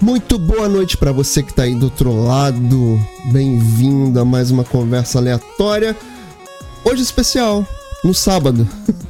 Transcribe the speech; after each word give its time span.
Muito 0.00 0.38
boa 0.38 0.68
noite 0.68 0.96
para 0.96 1.10
você 1.10 1.42
que 1.42 1.52
tá 1.52 1.64
aí 1.64 1.74
do 1.74 1.86
outro 1.86 2.24
lado. 2.24 3.00
Bem-vindo 3.32 4.20
a 4.20 4.24
mais 4.24 4.48
uma 4.48 4.62
conversa 4.62 5.18
aleatória. 5.18 5.96
Hoje 6.84 7.02
especial, 7.02 7.66
no 8.04 8.14
sábado. 8.14 8.66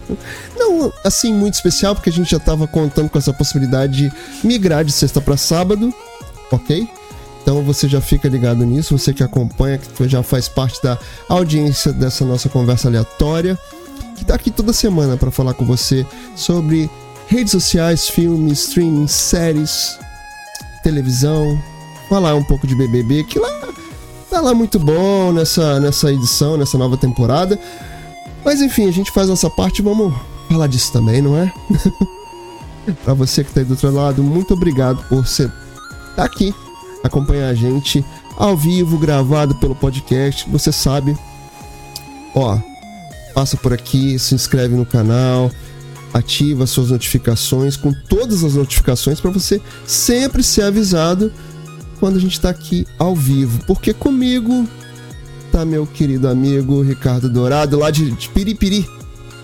Não 0.57 0.91
assim 1.05 1.35
muito 1.35 1.55
especial, 1.55 1.95
porque 1.95 2.09
a 2.09 2.13
gente 2.13 2.31
já 2.31 2.39
tava 2.39 2.67
contando 2.67 3.11
com 3.11 3.19
essa 3.19 3.35
possibilidade 3.35 4.09
de 4.09 4.13
migrar 4.43 4.83
de 4.83 4.91
sexta 4.91 5.21
para 5.21 5.37
sábado, 5.37 5.93
ok? 6.51 6.89
Então 7.43 7.63
você 7.63 7.87
já 7.87 8.01
fica 8.01 8.27
ligado 8.27 8.65
nisso, 8.65 8.97
você 8.97 9.13
que 9.13 9.23
acompanha, 9.23 9.77
que 9.77 10.09
já 10.09 10.23
faz 10.23 10.49
parte 10.49 10.83
da 10.83 10.99
audiência 11.29 11.93
dessa 11.93 12.25
nossa 12.25 12.49
conversa 12.49 12.89
aleatória, 12.89 13.59
que 14.17 14.25
tá 14.25 14.35
aqui 14.35 14.51
toda 14.51 14.73
semana 14.73 15.19
para 15.19 15.31
falar 15.31 15.53
com 15.53 15.67
você 15.67 16.07
sobre 16.35 16.89
redes 17.27 17.53
sociais, 17.53 18.09
filmes, 18.09 18.61
streaming, 18.61 19.07
séries, 19.07 19.99
televisão, 20.89 21.63
falar 22.09 22.35
um 22.35 22.43
pouco 22.43 22.67
de 22.67 22.75
BBB, 22.75 23.25
que 23.25 23.39
lá 23.39 23.69
tá 24.31 24.41
lá 24.41 24.55
muito 24.55 24.79
bom 24.79 25.33
nessa, 25.33 25.79
nessa 25.79 26.11
edição, 26.11 26.57
nessa 26.57 26.79
nova 26.79 26.97
temporada. 26.97 27.59
Mas 28.43 28.63
enfim, 28.63 28.89
a 28.89 28.91
gente 28.91 29.11
faz 29.11 29.29
nossa 29.29 29.51
parte, 29.51 29.83
vamos 29.83 30.15
falar 30.51 30.67
disso 30.67 30.91
também, 30.91 31.21
não 31.21 31.37
é? 31.37 31.53
para 33.05 33.13
você 33.13 33.45
que 33.45 33.53
tá 33.53 33.61
aí 33.61 33.67
do 33.67 33.73
outro 33.73 33.93
lado, 33.93 34.23
muito 34.23 34.55
obrigado 34.55 35.05
por 35.09 35.27
você 35.27 35.51
tá 36.17 36.25
aqui, 36.25 36.55
acompanhar 37.05 37.49
a 37.49 37.55
gente 37.55 38.03
ao 38.35 38.57
vivo, 38.57 38.97
gravado 38.97 39.55
pelo 39.57 39.75
podcast. 39.75 40.49
Você 40.49 40.73
sabe, 40.73 41.19
ó, 42.35 42.59
passa 43.35 43.59
por 43.59 43.75
aqui, 43.75 44.19
se 44.19 44.35
inscreve 44.35 44.75
no 44.75 44.87
canal, 44.87 45.51
ativa 46.13 46.67
suas 46.67 46.91
notificações 46.91 47.77
com 47.77 47.93
todas 47.93 48.43
as 48.45 48.55
notificações 48.55 49.21
para 49.21 49.31
você 49.31 49.61
sempre 49.85 50.43
ser 50.43 50.63
avisado 50.63 51.33
quando 52.01 52.17
a 52.17 52.21
gente 52.21 52.33
está 52.33 52.51
aqui 52.51 52.87
ao 52.99 53.15
vivo. 53.15 53.65
Porque 53.67 53.93
comigo 53.93 54.67
tá 55.53 55.65
meu 55.65 55.87
querido 55.87 56.29
amigo 56.29 56.83
Ricardo 56.83 57.29
Dourado, 57.29 57.79
lá 57.79 57.91
de, 57.91 58.11
de 58.11 58.29
Piripiri, 58.29 58.89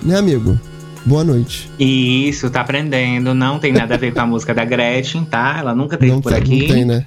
né, 0.02 0.16
amigo? 0.16 0.58
Boa 1.06 1.22
noite. 1.22 1.70
Isso, 1.78 2.48
tá 2.50 2.62
aprendendo. 2.62 3.34
Não 3.34 3.58
tem 3.58 3.72
nada 3.72 3.94
a 3.94 3.98
ver 3.98 4.12
com 4.12 4.20
a 4.20 4.27
música 4.27 4.55
da 4.55 4.64
Gretchen, 4.64 5.24
tá? 5.24 5.56
Ela 5.58 5.74
nunca 5.74 5.98
teve 5.98 6.12
não 6.12 6.20
por 6.20 6.33
aqui. 6.33 6.67
Não 6.67 6.74
tem, 6.74 6.84
né? 6.84 7.06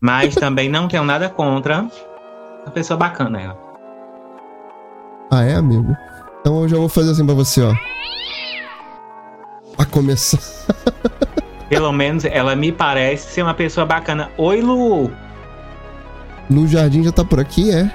Mas 0.00 0.34
também 0.34 0.68
não 0.68 0.86
tenho 0.86 1.02
nada 1.02 1.30
contra. 1.30 1.82
Uma 2.62 2.72
pessoa 2.72 2.98
bacana 2.98 3.40
ela. 3.40 3.58
Ah, 5.30 5.44
é, 5.44 5.54
amigo? 5.54 5.96
Então 6.40 6.62
eu 6.62 6.68
já 6.68 6.76
vou 6.76 6.88
fazer 6.88 7.10
assim 7.10 7.24
pra 7.24 7.34
você, 7.34 7.62
ó. 7.62 7.74
Começar. 9.90 10.38
Pelo 11.68 11.92
menos 11.92 12.24
ela 12.24 12.56
me 12.56 12.72
parece 12.72 13.32
ser 13.32 13.42
uma 13.42 13.54
pessoa 13.54 13.84
bacana. 13.84 14.30
Oi, 14.38 14.60
Lu! 14.60 15.10
Lu 16.50 16.66
Jardim 16.66 17.02
já 17.02 17.12
tá 17.12 17.24
por 17.24 17.38
aqui, 17.40 17.70
é? 17.70 17.90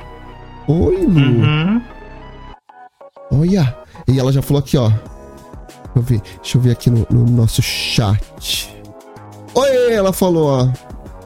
Oi, 0.67 1.05
Lu! 1.05 1.19
Uhum. 1.19 1.81
Olha! 3.31 3.75
E 4.07 4.19
ela 4.19 4.31
já 4.31 4.41
falou 4.41 4.59
aqui, 4.59 4.77
ó. 4.77 4.89
Deixa 4.89 5.01
eu 5.95 6.01
ver, 6.01 6.21
deixa 6.41 6.57
eu 6.57 6.61
ver 6.61 6.71
aqui 6.71 6.89
no, 6.89 7.05
no 7.09 7.25
nosso 7.25 7.61
chat. 7.61 8.75
Oi, 9.55 9.93
ela 9.93 10.11
falou, 10.11 10.47
ó. 10.47 10.67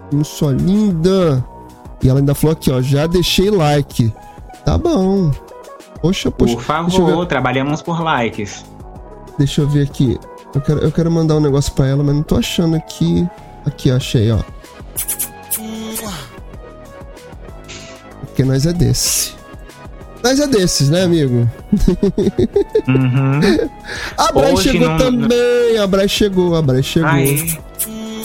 Como 0.09 0.23
sua 0.23 0.51
linda. 0.53 1.43
E 2.01 2.09
ela 2.09 2.19
ainda 2.19 2.35
falou 2.35 2.53
aqui, 2.53 2.71
ó. 2.71 2.81
Já 2.81 3.07
deixei 3.07 3.49
like. 3.49 4.13
Tá 4.63 4.77
bom. 4.77 5.31
Poxa, 6.01 6.29
poxa. 6.29 6.55
Por 6.55 6.63
favor, 6.63 7.25
trabalhamos 7.25 7.81
por 7.81 8.01
likes. 8.01 8.65
Deixa 9.37 9.61
eu 9.61 9.67
ver 9.67 9.83
aqui. 9.83 10.19
Eu 10.53 10.61
quero, 10.61 10.79
eu 10.79 10.91
quero 10.91 11.11
mandar 11.11 11.35
um 11.35 11.39
negócio 11.39 11.71
pra 11.73 11.87
ela, 11.87 12.03
mas 12.03 12.15
não 12.15 12.23
tô 12.23 12.35
achando 12.35 12.75
aqui. 12.75 13.27
Aqui, 13.65 13.91
achei, 13.91 14.31
ó. 14.31 14.39
Porque 18.21 18.43
nós 18.43 18.65
é 18.65 18.73
desse. 18.73 19.35
Nós 20.23 20.39
é 20.39 20.47
desses, 20.47 20.89
né, 20.89 21.03
amigo? 21.03 21.49
Uhum. 22.87 23.39
a 24.17 24.31
Braz 24.31 24.59
chegou 24.61 24.89
não... 24.89 24.97
também. 24.97 25.77
A 25.77 25.87
Braz 25.87 26.11
chegou, 26.11 26.55
a 26.55 26.61
Braz 26.61 26.85
chegou. 26.85 27.09
Aí. 27.09 27.57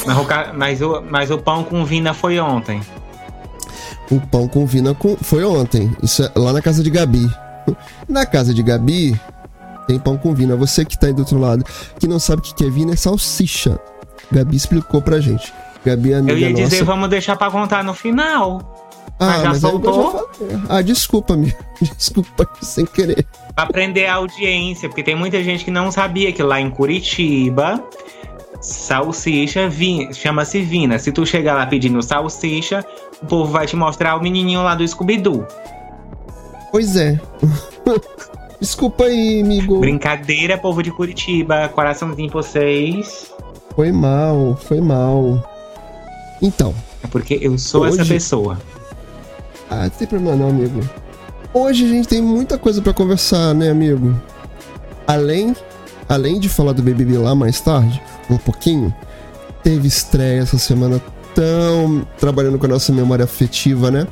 Mas 0.06 0.19
o, 0.19 0.54
mas, 0.54 0.83
o, 0.83 1.03
mas 1.09 1.31
o 1.31 1.39
pão 1.39 1.65
com 1.65 1.84
vina 1.84 2.12
foi 2.12 2.39
ontem. 2.39 2.81
O 4.10 4.21
pão 4.21 4.49
com 4.49 4.66
vina 4.66 4.97
foi 5.22 5.44
ontem. 5.44 5.94
Isso 6.03 6.22
é 6.22 6.31
lá 6.37 6.53
na 6.53 6.60
casa 6.60 6.83
de 6.83 6.91
Gabi. 6.91 7.31
Na 8.09 8.27
casa 8.27 8.53
de 8.53 8.62
Gabi, 8.62 9.19
tem 9.87 9.98
pão 9.98 10.16
com 10.16 10.34
vina. 10.34 10.56
Você 10.56 10.84
que 10.84 10.98
tá 10.98 11.06
aí 11.06 11.12
do 11.12 11.20
outro 11.20 11.38
lado, 11.38 11.65
que 11.98 12.06
não 12.06 12.19
sabe 12.19 12.43
o 12.43 12.44
que 12.44 12.65
é 12.65 12.70
vina, 12.70 12.93
é 12.93 12.97
salsicha. 12.97 13.78
Gabi 14.31 14.56
explicou 14.56 15.03
pra 15.03 15.20
gente. 15.20 15.53
Gabi 15.84 16.12
é 16.12 16.16
amiga 16.16 16.32
Eu 16.32 16.38
ia 16.38 16.50
nossa. 16.50 16.62
dizer, 16.62 16.84
vamos 16.84 17.09
deixar 17.09 17.37
pra 17.37 17.50
contar 17.50 17.82
no 17.82 17.92
final. 17.94 18.78
Ah, 19.19 19.26
mas 19.26 19.42
já 19.42 19.48
mas 19.48 19.60
soltou? 19.60 20.31
Já 20.41 20.60
ah, 20.69 20.82
desculpa, 20.82 21.37
me 21.37 21.54
Desculpa, 21.97 22.48
sem 22.62 22.87
querer. 22.87 23.26
Pra 23.54 23.65
aprender 23.65 24.06
a 24.06 24.15
audiência, 24.15 24.88
porque 24.88 25.03
tem 25.03 25.15
muita 25.15 25.42
gente 25.42 25.65
que 25.65 25.71
não 25.71 25.92
sabia 25.92 26.32
que 26.32 26.42
lá 26.42 26.60
em 26.60 26.71
Curitiba, 26.71 27.82
salsicha 28.60 29.71
chama-se 30.12 30.62
Vina. 30.62 30.98
Se 30.98 31.12
tu 31.12 31.26
chegar 31.26 31.54
lá 31.54 31.66
pedindo 31.66 32.03
salsicha, 32.03 32.84
o 33.22 33.26
povo 33.26 33.53
vai 33.53 33.66
te 33.66 33.76
mostrar 33.76 34.16
o 34.16 34.22
menininho 34.22 34.62
lá 34.62 34.75
do 34.75 34.87
Scooby-Doo. 34.87 35.47
Pois 36.71 36.97
é. 36.97 37.21
Desculpa 38.62 39.06
aí, 39.06 39.43
amigo. 39.43 39.81
Brincadeira, 39.81 40.56
povo 40.56 40.84
de 40.84 40.93
Curitiba. 40.93 41.69
Coraçãozinho 41.69 42.31
pra 42.31 42.43
vocês. 42.43 43.27
Foi 43.75 43.91
mal, 43.91 44.56
foi 44.56 44.81
mal. 44.81 45.43
Então. 46.41 46.72
É 47.03 47.09
porque 47.09 47.41
eu 47.43 47.59
sou 47.59 47.83
hoje... 47.83 48.01
essa 48.01 48.09
pessoa. 48.09 48.56
Ah, 49.69 49.83
não 49.83 49.91
tem 49.91 50.06
problema 50.06 50.37
não, 50.37 50.51
amigo. 50.51 50.81
Hoje 51.53 51.84
a 51.84 51.89
gente 51.89 52.06
tem 52.06 52.22
muita 52.22 52.56
coisa 52.56 52.81
para 52.81 52.95
conversar, 52.95 53.53
né, 53.53 53.69
amigo? 53.69 54.15
Além, 55.09 55.56
além 56.09 56.39
de 56.39 56.49
falar 56.49 56.71
do 56.71 56.84
BBB 56.84 57.19
lá 57.19 57.34
mais 57.34 57.61
tarde, 57.61 58.01
um 58.31 58.39
pouquinho, 58.39 58.95
teve 59.65 59.89
estreia 59.89 60.41
essa 60.41 60.56
semana 60.56 61.03
tão 61.34 62.06
trabalhando 62.17 62.61
com 62.61 62.67
a 62.67 62.69
nossa 62.69 62.93
memória 62.93 63.25
afetiva, 63.25 63.91
né? 63.91 64.06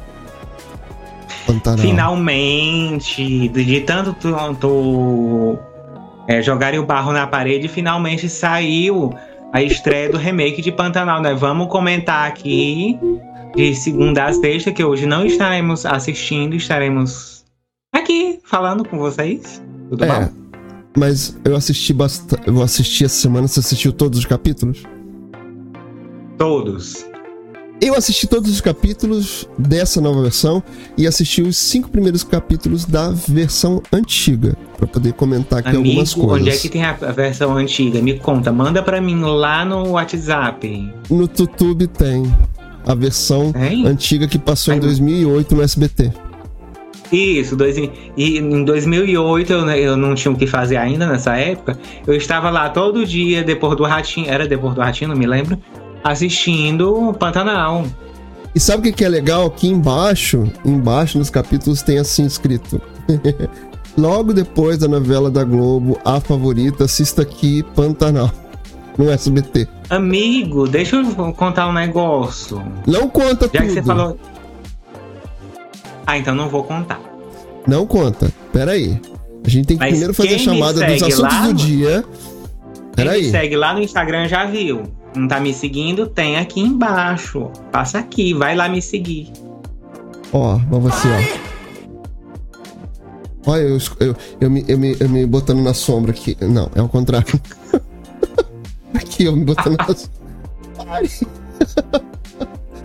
Pantanal. 1.46 1.78
Finalmente, 1.78 3.48
de 3.48 3.80
tanto 3.80 4.14
tu, 4.58 5.58
é, 6.28 6.40
jogarem 6.42 6.78
o 6.78 6.86
barro 6.86 7.12
na 7.12 7.26
parede, 7.26 7.68
finalmente 7.68 8.28
saiu 8.28 9.12
a 9.52 9.62
estreia 9.62 10.10
do 10.10 10.16
remake 10.16 10.62
de 10.62 10.70
Pantanal, 10.70 11.20
né? 11.20 11.34
Vamos 11.34 11.68
comentar 11.68 12.28
aqui 12.28 12.98
de 13.54 13.74
segunda 13.74 14.26
a 14.26 14.32
sexta, 14.32 14.70
que 14.70 14.84
hoje 14.84 15.06
não 15.06 15.26
estaremos 15.26 15.84
assistindo, 15.84 16.54
estaremos 16.54 17.44
aqui 17.92 18.38
falando 18.44 18.84
com 18.88 18.98
vocês. 18.98 19.62
Tudo 19.88 20.04
é, 20.04 20.08
bom? 20.08 20.28
Mas 20.96 21.36
eu 21.44 21.56
assisti 21.56 21.92
bastante. 21.92 22.46
Eu 22.46 22.62
assisti 22.62 23.04
essa 23.04 23.16
semana. 23.16 23.48
Você 23.48 23.60
assistiu 23.60 23.92
todos 23.92 24.18
os 24.18 24.24
capítulos? 24.24 24.82
Todos. 26.38 27.09
Eu 27.80 27.94
assisti 27.94 28.26
todos 28.26 28.50
os 28.50 28.60
capítulos 28.60 29.48
dessa 29.58 30.02
nova 30.02 30.20
versão 30.20 30.62
e 30.98 31.06
assisti 31.06 31.40
os 31.40 31.56
cinco 31.56 31.88
primeiros 31.88 32.22
capítulos 32.22 32.84
da 32.84 33.10
versão 33.10 33.82
antiga 33.90 34.54
para 34.76 34.86
poder 34.86 35.14
comentar 35.14 35.60
aqui 35.60 35.70
Amigo, 35.70 35.88
algumas 35.88 36.12
coisas. 36.12 36.40
Onde 36.40 36.50
é 36.50 36.56
que 36.56 36.68
tem 36.68 36.84
a 36.84 36.92
versão 36.92 37.56
antiga? 37.56 38.02
Me 38.02 38.18
conta, 38.18 38.52
manda 38.52 38.82
para 38.82 39.00
mim 39.00 39.18
lá 39.22 39.64
no 39.64 39.92
WhatsApp. 39.92 40.92
No 41.08 41.22
YouTube 41.22 41.86
tem 41.86 42.30
a 42.86 42.94
versão 42.94 43.50
tem? 43.50 43.86
antiga 43.86 44.28
que 44.28 44.38
passou 44.38 44.72
Ai, 44.72 44.78
em 44.78 44.80
2008 44.82 45.54
no 45.54 45.62
SBT. 45.62 46.12
Isso, 47.10 47.56
dois, 47.56 47.76
e 47.76 48.38
em 48.38 48.62
2008 48.62 49.52
eu, 49.52 49.68
eu 49.70 49.96
não 49.96 50.14
tinha 50.14 50.30
o 50.30 50.36
que 50.36 50.46
fazer 50.46 50.76
ainda 50.76 51.06
nessa 51.06 51.34
época. 51.34 51.78
Eu 52.06 52.14
estava 52.14 52.50
lá 52.50 52.68
todo 52.68 53.06
dia, 53.06 53.42
depois 53.42 53.74
do 53.74 53.84
Ratinho, 53.84 54.28
era 54.28 54.46
depois 54.46 54.74
do 54.74 54.82
Ratinho, 54.82 55.08
não 55.08 55.16
me 55.16 55.26
lembro 55.26 55.58
assistindo 56.02 57.14
Pantanal. 57.18 57.84
E 58.54 58.58
sabe 58.58 58.88
o 58.88 58.92
que 58.92 59.04
é 59.04 59.08
legal? 59.08 59.46
Aqui 59.46 59.68
embaixo, 59.68 60.50
embaixo 60.64 61.18
nos 61.18 61.30
capítulos 61.30 61.82
tem 61.82 61.98
assim 61.98 62.24
escrito. 62.24 62.80
Logo 63.96 64.32
depois 64.32 64.78
da 64.78 64.88
novela 64.88 65.30
da 65.30 65.44
Globo, 65.44 65.98
a 66.04 66.20
favorita, 66.20 66.84
assista 66.84 67.22
aqui 67.22 67.62
Pantanal, 67.74 68.30
no 68.98 69.10
SBT. 69.10 69.68
Amigo, 69.88 70.66
deixa 70.68 70.96
eu 70.96 71.32
contar 71.34 71.68
um 71.68 71.72
negócio. 71.72 72.62
Não 72.86 73.08
conta 73.08 73.50
Já 73.52 73.60
tudo. 73.60 73.62
que 73.62 73.70
você 73.70 73.82
falou... 73.82 74.18
Ah, 76.06 76.18
então 76.18 76.34
não 76.34 76.48
vou 76.48 76.64
contar. 76.64 77.00
Não 77.66 77.86
conta. 77.86 78.32
Pera 78.52 78.72
aí. 78.72 79.00
A 79.44 79.48
gente 79.48 79.66
tem 79.66 79.76
que 79.76 79.82
Mas 79.82 79.90
primeiro 79.90 80.14
fazer 80.14 80.34
a 80.34 80.38
chamada 80.38 80.86
dos 80.86 81.02
assuntos 81.02 81.38
do 81.38 81.54
dia. 81.54 82.04
Pera 82.96 83.10
quem 83.10 83.20
aí. 83.20 83.22
me 83.26 83.30
segue 83.30 83.56
lá 83.56 83.74
no 83.74 83.80
Instagram 83.80 84.26
já 84.28 84.44
viu. 84.44 84.82
Não 85.14 85.26
tá 85.26 85.40
me 85.40 85.52
seguindo? 85.52 86.06
Tem 86.06 86.36
aqui 86.38 86.60
embaixo. 86.60 87.50
Passa 87.72 87.98
aqui, 87.98 88.32
vai 88.34 88.54
lá 88.54 88.68
me 88.68 88.80
seguir. 88.80 89.32
Ó, 90.32 90.58
pra 90.58 90.78
você, 90.78 91.08
ó. 91.08 91.50
Olha, 93.50 93.62
eu, 93.62 93.78
eu, 94.00 94.16
eu, 94.40 94.50
me, 94.50 94.64
eu, 94.68 94.78
me, 94.78 94.96
eu 95.00 95.08
me 95.08 95.26
botando 95.26 95.60
na 95.62 95.74
sombra 95.74 96.12
aqui. 96.12 96.36
Não, 96.40 96.70
é 96.74 96.82
o 96.82 96.88
contrário. 96.88 97.40
aqui, 98.94 99.24
eu 99.24 99.34
me 99.34 99.44
botando 99.44 99.76
na 99.76 99.86
sombra. 99.86 100.10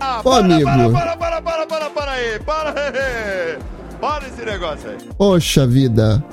Ah, 0.00 0.20
Ô, 0.20 0.22
para, 0.30 0.38
amigo. 0.44 0.64
Para, 0.64 1.16
para, 1.16 1.16
para, 1.16 1.42
para, 1.42 1.66
para, 1.66 1.90
para 1.90 2.12
aí. 2.12 2.38
Para 2.40 2.70
aí. 2.80 3.58
Para 4.00 4.26
esse 4.28 4.44
negócio 4.44 4.90
aí. 4.90 4.96
Poxa 5.16 5.66
vida. 5.66 6.24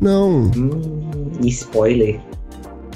Não. 0.00 0.50
Hum, 0.56 1.30
spoiler. 1.44 2.20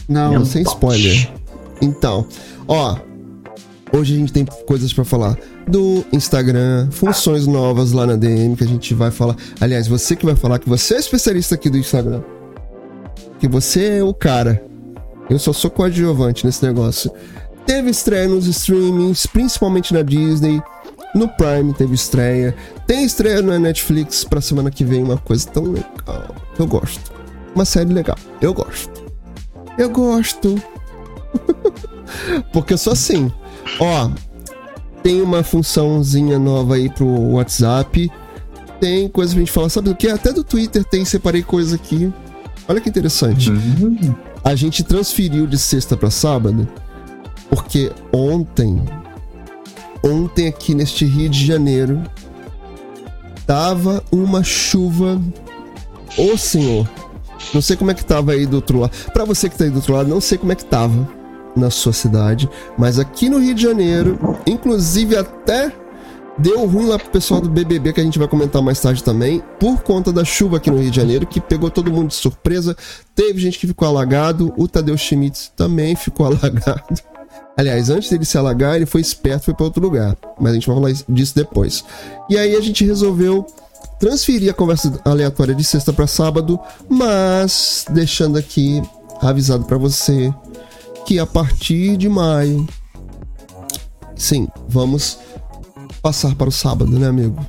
Não, 0.08 0.32
Não 0.34 0.44
sem 0.44 0.64
pode. 0.64 0.74
spoiler. 0.76 1.41
Então, 1.82 2.26
ó. 2.66 2.96
Hoje 3.94 4.14
a 4.14 4.16
gente 4.16 4.32
tem 4.32 4.46
coisas 4.66 4.90
para 4.90 5.04
falar 5.04 5.36
do 5.68 6.02
Instagram, 6.10 6.90
funções 6.90 7.46
novas 7.46 7.92
lá 7.92 8.06
na 8.06 8.16
DM 8.16 8.56
que 8.56 8.64
a 8.64 8.66
gente 8.66 8.94
vai 8.94 9.10
falar. 9.10 9.36
Aliás, 9.60 9.86
você 9.86 10.16
que 10.16 10.24
vai 10.24 10.34
falar 10.34 10.58
que 10.58 10.68
você 10.68 10.94
é 10.94 10.98
especialista 10.98 11.56
aqui 11.56 11.68
do 11.68 11.76
Instagram. 11.76 12.22
Que 13.38 13.46
você 13.46 13.98
é 13.98 14.02
o 14.02 14.14
cara. 14.14 14.64
Eu 15.28 15.38
só 15.38 15.52
sou 15.52 15.70
coadjuvante 15.70 16.46
nesse 16.46 16.64
negócio. 16.64 17.12
Teve 17.66 17.90
estreia 17.90 18.26
nos 18.26 18.46
streamings, 18.46 19.26
principalmente 19.26 19.92
na 19.92 20.00
Disney. 20.00 20.62
No 21.14 21.28
Prime 21.28 21.74
teve 21.74 21.94
estreia. 21.94 22.54
Tem 22.86 23.04
estreia 23.04 23.42
na 23.42 23.58
Netflix 23.58 24.24
pra 24.24 24.40
semana 24.40 24.70
que 24.70 24.84
vem, 24.84 25.02
uma 25.02 25.18
coisa 25.18 25.46
tão 25.48 25.64
legal. 25.64 26.34
Eu 26.58 26.66
gosto. 26.66 27.12
Uma 27.54 27.66
série 27.66 27.92
legal. 27.92 28.16
Eu 28.40 28.54
gosto. 28.54 29.02
Eu 29.76 29.90
gosto. 29.90 30.60
Porque 32.52 32.72
eu 32.72 32.78
sou 32.78 32.92
assim. 32.92 33.30
Ó, 33.78 34.10
tem 35.02 35.20
uma 35.20 35.42
funçãozinha 35.42 36.38
nova 36.38 36.76
aí 36.76 36.88
pro 36.88 37.06
WhatsApp. 37.06 38.10
Tem 38.80 39.08
coisa 39.08 39.32
pra 39.32 39.40
gente 39.40 39.52
falar. 39.52 39.68
Sabe 39.68 39.90
o 39.90 39.94
que? 39.94 40.08
Até 40.08 40.32
do 40.32 40.44
Twitter 40.44 40.84
tem, 40.84 41.04
separei 41.04 41.42
coisa 41.42 41.76
aqui. 41.76 42.12
Olha 42.68 42.80
que 42.80 42.88
interessante. 42.88 43.50
Uhum. 43.50 44.14
A 44.44 44.54
gente 44.54 44.82
transferiu 44.82 45.46
de 45.46 45.58
sexta 45.58 45.96
para 45.96 46.10
sábado 46.10 46.66
porque 47.52 47.92
ontem, 48.10 48.82
ontem 50.02 50.48
aqui 50.48 50.74
neste 50.74 51.04
Rio 51.04 51.28
de 51.28 51.44
Janeiro, 51.44 52.02
tava 53.46 54.02
uma 54.10 54.42
chuva. 54.42 55.20
Ô 56.16 56.36
senhor, 56.36 56.88
não 57.52 57.60
sei 57.60 57.76
como 57.76 57.90
é 57.90 57.94
que 57.94 58.04
tava 58.04 58.32
aí 58.32 58.46
do 58.46 58.56
outro 58.56 58.80
lado. 58.80 58.92
Para 59.12 59.26
você 59.26 59.50
que 59.50 59.58
tá 59.58 59.64
aí 59.64 59.70
do 59.70 59.76
outro 59.76 59.92
lado, 59.92 60.08
não 60.08 60.20
sei 60.20 60.38
como 60.38 60.50
é 60.50 60.54
que 60.54 60.64
tava 60.64 61.06
na 61.56 61.70
sua 61.70 61.92
cidade, 61.92 62.48
mas 62.78 62.98
aqui 62.98 63.28
no 63.28 63.38
Rio 63.38 63.54
de 63.54 63.62
Janeiro, 63.62 64.18
inclusive 64.46 65.16
até 65.16 65.72
deu 66.38 66.66
ruim 66.66 66.86
lá 66.86 66.98
pro 66.98 67.10
pessoal 67.10 67.40
do 67.40 67.48
BBB 67.48 67.92
que 67.92 68.00
a 68.00 68.04
gente 68.04 68.18
vai 68.18 68.26
comentar 68.26 68.62
mais 68.62 68.80
tarde 68.80 69.02
também, 69.04 69.42
por 69.60 69.82
conta 69.82 70.12
da 70.12 70.24
chuva 70.24 70.56
aqui 70.56 70.70
no 70.70 70.78
Rio 70.78 70.90
de 70.90 70.96
Janeiro, 70.96 71.26
que 71.26 71.40
pegou 71.40 71.70
todo 71.70 71.92
mundo 71.92 72.08
de 72.08 72.14
surpresa. 72.14 72.76
Teve 73.14 73.40
gente 73.40 73.58
que 73.58 73.66
ficou 73.66 73.86
alagado, 73.86 74.52
o 74.56 74.66
Tadeu 74.66 74.96
Schmitz 74.96 75.52
também 75.56 75.94
ficou 75.94 76.26
alagado. 76.26 77.00
Aliás, 77.56 77.90
antes 77.90 78.10
dele 78.10 78.24
se 78.24 78.38
alagar, 78.38 78.76
ele 78.76 78.86
foi 78.86 79.00
esperto, 79.00 79.44
foi 79.44 79.54
para 79.54 79.64
outro 79.64 79.82
lugar. 79.82 80.16
Mas 80.40 80.52
a 80.52 80.54
gente 80.54 80.66
vai 80.66 80.76
falar 80.76 80.92
disso 81.08 81.34
depois. 81.34 81.84
E 82.28 82.36
aí 82.36 82.56
a 82.56 82.60
gente 82.60 82.84
resolveu 82.84 83.46
transferir 84.00 84.50
a 84.50 84.54
conversa 84.54 85.00
aleatória 85.04 85.54
de 85.54 85.62
sexta 85.62 85.92
para 85.92 86.06
sábado, 86.06 86.58
mas 86.88 87.84
deixando 87.90 88.38
aqui 88.38 88.82
avisado 89.20 89.64
para 89.64 89.78
você 89.78 90.32
que 91.04 91.18
a 91.18 91.26
partir 91.26 91.96
de 91.96 92.08
maio, 92.08 92.66
sim, 94.16 94.48
vamos 94.68 95.18
passar 96.00 96.34
para 96.34 96.48
o 96.48 96.52
sábado, 96.52 96.98
né, 96.98 97.08
amigo? 97.08 97.44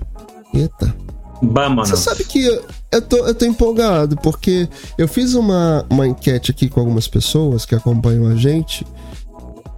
Eita. 0.54 0.96
Vamos. 1.42 1.90
Você 1.90 1.98
sabe 1.98 2.24
que 2.24 2.46
eu 2.92 3.02
tô, 3.02 3.18
eu 3.28 3.36
tô 3.36 3.46
empolgado, 3.46 4.16
porque 4.18 4.68
eu 4.98 5.08
fiz 5.08 5.34
uma, 5.34 5.86
uma 5.90 6.08
enquete 6.08 6.52
aqui 6.52 6.70
com 6.70 6.80
algumas 6.80 7.08
pessoas 7.08 7.66
que 7.66 7.76
acompanham 7.76 8.28
a 8.28 8.36
gente 8.36 8.86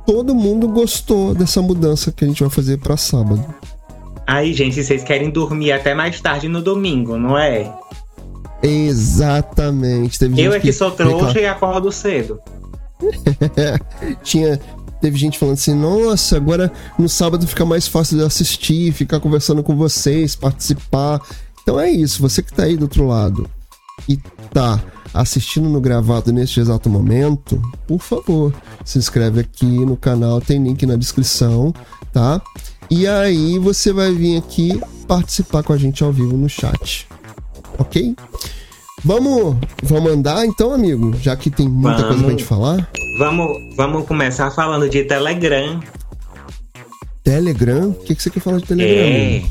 todo 0.06 0.36
mundo 0.36 0.68
gostou 0.68 1.34
dessa 1.34 1.62
mudança 1.62 2.12
que 2.12 2.24
a 2.24 2.28
gente 2.28 2.42
vai 2.42 2.50
fazer 2.50 2.78
para 2.78 2.96
sábado. 2.96 3.44
Aí, 4.28 4.54
gente, 4.54 4.82
vocês 4.82 5.04
querem 5.04 5.30
dormir 5.30 5.72
até 5.72 5.94
mais 5.94 6.20
tarde 6.22 6.48
no 6.48 6.62
domingo, 6.62 7.18
não 7.18 7.38
é? 7.38 7.74
Exatamente. 8.62 10.18
Eu 10.38 10.54
é 10.54 10.60
que, 10.60 10.68
que 10.68 10.74
sou 10.74 10.92
trouxa 10.92 11.40
e 11.40 11.46
acordo 11.46 11.92
cedo. 11.92 12.40
Tinha. 14.24 14.60
Teve 15.02 15.18
gente 15.18 15.38
falando 15.38 15.56
assim: 15.56 15.74
nossa, 15.74 16.38
agora 16.38 16.72
no 16.98 17.08
sábado 17.08 17.46
fica 17.46 17.66
mais 17.66 17.88
fácil 17.88 18.18
de 18.18 18.24
assistir, 18.24 18.92
ficar 18.92 19.20
conversando 19.20 19.62
com 19.62 19.76
vocês, 19.76 20.36
participar. 20.36 21.22
Então 21.62 21.80
é 21.80 21.90
isso, 21.90 22.22
você 22.22 22.42
que 22.42 22.54
tá 22.54 22.64
aí 22.64 22.78
do 22.78 22.84
outro 22.84 23.08
lado 23.08 23.50
e 24.08 24.18
tá 24.54 24.82
assistindo 25.14 25.70
no 25.70 25.80
gravado 25.80 26.32
neste 26.32 26.60
exato 26.60 26.90
momento, 26.90 27.62
por 27.88 28.00
favor, 28.00 28.54
se 28.84 29.00
inscreve 29.00 29.40
aqui 29.40 29.66
no 29.66 29.96
canal, 29.96 30.42
tem 30.42 30.62
link 30.62 30.86
na 30.86 30.96
descrição, 30.96 31.74
tá? 32.12 32.42
E 32.90 33.08
aí 33.08 33.58
você 33.58 33.92
vai 33.92 34.14
vir 34.14 34.38
aqui 34.38 34.80
participar 35.08 35.64
com 35.64 35.74
a 35.74 35.78
gente 35.78 36.04
ao 36.04 36.12
vivo 36.12 36.38
no 36.38 36.50
chat. 36.50 37.08
OK? 37.78 38.16
Vamos, 39.06 39.58
vamos 39.84 40.12
andar 40.12 40.44
então, 40.48 40.74
amigo, 40.74 41.16
já 41.22 41.36
que 41.36 41.52
tem 41.52 41.70
muita 41.70 41.98
vamos, 41.98 42.08
coisa 42.08 42.24
pra 42.24 42.32
gente 42.32 42.44
falar. 42.44 42.90
Vamos, 43.20 43.76
vamos 43.76 44.08
começar 44.08 44.50
falando 44.50 44.90
de 44.90 45.04
Telegram. 45.04 45.80
Telegram? 47.24 47.90
O 47.90 47.94
que, 47.94 48.16
que 48.16 48.24
você 48.24 48.32
quer 48.32 48.40
falar 48.40 48.58
de 48.58 48.66
Telegram? 48.66 48.96
É, 48.98 49.44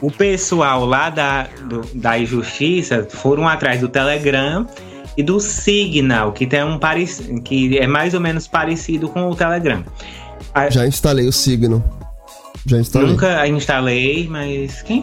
o 0.00 0.10
pessoal 0.10 0.86
lá 0.86 1.10
da, 1.10 1.42
do, 1.68 1.82
da 1.92 2.18
Justiça 2.24 3.06
foram 3.10 3.46
atrás 3.46 3.82
do 3.82 3.90
Telegram 3.90 4.66
e 5.18 5.22
do 5.22 5.38
Signal, 5.38 6.32
que 6.32 6.46
tem 6.46 6.64
um 6.64 6.80
que 7.44 7.76
é 7.76 7.86
mais 7.86 8.14
ou 8.14 8.20
menos 8.20 8.48
parecido 8.48 9.10
com 9.10 9.28
o 9.28 9.36
Telegram. 9.36 9.84
Já 10.70 10.86
instalei 10.86 11.28
o 11.28 11.32
Signal. 11.32 11.84
Já 12.64 12.78
instalei. 12.78 13.08
Nunca 13.10 13.46
instalei, 13.46 14.26
mas 14.30 14.80
quem, 14.80 15.02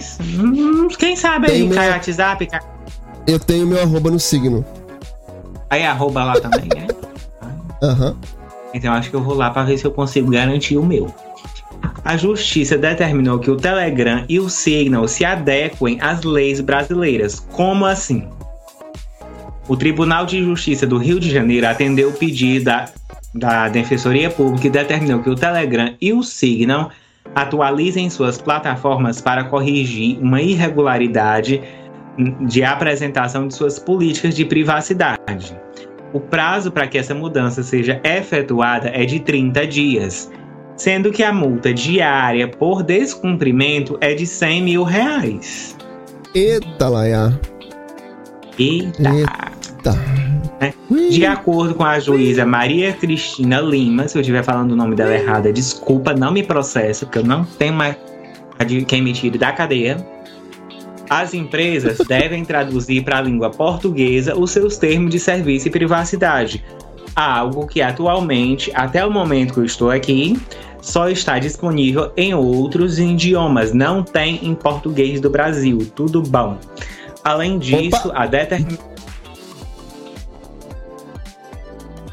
quem 0.97 1.15
sabe 1.15 1.51
aí, 1.51 1.67
meu... 1.67 1.75
cai 1.75 1.89
o 1.89 1.91
WhatsApp, 1.91 2.47
cai... 2.47 2.61
Eu 3.27 3.39
tenho 3.39 3.67
meu 3.67 3.81
arroba 3.81 4.11
no 4.11 4.19
Signal. 4.19 4.65
Aí 5.69 5.83
arroba 5.83 6.23
lá 6.23 6.33
também, 6.39 6.69
né? 6.75 6.87
Aham. 7.81 8.09
uhum. 8.09 8.15
Então 8.73 8.93
acho 8.93 9.09
que 9.09 9.15
eu 9.15 9.23
vou 9.23 9.35
lá 9.35 9.49
para 9.49 9.63
ver 9.63 9.77
se 9.77 9.85
eu 9.85 9.91
consigo 9.91 10.29
garantir 10.31 10.77
o 10.77 10.85
meu. 10.85 11.13
A 12.05 12.15
justiça 12.15 12.77
determinou 12.77 13.39
que 13.39 13.51
o 13.51 13.57
Telegram 13.57 14.23
e 14.29 14.39
o 14.39 14.49
Signal 14.49 15.07
se 15.07 15.25
adequem 15.25 15.99
às 16.01 16.23
leis 16.23 16.61
brasileiras. 16.61 17.39
Como 17.51 17.85
assim? 17.85 18.27
O 19.67 19.75
Tribunal 19.75 20.25
de 20.25 20.43
Justiça 20.43 20.87
do 20.87 20.97
Rio 20.97 21.19
de 21.19 21.29
Janeiro 21.29 21.67
atendeu 21.67 22.09
o 22.09 22.13
pedido 22.13 22.65
da, 22.65 22.89
da 23.33 23.69
Defensoria 23.69 24.29
Pública 24.29 24.67
e 24.67 24.69
determinou 24.69 25.21
que 25.21 25.29
o 25.29 25.35
Telegram 25.35 25.93
e 25.99 26.11
o 26.13 26.23
Signal 26.23 26.91
atualizem 27.35 28.09
suas 28.09 28.41
plataformas 28.41 29.21
para 29.21 29.43
corrigir 29.43 30.17
uma 30.19 30.41
irregularidade 30.41 31.61
de 32.41 32.63
apresentação 32.63 33.47
de 33.47 33.55
suas 33.55 33.79
políticas 33.79 34.35
de 34.35 34.45
privacidade. 34.45 35.57
O 36.13 36.19
prazo 36.19 36.71
para 36.71 36.87
que 36.87 36.97
essa 36.97 37.15
mudança 37.15 37.63
seja 37.63 38.01
efetuada 38.03 38.89
é 38.89 39.05
de 39.05 39.19
30 39.19 39.65
dias, 39.65 40.31
sendo 40.75 41.11
que 41.11 41.23
a 41.23 41.31
multa 41.31 41.73
diária 41.73 42.47
por 42.47 42.83
descumprimento 42.83 43.97
é 44.01 44.13
de 44.13 44.27
100 44.27 44.61
mil 44.61 44.83
reais. 44.83 45.75
Eita, 46.35 46.89
Laia! 46.89 47.39
Eita! 48.59 49.09
Eita. 49.09 49.93
Né? 50.59 50.73
De 51.09 51.25
acordo 51.25 51.73
com 51.73 51.83
a 51.83 51.99
juíza 51.99 52.45
Maria 52.45 52.93
Cristina 52.93 53.59
Lima, 53.59 54.07
se 54.07 54.17
eu 54.17 54.21
estiver 54.21 54.43
falando 54.43 54.73
o 54.73 54.75
nome 54.75 54.95
dela 54.95 55.13
errado, 55.13 55.51
desculpa, 55.51 56.13
não 56.13 56.31
me 56.31 56.43
processa, 56.43 57.05
porque 57.05 57.19
eu 57.19 57.23
não 57.23 57.43
tenho 57.43 57.73
mais 57.73 57.95
quem 58.87 59.01
me 59.01 59.11
tire 59.11 59.39
da 59.39 59.51
cadeia. 59.51 59.97
As 61.11 61.33
empresas 61.33 61.97
devem 62.07 62.45
traduzir 62.45 63.03
para 63.03 63.17
a 63.17 63.21
língua 63.21 63.49
portuguesa 63.49 64.33
os 64.33 64.49
seus 64.49 64.77
termos 64.77 65.11
de 65.11 65.19
serviço 65.19 65.67
e 65.67 65.69
privacidade, 65.69 66.63
algo 67.13 67.67
que 67.67 67.81
atualmente, 67.81 68.71
até 68.73 69.05
o 69.05 69.11
momento 69.11 69.55
que 69.55 69.59
eu 69.59 69.65
estou 69.65 69.91
aqui, 69.91 70.41
só 70.81 71.09
está 71.09 71.37
disponível 71.37 72.13
em 72.15 72.33
outros 72.33 72.97
idiomas, 72.97 73.73
não 73.73 74.03
tem 74.03 74.39
em 74.41 74.55
português 74.55 75.19
do 75.19 75.29
Brasil. 75.29 75.79
Tudo 75.93 76.21
bom. 76.21 76.57
Além 77.25 77.59
disso, 77.59 78.07
Opa. 78.07 78.23
a 78.23 78.25
determinação. 78.27 78.91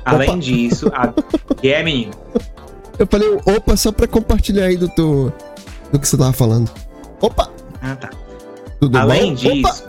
Além 0.05 0.29
opa. 0.29 0.39
disso, 0.39 0.89
a. 0.93 1.15
E 1.63 1.69
é, 1.69 1.85
menino? 1.85 2.11
Eu 2.99 3.07
falei 3.07 3.29
opa 3.47 3.77
só 3.77 3.93
pra 3.93 4.09
compartilhar 4.09 4.65
aí 4.65 4.77
do 4.77 4.89
teu. 4.89 5.33
do 5.93 6.01
que 6.01 6.09
você 6.09 6.19
tava 6.19 6.33
falando. 6.33 6.69
Opa! 7.21 7.49
Ah, 7.81 7.95
tá. 7.95 8.11
Tudo 8.81 8.97
Além 8.97 9.31
bom? 9.31 9.35
disso. 9.35 9.85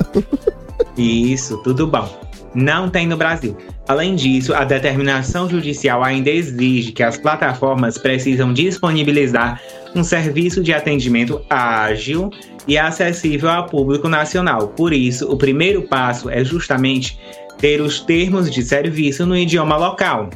isso, 0.98 1.58
tudo 1.64 1.88
bom. 1.88 2.10
Não 2.56 2.90
tem 2.90 3.06
no 3.08 3.16
Brasil. 3.16 3.56
Além 3.88 4.16
disso, 4.16 4.54
a 4.54 4.64
determinação 4.64 5.50
judicial 5.50 6.04
ainda 6.04 6.30
exige 6.30 6.92
que 6.92 7.04
as 7.04 7.18
plataformas 7.18 7.98
precisam 7.98 8.54
disponibilizar 8.54 9.62
um 9.96 10.04
serviço 10.04 10.64
de 10.64 10.74
atendimento 10.74 11.42
ágil 11.50 12.30
e 12.68 12.78
acessível 12.78 13.50
ao 13.50 13.66
público 13.66 14.08
nacional. 14.08 14.70
Por 14.70 14.94
isso, 14.94 15.32
o 15.32 15.38
primeiro 15.38 15.84
passo 15.84 16.30
é 16.30 16.44
justamente 16.44 17.20
ter 17.58 17.82
os 17.82 18.00
termos 18.00 18.50
de 18.50 18.62
serviço 18.64 19.26
no 19.26 19.36
idioma 19.36 19.76
local. 19.76 20.30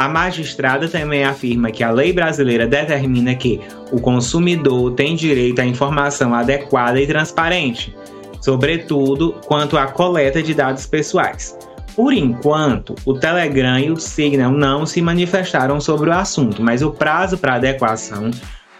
A 0.00 0.08
magistrada 0.08 0.88
também 0.88 1.24
afirma 1.24 1.70
que 1.70 1.84
a 1.84 1.90
lei 1.90 2.10
brasileira 2.10 2.66
determina 2.66 3.34
que 3.34 3.60
o 3.92 4.00
consumidor 4.00 4.94
tem 4.94 5.14
direito 5.14 5.58
à 5.58 5.66
informação 5.66 6.32
adequada 6.32 6.98
e 6.98 7.06
transparente, 7.06 7.94
sobretudo 8.40 9.34
quanto 9.44 9.76
à 9.76 9.88
coleta 9.88 10.42
de 10.42 10.54
dados 10.54 10.86
pessoais. 10.86 11.54
Por 11.94 12.14
enquanto, 12.14 12.94
o 13.04 13.12
Telegram 13.12 13.78
e 13.78 13.90
o 13.90 13.96
Signal 13.96 14.52
não 14.52 14.86
se 14.86 15.02
manifestaram 15.02 15.78
sobre 15.82 16.08
o 16.08 16.14
assunto, 16.14 16.62
mas 16.62 16.80
o 16.80 16.92
prazo 16.92 17.36
para 17.36 17.56
adequação 17.56 18.30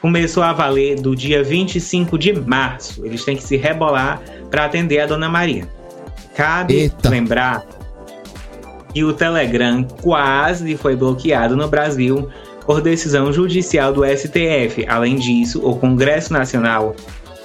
começou 0.00 0.42
a 0.42 0.54
valer 0.54 1.02
do 1.02 1.14
dia 1.14 1.44
25 1.44 2.16
de 2.16 2.32
março. 2.32 3.04
Eles 3.04 3.26
têm 3.26 3.36
que 3.36 3.42
se 3.42 3.58
rebolar 3.58 4.22
para 4.50 4.64
atender 4.64 5.00
a 5.00 5.06
Dona 5.06 5.28
Maria. 5.28 5.68
Cabe 6.34 6.76
Eita. 6.76 7.10
lembrar 7.10 7.62
que 8.92 9.04
o 9.04 9.12
Telegram 9.12 9.84
quase 10.02 10.76
foi 10.76 10.96
bloqueado 10.96 11.56
no 11.56 11.68
Brasil 11.68 12.28
por 12.66 12.80
decisão 12.80 13.32
judicial 13.32 13.92
do 13.92 14.04
STF. 14.04 14.86
Além 14.88 15.16
disso, 15.16 15.60
o 15.64 15.76
Congresso 15.76 16.32
Nacional 16.32 16.94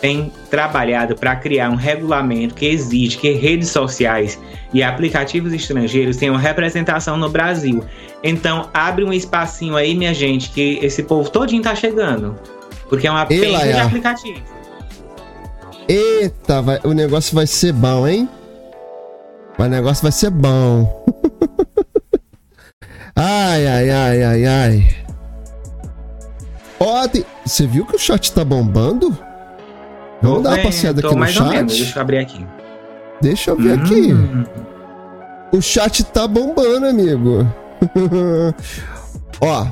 tem 0.01 0.31
trabalhado 0.51 1.15
para 1.15 1.35
criar 1.35 1.69
um 1.69 1.75
regulamento 1.75 2.53
que 2.53 2.67
exige 2.67 3.17
que 3.17 3.31
redes 3.31 3.69
sociais 3.69 4.39
e 4.73 4.83
aplicativos 4.83 5.53
estrangeiros 5.53 6.17
tenham 6.17 6.35
representação 6.35 7.17
no 7.17 7.29
Brasil. 7.29 7.83
Então, 8.23 8.69
abre 8.73 9.03
um 9.03 9.13
espacinho 9.13 9.75
aí, 9.75 9.95
minha 9.95 10.13
gente, 10.13 10.49
que 10.51 10.79
esse 10.81 11.01
povo 11.03 11.29
todinho 11.29 11.63
tá 11.63 11.73
chegando. 11.73 12.35
Porque 12.89 13.07
é 13.07 13.11
uma 13.11 13.25
penca 13.25 13.65
de 13.65 13.73
aplicativo. 13.73 14.41
Eita, 15.87 16.61
vai, 16.61 16.79
o 16.83 16.93
negócio 16.93 17.33
vai 17.33 17.47
ser 17.47 17.73
bom, 17.73 18.07
hein? 18.07 18.29
O 19.57 19.63
negócio 19.65 20.03
vai 20.03 20.11
ser 20.11 20.29
bom. 20.29 21.05
ai, 23.15 23.67
ai, 23.67 23.89
ai, 23.89 24.23
ai, 24.23 24.45
ai. 24.45 25.05
Ó, 26.79 27.07
você 27.45 27.65
viu 27.65 27.85
que 27.85 27.95
o 27.95 27.99
chat 27.99 28.33
tá 28.33 28.43
bombando? 28.43 29.17
Vamos 30.21 30.43
dar 30.43 30.55
uma 30.55 30.63
passeada 30.63 31.05
aqui 31.05 31.15
no 31.15 31.27
chat. 31.27 31.49
Menos, 31.49 31.77
deixa 31.77 31.97
eu 31.97 32.01
abrir 32.01 32.17
aqui. 32.17 32.47
Deixa 33.21 33.51
eu 33.51 33.55
ver 33.55 33.79
hum. 33.79 33.83
aqui. 33.83 34.13
O 35.55 35.61
chat 35.61 36.03
tá 36.05 36.27
bombando, 36.27 36.87
amigo. 36.87 37.47
Ó. 39.39 39.67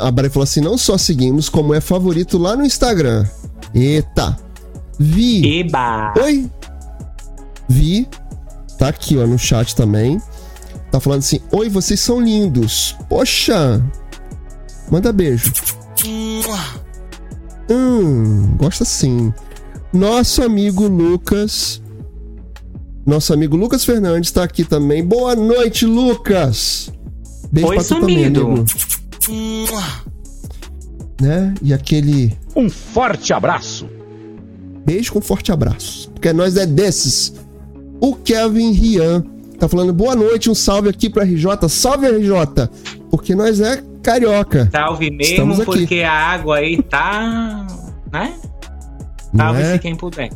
A 0.00 0.10
Bray 0.10 0.30
falou 0.30 0.44
assim: 0.44 0.60
não 0.60 0.78
só 0.78 0.96
seguimos, 0.96 1.48
como 1.48 1.74
é 1.74 1.80
favorito 1.80 2.38
lá 2.38 2.56
no 2.56 2.64
Instagram. 2.64 3.26
Eita. 3.74 4.36
Vi. 4.98 5.60
Eba. 5.60 6.14
Oi. 6.22 6.50
Vi. 7.68 8.08
Tá 8.78 8.88
aqui, 8.88 9.16
ó, 9.18 9.26
no 9.26 9.38
chat 9.38 9.74
também. 9.74 10.20
Tá 10.90 11.00
falando 11.00 11.20
assim: 11.20 11.40
Oi, 11.52 11.68
vocês 11.68 12.00
são 12.00 12.20
lindos. 12.20 12.96
Poxa. 13.08 13.82
Manda 14.90 15.12
beijo. 15.12 15.52
Hum, 17.70 18.56
gosta 18.56 18.84
sim. 18.84 19.32
Nosso 19.92 20.42
amigo 20.42 20.86
Lucas. 20.86 21.80
Nosso 23.06 23.32
amigo 23.32 23.56
Lucas 23.56 23.84
Fernandes 23.84 24.28
está 24.30 24.44
aqui 24.44 24.64
também. 24.64 25.04
Boa 25.04 25.34
noite, 25.36 25.86
Lucas. 25.86 26.90
Beijo 27.52 27.68
Oi, 27.68 27.76
pra 27.76 27.84
tu 27.84 28.00
também, 28.00 28.26
amigo. 28.26 28.64
Né? 31.20 31.54
E 31.62 31.72
aquele. 31.72 32.36
Um 32.56 32.68
forte 32.68 33.32
abraço. 33.32 33.88
Beijo 34.84 35.12
com 35.12 35.20
forte 35.20 35.52
abraço. 35.52 36.10
Porque 36.10 36.32
nós 36.32 36.56
é 36.56 36.66
desses. 36.66 37.34
O 38.00 38.14
Kevin 38.16 38.72
Rian 38.72 39.24
tá 39.58 39.68
falando 39.68 39.92
boa 39.92 40.14
noite, 40.14 40.50
um 40.50 40.54
salve 40.54 40.88
aqui 40.88 41.08
para 41.08 41.24
RJ. 41.24 41.68
Salve 41.68 42.06
RJ. 42.06 42.68
Porque 43.10 43.34
nós 43.34 43.60
é 43.60 43.82
carioca. 44.02 44.68
Salve 44.70 45.10
mesmo, 45.10 45.64
porque 45.64 46.02
a 46.02 46.12
água 46.12 46.58
aí 46.58 46.82
tá. 46.82 47.66
né? 48.12 48.34
Salve-se 49.36 49.72
é? 49.72 49.78
quem 49.78 49.96
puder. 49.96 50.30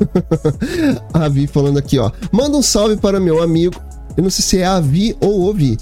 a 1.14 1.28
Vi 1.28 1.46
falando 1.46 1.78
aqui, 1.78 1.98
ó. 1.98 2.10
Manda 2.32 2.56
um 2.56 2.62
salve 2.62 2.96
para 2.96 3.20
meu 3.20 3.42
amigo. 3.42 3.80
Eu 4.16 4.22
não 4.22 4.30
sei 4.30 4.44
se 4.44 4.58
é 4.58 4.66
a 4.66 4.80
Vi 4.80 5.16
ou 5.20 5.48
o 5.48 5.52
Vi. 5.52 5.76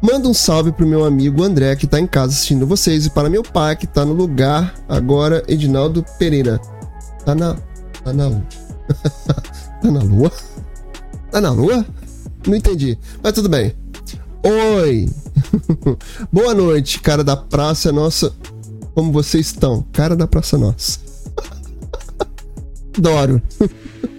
Manda 0.00 0.28
um 0.28 0.34
salve 0.34 0.72
pro 0.72 0.86
meu 0.86 1.04
amigo 1.04 1.42
André, 1.42 1.74
que 1.74 1.86
tá 1.86 1.98
em 1.98 2.06
casa 2.06 2.32
assistindo 2.32 2.66
vocês, 2.66 3.06
e 3.06 3.10
para 3.10 3.30
meu 3.30 3.42
pai, 3.42 3.74
que 3.76 3.86
tá 3.86 4.04
no 4.04 4.12
lugar 4.12 4.74
agora, 4.88 5.42
Edinaldo 5.48 6.04
Pereira. 6.18 6.60
Tá 7.24 7.34
na. 7.34 7.56
Tá 8.04 8.12
na 8.12 8.28
lua. 8.28 8.42
tá 9.82 9.90
na 9.90 10.00
lua? 10.00 10.32
Tá 11.36 11.40
na 11.42 11.50
lua? 11.50 11.84
Não 12.46 12.56
entendi. 12.56 12.98
Mas 13.22 13.34
tudo 13.34 13.46
bem. 13.46 13.74
Oi! 14.42 15.06
Boa 16.32 16.54
noite, 16.54 16.98
cara 16.98 17.22
da 17.22 17.36
Praça 17.36 17.92
Nossa. 17.92 18.32
Como 18.94 19.12
vocês 19.12 19.48
estão? 19.48 19.84
Cara 19.92 20.16
da 20.16 20.26
Praça 20.26 20.56
Nossa. 20.56 20.98
Adoro. 22.96 23.42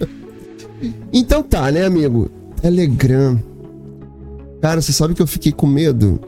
então 1.12 1.42
tá, 1.42 1.72
né, 1.72 1.86
amigo? 1.86 2.30
Telegram. 2.62 3.42
Cara, 4.62 4.80
você 4.80 4.92
sabe 4.92 5.12
que 5.12 5.20
eu 5.20 5.26
fiquei 5.26 5.50
com 5.50 5.66
medo? 5.66 6.20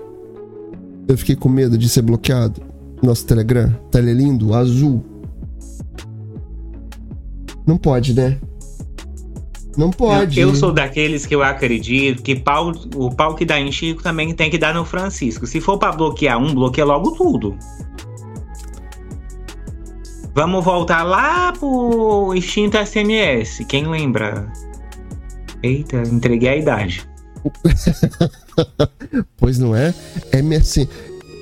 Eu 1.06 1.16
fiquei 1.16 1.36
com 1.36 1.48
medo 1.48 1.78
de 1.78 1.88
ser 1.88 2.02
bloqueado. 2.02 2.60
Nosso 3.00 3.24
Telegram. 3.26 3.72
Telelindo, 3.92 4.52
azul. 4.54 5.04
Não 7.64 7.78
pode, 7.78 8.12
né? 8.12 8.40
Não 9.76 9.90
pode. 9.90 10.38
Eu 10.38 10.54
sou 10.54 10.72
daqueles 10.72 11.24
que 11.24 11.34
eu 11.34 11.42
acredito 11.42 12.22
que 12.22 12.34
pau, 12.34 12.72
o 12.94 13.14
pau 13.14 13.34
que 13.34 13.44
dá 13.44 13.58
em 13.58 13.70
Chico 13.70 14.02
também 14.02 14.34
tem 14.34 14.50
que 14.50 14.58
dar 14.58 14.74
no 14.74 14.84
Francisco. 14.84 15.46
Se 15.46 15.60
for 15.60 15.78
para 15.78 15.92
bloquear 15.92 16.38
um, 16.38 16.52
bloqueia 16.54 16.84
logo 16.84 17.12
tudo. 17.12 17.56
Vamos 20.34 20.64
voltar 20.64 21.02
lá 21.02 21.52
pro 21.52 22.34
extinto 22.34 22.78
SMS. 22.78 23.64
Quem 23.68 23.86
lembra? 23.88 24.50
Eita, 25.62 26.02
entreguei 26.02 26.48
a 26.48 26.56
idade. 26.56 27.08
pois 29.36 29.58
não 29.58 29.74
é? 29.74 29.94
MS, 30.32 30.88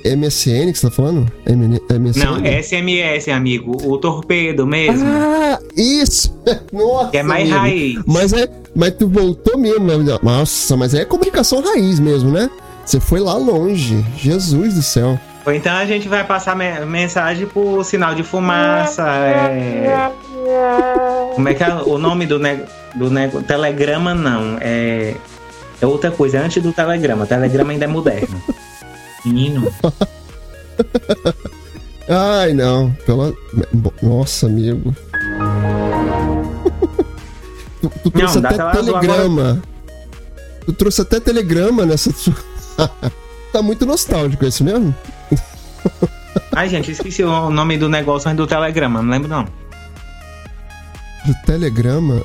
MSN 0.05 0.71
que 0.71 0.79
você 0.79 0.89
tá 0.89 0.91
falando? 0.91 1.31
M, 1.45 1.79
MSN? 1.89 2.25
Não, 2.25 2.37
SMS, 2.45 3.27
amigo. 3.29 3.77
O 3.85 3.97
torpedo 3.97 4.65
mesmo. 4.65 5.05
Ah, 5.05 5.59
isso! 5.75 6.33
Nossa! 6.71 7.11
Que 7.11 7.17
é 7.17 7.23
mais 7.23 7.51
amigo. 7.51 7.59
raiz. 7.59 8.03
Mas, 8.05 8.33
é, 8.33 8.49
mas 8.75 8.93
tu 8.93 9.07
voltou 9.07 9.57
mesmo. 9.57 9.85
Né? 9.85 10.17
Nossa, 10.21 10.77
mas 10.77 10.93
é 10.93 11.05
comunicação 11.05 11.61
raiz 11.61 11.99
mesmo, 11.99 12.31
né? 12.31 12.49
Você 12.85 12.99
foi 12.99 13.19
lá 13.19 13.35
longe. 13.35 14.03
Jesus 14.17 14.73
do 14.73 14.81
céu. 14.81 15.19
Ou 15.45 15.53
então 15.53 15.73
a 15.73 15.85
gente 15.85 16.07
vai 16.07 16.23
passar 16.23 16.55
me 16.55 16.85
mensagem 16.85 17.47
por 17.47 17.83
sinal 17.83 18.13
de 18.13 18.23
fumaça. 18.23 19.07
É... 19.07 20.11
Como 21.33 21.47
é 21.47 21.53
que 21.53 21.63
é 21.63 21.73
o 21.73 21.97
nome 21.97 22.25
do, 22.25 22.39
ne 22.39 22.59
do 22.95 23.09
ne 23.09 23.27
telegrama? 23.47 24.13
Não. 24.13 24.57
É... 24.59 25.15
é 25.81 25.85
outra 25.85 26.11
coisa, 26.11 26.39
antes 26.39 26.61
do 26.61 26.73
telegrama. 26.73 27.23
O 27.23 27.27
telegrama 27.27 27.71
ainda 27.71 27.85
é 27.85 27.87
moderno. 27.87 28.41
Menino. 29.25 29.73
Ai, 32.09 32.53
não. 32.53 32.91
Pela... 33.05 33.33
Nossa, 34.01 34.47
amigo. 34.47 34.95
tu, 37.81 37.91
tu 38.03 38.11
trouxe 38.11 38.39
não, 38.39 38.49
até 38.49 38.71
telegrama. 38.71 39.41
Agora... 39.41 39.61
Tu 40.65 40.73
trouxe 40.73 41.01
até 41.01 41.19
telegrama 41.19 41.85
nessa. 41.85 42.11
tá 43.51 43.61
muito 43.61 43.85
nostálgico, 43.85 44.45
é 44.45 44.47
isso 44.47 44.63
mesmo? 44.63 44.95
Ai, 46.55 46.69
gente, 46.69 46.91
esqueci 46.91 47.23
o 47.23 47.49
nome 47.49 47.77
do 47.77 47.89
negócio 47.89 48.33
do 48.35 48.47
telegrama, 48.47 49.01
não 49.01 49.09
lembro 49.09 49.29
não. 49.29 49.43
Do 51.25 51.33
telegrama? 51.45 52.21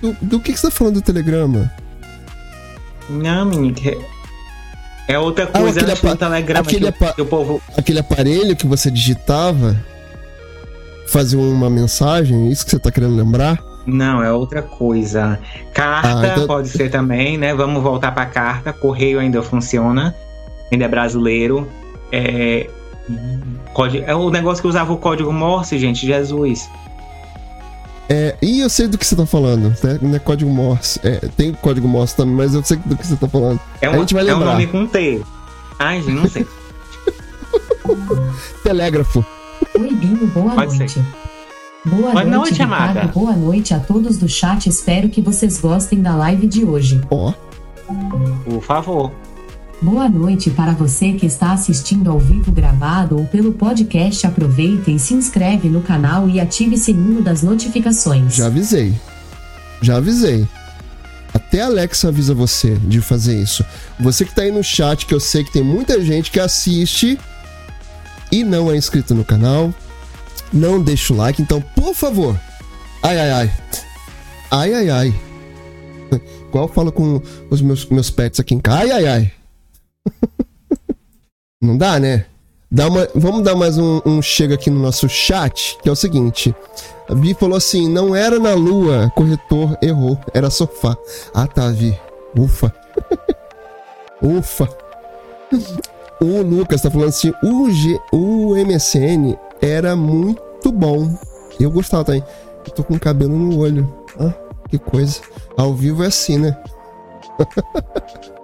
Do, 0.00 0.16
do 0.22 0.40
que, 0.40 0.52
que 0.52 0.58
você 0.58 0.68
tá 0.68 0.70
falando 0.70 0.94
do 0.94 1.02
telegrama? 1.02 1.70
Não, 3.08 3.44
menino. 3.44 3.74
É 5.10 5.18
outra 5.18 5.44
ah, 5.52 5.58
coisa 5.58 5.80
ah, 5.80 5.82
antes 5.82 6.00
do 6.00 6.16
telegrama 6.16 6.60
aquele, 6.60 6.92
que, 6.92 7.12
que 7.14 7.22
o 7.22 7.26
povo... 7.26 7.60
aquele 7.76 7.98
aparelho 7.98 8.54
que 8.54 8.64
você 8.64 8.92
digitava 8.92 9.76
fazia 11.08 11.36
uma 11.36 11.68
mensagem, 11.68 12.46
é 12.46 12.52
isso 12.52 12.64
que 12.64 12.70
você 12.70 12.78
tá 12.78 12.92
querendo 12.92 13.16
lembrar? 13.16 13.58
Não, 13.84 14.22
é 14.22 14.32
outra 14.32 14.62
coisa. 14.62 15.40
Carta 15.74 16.20
ah, 16.20 16.28
então... 16.28 16.46
pode 16.46 16.68
ser 16.68 16.90
também, 16.90 17.36
né? 17.36 17.52
Vamos 17.52 17.82
voltar 17.82 18.12
para 18.12 18.24
carta. 18.26 18.72
Correio 18.72 19.18
ainda 19.18 19.42
funciona, 19.42 20.14
ainda 20.70 20.84
é 20.84 20.88
brasileiro. 20.88 21.66
É, 22.12 22.70
código, 23.72 24.04
é 24.06 24.14
o 24.14 24.30
negócio 24.30 24.62
que 24.62 24.68
usava 24.68 24.92
o 24.92 24.96
código 24.96 25.32
Morse, 25.32 25.76
gente, 25.76 26.06
Jesus. 26.06 26.70
É, 28.12 28.36
e 28.42 28.58
eu 28.58 28.68
sei 28.68 28.88
do 28.88 28.98
que 28.98 29.06
você 29.06 29.14
tá 29.14 29.24
falando, 29.24 29.68
né? 29.84 29.98
Não 30.02 30.16
é 30.16 30.18
código 30.18 30.50
Morse. 30.50 30.98
É, 31.04 31.18
tem 31.36 31.52
código 31.52 31.86
Morse 31.86 32.16
também, 32.16 32.34
mas 32.34 32.52
eu 32.52 32.64
sei 32.64 32.76
do 32.78 32.96
que 32.96 33.06
você 33.06 33.14
tá 33.14 33.28
falando. 33.28 33.60
É 33.80 33.88
um, 33.88 33.94
a 33.94 33.98
gente 33.98 34.14
vai 34.14 34.24
lembrar. 34.24 34.46
É 34.46 34.48
um 34.48 34.52
nome 34.52 34.66
com 34.66 34.84
T. 34.84 35.22
Ai, 35.78 36.02
gente, 36.02 36.10
não 36.10 36.28
sei. 36.28 36.44
Telégrafo. 38.64 39.24
Oi, 39.78 39.94
Binho, 39.94 40.26
boa 40.26 40.56
Pode 40.56 40.76
noite. 40.76 40.94
Ser. 40.94 41.04
Boa, 41.84 42.10
boa 42.10 42.24
noite, 42.24 42.30
noite 42.30 42.62
amada. 42.62 43.06
Boa 43.06 43.32
noite 43.32 43.72
a 43.72 43.78
todos 43.78 44.18
do 44.18 44.28
chat. 44.28 44.68
Espero 44.68 45.08
que 45.08 45.22
vocês 45.22 45.60
gostem 45.60 46.02
da 46.02 46.16
live 46.16 46.48
de 46.48 46.64
hoje. 46.64 47.00
Ó. 47.10 47.32
Oh. 47.32 47.34
Por 48.44 48.60
favor. 48.60 49.12
Boa 49.82 50.10
noite 50.10 50.50
para 50.50 50.72
você 50.72 51.14
que 51.14 51.24
está 51.24 51.52
assistindo 51.52 52.10
ao 52.10 52.18
vivo 52.18 52.52
gravado 52.52 53.16
ou 53.18 53.24
pelo 53.24 53.54
podcast. 53.54 54.26
Aproveita 54.26 54.90
e 54.90 54.98
se 54.98 55.14
inscreve 55.14 55.70
no 55.70 55.80
canal 55.80 56.28
e 56.28 56.38
ative 56.38 56.74
o 56.74 56.78
sininho 56.78 57.22
das 57.22 57.42
notificações. 57.42 58.34
Já 58.34 58.46
avisei. 58.46 58.94
Já 59.80 59.96
avisei. 59.96 60.46
Até 61.32 61.62
a 61.62 61.66
Alexa 61.66 62.08
avisa 62.08 62.34
você 62.34 62.74
de 62.74 63.00
fazer 63.00 63.40
isso. 63.40 63.64
Você 63.98 64.26
que 64.26 64.34
tá 64.34 64.42
aí 64.42 64.52
no 64.52 64.62
chat, 64.62 65.06
que 65.06 65.14
eu 65.14 65.20
sei 65.20 65.44
que 65.44 65.52
tem 65.52 65.62
muita 65.62 65.98
gente 66.04 66.30
que 66.30 66.38
assiste 66.38 67.18
e 68.30 68.44
não 68.44 68.70
é 68.70 68.76
inscrito 68.76 69.14
no 69.14 69.24
canal, 69.24 69.72
não 70.52 70.82
deixa 70.82 71.14
o 71.14 71.16
like, 71.16 71.40
então, 71.40 71.58
por 71.74 71.94
favor. 71.94 72.38
Ai, 73.02 73.18
ai, 73.18 73.30
ai. 73.30 73.52
Ai, 74.50 74.74
ai, 74.74 74.90
ai. 74.90 75.14
Igual 76.48 76.66
eu 76.66 76.72
falo 76.74 76.92
com 76.92 77.22
os 77.48 77.62
meus, 77.62 77.86
meus 77.86 78.10
pets 78.10 78.40
aqui 78.40 78.54
em 78.54 78.60
casa. 78.60 78.80
Ai, 78.80 78.90
ai, 78.90 79.06
ai. 79.06 79.39
Não 81.62 81.76
dá, 81.76 81.98
né? 81.98 82.26
Dá 82.72 82.86
uma, 82.86 83.08
vamos 83.14 83.42
dar 83.42 83.56
mais 83.56 83.76
um, 83.76 84.00
um 84.06 84.22
chega 84.22 84.54
aqui 84.54 84.70
no 84.70 84.80
nosso 84.80 85.08
chat, 85.08 85.76
que 85.82 85.88
é 85.88 85.92
o 85.92 85.96
seguinte. 85.96 86.54
A 87.08 87.14
Vi 87.14 87.34
falou 87.34 87.56
assim: 87.56 87.88
não 87.88 88.14
era 88.14 88.38
na 88.38 88.54
lua, 88.54 89.10
corretor 89.16 89.76
errou, 89.82 90.16
era 90.32 90.48
sofá. 90.48 90.96
Ah, 91.34 91.48
tá, 91.48 91.68
Vi. 91.70 91.98
Ufa. 92.38 92.72
Ufa. 94.22 94.68
O 96.20 96.42
Lucas 96.42 96.80
tá 96.80 96.90
falando 96.90 97.08
assim: 97.08 97.32
o, 97.42 97.68
G, 97.70 98.00
o 98.12 98.54
MSN 98.54 99.36
era 99.60 99.96
muito 99.96 100.70
bom. 100.70 101.12
Eu 101.58 101.70
gostava 101.70 102.04
também. 102.04 102.24
Eu 102.64 102.72
tô 102.72 102.84
com 102.84 102.98
cabelo 102.98 103.36
no 103.36 103.58
olho. 103.58 103.92
Ah, 104.18 104.32
que 104.68 104.78
coisa. 104.78 105.20
Ao 105.56 105.74
vivo 105.74 106.04
é 106.04 106.06
assim, 106.06 106.38
né? 106.38 106.56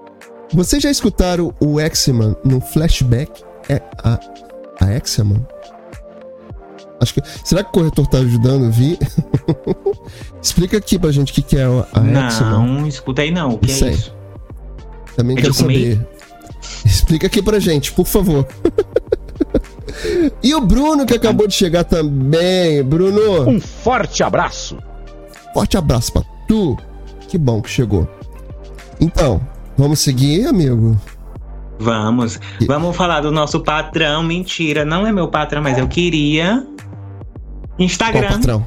Vocês 0.56 0.82
já 0.82 0.90
escutaram 0.90 1.52
o 1.60 1.78
X-Man 1.78 2.34
no 2.42 2.62
flashback? 2.62 3.44
É 3.68 3.82
a, 4.02 4.18
a 4.80 4.90
X-Man? 4.92 5.46
Acho 6.98 7.12
que. 7.12 7.20
Será 7.44 7.62
que 7.62 7.68
o 7.68 7.72
corretor 7.72 8.06
tá 8.06 8.16
ajudando, 8.16 8.72
Vi? 8.72 8.98
Explica 10.40 10.78
aqui 10.78 10.98
pra 10.98 11.12
gente 11.12 11.30
o 11.30 11.34
que, 11.34 11.42
que 11.42 11.58
é 11.58 11.64
a 11.64 12.00
X-Man. 12.00 12.50
Não, 12.50 12.86
escuta 12.86 13.20
aí 13.20 13.30
não. 13.30 13.50
O 13.50 13.58
que 13.58 13.70
isso 13.70 13.84
é 13.84 13.90
isso? 13.90 14.16
Também 15.14 15.36
é 15.36 15.42
quero 15.42 15.52
saber. 15.52 16.08
Explica 16.86 17.26
aqui 17.26 17.42
pra 17.42 17.58
gente, 17.58 17.92
por 17.92 18.06
favor. 18.06 18.48
e 20.42 20.54
o 20.54 20.60
Bruno 20.62 21.04
que 21.04 21.12
acabou 21.12 21.46
de 21.46 21.52
chegar 21.52 21.84
também. 21.84 22.82
Bruno. 22.82 23.46
Um 23.46 23.60
forte 23.60 24.22
abraço. 24.22 24.78
Forte 25.52 25.76
abraço 25.76 26.14
pra 26.14 26.22
tu. 26.48 26.78
Que 27.28 27.36
bom 27.36 27.60
que 27.60 27.68
chegou. 27.68 28.08
Então, 28.98 29.38
vamos 29.76 30.00
seguir, 30.00 30.46
amigo? 30.46 30.96
Vamos. 31.78 32.40
Vamos 32.66 32.96
falar 32.96 33.20
do 33.20 33.30
nosso 33.30 33.60
patrão. 33.60 34.22
Mentira, 34.22 34.84
não 34.84 35.06
é 35.06 35.12
meu 35.12 35.28
patrão, 35.28 35.62
mas 35.62 35.78
eu 35.78 35.86
queria. 35.86 36.66
Instagram. 37.78 38.28
Qual 38.28 38.32
patrão? 38.32 38.66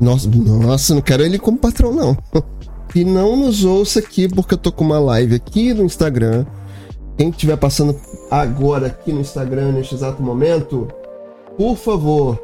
Nossa, 0.00 0.28
nossa, 0.28 0.94
não 0.94 1.00
quero 1.00 1.22
ele 1.22 1.38
como 1.38 1.58
patrão, 1.58 1.92
não. 1.92 2.16
E 2.94 3.04
não 3.04 3.36
nos 3.36 3.62
ouça 3.62 3.98
aqui, 3.98 4.26
porque 4.26 4.54
eu 4.54 4.58
tô 4.58 4.72
com 4.72 4.82
uma 4.82 4.98
live 4.98 5.34
aqui 5.34 5.74
no 5.74 5.84
Instagram. 5.84 6.46
Quem 7.18 7.28
estiver 7.28 7.56
passando 7.58 7.94
agora 8.30 8.86
aqui 8.86 9.12
no 9.12 9.20
Instagram, 9.20 9.72
neste 9.72 9.94
exato 9.94 10.22
momento, 10.22 10.88
por 11.58 11.76
favor, 11.76 12.38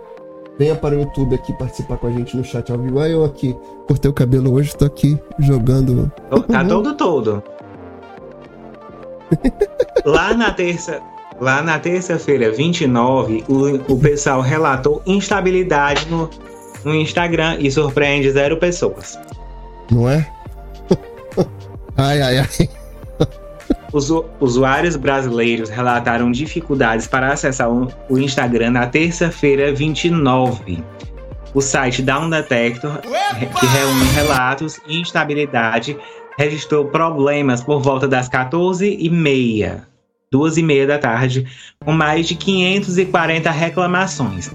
venha 0.59 0.75
para 0.75 0.95
o 0.95 1.01
YouTube 1.01 1.35
aqui 1.35 1.55
participar 1.55 1.97
com 1.97 2.07
a 2.07 2.11
gente 2.11 2.37
no 2.37 2.45
chat 2.45 2.71
ao 2.71 2.79
vivo. 2.79 3.01
Eu 3.01 3.25
aqui, 3.25 3.57
cortei 3.87 4.11
o 4.11 4.15
cabelo 4.15 4.53
hoje, 4.53 4.77
tô 4.77 4.85
aqui 4.85 5.19
jogando. 5.39 6.13
Tá 6.49 6.63
todo 6.69 6.95
todo. 6.97 7.43
Lá 10.05 10.35
na 10.35 10.51
terça, 10.51 11.01
lá 11.41 11.63
na 11.63 11.79
terça-feira 11.79 12.51
29, 12.51 13.45
o, 13.49 13.93
o 13.93 13.99
pessoal 13.99 14.41
relatou 14.41 15.03
instabilidade 15.07 16.07
no, 16.09 16.29
no 16.85 16.95
Instagram 16.95 17.57
e 17.59 17.71
surpreende 17.71 18.31
zero 18.31 18.57
pessoas. 18.57 19.19
Não 19.91 20.09
é? 20.09 20.27
ai, 21.97 22.23
ai, 22.23 22.39
ai. 22.39 22.69
Os 23.93 24.11
usuários 24.41 24.97
brasileiros 24.97 25.69
relataram 25.69 26.33
dificuldades 26.33 27.07
para 27.07 27.31
acessar 27.31 27.69
o 27.71 28.19
Instagram 28.19 28.71
na 28.71 28.87
terça-feira 28.87 29.73
29. 29.75 30.83
O 31.53 31.61
site 31.61 32.01
Down 32.01 32.31
Detector, 32.31 33.01
que 33.03 33.67
reúne 33.67 34.05
relatos 34.15 34.81
e 34.87 34.99
instabilidade, 34.99 35.99
registrou 36.39 36.87
problemas 36.87 37.63
por 37.63 37.81
volta 37.81 38.09
das 38.09 38.29
14h30, 38.29 39.83
2h30 40.33 40.87
da 40.87 40.99
tarde, 40.99 41.47
com 41.85 41.93
mais 41.93 42.27
de 42.27 42.35
540 42.35 43.51
reclamações. 43.51 44.51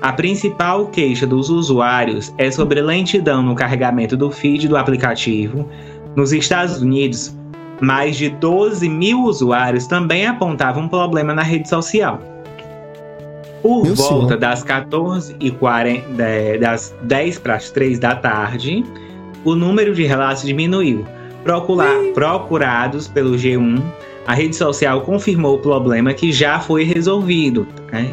A 0.00 0.12
principal 0.12 0.86
queixa 0.86 1.26
dos 1.26 1.48
usuários 1.48 2.34
é 2.36 2.50
sobre 2.50 2.82
lentidão 2.82 3.40
no 3.40 3.54
carregamento 3.54 4.16
do 4.16 4.32
feed 4.32 4.66
do 4.66 4.76
aplicativo. 4.76 5.68
Nos 6.16 6.32
Estados 6.32 6.82
Unidos, 6.82 7.36
mais 7.80 8.16
de 8.16 8.28
12 8.28 8.88
mil 8.88 9.22
usuários 9.22 9.86
também 9.86 10.26
apontavam 10.26 10.84
um 10.84 10.88
problema 10.88 11.32
na 11.32 11.42
rede 11.42 11.68
social. 11.68 12.18
Por 13.62 13.84
Meu 13.84 13.94
volta 13.94 14.26
senhor. 14.26 14.38
das 14.38 14.64
14 14.64 15.36
e 15.38 15.52
40, 15.52 16.04
das 16.60 16.92
10 17.02 17.38
para 17.38 17.54
as 17.54 17.70
3 17.70 18.00
da 18.00 18.16
tarde, 18.16 18.84
o 19.44 19.54
número 19.54 19.94
de 19.94 20.04
relatos 20.04 20.42
diminuiu. 20.42 21.06
Procurar, 21.42 21.96
procurados 22.14 23.08
pelo 23.08 23.32
G1, 23.36 23.82
a 24.26 24.34
rede 24.34 24.54
social 24.54 25.00
confirmou 25.00 25.56
o 25.56 25.58
problema 25.58 26.14
que 26.14 26.30
já 26.32 26.60
foi 26.60 26.84
resolvido. 26.84 27.66
Né? 27.90 28.08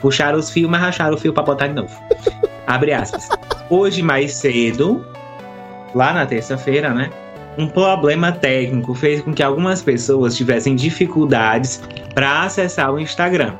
Puxaram 0.00 0.38
os 0.38 0.50
fios, 0.50 0.70
mas 0.70 0.80
racharam 0.80 1.14
o 1.14 1.18
fio 1.18 1.32
para 1.32 1.42
botar 1.42 1.66
de 1.68 1.74
novo. 1.74 1.94
Abre 2.66 2.92
aspas. 2.92 3.28
Hoje 3.68 4.02
mais 4.02 4.34
cedo, 4.34 5.04
lá 5.94 6.12
na 6.12 6.24
terça-feira, 6.24 6.94
né? 6.94 7.10
Um 7.58 7.68
problema 7.68 8.32
técnico 8.32 8.94
fez 8.94 9.20
com 9.20 9.34
que 9.34 9.42
algumas 9.42 9.82
pessoas 9.82 10.34
tivessem 10.34 10.74
dificuldades 10.74 11.82
para 12.14 12.44
acessar 12.44 12.92
o 12.92 12.98
Instagram. 12.98 13.52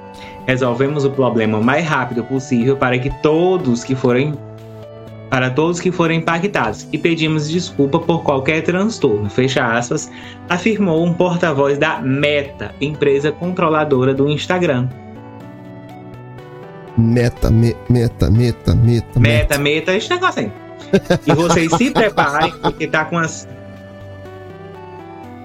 Resolvemos 0.47 1.05
o 1.05 1.11
problema 1.11 1.59
o 1.59 1.65
mais 1.65 1.87
rápido 1.87 2.25
possível 2.25 2.75
para 2.75 2.99
que 2.99 3.11
todos 3.23 3.85
que 3.85 3.95
forem 3.95 4.35
para 5.33 5.49
todos 5.49 5.81
que 5.81 5.91
forem 5.91 6.19
impactados 6.19 6.87
e 6.93 6.99
pedimos 6.99 7.49
desculpa 7.49 7.99
por 7.99 8.23
qualquer 8.23 8.61
transtorno, 8.61 9.31
fecha 9.31 9.65
aspas, 9.65 10.13
afirmou 10.47 11.03
um 11.03 11.15
porta-voz 11.15 11.79
da 11.79 12.03
Meta, 12.03 12.75
empresa 12.83 13.33
controladora 13.33 14.13
do 14.13 14.29
Instagram. 14.29 14.91
Meta, 16.99 17.51
me, 17.51 17.75
meta, 17.89 18.31
meta, 18.31 18.75
meta, 18.75 19.19
meta, 19.19 19.57
meta, 19.57 19.97
esse 19.97 20.11
negócio 20.11 20.43
aí. 20.43 20.53
E 21.27 21.33
vocês 21.33 21.73
se 21.79 21.91
preparem, 21.91 22.53
porque 22.61 22.87
tá 22.87 23.07
com 23.07 23.17
as 23.17 23.49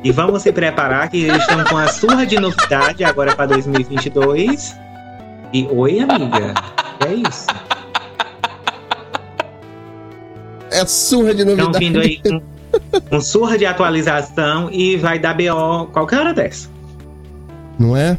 e 0.03 0.11
vamos 0.11 0.41
se 0.41 0.51
preparar 0.51 1.07
que 1.09 1.23
eles 1.23 1.37
estão 1.37 1.63
com 1.63 1.77
a 1.77 1.87
surra 1.87 2.25
de 2.25 2.37
novidade 2.37 3.05
agora 3.05 3.33
para 3.33 3.45
2022. 3.45 4.75
E 5.53 5.65
oi, 5.71 6.01
amiga. 6.01 6.53
É 7.07 7.13
isso. 7.13 7.47
É 10.77 10.85
surra 10.85 11.33
de 11.33 11.43
novidade. 11.43 11.69
Estão 11.69 11.79
vindo 11.79 11.99
aí 11.99 12.21
com, 12.21 12.41
com 13.09 13.21
surra 13.21 13.57
de 13.57 13.65
atualização 13.65 14.69
e 14.71 14.97
vai 14.97 15.19
dar 15.19 15.35
BO 15.35 15.87
qualquer 15.91 16.19
hora 16.19 16.33
dessa. 16.33 16.69
Não 17.79 17.95
é? 17.95 18.17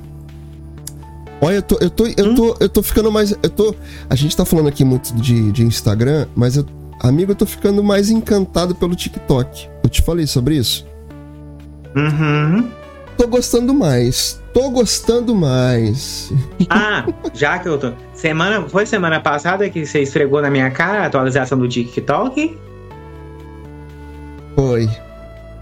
Olha, 1.40 1.56
eu 1.56 1.62
tô, 1.62 1.78
eu 1.80 1.90
tô, 1.90 2.06
eu 2.06 2.26
hum? 2.26 2.34
tô, 2.34 2.56
eu 2.60 2.68
tô 2.68 2.82
ficando 2.82 3.12
mais. 3.12 3.30
Eu 3.42 3.50
tô. 3.50 3.74
A 4.10 4.14
gente 4.14 4.36
tá 4.36 4.44
falando 4.44 4.68
aqui 4.68 4.84
muito 4.84 5.14
de, 5.14 5.52
de 5.52 5.64
Instagram, 5.64 6.26
mas 6.34 6.56
eu, 6.56 6.66
amigo, 7.00 7.32
eu 7.32 7.36
tô 7.36 7.46
ficando 7.46 7.82
mais 7.82 8.10
encantado 8.10 8.74
pelo 8.74 8.94
TikTok. 8.94 9.68
Eu 9.82 9.88
te 9.88 10.02
falei 10.02 10.26
sobre 10.26 10.56
isso? 10.56 10.86
Uhum. 11.94 12.68
Tô 13.18 13.26
gostando 13.26 13.74
mais. 13.74 14.40
Tô 14.54 14.70
gostando 14.70 15.34
mais. 15.34 16.32
Ah, 16.70 17.06
já 17.32 17.58
que 17.58 17.68
eu 17.68 17.78
tô. 17.78 17.92
Semana, 18.14 18.68
foi 18.68 18.84
semana 18.84 19.20
passada 19.20 19.68
que 19.70 19.86
você 19.86 20.02
esfregou 20.02 20.42
na 20.42 20.50
minha 20.50 20.70
cara 20.70 21.02
a 21.02 21.06
atualização 21.06 21.58
do 21.58 21.66
TikTok? 21.66 22.58
Foi. 24.54 24.88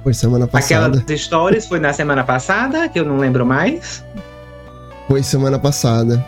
Foi 0.03 0.13
semana 0.13 0.47
passada. 0.49 0.99
Aquelas 0.99 1.21
stories 1.21 1.67
foi 1.67 1.79
na 1.79 1.93
semana 1.93 2.25
passada, 2.25 2.89
que 2.89 2.99
eu 2.99 3.05
não 3.05 3.19
lembro 3.19 3.47
mais. 3.47 4.05
Foi 5.07 5.23
semana 5.23 5.59
passada. 5.59 6.25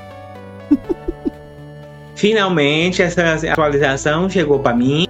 Finalmente 2.15 3.03
essa 3.03 3.35
atualização 3.51 4.31
chegou 4.31 4.61
para 4.61 4.77
mim 4.77 5.09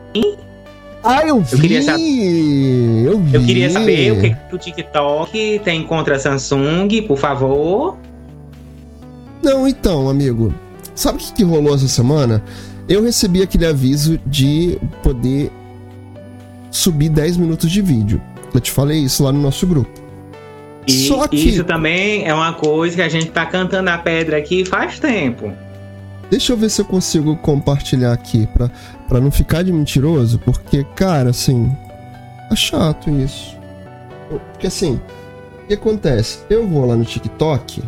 ah, 1.03 1.27
eu 1.27 1.41
vi! 1.41 1.55
Eu 1.55 1.61
queria, 1.61 1.83
saber, 1.83 3.07
eu, 3.07 3.19
vi. 3.21 3.35
eu 3.35 3.45
queria 3.45 3.71
saber 3.71 4.13
o 4.13 4.21
que, 4.21 4.31
que 4.31 4.55
o 4.55 4.59
TikTok 4.59 5.61
tem 5.65 5.85
contra 5.85 6.17
a 6.17 6.19
Samsung, 6.19 7.03
por 7.07 7.17
favor. 7.17 7.97
Não, 9.43 9.67
então, 9.67 10.09
amigo. 10.09 10.53
Sabe 10.95 11.19
o 11.19 11.21
que, 11.21 11.33
que 11.33 11.45
rolou 11.45 11.75
essa 11.75 11.87
semana? 11.87 12.43
Eu 12.89 13.03
recebi 13.03 13.43
aquele 13.43 13.67
aviso 13.67 14.19
de 14.27 14.79
poder 15.03 15.53
subir 16.71 17.09
10 17.09 17.37
minutos 17.37 17.71
de 17.71 17.81
vídeo. 17.81 18.21
Eu 18.53 18.61
te 18.61 18.73
falei 18.73 18.99
isso 18.99 19.23
lá 19.23 19.31
no 19.31 19.41
nosso 19.41 19.67
grupo. 19.67 19.91
E 20.87 21.07
Só 21.07 21.29
que... 21.29 21.37
isso 21.37 21.65
também 21.65 22.27
é 22.27 22.33
uma 22.33 22.55
coisa 22.55 22.97
que 22.97 23.03
a 23.03 23.09
gente 23.09 23.27
tá 23.27 23.45
cantando 23.45 23.91
a 23.91 23.99
pedra 23.99 24.39
aqui 24.39 24.65
faz 24.65 24.99
tempo. 24.99 25.53
Deixa 26.31 26.53
eu 26.53 26.57
ver 26.57 26.69
se 26.69 26.81
eu 26.81 26.85
consigo 26.85 27.37
compartilhar 27.37 28.13
aqui 28.13 28.47
pra, 28.49 28.71
pra 29.09 29.21
não 29.21 29.31
ficar 29.31 29.63
de 29.63 29.73
mentiroso, 29.73 30.39
porque, 30.41 30.85
cara, 30.95 31.31
assim, 31.31 31.75
é 32.51 32.57
chato 32.57 33.09
isso. 33.11 33.57
Porque 34.53 34.67
assim, 34.67 35.01
o 35.63 35.67
que 35.67 35.75
acontece? 35.75 36.41
Eu 36.51 36.69
vou 36.69 36.85
lá 36.85 36.95
no 36.95 37.05
TikTok 37.05 37.83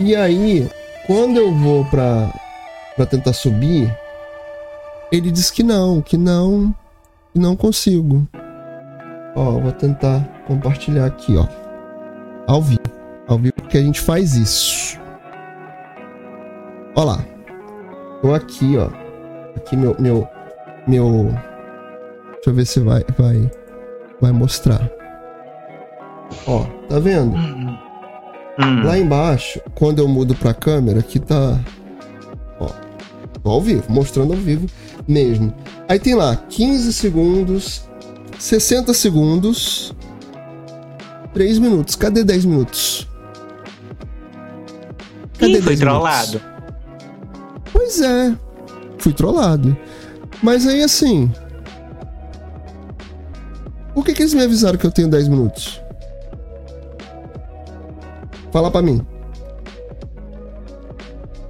e 0.00 0.14
aí, 0.14 0.70
quando 1.08 1.38
eu 1.38 1.52
vou 1.52 1.84
pra, 1.86 2.32
pra 2.94 3.04
tentar 3.04 3.32
subir, 3.32 3.92
ele 5.10 5.32
diz 5.32 5.50
que 5.50 5.64
não, 5.64 6.00
que 6.00 6.16
não, 6.16 6.72
que 7.32 7.40
não 7.40 7.56
consigo. 7.56 8.24
Ó, 9.34 9.58
vou 9.58 9.72
tentar 9.72 10.20
compartilhar 10.46 11.04
aqui, 11.04 11.36
ó. 11.36 11.48
Ao 12.46 12.62
vivo. 12.62 12.80
Ao 13.26 13.36
vivo 13.36 13.54
porque 13.54 13.76
a 13.76 13.82
gente 13.82 14.00
faz 14.00 14.36
isso. 14.36 14.96
Ó 16.98 17.04
lá. 17.04 17.24
Tô 18.20 18.34
aqui, 18.34 18.76
ó. 18.76 18.90
Aqui 19.54 19.76
meu 19.76 19.94
meu 20.00 20.28
meu 20.84 21.32
Deixa 22.32 22.50
eu 22.50 22.54
ver 22.54 22.66
se 22.66 22.80
vai 22.80 23.04
vai 23.16 23.48
vai 24.20 24.32
mostrar. 24.32 24.90
Ó, 26.44 26.64
tá 26.88 26.98
vendo? 26.98 27.36
Hum. 27.36 28.82
Lá 28.84 28.98
embaixo, 28.98 29.60
quando 29.76 30.00
eu 30.00 30.08
mudo 30.08 30.34
pra 30.34 30.52
câmera, 30.52 30.98
aqui 30.98 31.20
tá 31.20 31.60
ó, 32.58 32.68
ao 33.44 33.60
vivo, 33.62 33.84
mostrando 33.88 34.32
ao 34.32 34.38
vivo 34.40 34.66
mesmo. 35.06 35.54
Aí 35.88 36.00
tem 36.00 36.16
lá 36.16 36.34
15 36.34 36.92
segundos, 36.92 37.88
60 38.40 38.92
segundos, 38.92 39.94
3 41.32 41.60
minutos. 41.60 41.94
Cadê 41.94 42.24
10 42.24 42.44
minutos? 42.44 43.08
Cadê 45.38 45.58
Ih, 45.58 45.62
foi 45.62 45.76
trollado. 45.76 46.57
Pois 47.88 48.02
é, 48.02 48.36
fui 48.98 49.14
trollado. 49.14 49.74
Mas 50.42 50.66
aí 50.66 50.82
assim. 50.82 51.32
Por 53.94 54.04
que, 54.04 54.12
que 54.12 54.20
eles 54.20 54.34
me 54.34 54.42
avisaram 54.42 54.76
que 54.76 54.86
eu 54.86 54.90
tenho 54.90 55.08
10 55.08 55.28
minutos? 55.28 55.80
Fala 58.52 58.70
pra 58.70 58.82
mim. 58.82 59.00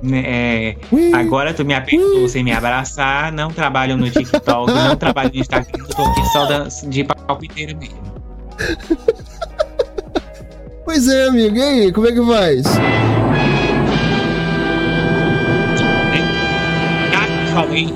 Né, 0.00 0.22
é, 0.24 0.76
agora 1.12 1.52
tu 1.52 1.64
me 1.64 1.74
apertou 1.74 2.28
sem 2.28 2.44
me 2.44 2.52
abraçar, 2.52 3.32
não 3.32 3.50
trabalho 3.50 3.96
no 3.96 4.08
TikTok, 4.08 4.72
não 4.72 4.94
trabalho 4.94 5.32
no 5.34 5.40
Instagram, 5.40 5.84
tô 5.86 6.02
aqui 6.04 6.24
só 6.26 6.86
de 6.86 7.02
palpiteiro 7.02 7.76
mesmo. 7.76 7.98
Pois 10.84 11.06
é, 11.06 11.28
amigo, 11.28 11.54
e 11.54 11.62
aí, 11.62 11.92
como 11.92 12.06
é 12.06 12.12
que 12.12 12.24
faz? 12.24 12.64
Falei 17.62 17.92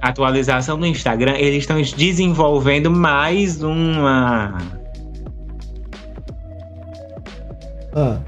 atualização 0.00 0.76
no 0.76 0.86
Instagram, 0.86 1.34
eles 1.36 1.60
estão 1.60 1.80
desenvolvendo 1.80 2.90
mais 2.90 3.62
uma. 3.62 4.58
Ah. 7.94 8.18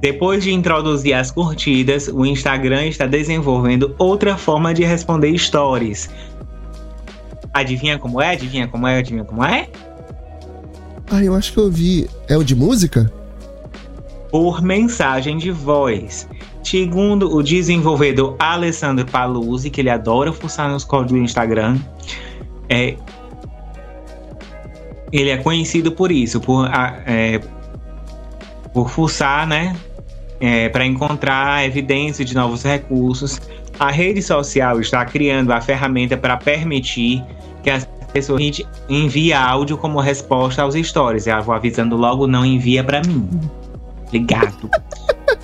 Depois 0.00 0.44
de 0.44 0.52
introduzir 0.52 1.14
as 1.14 1.30
curtidas, 1.30 2.08
o 2.08 2.24
Instagram 2.24 2.86
está 2.86 3.06
desenvolvendo 3.06 3.94
outra 3.98 4.36
forma 4.36 4.72
de 4.72 4.84
responder 4.84 5.36
stories. 5.36 6.10
Adivinha 7.52 7.98
como 7.98 8.20
é? 8.20 8.32
Adivinha 8.32 8.68
como 8.68 8.86
é? 8.86 8.98
Adivinha 8.98 9.24
como 9.24 9.42
é? 9.42 9.68
Ah, 11.10 11.24
eu 11.24 11.34
acho 11.34 11.52
que 11.52 11.58
eu 11.58 11.70
vi. 11.70 12.08
É 12.28 12.36
o 12.36 12.44
de 12.44 12.54
música? 12.54 13.10
Por 14.30 14.62
mensagem 14.62 15.38
de 15.38 15.50
voz. 15.50 16.28
Segundo 16.66 17.32
o 17.32 17.44
desenvolvedor 17.44 18.34
Alessandro 18.40 19.06
Paluzzi, 19.06 19.70
que 19.70 19.80
ele 19.80 19.88
adora 19.88 20.32
fuçar 20.32 20.68
nos 20.68 20.82
códigos 20.82 21.12
do 21.12 21.24
Instagram, 21.24 21.78
é, 22.68 22.96
ele 25.12 25.30
é 25.30 25.36
conhecido 25.36 25.92
por 25.92 26.10
isso, 26.10 26.40
por, 26.40 26.68
é, 27.06 27.40
por 28.74 28.90
fuçar, 28.90 29.46
né? 29.46 29.76
É, 30.40 30.68
para 30.68 30.84
encontrar 30.84 31.64
evidência 31.64 32.24
de 32.24 32.34
novos 32.34 32.64
recursos. 32.64 33.40
A 33.78 33.92
rede 33.92 34.20
social 34.20 34.80
está 34.80 35.04
criando 35.04 35.52
a 35.52 35.60
ferramenta 35.60 36.16
para 36.16 36.36
permitir 36.36 37.22
que 37.62 37.70
as 37.70 37.88
pessoas 38.12 38.42
enviem 38.88 39.32
áudio 39.32 39.78
como 39.78 40.00
resposta 40.00 40.62
aos 40.62 40.74
stories. 40.74 41.28
Eu 41.28 41.40
vou 41.44 41.54
avisando 41.54 41.96
logo, 41.96 42.26
não 42.26 42.44
envia 42.44 42.82
para 42.82 43.02
mim. 43.02 43.28
Ligado. 44.12 44.70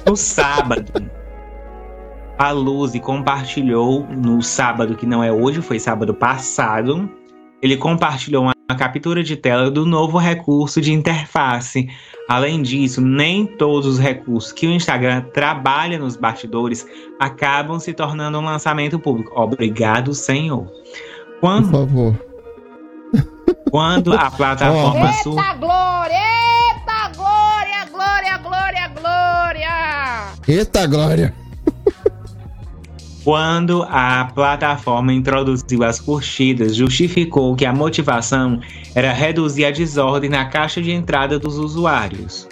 no 0.07 0.17
sábado, 0.17 0.93
a 2.39 2.51
Luzi 2.51 3.01
compartilhou 3.01 4.07
no 4.07 4.43
sábado, 4.43 4.95
que 4.97 5.07
não 5.07 5.23
é 5.23 5.33
hoje, 5.33 5.61
foi 5.61 5.79
sábado 5.79 6.15
passado. 6.15 7.09
Ele 7.61 7.77
compartilhou 7.77 8.45
uma 8.45 8.77
captura 8.77 9.23
de 9.23 9.37
tela 9.37 9.71
do 9.71 9.87
novo 9.87 10.19
recurso 10.19 10.81
de 10.81 10.93
interface 10.93 11.89
Além 12.29 12.63
disso, 12.63 13.01
nem 13.01 13.47
todos 13.47 13.87
os 13.87 13.99
recursos 13.99 14.53
que 14.53 14.67
o 14.67 14.71
Instagram 14.71 15.23
trabalha 15.35 15.99
nos 15.99 16.17
bastidores 16.17 16.87
acabam 17.21 17.79
se 17.79 17.93
tornando 17.93 18.39
um 18.39 18.45
lançamento 18.45 18.99
público. 18.99 19.39
Obrigado, 19.39 20.15
Senhor. 20.15 20.67
Quando, 21.41 21.71
Por 21.71 21.89
favor. 21.89 22.25
Quando 23.71 24.13
a 24.15 24.31
plataforma 24.33 25.11
oh. 25.27 25.31
Eita 25.31 25.55
glória! 25.55 26.32
Glória! 29.63 30.33
Eita 30.47 30.87
glória! 30.87 31.35
Quando 33.25 33.85
a 33.85 34.29
plataforma 34.35 35.13
introduziu 35.13 35.85
as 35.85 36.01
curtidas, 36.01 36.75
justificou 36.75 37.55
que 37.55 37.65
a 37.65 37.73
motivação 37.73 38.61
era 38.97 39.13
reduzir 39.13 39.65
a 39.65 39.71
desordem 39.71 40.29
na 40.29 40.47
caixa 40.47 40.83
de 40.83 40.91
entrada 40.91 41.39
dos 41.39 41.57
usuários. 41.57 42.49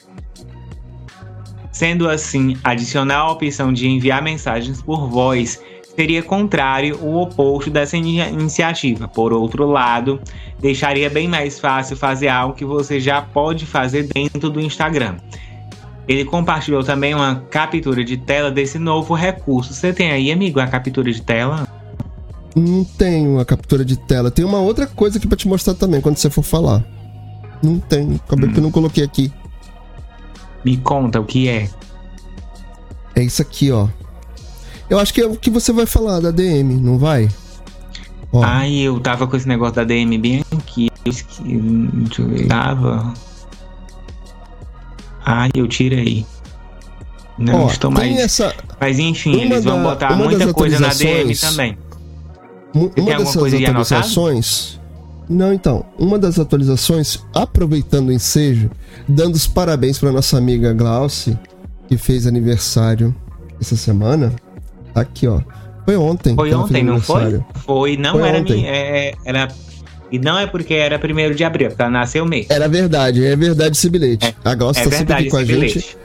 Sendo 1.73 2.09
assim, 2.09 2.57
adicionar 2.63 3.19
a 3.19 3.33
opção 3.33 3.73
de 3.73 3.89
enviar 3.89 4.23
mensagens 4.23 4.81
por 4.81 5.09
voz 5.09 5.61
seria 5.97 6.23
contrário 6.23 6.97
o 7.03 7.21
oposto 7.21 7.69
dessa 7.69 7.97
iniciativa. 7.97 9.09
Por 9.09 9.33
outro 9.33 9.67
lado, 9.67 10.21
deixaria 10.61 11.11
bem 11.11 11.27
mais 11.27 11.59
fácil 11.59 11.97
fazer 11.97 12.29
algo 12.29 12.55
que 12.55 12.65
você 12.65 13.01
já 13.01 13.21
pode 13.21 13.67
fazer 13.67 14.05
dentro 14.05 14.49
do 14.49 14.61
Instagram 14.61 15.17
ele 16.11 16.25
compartilhou 16.25 16.83
também 16.83 17.15
uma 17.15 17.37
captura 17.49 18.03
de 18.05 18.17
tela 18.17 18.51
desse 18.51 18.81
novo 18.81 19.15
recurso. 19.15 19.73
Você 19.73 19.93
tem 19.93 20.11
aí, 20.11 20.33
amigo, 20.33 20.59
a 20.59 20.67
captura 20.67 21.13
de 21.13 21.23
tela? 21.23 21.69
Não 22.53 22.83
tenho 22.83 23.39
a 23.39 23.45
captura 23.45 23.85
de 23.85 23.97
tela. 23.97 24.29
Tem 24.29 24.45
uma 24.45 24.59
outra 24.59 24.89
coisa 24.89 25.19
aqui 25.19 25.29
pra 25.29 25.37
te 25.37 25.47
mostrar 25.47 25.75
também 25.75 26.01
quando 26.01 26.17
você 26.17 26.29
for 26.29 26.43
falar. 26.43 26.85
Não 27.63 27.79
tem. 27.79 28.21
Acabei 28.27 28.49
hum. 28.49 28.53
que 28.53 28.59
eu 28.59 28.63
não 28.65 28.73
coloquei 28.73 29.05
aqui. 29.05 29.33
Me 30.65 30.77
conta 30.79 31.21
o 31.21 31.25
que 31.25 31.49
é. 31.49 31.71
É 33.15 33.23
isso 33.23 33.41
aqui, 33.41 33.71
ó. 33.71 33.87
Eu 34.89 34.99
acho 34.99 35.15
que 35.15 35.21
é 35.21 35.27
o 35.27 35.37
que 35.37 35.49
você 35.49 35.73
vai 35.73 35.87
falar 35.87 36.19
da 36.19 36.33
DM, 36.33 36.75
não 36.81 36.99
vai? 36.99 37.29
Ó. 38.33 38.43
Ai, 38.43 38.79
eu 38.79 38.99
tava 38.99 39.29
com 39.29 39.37
esse 39.37 39.47
negócio 39.47 39.77
da 39.77 39.85
DM 39.85 40.19
bem 40.19 40.45
aqui. 40.51 40.91
Eu. 41.05 41.13
Deixa 41.13 42.23
eu 42.23 42.29
ver. 42.29 42.49
Tava. 42.49 43.15
Ah, 45.25 45.49
eu 45.55 45.67
tirei. 45.69 46.27
Não 47.39 47.65
Ó, 47.65 47.67
estou 47.69 47.91
mais. 47.91 48.19
Essa... 48.19 48.55
Mas 48.81 48.99
enfim, 48.99 49.41
eles 49.41 49.65
vão 49.65 49.83
da, 49.83 49.91
botar 49.91 50.17
muita 50.17 50.53
coisa 50.53 50.79
na 50.79 50.89
DM 50.89 51.35
também. 51.37 51.79
Uma 52.75 52.89
tem 52.91 53.05
dessas 53.05 53.37
atualizações. 53.55 54.81
Não, 55.29 55.53
então, 55.53 55.85
uma 55.99 56.19
das 56.19 56.39
atualizações, 56.39 57.21
aproveitando 57.33 58.09
o 58.09 58.13
ensejo, 58.13 58.69
dando 59.09 59.37
os 59.37 59.47
parabéns 59.47 59.99
para 59.99 60.11
nossa 60.11 60.37
amiga 60.37 60.73
Glauce, 60.73 61.39
que 61.89 61.97
fez 61.97 62.27
aniversário 62.27 63.15
essa 63.61 63.77
semana. 63.77 64.35
Aqui, 64.95 65.29
ó. 65.29 65.41
Foi 65.85 65.97
ontem. 65.97 66.35
Foi 66.35 66.53
ontem, 66.53 66.83
não 66.83 67.01
foi? 67.01 67.41
Foi, 67.55 67.97
não 67.97 68.13
foi 68.13 68.29
era, 68.29 68.39
ontem. 68.39 68.67
É, 68.67 69.15
era 69.25 69.49
e 70.11 70.19
não 70.19 70.39
é 70.39 70.47
porque 70.47 70.75
era 70.75 70.99
primeiro 70.99 71.35
de 71.35 71.45
abril, 71.45 71.69
porque 71.69 71.83
ela 71.83 71.91
nasceu 71.91 72.25
mês. 72.27 72.47
Era 72.49 72.69
verdade, 72.69 73.25
é 73.25 73.37
verdade 73.37 73.77
esse 73.77 73.89
bilhete. 73.89 74.27
É, 74.27 74.35
a 74.45 74.55
Glaucia 74.55 74.83
é 74.83 74.89
tá 74.89 74.97
sempre 74.97 75.15
aqui 75.15 75.31
com 75.31 75.37
a 75.37 75.45
bilhete. 75.45 75.75
gente. 75.75 75.97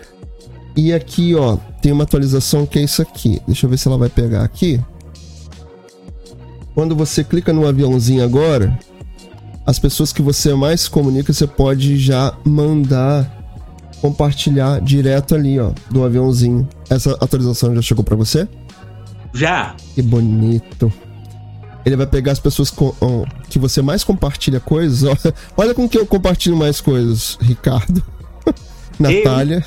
E 0.75 0.93
aqui, 0.93 1.33
ó, 1.35 1.57
tem 1.81 1.91
uma 1.91 2.03
atualização 2.03 2.65
que 2.65 2.77
é 2.77 2.81
isso 2.83 3.01
aqui. 3.01 3.41
Deixa 3.47 3.65
eu 3.65 3.69
ver 3.69 3.77
se 3.77 3.87
ela 3.87 3.97
vai 3.97 4.09
pegar 4.09 4.43
aqui. 4.43 4.79
Quando 6.73 6.95
você 6.95 7.23
clica 7.23 7.53
no 7.53 7.65
aviãozinho 7.65 8.23
agora, 8.23 8.77
as 9.65 9.79
pessoas 9.79 10.11
que 10.11 10.21
você 10.21 10.53
mais 10.53 10.87
comunica, 10.87 11.31
você 11.31 11.47
pode 11.47 11.97
já 11.97 12.35
mandar 12.43 13.33
compartilhar 14.01 14.81
direto 14.81 15.33
ali, 15.33 15.59
ó, 15.59 15.71
do 15.89 16.03
aviãozinho. 16.03 16.67
Essa 16.89 17.13
atualização 17.13 17.73
já 17.73 17.81
chegou 17.81 18.03
para 18.03 18.15
você? 18.15 18.47
Já. 19.33 19.75
Que 19.95 20.01
bonito. 20.01 20.91
Ele 21.85 21.95
vai 21.95 22.07
pegar 22.07 22.31
as 22.31 22.39
pessoas 22.39 22.71
com, 22.71 22.93
que 23.47 23.59
você 23.59 23.81
mais 23.81 24.03
compartilha 24.03 24.59
coisas. 24.59 25.03
Olha 25.55 25.73
com 25.73 25.87
que 25.87 25.97
eu 25.97 26.05
compartilho 26.05 26.57
mais 26.57 26.81
coisas, 26.81 27.37
Ricardo. 27.39 28.03
Natália. 28.99 29.65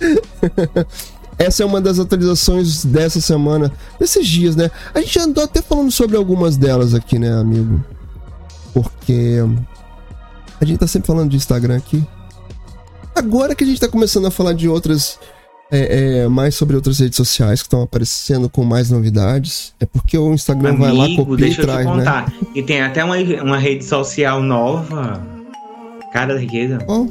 Essa 1.38 1.62
é 1.62 1.66
uma 1.66 1.80
das 1.80 1.98
atualizações 1.98 2.84
dessa 2.84 3.20
semana, 3.20 3.72
desses 3.98 4.26
dias, 4.26 4.54
né? 4.54 4.70
A 4.94 5.00
gente 5.00 5.18
andou 5.18 5.42
até 5.42 5.60
falando 5.60 5.90
sobre 5.90 6.16
algumas 6.16 6.56
delas 6.56 6.94
aqui, 6.94 7.18
né, 7.18 7.32
amigo? 7.32 7.82
Porque 8.72 9.38
a 10.60 10.64
gente 10.64 10.78
tá 10.78 10.86
sempre 10.86 11.08
falando 11.08 11.30
de 11.30 11.36
Instagram 11.36 11.76
aqui. 11.76 12.06
Agora 13.14 13.54
que 13.54 13.64
a 13.64 13.66
gente 13.66 13.80
tá 13.80 13.88
começando 13.88 14.26
a 14.26 14.30
falar 14.30 14.52
de 14.52 14.68
outras. 14.68 15.18
É, 15.74 16.24
é, 16.24 16.28
mais 16.28 16.54
sobre 16.54 16.76
outras 16.76 16.98
redes 16.98 17.16
sociais 17.16 17.62
que 17.62 17.66
estão 17.66 17.80
aparecendo 17.80 18.46
com 18.50 18.62
mais 18.62 18.90
novidades. 18.90 19.72
É 19.80 19.86
porque 19.86 20.18
o 20.18 20.34
Instagram 20.34 20.74
Amigo, 20.74 20.84
vai 20.84 20.92
lá, 20.92 21.16
copia 21.16 21.36
deixa 21.38 21.62
e 21.62 21.64
traz, 21.64 21.86
eu 21.86 21.92
te 21.92 21.98
contar. 21.98 22.26
Né? 22.26 22.34
E 22.54 22.62
tem 22.62 22.82
até 22.82 23.02
uma, 23.02 23.16
uma 23.42 23.56
rede 23.56 23.82
social 23.82 24.42
nova. 24.42 25.26
Cara 26.12 26.34
da 26.34 26.40
riqueza. 26.40 26.76
Qual? 26.84 27.06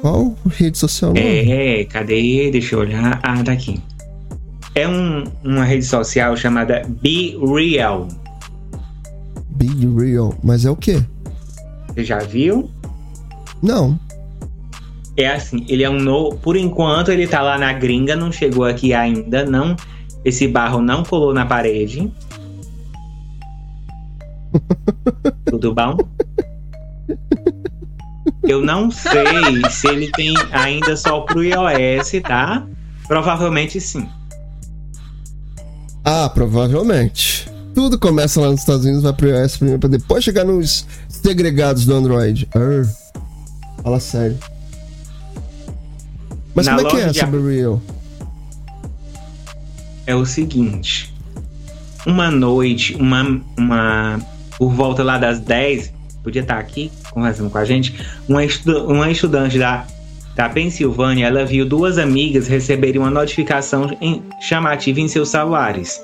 Qual 0.00 0.36
rede 0.48 0.76
social 0.76 1.14
nova? 1.14 1.24
É, 1.24 1.84
cadê? 1.84 2.50
Deixa 2.50 2.74
eu 2.74 2.80
olhar. 2.80 3.20
Ah, 3.22 3.44
tá 3.44 3.52
aqui. 3.52 3.80
É 4.74 4.88
um, 4.88 5.22
uma 5.44 5.64
rede 5.64 5.84
social 5.84 6.36
chamada 6.36 6.82
Be 7.00 7.38
Real. 7.40 8.08
Be 9.50 9.68
Real. 9.96 10.34
Mas 10.42 10.64
é 10.64 10.70
o 10.70 10.76
quê? 10.76 11.00
Você 11.94 12.02
já 12.02 12.18
viu? 12.18 12.68
Não. 13.62 13.96
É 15.16 15.28
assim, 15.28 15.64
ele 15.68 15.82
é 15.82 15.90
um 15.90 15.98
novo. 15.98 16.36
Por 16.36 16.56
enquanto, 16.56 17.10
ele 17.10 17.26
tá 17.26 17.40
lá 17.40 17.56
na 17.56 17.72
gringa, 17.72 18.14
não 18.14 18.30
chegou 18.30 18.64
aqui 18.64 18.92
ainda, 18.92 19.44
não. 19.44 19.74
Esse 20.24 20.46
barro 20.46 20.82
não 20.82 21.02
colou 21.02 21.32
na 21.32 21.46
parede. 21.46 22.12
Tudo 25.46 25.74
bom? 25.74 25.96
Eu 28.42 28.60
não 28.60 28.90
sei 28.90 29.70
se 29.70 29.88
ele 29.88 30.10
tem 30.12 30.34
ainda 30.52 30.96
só 30.96 31.20
pro 31.20 31.42
iOS, 31.42 32.12
tá? 32.22 32.66
Provavelmente 33.06 33.80
sim. 33.80 34.08
Ah, 36.04 36.28
provavelmente. 36.28 37.50
Tudo 37.74 37.98
começa 37.98 38.40
lá 38.40 38.50
nos 38.50 38.60
Estados 38.60 38.84
Unidos, 38.84 39.02
vai 39.02 39.12
pro 39.12 39.28
iOS 39.28 39.56
primeiro, 39.56 39.80
pra 39.80 39.88
depois 39.88 40.24
chegar 40.24 40.44
nos 40.44 40.86
segregados 41.08 41.84
do 41.86 41.94
Android. 41.94 42.48
Arr. 42.54 42.86
Fala 43.82 44.00
sério. 44.00 44.38
Mas 46.56 46.66
Na 46.66 46.76
como 46.76 46.88
é 46.88 46.90
que 46.90 46.96
é 46.96 47.12
de... 47.12 47.18
É 50.06 50.14
o 50.14 50.24
seguinte. 50.24 51.14
Uma 52.06 52.30
noite, 52.30 52.94
uma, 52.94 53.42
uma. 53.58 54.18
Por 54.56 54.72
volta 54.72 55.02
lá 55.02 55.18
das 55.18 55.38
10, 55.38 55.92
podia 56.22 56.40
estar 56.40 56.58
aqui 56.58 56.90
conversando 57.10 57.50
com 57.50 57.58
a 57.58 57.64
gente. 57.64 57.94
Uma, 58.26 58.40
uma 58.86 59.10
estudante 59.10 59.58
da, 59.58 59.86
da 60.34 60.48
Pensilvânia, 60.48 61.26
ela 61.26 61.44
viu 61.44 61.66
duas 61.66 61.98
amigas 61.98 62.48
receberem 62.48 63.00
uma 63.00 63.10
notificação 63.10 63.94
em, 64.00 64.22
chamativa 64.40 64.98
em 64.98 65.08
seus 65.08 65.28
celulares. 65.28 66.00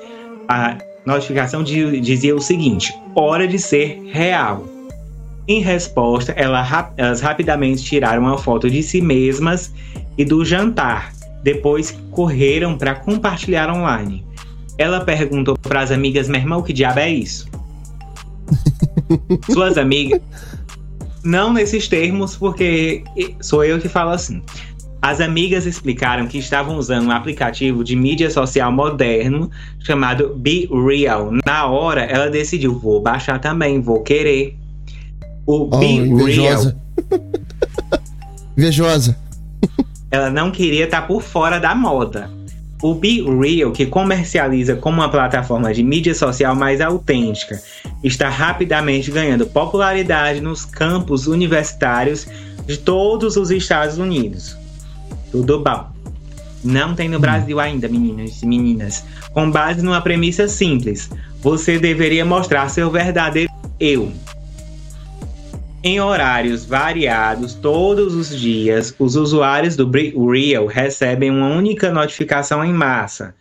A 0.47 0.77
notificação 1.07 1.63
de, 1.63 1.99
dizia 2.01 2.37
o 2.37 2.41
seguinte: 2.43 2.93
hora 3.15 3.49
de 3.49 3.59
ser 3.59 4.03
real. 4.13 4.67
Em 5.47 5.61
resposta, 5.61 6.33
ela, 6.33 6.93
elas 6.97 7.21
rapidamente 7.21 7.83
tiraram 7.83 8.23
uma 8.23 8.39
foto 8.39 8.71
de 8.71 8.83
si 8.83 9.01
mesmas 9.01 9.73
e 10.17 10.25
do 10.25 10.45
jantar. 10.45 11.13
Depois 11.43 11.97
correram 12.11 12.79
para 12.79 12.95
compartilhar 12.95 13.69
online. 13.69 14.25
Ela 14.79 15.01
perguntou 15.01 15.57
para 15.59 15.81
as 15.81 15.91
amigas: 15.91 16.29
meu 16.29 16.41
irmão, 16.41 16.63
que 16.63 16.73
diabo 16.73 17.01
é 17.01 17.11
isso? 17.11 17.49
Suas 19.51 19.77
amigas. 19.77 20.21
Não 21.25 21.53
nesses 21.53 21.87
termos, 21.87 22.37
porque 22.37 23.05
sou 23.41 23.65
eu 23.65 23.81
que 23.81 23.89
falo 23.89 24.11
assim. 24.11 24.43
As 25.01 25.21
amigas 25.21 25.67
explicaram 25.67 26.29
que 26.29 26.39
estavam 26.39 26.77
usando 26.77 27.07
um 27.07 27.11
aplicativo 27.11 27.83
de 27.83 27.97
mídia 27.97 28.31
social 28.31 28.71
moderno 28.71 29.51
chamado 29.81 30.35
Be 30.37 30.69
Real. 30.71 31.31
Na 31.45 31.67
hora, 31.67 32.03
ela 32.03 32.31
decidiu: 32.31 32.79
vou 32.79 33.01
baixar 33.01 33.41
também, 33.41 33.81
vou 33.81 34.01
querer. 34.03 34.57
O 35.47 35.69
oh, 35.73 35.79
Be 35.79 35.87
invejosa. 35.87 36.77
Real. 37.11 37.23
invejosa. 38.57 39.17
ela 40.11 40.31
não 40.31 40.51
queria 40.51 40.85
estar 40.85 41.03
tá 41.03 41.07
por 41.07 41.23
fora 41.23 41.59
da 41.59 41.75
moda. 41.75 42.31
O 42.83 42.95
Be 42.95 43.23
Real, 43.23 43.71
que 43.71 43.87
comercializa 43.87 44.75
como 44.75 45.01
uma 45.01 45.09
plataforma 45.09 45.73
de 45.73 45.85
mídia 45.85 46.15
social 46.15 46.55
mais 46.55 46.81
autêntica, 46.81 47.63
está 48.03 48.29
rapidamente 48.29 49.11
ganhando 49.11 49.47
popularidade 49.47 50.41
nos 50.41 50.65
campos 50.65 51.29
universitários 51.29 52.27
de 52.67 52.77
todos 52.77 53.37
os 53.37 53.51
Estados 53.51 53.99
Unidos. 53.99 54.57
Tudo 55.31 55.61
bom. 55.61 55.87
Não 56.65 56.95
tem 56.95 57.09
no 57.09 57.19
Brasil 57.19 57.59
ainda, 57.59 57.89
meninas 57.89 58.43
e 58.43 58.47
meninas. 58.47 59.05
Com 59.33 59.51
base 59.51 59.83
numa 59.83 60.01
premissa 60.01 60.47
simples: 60.47 61.11
você 61.41 61.79
deveria 61.79 62.25
mostrar 62.25 62.69
seu 62.69 62.91
verdadeiro 62.91 63.51
eu, 63.81 64.13
em 65.85 66.01
horários 66.01 66.65
variados, 66.65 67.55
todos 67.55 68.15
os 68.15 68.39
dias, 68.39 68.95
os 68.99 69.17
usuários 69.17 69.75
do 69.75 69.91
Real 69.91 70.67
recebem 70.67 71.31
uma 71.31 71.49
única 71.49 71.91
notificação 71.91 72.65
em 72.65 72.73
massa, 72.73 73.35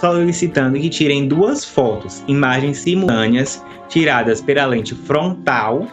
solicitando 0.00 0.78
que 0.80 0.88
tirem 0.88 1.28
duas 1.28 1.64
fotos, 1.64 2.24
imagens 2.26 2.78
simultâneas, 2.78 3.62
tiradas 3.88 4.40
pela 4.40 4.64
lente 4.64 4.94
frontal 4.94 5.86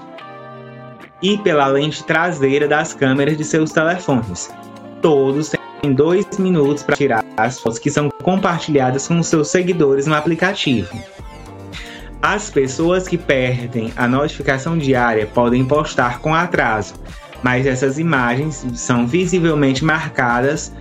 e 1.21 1.38
pela 1.39 1.67
lente 1.67 2.01
traseira 2.05 2.65
das 2.65 2.93
câmeras 2.93 3.38
de 3.38 3.43
seus 3.43 3.71
telefones. 3.71 4.49
Todos 5.01 5.51
têm 5.81 5.93
dois 5.93 6.25
minutos 6.38 6.81
para 6.83 6.95
tirar 6.95 7.25
as 7.35 7.59
fotos 7.59 7.77
que 7.77 7.91
são 7.91 8.09
compartilhadas 8.23 9.05
com 9.05 9.21
seus 9.21 9.49
seguidores 9.49 10.07
no 10.07 10.15
aplicativo. 10.15 10.97
As 12.21 12.49
pessoas 12.49 13.08
que 13.08 13.17
perdem 13.17 13.93
a 13.95 14.08
notificação 14.08 14.77
diária 14.77 15.25
podem 15.25 15.63
postar 15.63 16.19
com 16.19 16.36
atraso, 16.36 16.95
mas 17.41 17.65
essas 17.65 17.97
imagens 17.97 18.65
são 18.75 19.08
visivelmente 19.08 19.86
marcadas 19.86 20.73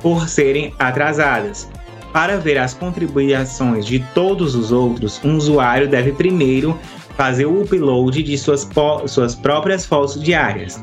por 0.00 0.28
serem 0.28 0.72
atrasadas. 0.78 1.68
Para 2.14 2.38
ver 2.38 2.56
as 2.56 2.72
contribuições 2.72 3.84
de 3.84 3.98
todos 4.14 4.54
os 4.54 4.72
outros, 4.72 5.20
um 5.22 5.36
usuário 5.36 5.86
deve 5.86 6.12
primeiro 6.12 6.78
fazer 7.14 7.44
o 7.44 7.62
upload 7.62 8.22
de 8.22 8.38
suas, 8.38 8.66
suas 9.06 9.34
próprias 9.34 9.84
fotos 9.84 10.22
diárias. 10.22 10.82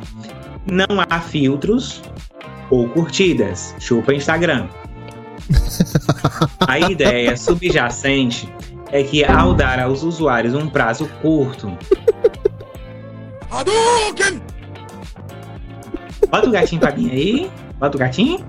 Não 0.66 1.02
há 1.10 1.20
filtros 1.20 2.04
ou 2.70 2.88
curtidas. 2.90 3.74
Chupa 3.80 4.14
Instagram. 4.14 4.68
A 6.68 6.80
ideia 6.80 7.36
subjacente 7.36 8.48
é 8.94 9.04
que 9.04 9.26
ao 9.26 9.56
dar 9.56 9.80
aos 9.80 10.04
usuários 10.04 10.54
um 10.54 10.70
prazo 10.70 11.10
curto. 11.20 11.76
Bota 16.30 16.48
o 16.48 16.52
gatinho 16.52 16.80
pra 16.80 16.96
mim 16.96 17.10
aí. 17.10 17.52
Bota 17.80 17.98
o 17.98 18.00
gatinho. 18.00 18.46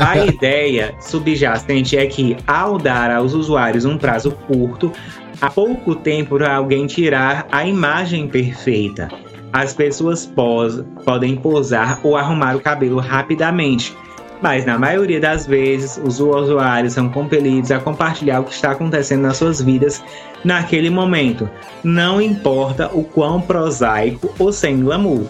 A 0.00 0.16
ideia 0.18 0.94
subjacente 1.00 1.96
é 1.96 2.06
que, 2.06 2.36
ao 2.46 2.78
dar 2.78 3.10
aos 3.10 3.34
usuários 3.34 3.84
um 3.84 3.98
prazo 3.98 4.30
curto, 4.46 4.92
há 5.40 5.50
pouco 5.50 5.96
tempo 5.96 6.38
para 6.38 6.54
alguém 6.54 6.86
tirar 6.86 7.46
a 7.50 7.66
imagem 7.66 8.28
perfeita 8.28 9.08
as 9.52 9.72
pessoas 9.72 10.26
pos 10.26 10.84
podem 11.04 11.36
posar 11.36 12.00
ou 12.02 12.16
arrumar 12.16 12.56
o 12.56 12.60
cabelo 12.60 12.98
rapidamente, 12.98 13.96
mas 14.42 14.64
na 14.64 14.78
maioria 14.78 15.20
das 15.20 15.46
vezes 15.46 16.00
os 16.04 16.20
usuários 16.20 16.92
são 16.92 17.08
compelidos 17.08 17.70
a 17.70 17.80
compartilhar 17.80 18.40
o 18.40 18.44
que 18.44 18.52
está 18.52 18.72
acontecendo 18.72 19.22
nas 19.22 19.36
suas 19.36 19.60
vidas 19.60 20.02
naquele 20.44 20.90
momento, 20.90 21.48
não 21.82 22.20
importa 22.20 22.90
o 22.92 23.02
quão 23.02 23.40
prosaico 23.40 24.32
ou 24.38 24.52
sem 24.52 24.80
glamour. 24.80 25.26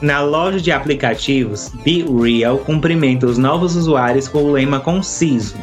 Na 0.00 0.20
loja 0.20 0.60
de 0.60 0.72
aplicativos, 0.72 1.70
Be 1.84 2.04
Real 2.04 2.58
cumprimenta 2.58 3.26
os 3.26 3.38
novos 3.38 3.76
usuários 3.76 4.28
com 4.28 4.42
o 4.42 4.52
lema 4.52 4.80
conciso: 4.80 5.56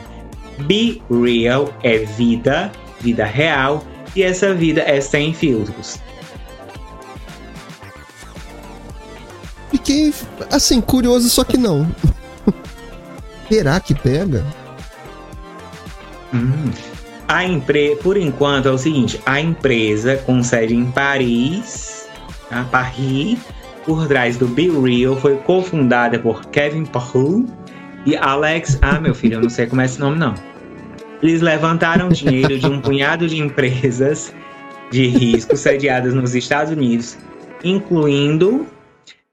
Be 0.60 1.02
Real 1.12 1.70
é 1.84 2.00
vida, 2.00 2.72
vida 3.02 3.26
real, 3.26 3.84
e 4.16 4.24
essa 4.24 4.54
vida 4.54 4.82
é 4.82 5.02
sem 5.02 5.34
filtros. 5.34 6.00
Fiquei, 9.72 10.14
assim, 10.52 10.82
curioso, 10.82 11.30
só 11.30 11.44
que 11.44 11.58
não. 11.58 11.90
Será 13.50 13.80
que 13.80 13.96
pega? 13.96 14.46
Hum. 16.34 16.72
A 17.28 17.46
empresa, 17.46 17.96
por 18.04 18.18
enquanto, 18.18 18.68
é 18.68 18.72
o 18.72 18.78
seguinte: 18.78 19.20
a 19.26 19.40
empresa 19.40 20.18
com 20.18 20.44
sede 20.44 20.76
em 20.76 20.86
Paris, 20.92 22.08
a 22.52 22.64
Paris, 22.64 23.40
por 23.86 24.08
trás 24.08 24.38
do 24.38 24.48
Be 24.48 24.70
Real 24.70 25.16
foi 25.16 25.38
cofundada 25.38 26.20
por 26.20 26.46
Kevin 26.48 26.86
Paul 26.86 27.46
e 28.06 28.16
Alex. 28.18 28.78
Ah, 28.82 29.00
meu 29.00 29.16
filho, 29.16 29.36
eu 29.36 29.42
não 29.42 29.50
sei 29.50 29.66
como 29.66 29.82
é 29.82 29.86
esse 29.86 30.00
nome, 30.00 30.20
não. 30.20 30.36
Eles 31.24 31.42
levantaram 31.42 32.10
dinheiro 32.10 32.60
de 32.60 32.66
um 32.66 32.82
punhado 32.82 33.28
de 33.28 33.38
empresas 33.40 34.34
de 34.92 35.08
risco 35.08 35.56
sediadas 35.56 36.14
nos 36.14 36.36
Estados 36.36 36.74
Unidos, 36.74 37.18
incluindo 37.64 38.66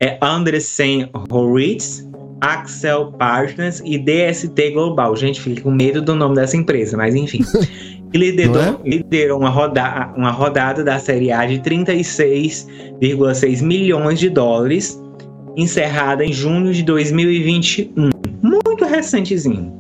é, 0.01 0.17
Andreessen 0.23 1.11
Horowitz, 1.31 2.09
Axel 2.41 3.13
Partners 3.13 3.83
e 3.85 3.99
DST 3.99 4.71
Global. 4.71 5.17
Gente, 5.17 5.41
fica 5.41 5.63
com 5.63 5.73
medo 5.73 6.01
do 6.01 6.15
nome 6.15 6.37
dessa 6.37 6.57
empresa, 6.57 6.97
mas 6.97 7.15
enfim. 7.15 7.45
E 8.11 8.17
liderou, 8.17 8.59
é? 8.59 8.75
liderou 8.87 9.39
uma, 9.39 9.51
roda, 9.51 10.11
uma 10.17 10.31
rodada 10.31 10.83
da 10.83 10.99
Série 10.99 11.31
A 11.31 11.45
de 11.45 11.59
36,6 11.59 13.63
milhões 13.63 14.19
de 14.19 14.31
dólares, 14.31 14.99
encerrada 15.55 16.25
em 16.25 16.33
junho 16.33 16.73
de 16.73 16.83
2021. 16.85 18.09
Muito 18.43 18.87
recentezinho. 18.87 19.71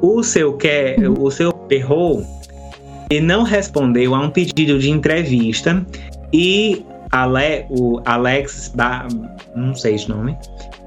O 0.00 0.22
seu, 0.22 0.54
que, 0.54 0.96
o 1.18 1.30
seu 1.30 1.52
Perrou 1.52 2.24
ele 3.10 3.26
não 3.26 3.42
respondeu 3.42 4.14
a 4.14 4.20
um 4.20 4.30
pedido 4.30 4.78
de 4.78 4.90
entrevista 4.90 5.86
e 6.32 6.82
Ale, 7.10 7.66
o 7.70 8.00
Alex, 8.04 8.72
ba, 8.74 9.06
não 9.54 9.74
sei 9.74 9.94
esse 9.94 10.08
nome, 10.08 10.36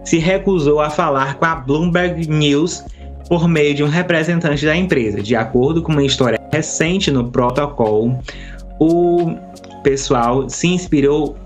se 0.04 0.18
recusou 0.18 0.80
a 0.80 0.90
falar 0.90 1.36
com 1.36 1.46
a 1.46 1.56
Bloomberg 1.56 2.28
News 2.28 2.84
por 3.28 3.48
meio 3.48 3.74
de 3.74 3.84
um 3.84 3.88
representante 3.88 4.66
da 4.66 4.76
empresa. 4.76 5.22
De 5.22 5.36
acordo 5.36 5.82
com 5.82 5.92
uma 5.92 6.04
história 6.04 6.40
recente 6.52 7.10
no 7.12 7.32
protocolo, 7.32 8.20
o 8.80 9.36
pessoal 9.84 10.50
se 10.50 10.68
inspirou 10.68 11.38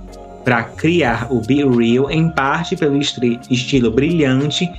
para 0.43 0.63
criar 0.63 1.27
o 1.31 1.41
Be 1.41 1.63
Real 1.63 2.09
em 2.09 2.29
parte 2.29 2.75
pelo 2.75 2.97
estilo 2.97 3.91
brilhante 3.91 4.69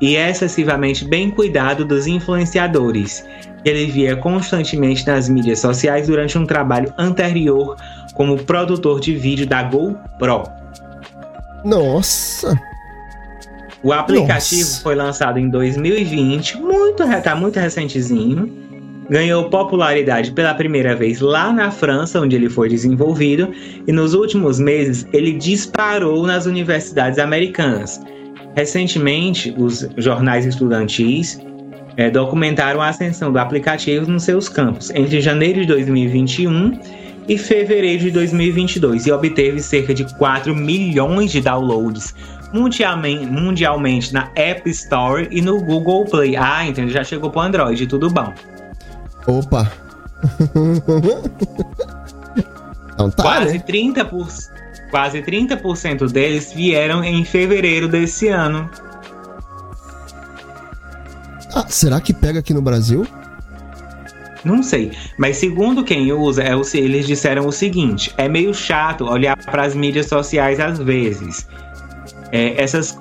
e 0.00 0.16
excessivamente 0.16 1.04
bem 1.04 1.30
cuidado 1.30 1.84
dos 1.84 2.06
influenciadores 2.06 3.24
que 3.62 3.68
ele 3.68 3.86
via 3.86 4.16
constantemente 4.16 5.06
nas 5.06 5.28
mídias 5.28 5.58
sociais 5.58 6.06
durante 6.06 6.38
um 6.38 6.46
trabalho 6.46 6.92
anterior 6.96 7.76
como 8.20 8.36
produtor 8.36 9.00
de 9.00 9.16
vídeo 9.16 9.46
da 9.46 9.62
GoPro. 9.62 10.42
Nossa! 11.64 12.54
O 13.82 13.94
aplicativo 13.94 14.60
Nossa. 14.60 14.82
foi 14.82 14.94
lançado 14.94 15.38
em 15.38 15.48
2020, 15.48 16.58
muito, 16.58 17.02
tá 17.22 17.34
muito 17.34 17.58
recentezinho. 17.58 18.52
Ganhou 19.08 19.48
popularidade 19.48 20.32
pela 20.32 20.52
primeira 20.52 20.94
vez 20.94 21.18
lá 21.18 21.50
na 21.50 21.70
França, 21.70 22.20
onde 22.20 22.36
ele 22.36 22.50
foi 22.50 22.68
desenvolvido, 22.68 23.52
e 23.86 23.90
nos 23.90 24.12
últimos 24.12 24.60
meses 24.60 25.06
ele 25.14 25.32
disparou 25.32 26.26
nas 26.26 26.44
universidades 26.44 27.18
americanas. 27.18 28.02
Recentemente, 28.54 29.54
os 29.56 29.88
jornais 29.96 30.44
estudantis 30.44 31.40
é, 31.96 32.10
documentaram 32.10 32.82
a 32.82 32.88
ascensão 32.88 33.32
do 33.32 33.38
aplicativo 33.38 34.10
nos 34.10 34.24
seus 34.24 34.46
campos 34.46 34.90
entre 34.90 35.22
janeiro 35.22 35.62
de 35.62 35.68
2021 35.68 36.99
e 37.28 37.38
fevereiro 37.38 38.04
de 38.04 38.10
2022 38.10 39.06
e 39.06 39.12
obteve 39.12 39.60
cerca 39.60 39.94
de 39.94 40.04
4 40.16 40.54
milhões 40.54 41.30
de 41.30 41.40
downloads 41.40 42.14
mundialmente, 42.52 44.12
na 44.12 44.30
App 44.34 44.68
Store 44.70 45.28
e 45.30 45.40
no 45.40 45.62
Google 45.62 46.04
Play. 46.04 46.36
Ah, 46.36 46.66
entendeu? 46.66 46.92
Já 46.92 47.04
chegou 47.04 47.30
pro 47.30 47.40
Android, 47.40 47.86
tudo 47.86 48.10
bom. 48.10 48.32
Opa! 49.26 49.70
então 52.94 53.10
tá, 53.10 53.22
quase, 53.22 53.58
né? 53.58 53.64
30%, 53.66 54.04
por, 54.08 54.28
quase 54.90 55.22
30% 55.22 56.10
deles 56.10 56.52
vieram 56.52 57.02
em 57.04 57.24
fevereiro 57.24 57.88
desse 57.88 58.28
ano. 58.28 58.68
Ah, 61.54 61.66
será 61.68 62.00
que 62.00 62.12
pega 62.12 62.40
aqui 62.40 62.52
no 62.54 62.62
Brasil? 62.62 63.06
Não 64.44 64.62
sei, 64.62 64.92
mas 65.18 65.36
segundo 65.36 65.84
quem 65.84 66.12
usa, 66.12 66.42
é 66.42 66.56
o, 66.56 66.62
eles 66.74 67.06
disseram 67.06 67.46
o 67.46 67.52
seguinte: 67.52 68.12
é 68.16 68.28
meio 68.28 68.54
chato 68.54 69.04
olhar 69.04 69.36
para 69.36 69.64
as 69.64 69.74
mídias 69.74 70.06
sociais 70.06 70.58
às 70.58 70.78
vezes 70.78 71.46
é, 72.32 72.62
essas. 72.62 72.98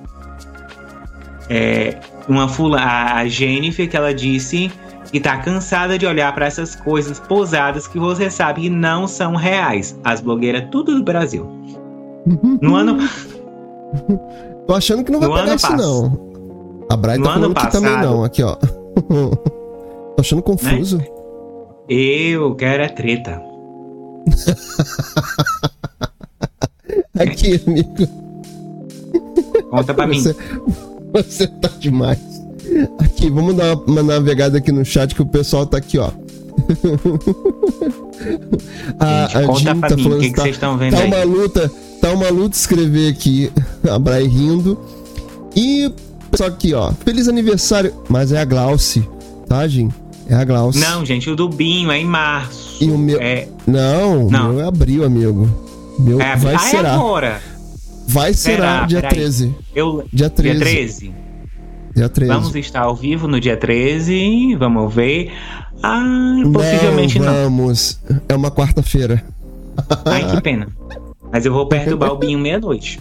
É, 1.49 1.97
uma 2.27 2.47
fula, 2.47 2.79
a 2.79 3.27
Jennifer, 3.27 3.89
que 3.89 3.97
ela 3.97 4.13
disse 4.13 4.71
que 5.11 5.19
tá 5.19 5.37
cansada 5.37 5.97
de 5.97 6.05
olhar 6.05 6.33
para 6.35 6.45
essas 6.45 6.75
coisas 6.75 7.19
posadas 7.19 7.87
que 7.87 7.97
você 7.97 8.29
sabe 8.29 8.61
que 8.61 8.69
não 8.69 9.07
são 9.07 9.35
reais. 9.35 9.97
As 10.03 10.21
blogueiras, 10.21 10.67
tudo 10.69 10.95
do 10.95 11.03
Brasil. 11.03 11.49
No 12.61 12.75
ano. 12.75 12.97
Tô 14.67 14.75
achando 14.75 15.03
que 15.03 15.11
não 15.11 15.19
vai 15.19 15.29
no 15.29 15.35
pegar 15.35 15.55
isso, 15.55 15.75
não. 15.75 16.29
A 16.91 16.95
Brian 16.95 17.21
tá 17.21 17.33
falando 17.33 17.53
passado, 17.55 17.71
que 17.71 17.77
também 17.77 17.97
não. 18.03 18.23
Aqui, 18.23 18.43
ó. 18.43 18.55
Tô 20.15 20.19
achando 20.19 20.43
confuso. 20.43 20.99
Né? 20.99 21.05
Eu 21.89 22.53
quero 22.53 22.83
é 22.83 22.87
treta. 22.87 23.41
Aqui, 27.17 27.59
amigo. 27.65 28.07
Conta 29.71 29.95
pra 29.95 30.05
você, 30.05 30.29
mim. 30.29 30.35
Você 31.13 31.47
tá 31.47 31.69
demais. 31.79 32.19
Aqui, 32.99 33.31
vamos 33.31 33.55
dar 33.55 33.75
uma, 33.75 34.03
navegada 34.03 34.59
aqui 34.59 34.71
no 34.71 34.85
chat 34.85 35.15
que 35.15 35.23
o 35.23 35.25
pessoal 35.25 35.65
tá 35.65 35.77
aqui, 35.77 35.97
ó. 35.97 36.11
a, 38.99 39.25
Gente, 39.25 39.37
a 39.37 39.47
conta 39.47 39.59
Jean 39.59 39.79
tá 39.79 39.95
mim, 39.95 40.03
falando 40.03 40.21
que, 40.21 40.29
que 40.29 40.35
tá, 40.35 40.43
vocês 40.43 40.55
estão 40.55 40.77
vendo 40.77 40.91
tá 40.91 40.99
aí? 40.99 41.07
uma 41.07 41.23
luta, 41.23 41.71
tá 41.99 42.13
uma 42.13 42.29
luta 42.29 42.55
escrever 42.55 43.11
aqui, 43.11 43.51
a 43.89 43.97
Bray 43.97 44.27
rindo. 44.27 44.77
E 45.55 45.91
só 46.35 46.45
aqui, 46.45 46.75
ó, 46.75 46.91
feliz 47.03 47.27
aniversário, 47.27 47.95
mas 48.07 48.31
é 48.31 48.39
a 48.39 48.45
Glauce, 48.45 49.03
tá, 49.47 49.67
Jim? 49.67 49.91
É 50.29 50.35
a 50.35 50.45
Glauce. 50.45 50.79
Não, 50.79 51.03
gente, 51.03 51.27
o 51.27 51.35
do 51.35 51.49
Binho 51.49 51.91
é 51.91 51.97
em 51.97 52.05
março. 52.05 52.83
E 52.83 52.91
o 52.91 52.97
meu 52.97 53.19
é... 53.19 53.47
Não, 53.65 54.29
não. 54.29 54.53
meu 54.53 54.61
é 54.61 54.67
abril, 54.67 55.03
amigo. 55.03 55.49
Meu 55.97 56.21
é, 56.21 56.35
vai 56.35 56.57
ser 56.59 56.85
agora. 56.85 57.41
Vai 58.07 58.33
ser 58.33 58.57
Será? 58.57 58.85
dia 58.85 59.01
13. 59.01 59.55
Eu... 59.75 60.05
Dia 60.13 60.29
13. 60.29 60.55
Dia 60.55 60.65
13. 60.65 61.13
Dia 61.95 62.09
13. 62.09 62.33
Vamos 62.33 62.55
estar 62.55 62.81
ao 62.81 62.95
vivo 62.95 63.27
no 63.27 63.39
dia 63.39 63.57
13. 63.57 64.55
Vamos 64.55 64.93
ver. 64.93 65.31
Ah, 65.81 66.03
possivelmente 66.53 67.17
não. 67.17 67.33
Vamos. 67.33 67.99
Não. 68.07 68.21
É 68.29 68.35
uma 68.35 68.51
quarta-feira. 68.51 69.23
Ai, 70.05 70.29
que 70.29 70.41
pena. 70.41 70.67
Mas 71.31 71.45
eu 71.45 71.51
vou 71.51 71.65
perturbar 71.69 72.11
o 72.11 72.17
Binho 72.17 72.37
meia-noite. 72.37 72.99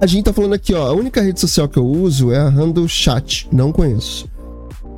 A 0.00 0.06
gente 0.06 0.24
tá 0.24 0.32
falando 0.32 0.54
aqui, 0.54 0.72
ó. 0.72 0.86
A 0.86 0.92
única 0.92 1.20
rede 1.20 1.40
social 1.40 1.68
que 1.68 1.78
eu 1.78 1.84
uso 1.84 2.32
é 2.32 2.38
a 2.38 2.48
Handle 2.48 2.88
Chat. 2.88 3.48
Não 3.52 3.70
conheço. 3.70 4.28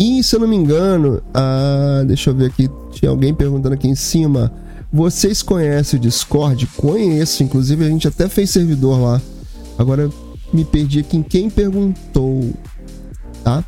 E 0.01 0.25
se 0.25 0.35
eu 0.35 0.41
não 0.41 0.49
me 0.49 0.57
engano, 0.57 1.23
ah, 1.35 2.03
deixa 2.07 2.31
eu 2.31 2.35
ver 2.35 2.47
aqui. 2.47 2.71
Tinha 2.91 3.11
alguém 3.11 3.35
perguntando 3.35 3.75
aqui 3.75 3.87
em 3.87 3.95
cima. 3.95 4.51
Vocês 4.91 5.43
conhecem 5.43 5.99
o 5.99 6.03
Discord? 6.03 6.67
Conheço, 6.69 7.43
inclusive 7.43 7.85
a 7.85 7.89
gente 7.89 8.09
até 8.09 8.27
fez 8.27 8.49
servidor 8.49 8.99
lá. 8.99 9.21
Agora 9.79 10.11
me 10.55 10.65
perdi 10.65 11.01
aqui 11.01 11.19
em 11.19 11.23
quem 11.23 11.51
perguntou, 11.51 12.51
tá? 13.45 13.63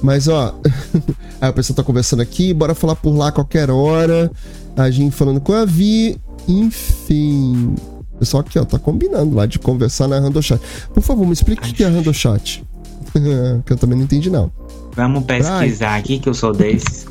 Mas 0.00 0.28
ó, 0.28 0.54
aí 1.40 1.50
o 1.50 1.52
pessoal 1.52 1.76
tá 1.76 1.82
conversando 1.82 2.22
aqui, 2.22 2.54
bora 2.54 2.72
falar 2.72 2.94
por 2.94 3.10
lá 3.10 3.28
a 3.28 3.32
qualquer 3.32 3.68
hora. 3.68 4.30
A 4.76 4.88
gente 4.88 5.16
falando 5.16 5.40
com 5.40 5.52
a 5.52 5.64
Vi, 5.64 6.16
enfim. 6.46 7.74
O 8.14 8.18
pessoal 8.20 8.40
aqui, 8.40 8.56
ó, 8.56 8.64
tá 8.64 8.78
combinando 8.78 9.34
lá 9.34 9.46
de 9.46 9.58
conversar 9.58 10.06
na 10.06 10.20
Randochat. 10.20 10.62
Por 10.94 11.02
favor, 11.02 11.26
me 11.26 11.32
explique 11.32 11.68
o 11.68 11.74
que 11.74 11.82
é 11.82 11.88
Randochat. 11.88 12.64
que 13.66 13.72
eu 13.72 13.76
também 13.76 13.98
não 13.98 14.04
entendi, 14.04 14.30
não. 14.30 14.50
Vamos 14.96 15.24
pesquisar 15.24 15.90
Ai. 15.90 16.00
aqui 16.00 16.18
que 16.18 16.28
eu 16.28 16.34
sou 16.34 16.54
desses. 16.54 17.06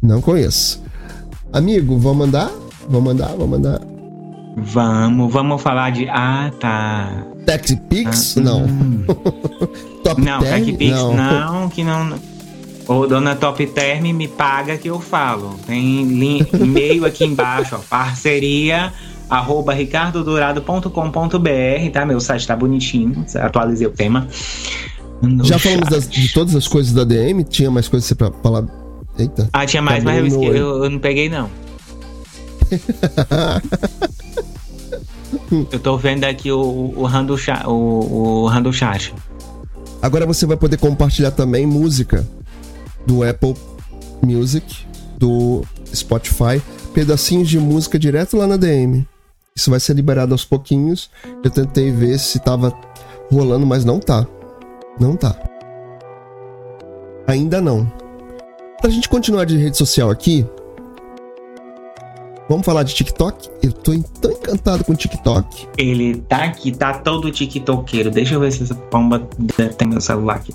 não 0.00 0.20
conheço. 0.20 0.80
Amigo, 1.52 1.98
vamos 1.98 2.26
mandar? 2.26 2.50
Vamos 2.88 3.12
mandar, 3.12 3.28
vamos 3.30 3.50
mandar. 3.50 3.80
Vamos, 4.56 5.32
vamos 5.32 5.60
falar 5.60 5.90
de. 5.90 6.08
Ah, 6.08 6.52
tá. 6.60 7.24
TechPix? 7.44 8.36
Ah, 8.36 8.40
não. 8.40 8.64
Hum. 8.64 9.04
Top 10.04 10.20
não, 10.20 10.40
TechPix 10.40 10.92
não. 10.92 11.14
não, 11.14 11.68
que 11.68 11.82
não. 11.82 12.16
Ô, 12.86 13.06
dona 13.06 13.34
Top 13.34 13.64
Term, 13.66 14.12
me 14.12 14.28
paga 14.28 14.76
que 14.76 14.88
eu 14.88 15.00
falo. 15.00 15.56
Tem 15.66 16.02
e-mail 16.02 17.04
aqui 17.04 17.24
embaixo, 17.24 17.76
ó. 17.76 17.78
Parceria 17.90 18.92
arroba 19.28 19.72
ricardodorado.com.br, 19.72 21.90
tá? 21.90 22.04
Meu 22.04 22.20
site 22.20 22.46
tá 22.46 22.54
bonitinho, 22.54 23.24
atualizei 23.40 23.86
o 23.86 23.90
tema. 23.90 24.28
No 25.22 25.44
Já 25.44 25.58
falamos 25.58 25.88
das, 25.88 26.08
de 26.08 26.32
todas 26.32 26.56
as 26.56 26.66
coisas 26.66 26.92
da 26.92 27.04
DM? 27.04 27.44
Tinha 27.44 27.70
mais 27.70 27.88
coisas 27.88 28.12
pra 28.12 28.32
falar 28.42 28.66
Eita. 29.18 29.48
Ah, 29.52 29.66
tinha 29.66 29.82
mais, 29.82 30.02
mas 30.02 30.32
eu, 30.32 30.42
eu, 30.42 30.84
eu 30.84 30.90
não 30.90 30.98
peguei 30.98 31.28
não. 31.28 31.50
eu 35.70 35.78
tô 35.78 35.98
vendo 35.98 36.24
aqui 36.24 36.50
o, 36.50 36.94
o, 36.96 37.04
Rando, 37.04 37.36
o, 37.66 37.70
o 37.70 38.46
Rando 38.46 38.72
Chat. 38.72 39.14
Agora 40.00 40.24
você 40.26 40.46
vai 40.46 40.56
poder 40.56 40.78
compartilhar 40.78 41.32
também 41.32 41.66
música 41.66 42.26
do 43.06 43.22
Apple 43.22 43.54
Music, 44.22 44.86
do 45.18 45.62
Spotify, 45.94 46.62
pedacinhos 46.94 47.48
de 47.48 47.58
música 47.58 47.98
direto 47.98 48.36
lá 48.36 48.46
na 48.46 48.56
DM. 48.56 49.06
Isso 49.54 49.70
vai 49.70 49.78
ser 49.78 49.94
liberado 49.94 50.32
aos 50.32 50.46
pouquinhos. 50.46 51.10
Eu 51.44 51.50
tentei 51.50 51.92
ver 51.92 52.18
se 52.18 52.38
tava 52.38 52.72
rolando, 53.30 53.66
mas 53.66 53.84
não 53.84 54.00
tá. 54.00 54.26
Não 55.00 55.16
tá. 55.16 55.36
Ainda 57.26 57.60
não. 57.60 57.90
Pra 58.80 58.90
gente 58.90 59.08
continuar 59.08 59.44
de 59.44 59.56
rede 59.56 59.76
social 59.76 60.10
aqui, 60.10 60.46
vamos 62.48 62.66
falar 62.66 62.82
de 62.82 62.94
TikTok? 62.94 63.48
Eu 63.62 63.72
tô 63.72 63.92
tão 64.20 64.32
encantado 64.32 64.84
com 64.84 64.92
o 64.92 64.96
TikTok. 64.96 65.68
Ele 65.78 66.16
tá 66.28 66.44
aqui, 66.44 66.72
tá 66.72 66.94
todo 66.94 67.30
tiktokeiro. 67.30 68.10
Deixa 68.10 68.34
eu 68.34 68.40
ver 68.40 68.52
se 68.52 68.64
essa 68.64 68.74
pomba 68.74 69.26
tem 69.78 69.88
meu 69.88 70.00
celular 70.00 70.36
aqui. 70.36 70.52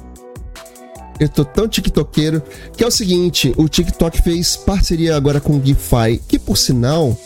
Eu 1.19 1.29
tô 1.29 1.43
tão 1.43 1.67
tiktokeiro 1.67 2.43
que 2.75 2.83
é 2.83 2.87
o 2.87 2.91
seguinte, 2.91 3.51
o 3.57 3.67
TikTok 3.67 4.21
fez 4.21 4.55
parceria 4.55 5.15
agora 5.15 5.41
com 5.41 5.57
o 5.57 5.65
GIFI, 5.65 6.21
que 6.27 6.37
por 6.37 6.57
sinal, 6.57 7.17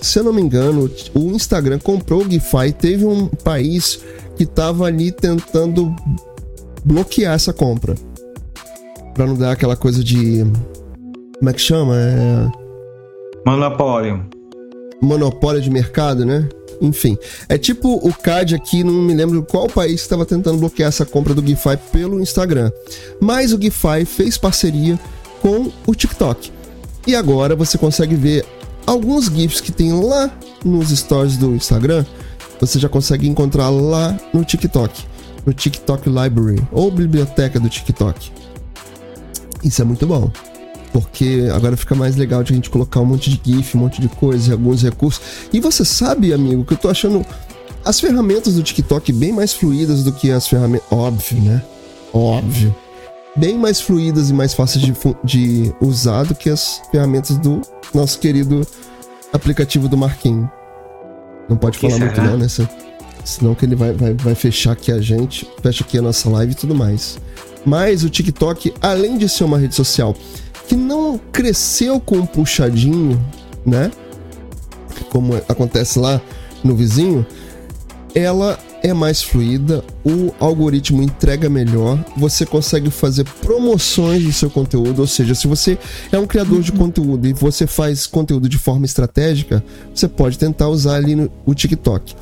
se 0.00 0.18
eu 0.18 0.24
não 0.24 0.32
me 0.32 0.40
engano, 0.40 0.90
o 1.14 1.20
Instagram 1.32 1.78
comprou 1.78 2.22
o 2.22 2.30
GIFI, 2.30 2.72
teve 2.72 3.04
um 3.04 3.26
país 3.26 4.00
que 4.34 4.46
tava 4.46 4.86
ali 4.86 5.12
tentando 5.12 5.94
bloquear 6.88 7.34
essa 7.34 7.52
compra. 7.52 7.94
Pra 9.14 9.26
não 9.26 9.34
dar 9.34 9.52
aquela 9.52 9.76
coisa 9.76 10.02
de. 10.02 10.44
Como 11.38 11.50
é 11.50 11.52
que 11.52 11.60
chama? 11.60 11.94
É. 11.96 12.48
Monopólio. 13.46 14.24
Monopólio 15.00 15.60
de 15.60 15.70
mercado, 15.70 16.24
né? 16.24 16.48
Enfim, 16.80 17.18
é 17.48 17.58
tipo 17.58 17.96
o 17.96 18.12
CAD 18.12 18.54
aqui, 18.54 18.84
não 18.84 18.92
me 18.92 19.12
lembro 19.12 19.42
qual 19.42 19.66
país 19.66 20.00
estava 20.00 20.24
tentando 20.24 20.58
bloquear 20.58 20.88
essa 20.88 21.04
compra 21.04 21.34
do 21.34 21.44
GIFI 21.44 21.76
pelo 21.92 22.20
Instagram. 22.20 22.70
Mas 23.20 23.52
o 23.52 23.60
GIFI 23.60 24.04
fez 24.04 24.38
parceria 24.38 24.98
com 25.42 25.70
o 25.86 25.94
TikTok. 25.94 26.52
E 27.06 27.16
agora 27.16 27.56
você 27.56 27.76
consegue 27.76 28.14
ver 28.14 28.44
alguns 28.86 29.26
GIFs 29.26 29.60
que 29.60 29.72
tem 29.72 29.92
lá 29.92 30.30
nos 30.64 30.90
stories 30.90 31.36
do 31.36 31.54
Instagram, 31.54 32.04
você 32.60 32.78
já 32.78 32.88
consegue 32.88 33.28
encontrar 33.28 33.70
lá 33.70 34.16
no 34.32 34.44
TikTok, 34.44 35.04
no 35.48 35.54
TikTok 35.54 36.10
Library 36.10 36.62
ou 36.70 36.90
biblioteca 36.90 37.58
do 37.58 37.70
TikTok. 37.70 38.30
Isso 39.64 39.80
é 39.80 39.84
muito 39.84 40.06
bom. 40.06 40.30
Porque 40.92 41.48
agora 41.54 41.74
fica 41.74 41.94
mais 41.94 42.16
legal 42.16 42.42
de 42.42 42.52
a 42.52 42.56
gente 42.56 42.68
colocar 42.68 43.00
um 43.00 43.06
monte 43.06 43.30
de 43.30 43.40
GIF, 43.42 43.74
um 43.74 43.80
monte 43.80 44.00
de 44.00 44.08
coisa, 44.08 44.52
alguns 44.52 44.82
recursos. 44.82 45.22
E 45.50 45.58
você 45.58 45.86
sabe, 45.86 46.34
amigo, 46.34 46.66
que 46.66 46.74
eu 46.74 46.76
tô 46.76 46.90
achando 46.90 47.24
as 47.82 47.98
ferramentas 47.98 48.56
do 48.56 48.62
TikTok 48.62 49.10
bem 49.12 49.32
mais 49.32 49.54
fluídas 49.54 50.04
do 50.04 50.12
que 50.12 50.30
as 50.30 50.46
ferramentas. 50.46 50.86
Óbvio, 50.90 51.40
né? 51.40 51.62
Óbvio. 52.12 52.74
Bem 53.34 53.56
mais 53.56 53.80
fluídas 53.80 54.28
e 54.28 54.34
mais 54.34 54.52
fáceis 54.52 54.84
de, 54.84 54.92
de 55.24 55.72
usar 55.80 56.24
do 56.24 56.34
que 56.34 56.50
as 56.50 56.82
ferramentas 56.90 57.38
do 57.38 57.62
nosso 57.94 58.18
querido 58.18 58.66
aplicativo 59.32 59.88
do 59.88 59.96
Marquinhos. 59.96 60.48
Não 61.48 61.56
pode 61.56 61.78
falar 61.78 61.98
muito, 61.98 62.20
não, 62.20 62.36
né? 62.36 62.46
Senão 63.28 63.54
que 63.54 63.66
ele 63.66 63.76
vai, 63.76 63.92
vai, 63.92 64.14
vai 64.14 64.34
fechar 64.34 64.72
aqui 64.72 64.90
a 64.90 65.02
gente, 65.02 65.46
fecha 65.62 65.84
aqui 65.84 65.98
a 65.98 66.02
nossa 66.02 66.30
live 66.30 66.52
e 66.52 66.54
tudo 66.54 66.74
mais. 66.74 67.18
Mas 67.62 68.02
o 68.02 68.08
TikTok, 68.08 68.72
além 68.80 69.18
de 69.18 69.28
ser 69.28 69.44
uma 69.44 69.58
rede 69.58 69.74
social 69.74 70.16
que 70.66 70.74
não 70.74 71.20
cresceu 71.30 72.00
com 72.00 72.16
um 72.16 72.26
puxadinho, 72.26 73.22
né? 73.66 73.92
Como 75.10 75.34
acontece 75.46 75.98
lá 75.98 76.22
no 76.64 76.74
vizinho, 76.74 77.26
ela 78.14 78.58
é 78.82 78.94
mais 78.94 79.22
fluida, 79.22 79.84
o 80.02 80.32
algoritmo 80.40 81.02
entrega 81.02 81.50
melhor, 81.50 82.02
você 82.16 82.46
consegue 82.46 82.90
fazer 82.90 83.24
promoções 83.42 84.24
do 84.24 84.32
seu 84.32 84.48
conteúdo, 84.48 85.00
ou 85.00 85.06
seja, 85.06 85.34
se 85.34 85.46
você 85.46 85.76
é 86.10 86.18
um 86.18 86.26
criador 86.26 86.62
de 86.62 86.72
conteúdo 86.72 87.26
e 87.26 87.34
você 87.34 87.66
faz 87.66 88.06
conteúdo 88.06 88.48
de 88.48 88.56
forma 88.56 88.86
estratégica, 88.86 89.62
você 89.94 90.08
pode 90.08 90.38
tentar 90.38 90.68
usar 90.68 90.94
ali 90.94 91.14
no 91.14 91.30
o 91.44 91.54
TikTok. 91.54 92.14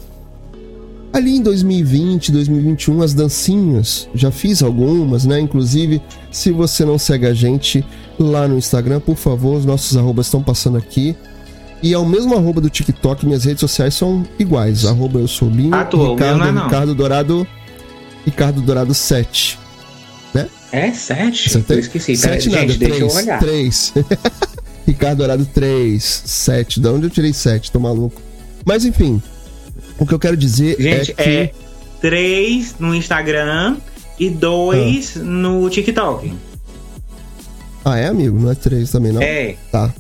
Ali 1.13 1.37
em 1.37 1.43
2020, 1.43 2.31
2021, 2.33 3.03
as 3.03 3.15
dancinhas, 3.15 4.09
já 4.15 4.31
fiz 4.31 4.63
algumas, 4.63 5.25
né? 5.25 5.41
Inclusive, 5.41 6.03
se 6.31 6.53
você 6.53 6.85
não 6.85 6.99
segue 6.99 7.27
a 7.27 7.33
gente 7.33 7.85
lá 8.19 8.47
no 8.47 8.59
Instagram, 8.59 9.01
por 9.01 9.17
favor, 9.17 9.57
os 9.57 9.65
nossos 9.65 9.97
arrobas 9.97 10.27
estão 10.27 10.43
passando 10.43 10.77
aqui. 10.77 11.17
E 11.83 11.93
é 11.93 11.99
o 11.99 12.07
mesmo 12.07 12.35
arroba 12.35 12.61
do 12.61 12.71
TikTok, 12.71 13.25
minhas 13.27 13.45
redes 13.45 13.61
sociais 13.61 13.95
são 13.95 14.27
iguais. 14.39 14.85
Arroba 14.85 15.19
eu 15.19 15.29
sou 15.29 15.49
Binho, 15.49 15.75
ah, 15.75 15.85
tô, 15.85 16.15
Ricardo, 16.15 16.39
não 16.39 16.47
é 16.47 16.53
não. 16.53 16.65
Ricardo 16.65 16.95
Dourado. 16.95 17.47
Ricardo 18.25 18.61
Dourado 18.61 18.93
7. 18.93 19.59
Né? 20.35 20.49
É 20.73 20.91
7? 20.91 21.49
Você 21.49 21.61
tem... 21.61 21.77
Eu 21.77 21.81
esqueci. 21.81 22.17
7 22.17 22.51
Pera, 22.51 22.61
nada, 22.61 22.73
gente, 22.73 22.79
3, 22.79 23.01
deixa 23.01 23.05
eu 23.05 23.23
olhar. 23.23 23.39
3. 23.39 23.95
Ricardo 24.87 25.19
Dourado 25.19 25.47
3, 25.47 26.23
7. 26.25 26.81
De 26.81 26.89
onde 26.89 27.07
eu 27.07 27.11
tirei 27.11 27.33
7? 27.33 27.71
Tô 27.71 27.79
maluco. 27.79 28.21
Mas 28.65 28.85
enfim, 28.85 29.23
o 29.99 30.07
que 30.07 30.15
eu 30.15 30.19
quero 30.19 30.37
dizer 30.37 30.77
Gente, 30.81 31.13
é 31.13 31.15
que. 31.15 31.23
é 31.23 31.53
3 32.01 32.77
no 32.79 32.95
Instagram 32.95 33.77
e 34.19 34.29
2 34.31 35.17
Ah. 35.17 35.21
no 35.21 35.69
TikTok. 35.71 36.33
Ah, 37.85 37.99
é, 37.99 38.07
amigo? 38.09 38.39
Não 38.39 38.51
é 38.51 38.55
3 38.55 38.91
também, 38.91 39.13
não? 39.13 39.23
É. 39.23 39.57
Tá. 39.71 39.93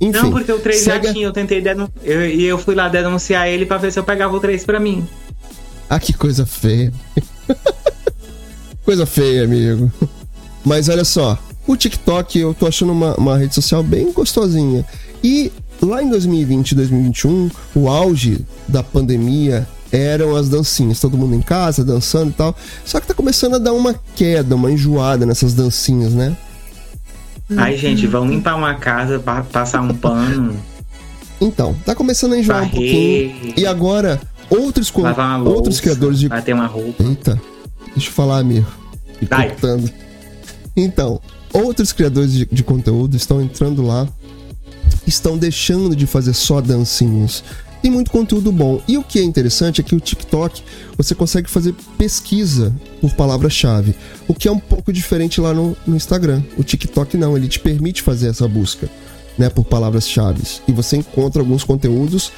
Enfim, 0.00 0.18
Não, 0.18 0.30
porque 0.30 0.50
o 0.52 0.58
3 0.58 0.80
segue... 0.80 1.06
já 1.06 1.12
tinha, 1.12 1.26
eu 1.26 1.32
tentei 1.32 1.60
denunciar. 1.60 1.90
E 2.06 2.44
eu, 2.44 2.56
fui 2.58 2.74
lá 2.74 2.88
denunciar 2.88 3.48
ele 3.48 3.66
pra 3.66 3.76
ver 3.76 3.92
se 3.92 3.98
eu 3.98 4.04
pegava 4.04 4.34
o 4.34 4.40
3 4.40 4.64
pra 4.64 4.80
mim. 4.80 5.06
Ah, 5.88 5.98
que 6.00 6.12
coisa 6.12 6.46
feia. 6.46 6.92
coisa 8.84 9.04
feia, 9.06 9.44
amigo. 9.44 9.90
Mas 10.64 10.88
olha 10.88 11.04
só, 11.04 11.38
o 11.66 11.76
TikTok 11.76 12.38
eu 12.38 12.54
tô 12.54 12.66
achando 12.66 12.92
uma, 12.92 13.14
uma 13.16 13.36
rede 13.38 13.54
social 13.54 13.82
bem 13.82 14.10
gostosinha. 14.12 14.84
E 15.22 15.52
lá 15.82 16.02
em 16.02 16.08
2020 16.08 16.72
e 16.72 16.74
2021, 16.74 17.50
o 17.74 17.88
auge 17.88 18.44
da 18.68 18.82
pandemia 18.82 19.66
eram 19.92 20.36
as 20.36 20.48
dancinhas, 20.48 21.00
todo 21.00 21.16
mundo 21.18 21.34
em 21.34 21.40
casa 21.42 21.84
dançando 21.84 22.30
e 22.30 22.34
tal. 22.34 22.54
Só 22.84 23.00
que 23.00 23.06
tá 23.06 23.14
começando 23.14 23.54
a 23.54 23.58
dar 23.58 23.72
uma 23.72 23.94
queda, 24.14 24.54
uma 24.54 24.70
enjoada 24.70 25.26
nessas 25.26 25.52
dancinhas, 25.54 26.12
né? 26.14 26.36
Ai, 27.56 27.76
gente, 27.76 28.06
vão 28.06 28.28
limpar 28.28 28.54
uma 28.56 28.74
casa, 28.74 29.18
pa- 29.18 29.42
passar 29.42 29.80
um 29.80 29.92
pano, 29.94 30.54
Então, 31.40 31.74
tá 31.84 31.94
começando 31.94 32.34
a 32.34 32.38
enjoar 32.38 32.58
um 32.62 32.66
varrer, 32.68 33.30
pouquinho. 33.32 33.54
E 33.56 33.66
agora, 33.66 34.20
outros, 34.48 34.88
co- 34.90 35.00
uma 35.02 35.38
outros 35.38 35.64
louça, 35.64 35.82
criadores 35.82 36.20
de 36.20 36.28
bater 36.28 36.54
uma 36.54 36.66
roupa. 36.66 37.02
Eita, 37.02 37.40
deixa 37.96 38.08
eu 38.08 38.12
falar, 38.12 38.38
amigo. 38.38 38.66
Vai. 39.28 39.56
Então, 40.76 41.20
outros 41.52 41.92
criadores 41.92 42.32
de, 42.32 42.46
de 42.46 42.62
conteúdo 42.62 43.16
estão 43.16 43.42
entrando 43.42 43.82
lá, 43.84 44.06
estão 45.06 45.36
deixando 45.36 45.94
de 45.94 46.06
fazer 46.06 46.34
só 46.34 46.60
dancinhos. 46.60 47.42
Tem 47.82 47.90
muito 47.90 48.10
conteúdo 48.10 48.52
bom. 48.52 48.80
E 48.86 48.98
o 48.98 49.02
que 49.02 49.18
é 49.18 49.22
interessante 49.22 49.80
é 49.80 49.84
que 49.84 49.94
o 49.94 50.00
TikTok 50.00 50.62
você 50.96 51.14
consegue 51.14 51.48
fazer 51.48 51.74
pesquisa 51.96 52.74
por 53.00 53.12
palavra-chave, 53.14 53.94
o 54.28 54.34
que 54.34 54.48
é 54.48 54.52
um 54.52 54.58
pouco 54.58 54.92
diferente 54.92 55.40
lá 55.40 55.54
no, 55.54 55.76
no 55.86 55.96
Instagram. 55.96 56.42
O 56.58 56.62
TikTok 56.62 57.16
não, 57.16 57.36
ele 57.36 57.48
te 57.48 57.58
permite 57.58 58.02
fazer 58.02 58.28
essa 58.28 58.46
busca, 58.46 58.88
né, 59.38 59.48
por 59.48 59.64
palavras-chave. 59.64 60.42
E 60.68 60.72
você 60.72 60.98
encontra 60.98 61.40
alguns 61.40 61.64
conteúdos. 61.64 62.30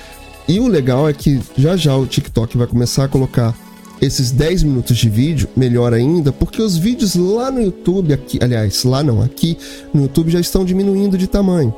E 0.47 0.61
o 0.61 0.69
legal 0.69 1.09
é 1.09 1.13
que 1.13 1.41
já 1.57 1.77
já 1.77 1.97
o 1.97 2.07
TikTok 2.07 2.57
vai 2.57 2.67
começar 2.67 3.05
a 3.05 3.09
colocar 3.09 3.57
esses 4.01 4.33
10 4.33 4.65
minutos 4.65 4.97
de 4.97 5.09
vídeo, 5.09 5.49
melhor 5.57 5.95
ainda, 5.95 6.33
porque 6.33 6.61
os 6.61 6.77
vídeos 6.77 7.15
lá 7.15 7.53
no 7.53 7.63
YouTube, 7.63 8.13
aqui, 8.13 8.39
aliás, 8.43 8.83
lá 8.83 9.01
não, 9.01 9.23
aqui 9.23 9.57
no 9.95 10.03
YouTube 10.03 10.31
já 10.31 10.41
estão 10.41 10.65
diminuindo 10.65 11.17
de 11.17 11.29
tamanho. 11.29 11.73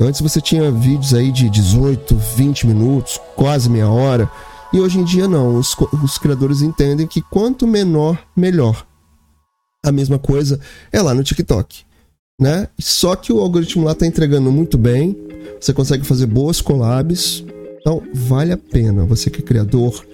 Antes 0.00 0.20
você 0.20 0.40
tinha 0.40 0.70
vídeos 0.70 1.14
aí 1.14 1.30
de 1.30 1.48
18, 1.48 2.16
20 2.16 2.66
minutos, 2.66 3.20
quase 3.36 3.70
meia 3.70 3.88
hora, 3.88 4.28
e 4.72 4.80
hoje 4.80 4.98
em 4.98 5.04
dia 5.04 5.28
não. 5.28 5.56
Os, 5.56 5.76
os 6.02 6.18
criadores 6.18 6.62
entendem 6.62 7.06
que 7.06 7.22
quanto 7.22 7.66
menor, 7.66 8.18
melhor. 8.36 8.84
A 9.84 9.92
mesma 9.92 10.18
coisa 10.18 10.58
é 10.90 11.00
lá 11.00 11.14
no 11.14 11.22
TikTok, 11.22 11.82
né? 12.40 12.68
Só 12.78 13.14
que 13.14 13.32
o 13.32 13.40
algoritmo 13.40 13.84
lá 13.84 13.94
tá 13.94 14.04
entregando 14.04 14.50
muito 14.50 14.76
bem, 14.76 15.16
você 15.60 15.72
consegue 15.72 16.04
fazer 16.04 16.26
boas 16.26 16.60
collabs, 16.60 17.44
então 17.80 18.02
vale 18.12 18.52
a 18.52 18.56
pena 18.56 19.04
você 19.04 19.30
que 19.30 19.40
é 19.40 19.44
criador 19.44 20.04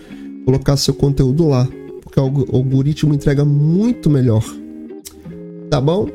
colocar 0.45 0.77
seu 0.77 0.93
conteúdo 0.93 1.49
lá, 1.49 1.67
porque 2.03 2.21
o 2.21 2.57
algoritmo 2.57 3.15
entrega 3.15 3.45
muito 3.45 4.11
melhor. 4.11 4.45
Tá 5.71 5.81
bom? 5.81 6.09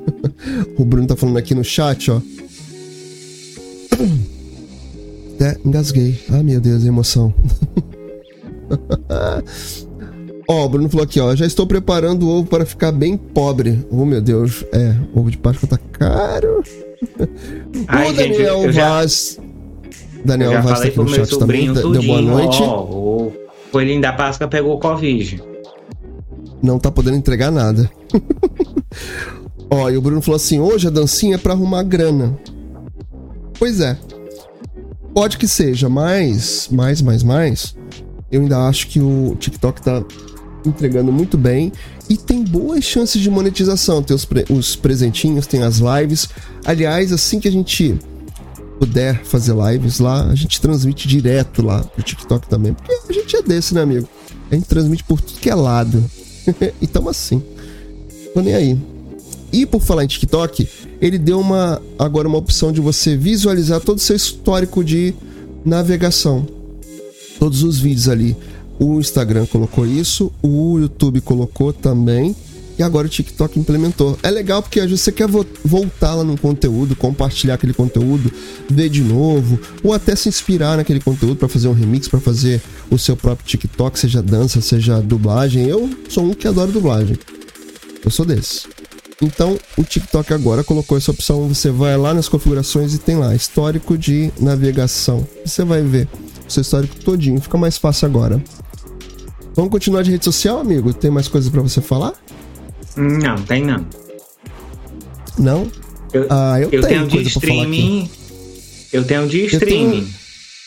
o 0.76 0.84
Bruno 0.84 1.06
tá 1.06 1.16
falando 1.16 1.38
aqui 1.38 1.54
no 1.54 1.64
chat, 1.64 2.10
ó. 2.10 2.20
Até 5.42 5.58
engasguei. 5.64 6.16
Ah, 6.30 6.40
meu 6.42 6.60
Deus, 6.60 6.84
emoção. 6.84 7.34
Ó, 10.48 10.64
o 10.64 10.68
Bruno 10.68 10.88
falou 10.88 11.02
aqui, 11.04 11.18
ó. 11.18 11.34
Já 11.34 11.44
estou 11.46 11.66
preparando 11.66 12.26
o 12.26 12.30
ovo 12.30 12.48
para 12.48 12.64
ficar 12.64 12.92
bem 12.92 13.16
pobre. 13.16 13.84
Oh, 13.90 14.04
meu 14.04 14.20
Deus. 14.20 14.64
É, 14.72 14.94
ovo 15.14 15.30
de 15.32 15.38
Páscoa 15.38 15.68
tá 15.68 15.78
caro. 15.92 16.62
Ai, 17.88 18.10
o 18.10 18.14
gente, 18.14 18.32
Daniel 18.38 18.70
já- 18.72 18.88
Vaz. 18.90 19.38
Eu 19.38 20.24
Daniel 20.24 20.52
já 20.52 20.60
Vaz 20.60 20.80
tá 20.80 20.86
aqui 20.86 20.98
no 20.98 21.08
chat 21.08 21.16
também. 21.30 21.38
sobrinho 21.40 21.74
Deu 21.74 21.82
tudinho, 21.82 22.06
boa 22.06 22.22
noite. 22.22 22.62
ó, 22.62 22.82
o 22.84 23.32
coelhinho 23.72 24.00
da 24.00 24.12
Páscoa 24.12 24.46
pegou 24.46 24.78
Covid. 24.78 25.42
não 26.62 26.78
tá 26.78 26.90
podendo 26.92 27.16
entregar 27.16 27.50
nada. 27.50 27.90
Ó, 29.68 29.88
e 29.90 29.96
o 29.96 30.02
Bruno 30.02 30.20
falou 30.22 30.36
assim: 30.36 30.60
hoje 30.60 30.86
a 30.86 30.90
dancinha 30.90 31.34
é 31.34 31.38
pra 31.38 31.54
arrumar 31.54 31.82
grana. 31.82 32.38
Pois 33.58 33.80
é. 33.80 33.96
Pode 35.14 35.36
que 35.36 35.46
seja, 35.46 35.88
mas, 35.88 36.68
mais, 36.70 37.02
mais, 37.02 37.22
mais, 37.22 37.76
eu 38.30 38.40
ainda 38.40 38.66
acho 38.66 38.86
que 38.88 38.98
o 38.98 39.36
TikTok 39.38 39.82
tá 39.82 40.02
entregando 40.64 41.12
muito 41.12 41.36
bem 41.36 41.70
e 42.08 42.16
tem 42.16 42.42
boas 42.42 42.82
chances 42.84 43.20
de 43.20 43.30
monetização. 43.30 44.02
Tem 44.02 44.14
os, 44.14 44.24
pre 44.24 44.44
os 44.48 44.74
presentinhos, 44.74 45.46
tem 45.46 45.62
as 45.62 45.78
lives. 45.78 46.28
Aliás, 46.64 47.12
assim 47.12 47.38
que 47.38 47.48
a 47.48 47.52
gente 47.52 47.98
puder 48.78 49.22
fazer 49.22 49.54
lives 49.54 49.98
lá, 49.98 50.28
a 50.28 50.34
gente 50.34 50.60
transmite 50.60 51.06
direto 51.06 51.62
lá 51.62 51.82
pro 51.82 52.02
TikTok 52.02 52.48
também. 52.48 52.72
Porque 52.72 52.92
a 53.08 53.12
gente 53.12 53.36
é 53.36 53.42
desse, 53.42 53.74
né, 53.74 53.82
amigo? 53.82 54.08
A 54.50 54.54
gente 54.54 54.66
transmite 54.66 55.04
por 55.04 55.20
tudo 55.20 55.38
que 55.38 55.50
é 55.50 55.54
lado. 55.54 56.02
e 56.80 56.86
tamo 56.86 57.08
assim. 57.08 57.42
Tô 58.34 58.40
nem 58.40 58.54
aí. 58.54 58.91
E 59.52 59.66
por 59.66 59.82
falar 59.82 60.04
em 60.04 60.06
TikTok, 60.06 60.66
ele 61.00 61.18
deu 61.18 61.38
uma 61.38 61.80
agora 61.98 62.26
uma 62.26 62.38
opção 62.38 62.72
de 62.72 62.80
você 62.80 63.16
visualizar 63.16 63.80
todo 63.80 63.98
o 63.98 64.00
seu 64.00 64.16
histórico 64.16 64.82
de 64.82 65.14
navegação. 65.64 66.46
Todos 67.38 67.62
os 67.62 67.78
vídeos 67.78 68.08
ali. 68.08 68.36
O 68.78 68.98
Instagram 68.98 69.46
colocou 69.46 69.86
isso, 69.86 70.32
o 70.42 70.78
YouTube 70.78 71.20
colocou 71.20 71.72
também. 71.72 72.34
E 72.78 72.82
agora 72.82 73.06
o 73.06 73.10
TikTok 73.10 73.58
implementou. 73.58 74.18
É 74.22 74.30
legal 74.30 74.62
porque 74.62 74.80
às 74.80 74.86
vezes 74.86 75.02
você 75.02 75.12
quer 75.12 75.28
vo 75.28 75.44
voltar 75.62 76.14
lá 76.14 76.24
no 76.24 76.38
conteúdo, 76.38 76.96
compartilhar 76.96 77.54
aquele 77.54 77.74
conteúdo, 77.74 78.32
ver 78.68 78.88
de 78.88 79.02
novo, 79.02 79.60
ou 79.84 79.92
até 79.92 80.16
se 80.16 80.28
inspirar 80.28 80.78
naquele 80.78 80.98
conteúdo 80.98 81.36
para 81.36 81.48
fazer 81.48 81.68
um 81.68 81.74
remix, 81.74 82.08
para 82.08 82.18
fazer 82.18 82.62
o 82.90 82.98
seu 82.98 83.14
próprio 83.14 83.46
TikTok, 83.46 83.98
seja 83.98 84.22
dança, 84.22 84.60
seja 84.62 85.00
dublagem. 85.00 85.68
Eu 85.68 85.90
sou 86.08 86.24
um 86.24 86.32
que 86.32 86.48
adora 86.48 86.72
dublagem. 86.72 87.18
Eu 88.02 88.10
sou 88.10 88.24
desse. 88.24 88.81
Então, 89.22 89.56
o 89.78 89.84
TikTok 89.84 90.34
agora 90.34 90.64
colocou 90.64 90.98
essa 90.98 91.12
opção. 91.12 91.46
Você 91.46 91.70
vai 91.70 91.96
lá 91.96 92.12
nas 92.12 92.28
configurações 92.28 92.92
e 92.92 92.98
tem 92.98 93.16
lá 93.16 93.32
histórico 93.36 93.96
de 93.96 94.32
navegação. 94.38 95.26
Você 95.46 95.64
vai 95.64 95.80
ver 95.80 96.08
o 96.46 96.50
seu 96.50 96.62
histórico 96.62 96.96
todinho. 96.96 97.40
Fica 97.40 97.56
mais 97.56 97.78
fácil 97.78 98.06
agora. 98.06 98.42
Vamos 99.54 99.70
continuar 99.70 100.02
de 100.02 100.10
rede 100.10 100.24
social, 100.24 100.58
amigo? 100.58 100.92
Tem 100.92 101.08
mais 101.08 101.28
coisas 101.28 101.48
para 101.48 101.62
você 101.62 101.80
falar? 101.80 102.14
Não, 102.96 103.36
tem 103.36 103.64
não. 103.64 103.86
Não? 105.38 105.70
Eu, 106.12 106.26
ah, 106.28 106.60
eu, 106.60 106.68
eu 106.72 106.82
tenho, 106.82 107.08
tenho 107.08 107.22
de 107.22 107.28
streaming. 107.28 108.10
Eu 108.92 109.04
tenho 109.04 109.28
de 109.28 109.44
streaming. 109.46 109.98
Eu 109.98 110.00
tenho, 110.00 110.14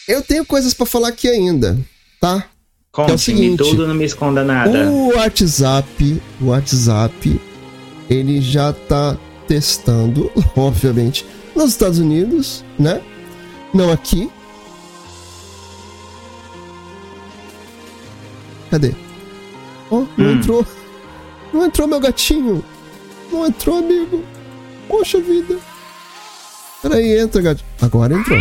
eu 0.08 0.22
tenho 0.22 0.46
coisas 0.46 0.74
para 0.74 0.86
falar 0.86 1.10
aqui 1.10 1.28
ainda, 1.28 1.78
tá? 2.22 2.46
Conte, 2.92 3.12
é 3.12 3.16
o 3.16 3.18
seguinte, 3.18 3.58
tudo, 3.58 3.86
não 3.86 3.94
me 3.94 4.06
esconda 4.06 4.44
nada. 4.44 4.90
O 4.90 5.14
WhatsApp, 5.14 6.22
o 6.40 6.46
WhatsApp 6.46 7.40
ele 8.10 8.42
já 8.42 8.72
está 8.72 9.18
testando, 9.48 10.32
obviamente, 10.56 11.26
nos 11.56 11.72
Estados 11.72 12.00
Unidos, 12.00 12.64
né? 12.78 13.02
Não 13.74 13.92
aqui. 13.92 14.30
Cadê? 18.70 18.94
Oh, 19.90 20.06
não 20.18 20.26
hum. 20.26 20.32
entrou. 20.34 20.66
Não 21.54 21.66
entrou 21.66 21.88
meu 21.88 22.00
gatinho. 22.00 22.64
Não 23.32 23.46
entrou, 23.46 23.78
amigo. 23.78 24.24
Poxa 24.88 25.20
vida. 25.20 25.58
Peraí, 26.82 27.18
entra, 27.18 27.42
gatinho. 27.42 27.70
Agora 27.82 28.14
entrou. 28.14 28.40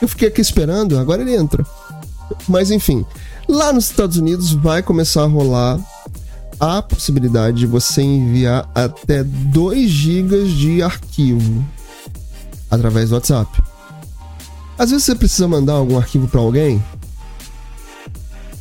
Eu 0.00 0.08
fiquei 0.08 0.28
aqui 0.28 0.40
esperando, 0.40 0.98
agora 0.98 1.22
ele 1.22 1.34
entra. 1.34 1.64
Mas 2.48 2.70
enfim, 2.70 3.04
lá 3.48 3.72
nos 3.72 3.90
Estados 3.90 4.16
Unidos 4.16 4.52
vai 4.52 4.82
começar 4.82 5.22
a 5.22 5.26
rolar 5.26 5.78
a 6.58 6.80
possibilidade 6.82 7.58
de 7.58 7.66
você 7.66 8.02
enviar 8.02 8.68
até 8.74 9.22
2 9.22 9.88
GB 9.90 10.44
de 10.48 10.82
arquivo 10.82 11.64
através 12.70 13.10
do 13.10 13.14
WhatsApp. 13.14 13.62
Às 14.78 14.90
vezes 14.90 15.04
você 15.04 15.14
precisa 15.14 15.48
mandar 15.48 15.74
algum 15.74 15.96
arquivo 15.96 16.28
para 16.28 16.40
alguém 16.40 16.82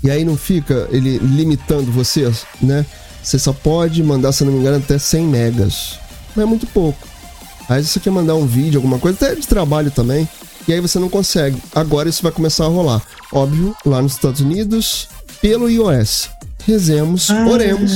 e 0.03 0.11
aí 0.11 0.23
não 0.23 0.37
fica 0.37 0.87
ele 0.91 1.17
limitando 1.17 1.91
você, 1.91 2.31
né? 2.61 2.85
Você 3.23 3.39
só 3.39 3.51
pode 3.51 4.03
mandar, 4.03 4.31
se 4.31 4.43
não 4.43 4.53
me 4.53 4.59
engano, 4.59 4.77
até 4.77 4.99
100 4.99 5.25
megas. 5.25 5.99
Não 6.35 6.43
é 6.43 6.45
muito 6.45 6.67
pouco. 6.67 7.07
Aí 7.67 7.83
você 7.83 7.99
quer 7.99 8.11
mandar 8.11 8.35
um 8.35 8.45
vídeo, 8.45 8.77
alguma 8.77 8.99
coisa, 8.99 9.17
até 9.17 9.33
de 9.33 9.47
trabalho 9.47 9.89
também, 9.89 10.29
e 10.67 10.73
aí 10.73 10.79
você 10.79 10.99
não 10.99 11.09
consegue. 11.09 11.59
Agora 11.73 12.07
isso 12.07 12.21
vai 12.21 12.31
começar 12.31 12.65
a 12.65 12.67
rolar. 12.67 13.01
Óbvio, 13.31 13.75
lá 13.83 13.99
nos 13.99 14.13
Estados 14.13 14.41
Unidos, 14.41 15.09
pelo 15.41 15.67
iOS 15.67 16.34
rezemos, 16.65 17.29
oremos. 17.29 17.91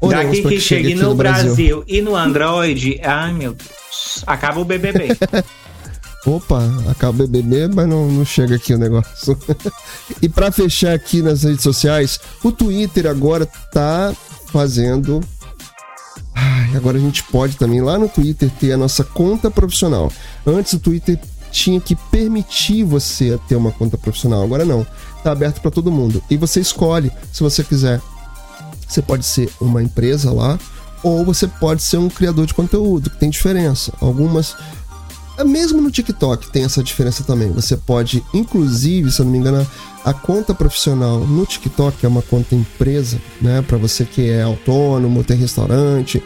oremos 0.00 0.36
Daqui 0.36 0.42
que, 0.42 0.60
chegue 0.60 0.94
no, 0.94 1.10
no 1.10 1.14
Brasil. 1.14 1.46
Brasil. 1.46 1.84
e 1.88 2.02
no 2.02 2.14
Android, 2.14 3.00
ai 3.02 3.32
meu 3.32 3.52
Deus, 3.52 4.22
acaba 4.26 4.60
o 4.60 4.64
BBB. 4.64 5.16
Opa, 6.26 6.60
acaba 6.90 7.22
o 7.22 7.26
BBB, 7.28 7.68
mas 7.72 7.88
não, 7.88 8.10
não 8.10 8.24
chega 8.24 8.56
aqui 8.56 8.74
o 8.74 8.78
negócio. 8.78 9.38
e 10.20 10.28
para 10.28 10.50
fechar 10.50 10.92
aqui 10.92 11.22
nas 11.22 11.44
redes 11.44 11.62
sociais, 11.62 12.18
o 12.42 12.50
Twitter 12.50 13.06
agora 13.06 13.46
tá 13.72 14.12
fazendo. 14.46 15.20
Ai, 16.34 16.76
agora 16.76 16.98
a 16.98 17.00
gente 17.00 17.22
pode 17.22 17.56
também 17.56 17.80
lá 17.80 17.96
no 17.96 18.08
Twitter 18.08 18.50
ter 18.58 18.72
a 18.72 18.76
nossa 18.76 19.04
conta 19.04 19.50
profissional. 19.50 20.12
Antes 20.44 20.72
o 20.72 20.80
Twitter 20.80 21.18
tinha 21.52 21.80
que 21.80 21.94
permitir 21.94 22.82
você 22.82 23.38
ter 23.48 23.54
uma 23.54 23.70
conta 23.70 23.96
profissional, 23.96 24.42
agora 24.42 24.64
não 24.64 24.84
está 25.26 25.32
aberto 25.32 25.60
para 25.60 25.70
todo 25.70 25.90
mundo. 25.90 26.22
E 26.30 26.36
você 26.36 26.60
escolhe 26.60 27.10
se 27.32 27.42
você 27.42 27.64
quiser. 27.64 28.00
Você 28.86 29.02
pode 29.02 29.26
ser 29.26 29.50
uma 29.60 29.82
empresa 29.82 30.32
lá, 30.32 30.58
ou 31.02 31.24
você 31.24 31.48
pode 31.48 31.82
ser 31.82 31.96
um 31.96 32.08
criador 32.08 32.46
de 32.46 32.54
conteúdo, 32.54 33.10
que 33.10 33.16
tem 33.16 33.28
diferença. 33.28 33.92
Algumas. 34.00 34.54
É, 35.36 35.44
mesmo 35.44 35.82
no 35.82 35.90
TikTok 35.90 36.50
tem 36.50 36.64
essa 36.64 36.82
diferença 36.82 37.24
também. 37.24 37.50
Você 37.50 37.76
pode, 37.76 38.24
inclusive, 38.32 39.10
se 39.10 39.20
eu 39.20 39.24
não 39.24 39.32
me 39.32 39.38
engano, 39.38 39.66
a 40.04 40.14
conta 40.14 40.54
profissional 40.54 41.18
no 41.18 41.44
TikTok 41.44 42.06
é 42.06 42.08
uma 42.08 42.22
conta 42.22 42.54
empresa, 42.54 43.20
né? 43.42 43.60
Para 43.60 43.76
você 43.76 44.04
que 44.04 44.30
é 44.30 44.42
autônomo, 44.42 45.24
tem 45.24 45.36
restaurante. 45.36 46.22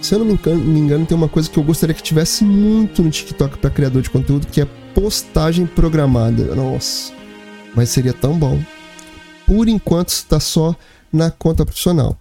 Se 0.00 0.14
eu 0.14 0.18
não 0.18 0.26
me 0.26 0.32
engano, 0.32 0.64
me 0.64 0.80
engano, 0.80 1.06
tem 1.06 1.16
uma 1.16 1.28
coisa 1.28 1.48
que 1.48 1.58
eu 1.58 1.62
gostaria 1.62 1.94
que 1.94 2.02
tivesse 2.02 2.42
muito 2.42 3.02
no 3.02 3.10
TikTok 3.10 3.58
para 3.58 3.70
criador 3.70 4.02
de 4.02 4.10
conteúdo, 4.10 4.46
que 4.46 4.60
é 4.60 4.64
postagem 4.94 5.66
programada. 5.66 6.54
Nossa 6.56 7.21
mas 7.74 7.90
seria 7.90 8.12
tão 8.12 8.38
bom. 8.38 8.62
Por 9.46 9.68
enquanto 9.68 10.08
está 10.08 10.40
só 10.40 10.74
na 11.12 11.30
conta 11.30 11.64
profissional. 11.64 12.16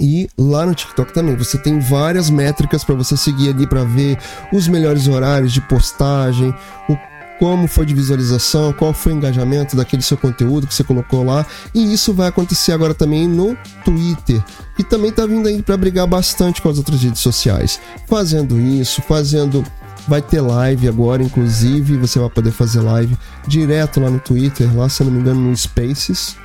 E 0.00 0.28
lá 0.36 0.64
no 0.64 0.74
TikTok 0.74 1.12
também, 1.12 1.36
você 1.36 1.58
tem 1.58 1.78
várias 1.78 2.30
métricas 2.30 2.82
para 2.82 2.94
você 2.94 3.16
seguir 3.16 3.50
ali 3.50 3.66
para 3.66 3.84
ver 3.84 4.18
os 4.50 4.66
melhores 4.66 5.06
horários 5.06 5.52
de 5.52 5.60
postagem, 5.60 6.54
o 6.88 6.96
como 7.40 7.66
foi 7.66 7.86
de 7.86 7.94
visualização, 7.94 8.70
qual 8.70 8.92
foi 8.92 9.14
o 9.14 9.16
engajamento 9.16 9.74
daquele 9.74 10.02
seu 10.02 10.18
conteúdo 10.18 10.66
que 10.66 10.74
você 10.74 10.84
colocou 10.84 11.24
lá. 11.24 11.46
E 11.74 11.90
isso 11.90 12.12
vai 12.12 12.28
acontecer 12.28 12.72
agora 12.72 12.92
também 12.92 13.26
no 13.26 13.56
Twitter, 13.82 14.44
que 14.76 14.84
também 14.84 15.08
está 15.08 15.24
vindo 15.24 15.48
aí 15.48 15.62
para 15.62 15.74
brigar 15.78 16.06
bastante 16.06 16.60
com 16.60 16.68
as 16.68 16.76
outras 16.76 17.02
redes 17.02 17.22
sociais. 17.22 17.80
Fazendo 18.06 18.60
isso, 18.60 19.00
fazendo 19.00 19.64
Vai 20.08 20.22
ter 20.22 20.40
live 20.40 20.88
agora, 20.88 21.22
inclusive, 21.22 21.96
você 21.96 22.18
vai 22.18 22.30
poder 22.30 22.50
fazer 22.50 22.80
live 22.80 23.16
direto 23.46 24.00
lá 24.00 24.10
no 24.10 24.18
Twitter, 24.18 24.74
lá, 24.76 24.88
se 24.88 25.04
não 25.04 25.10
me 25.12 25.20
engano, 25.20 25.40
no 25.40 25.56
Spaces. 25.56 26.36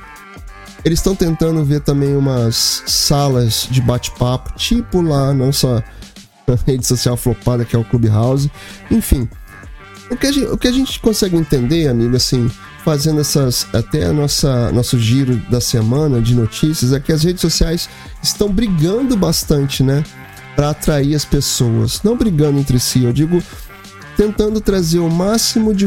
Eles 0.84 1.00
estão 1.00 1.16
tentando 1.16 1.64
ver 1.64 1.80
também 1.80 2.14
umas 2.14 2.82
salas 2.86 3.66
de 3.70 3.80
bate-papo, 3.80 4.52
tipo 4.56 5.00
lá, 5.00 5.32
não 5.32 5.52
só 5.52 5.82
na 6.46 6.56
rede 6.66 6.86
social 6.86 7.16
flopada 7.16 7.64
que 7.64 7.74
é 7.74 7.78
o 7.78 7.84
Clubhouse. 7.84 8.50
Enfim, 8.90 9.28
o 10.10 10.16
que, 10.16 10.26
a 10.26 10.32
gente, 10.32 10.46
o 10.46 10.56
que 10.56 10.68
a 10.68 10.72
gente 10.72 11.00
consegue 11.00 11.36
entender, 11.36 11.88
amigo, 11.88 12.14
assim, 12.14 12.48
fazendo 12.84 13.20
essas 13.20 13.66
até 13.72 14.04
a 14.04 14.12
nossa 14.12 14.70
nosso 14.70 14.96
giro 14.96 15.34
da 15.50 15.60
semana 15.60 16.20
de 16.20 16.36
notícias 16.36 16.92
é 16.92 17.00
que 17.00 17.12
as 17.12 17.24
redes 17.24 17.40
sociais 17.40 17.88
estão 18.22 18.48
brigando 18.48 19.16
bastante, 19.16 19.82
né? 19.82 20.04
Para 20.56 20.70
atrair 20.70 21.14
as 21.14 21.24
pessoas, 21.24 22.02
não 22.02 22.16
brigando 22.16 22.58
entre 22.58 22.80
si, 22.80 23.04
eu 23.04 23.12
digo 23.12 23.40
tentando 24.16 24.60
trazer 24.60 24.98
o 24.98 25.10
máximo 25.10 25.74
de 25.74 25.86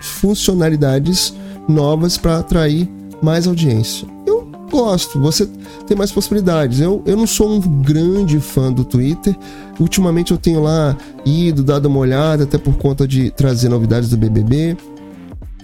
funcionalidades 0.00 1.34
novas 1.68 2.16
para 2.16 2.38
atrair 2.38 2.88
mais 3.20 3.46
audiência. 3.48 4.06
Eu 4.24 4.48
gosto, 4.70 5.20
você 5.20 5.48
tem 5.86 5.96
mais 5.96 6.12
possibilidades. 6.12 6.80
Eu, 6.80 7.02
eu 7.04 7.16
não 7.16 7.26
sou 7.26 7.50
um 7.50 7.60
grande 7.60 8.38
fã 8.38 8.72
do 8.72 8.84
Twitter. 8.84 9.36
Ultimamente 9.78 10.30
eu 10.30 10.38
tenho 10.38 10.62
lá 10.62 10.96
ido, 11.26 11.62
dado 11.64 11.86
uma 11.86 11.98
olhada, 11.98 12.44
até 12.44 12.58
por 12.58 12.76
conta 12.76 13.06
de 13.06 13.30
trazer 13.32 13.68
novidades 13.68 14.08
do 14.08 14.16
BBB. 14.16 14.76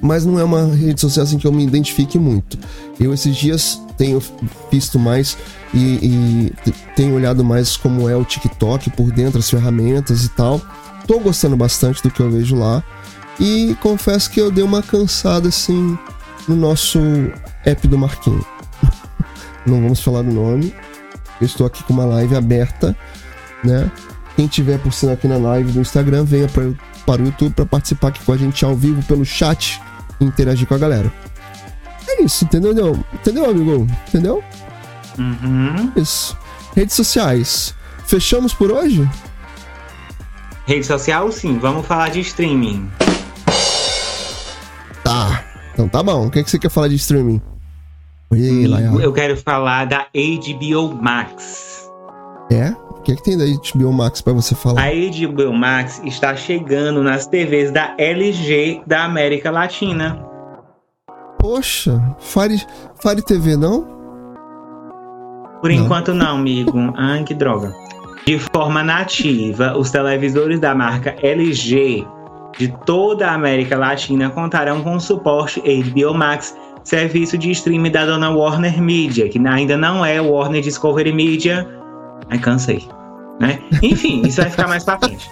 Mas 0.00 0.24
não 0.24 0.38
é 0.38 0.44
uma 0.44 0.64
rede 0.74 1.00
social 1.00 1.24
assim 1.24 1.38
que 1.38 1.46
eu 1.46 1.52
me 1.52 1.64
identifique 1.64 2.18
muito. 2.18 2.58
Eu 3.00 3.12
esses 3.12 3.36
dias 3.36 3.80
tenho 3.96 4.22
visto 4.70 4.98
mais 4.98 5.36
e, 5.74 6.52
e 6.66 6.72
tenho 6.94 7.14
olhado 7.14 7.44
mais 7.44 7.76
como 7.76 8.08
é 8.08 8.16
o 8.16 8.24
TikTok 8.24 8.90
por 8.90 9.10
dentro, 9.10 9.38
as 9.38 9.50
ferramentas 9.50 10.24
e 10.24 10.28
tal. 10.30 10.60
Tô 11.06 11.18
gostando 11.18 11.56
bastante 11.56 12.02
do 12.02 12.10
que 12.10 12.20
eu 12.20 12.30
vejo 12.30 12.56
lá. 12.56 12.82
E 13.40 13.76
confesso 13.80 14.30
que 14.30 14.40
eu 14.40 14.50
dei 14.50 14.64
uma 14.64 14.82
cansada 14.82 15.48
assim 15.48 15.98
no 16.46 16.56
nosso 16.56 16.98
app 17.64 17.86
do 17.86 17.98
Marquinho. 17.98 18.44
Não 19.66 19.80
vamos 19.82 20.00
falar 20.00 20.22
do 20.22 20.32
nome. 20.32 20.74
Eu 21.40 21.46
estou 21.46 21.66
aqui 21.66 21.82
com 21.84 21.92
uma 21.92 22.04
live 22.04 22.34
aberta, 22.34 22.96
né? 23.64 23.90
Quem 24.34 24.46
tiver 24.46 24.78
por 24.78 24.92
sinal 24.92 25.14
aqui 25.14 25.26
na 25.26 25.36
live 25.36 25.72
do 25.72 25.80
Instagram, 25.80 26.24
venha 26.24 26.48
pra, 26.48 26.64
para 27.04 27.22
o 27.22 27.26
YouTube 27.26 27.52
para 27.52 27.66
participar 27.66 28.08
aqui 28.08 28.24
com 28.24 28.32
a 28.32 28.36
gente 28.36 28.64
ao 28.64 28.74
vivo 28.76 29.02
pelo 29.04 29.24
chat 29.24 29.80
interagir 30.20 30.66
com 30.66 30.74
a 30.74 30.78
galera. 30.78 31.12
É 32.08 32.22
isso, 32.22 32.44
entendeu? 32.44 32.98
Entendeu, 33.12 33.50
amigo? 33.50 33.86
Entendeu? 34.08 34.42
Uhum. 35.18 35.92
Isso. 35.96 36.36
Redes 36.74 36.94
sociais. 36.94 37.74
Fechamos 38.06 38.54
por 38.54 38.70
hoje? 38.70 39.08
Rede 40.66 40.84
social, 40.84 41.30
sim. 41.32 41.58
Vamos 41.58 41.86
falar 41.86 42.10
de 42.10 42.20
streaming. 42.20 42.90
Tá. 45.02 45.44
Então 45.72 45.88
tá 45.88 46.02
bom. 46.02 46.26
O 46.26 46.30
que, 46.30 46.40
é 46.40 46.44
que 46.44 46.50
você 46.50 46.58
quer 46.58 46.70
falar 46.70 46.88
de 46.88 46.96
streaming? 46.96 47.40
Oi, 48.30 48.66
Amigo, 48.66 49.00
eu 49.00 49.12
quero 49.12 49.36
falar 49.36 49.86
da 49.86 50.06
HBO 50.12 50.94
Max. 50.94 51.77
É? 52.50 52.70
O 52.90 53.02
que, 53.02 53.12
é 53.12 53.16
que 53.16 53.22
tem 53.22 53.38
da 53.38 53.44
HBO 53.44 53.92
Max 53.92 54.20
para 54.20 54.32
você 54.32 54.54
falar? 54.54 54.82
A 54.82 54.90
HBO 54.90 55.52
Max 55.52 56.00
está 56.04 56.34
chegando 56.34 57.02
nas 57.02 57.26
TVs 57.26 57.70
da 57.70 57.94
LG 57.98 58.82
da 58.86 59.04
América 59.04 59.50
Latina. 59.50 60.24
Poxa, 61.38 62.02
Fire, 62.18 62.60
Fire 63.00 63.22
TV 63.22 63.56
não? 63.56 63.82
Por 65.60 65.70
não. 65.70 65.84
enquanto 65.84 66.12
não, 66.12 66.36
amigo. 66.36 66.72
ah, 66.96 67.22
que 67.24 67.34
droga. 67.34 67.74
De 68.26 68.38
forma 68.38 68.82
nativa, 68.82 69.76
os 69.78 69.90
televisores 69.90 70.60
da 70.60 70.74
marca 70.74 71.16
LG 71.22 72.06
de 72.58 72.68
toda 72.84 73.28
a 73.28 73.34
América 73.34 73.76
Latina 73.76 74.30
contarão 74.30 74.82
com 74.82 74.96
o 74.96 75.00
suporte 75.00 75.60
HBO 75.60 76.12
Max, 76.12 76.56
serviço 76.82 77.38
de 77.38 77.50
streaming 77.52 77.90
da 77.90 78.04
dona 78.04 78.30
Warner 78.30 78.82
Media, 78.82 79.28
que 79.28 79.38
ainda 79.46 79.76
não 79.76 80.04
é 80.04 80.20
Warner 80.20 80.60
Discovery 80.60 81.12
Media. 81.12 81.66
Ai, 82.30 82.38
cansei. 82.38 82.88
Né? 83.40 83.60
Enfim, 83.82 84.22
isso 84.26 84.40
vai 84.40 84.50
ficar 84.50 84.68
mais 84.68 84.84
pra 84.84 84.98
frente. 84.98 85.30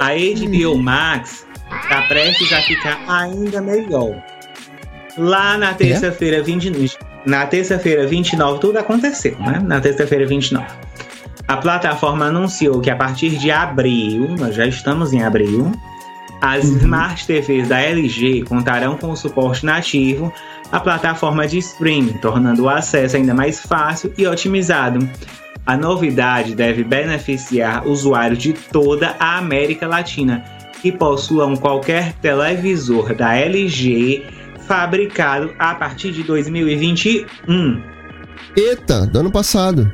A 0.00 0.10
HBO 0.14 0.76
Max 0.78 1.46
está 1.82 2.02
prestes 2.08 2.52
a 2.52 2.60
ficar 2.62 2.98
ainda 3.08 3.60
melhor. 3.60 4.22
Lá 5.18 5.56
na 5.56 5.72
terça-feira, 5.74 6.42
20, 6.42 6.98
na 7.24 7.46
terça-feira 7.46 8.06
29, 8.06 8.60
tudo 8.60 8.78
aconteceu, 8.78 9.36
né? 9.38 9.60
Na 9.64 9.80
terça-feira 9.80 10.26
29. 10.26 10.66
A 11.48 11.56
plataforma 11.56 12.26
anunciou 12.26 12.80
que 12.80 12.90
a 12.90 12.96
partir 12.96 13.30
de 13.30 13.50
abril, 13.50 14.34
nós 14.38 14.54
já 14.54 14.66
estamos 14.66 15.12
em 15.12 15.22
abril, 15.22 15.72
as 16.40 16.64
uhum. 16.64 16.76
Smart 16.78 17.26
TVs 17.26 17.68
da 17.68 17.80
LG 17.80 18.42
contarão 18.42 18.96
com 18.96 19.10
o 19.10 19.16
suporte 19.16 19.64
nativo 19.64 20.32
à 20.70 20.80
plataforma 20.80 21.46
de 21.46 21.58
streaming, 21.58 22.14
tornando 22.14 22.64
o 22.64 22.68
acesso 22.68 23.16
ainda 23.16 23.34
mais 23.34 23.60
fácil 23.60 24.12
e 24.16 24.26
otimizado. 24.26 25.08
A 25.64 25.76
novidade 25.76 26.54
deve 26.54 26.84
beneficiar 26.84 27.86
usuários 27.86 28.38
de 28.38 28.52
toda 28.52 29.16
a 29.18 29.38
América 29.38 29.86
Latina 29.86 30.44
que 30.80 30.92
possuam 30.92 31.56
qualquer 31.56 32.12
televisor 32.14 33.14
da 33.14 33.34
LG 33.34 34.24
fabricado 34.66 35.52
a 35.58 35.74
partir 35.74 36.12
de 36.12 36.22
2021. 36.22 37.82
Eita, 38.56 39.06
do 39.06 39.18
ano 39.20 39.30
passado. 39.30 39.90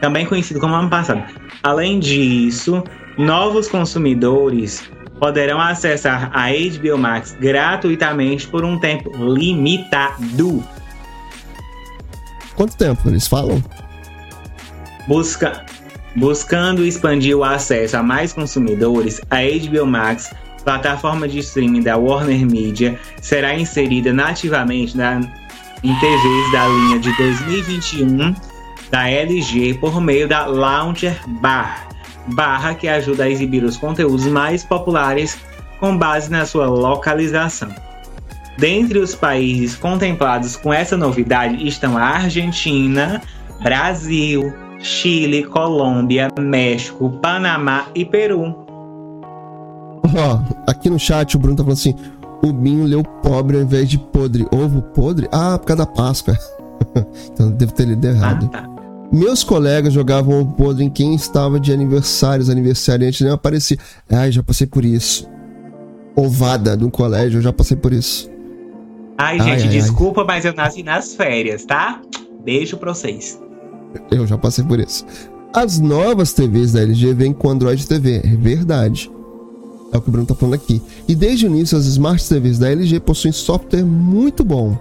Também 0.00 0.26
conhecido 0.26 0.58
como 0.58 0.74
ano 0.74 0.90
passado. 0.90 1.22
Além 1.62 2.00
disso, 2.00 2.82
novos 3.16 3.68
consumidores 3.68 4.90
poderão 5.22 5.60
acessar 5.60 6.32
a 6.34 6.48
HBO 6.48 6.98
Max 6.98 7.36
gratuitamente 7.38 8.48
por 8.48 8.64
um 8.64 8.76
tempo 8.76 9.08
limitado. 9.16 10.64
Quanto 12.56 12.76
tempo 12.76 13.08
eles 13.08 13.28
falam? 13.28 13.62
Busca, 15.06 15.64
buscando 16.16 16.84
expandir 16.84 17.38
o 17.38 17.44
acesso 17.44 17.96
a 17.96 18.02
mais 18.02 18.32
consumidores, 18.32 19.20
a 19.30 19.36
HBO 19.42 19.86
Max 19.86 20.34
plataforma 20.64 21.28
de 21.28 21.38
streaming 21.38 21.82
da 21.82 21.96
Warner 21.96 22.44
Media, 22.44 22.98
será 23.20 23.54
inserida 23.54 24.12
nativamente 24.12 24.96
na, 24.96 25.20
em 25.84 25.94
TVs 26.00 26.52
da 26.52 26.66
linha 26.66 26.98
de 26.98 27.16
2021 27.16 28.34
da 28.90 29.08
LG 29.08 29.74
por 29.74 30.00
meio 30.00 30.26
da 30.26 30.46
Launcher 30.46 31.16
Bar, 31.40 31.91
barra 32.28 32.74
que 32.74 32.88
ajuda 32.88 33.24
a 33.24 33.30
exibir 33.30 33.64
os 33.64 33.76
conteúdos 33.76 34.26
mais 34.26 34.64
populares 34.64 35.38
com 35.80 35.96
base 35.96 36.30
na 36.30 36.46
sua 36.46 36.66
localização. 36.66 37.70
Dentre 38.58 38.98
os 38.98 39.14
países 39.14 39.74
contemplados 39.74 40.56
com 40.56 40.72
essa 40.72 40.96
novidade 40.96 41.66
estão 41.66 41.96
a 41.96 42.02
Argentina, 42.02 43.22
Brasil, 43.62 44.52
Chile, 44.78 45.44
Colômbia, 45.44 46.28
México, 46.38 47.10
Panamá 47.22 47.86
e 47.94 48.04
Peru. 48.04 48.54
Ó, 50.14 50.40
aqui 50.66 50.90
no 50.90 50.98
chat 50.98 51.34
o 51.36 51.38
Bruno 51.38 51.56
tá 51.56 51.62
falando 51.62 51.78
assim: 51.78 51.94
o 52.42 52.52
Binho 52.52 52.84
leu 52.84 53.02
pobre 53.02 53.56
ao 53.56 53.62
invés 53.62 53.88
de 53.88 53.98
podre. 53.98 54.46
Ovo 54.52 54.82
podre? 54.82 55.28
Ah, 55.32 55.58
por 55.58 55.66
causa 55.66 55.84
da 55.84 55.86
Páscoa. 55.86 56.36
então 57.32 57.50
deve 57.52 57.72
ter 57.72 57.86
lido 57.86 58.06
errado. 58.06 58.50
Ah, 58.52 58.62
tá. 58.62 58.71
Meus 59.12 59.44
colegas 59.44 59.92
jogavam 59.92 60.40
ovo 60.40 60.52
podre 60.54 60.84
em 60.84 60.88
quem 60.88 61.14
estava 61.14 61.60
de 61.60 61.70
aniversários, 61.70 62.48
aniversariantes 62.48 63.20
nem 63.20 63.30
aparecia. 63.30 63.76
Ai, 64.10 64.32
já 64.32 64.42
passei 64.42 64.66
por 64.66 64.86
isso. 64.86 65.28
Ovada 66.16 66.74
do 66.74 66.90
colégio, 66.90 67.38
eu 67.38 67.42
já 67.42 67.52
passei 67.52 67.76
por 67.76 67.92
isso. 67.92 68.30
Ai, 69.18 69.38
ai 69.38 69.50
gente, 69.50 69.64
ai, 69.64 69.68
desculpa, 69.68 70.22
ai. 70.22 70.26
mas 70.26 70.44
eu 70.46 70.54
nasci 70.54 70.82
nas 70.82 71.14
férias, 71.14 71.66
tá? 71.66 72.00
Beijo 72.42 72.78
pra 72.78 72.94
vocês. 72.94 73.38
Eu 74.10 74.26
já 74.26 74.38
passei 74.38 74.64
por 74.64 74.80
isso. 74.80 75.04
As 75.52 75.78
novas 75.78 76.32
TVs 76.32 76.72
da 76.72 76.80
LG 76.80 77.12
vêm 77.12 77.34
com 77.34 77.50
Android 77.50 77.86
TV, 77.86 78.22
é 78.24 78.36
verdade. 78.36 79.10
É 79.92 79.98
o 79.98 80.00
que 80.00 80.08
o 80.08 80.10
Bruno 80.12 80.26
tá 80.26 80.34
falando 80.34 80.54
aqui. 80.54 80.80
E 81.06 81.14
desde 81.14 81.46
o 81.46 81.50
início, 81.50 81.76
as 81.76 81.84
Smart 81.84 82.26
TVs 82.26 82.58
da 82.58 82.70
LG 82.70 82.98
possuem 83.00 83.30
software 83.30 83.84
muito 83.84 84.42
bom. 84.42 84.78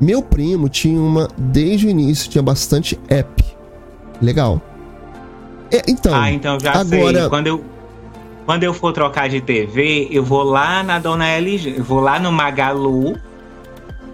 Meu 0.00 0.20
primo 0.20 0.68
tinha 0.68 1.00
uma 1.00 1.28
desde 1.38 1.86
o 1.86 1.90
início, 1.90 2.28
tinha 2.28 2.42
bastante 2.42 2.98
app. 3.08 3.43
Legal. 4.20 4.60
É, 5.70 5.82
então, 5.88 6.14
ah, 6.14 6.30
então 6.30 6.58
já 6.60 6.72
agora... 6.72 7.20
sei. 7.20 7.28
Quando 7.28 7.46
eu, 7.46 7.64
quando 8.46 8.62
eu 8.62 8.74
for 8.74 8.92
trocar 8.92 9.28
de 9.28 9.40
TV, 9.40 10.08
eu 10.10 10.22
vou 10.22 10.42
lá 10.42 10.82
na 10.82 10.98
dona 10.98 11.26
LG, 11.26 11.74
eu 11.78 11.84
vou 11.84 12.00
lá 12.00 12.18
no 12.18 12.30
Magalu. 12.30 13.16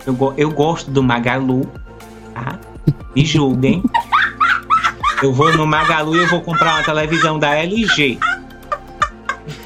Eu, 0.07 0.35
eu 0.37 0.51
gosto 0.51 0.91
do 0.91 1.03
Magalu, 1.03 1.67
tá? 2.33 2.59
Me 3.15 3.25
julguem. 3.25 3.83
Eu 5.23 5.35
vou 5.35 5.55
no 5.55 5.67
Magalu 5.67 6.17
e 6.17 6.21
eu 6.21 6.29
vou 6.29 6.41
comprar 6.41 6.77
uma 6.77 6.83
televisão 6.83 7.39
da 7.39 7.55
LG. 7.55 8.19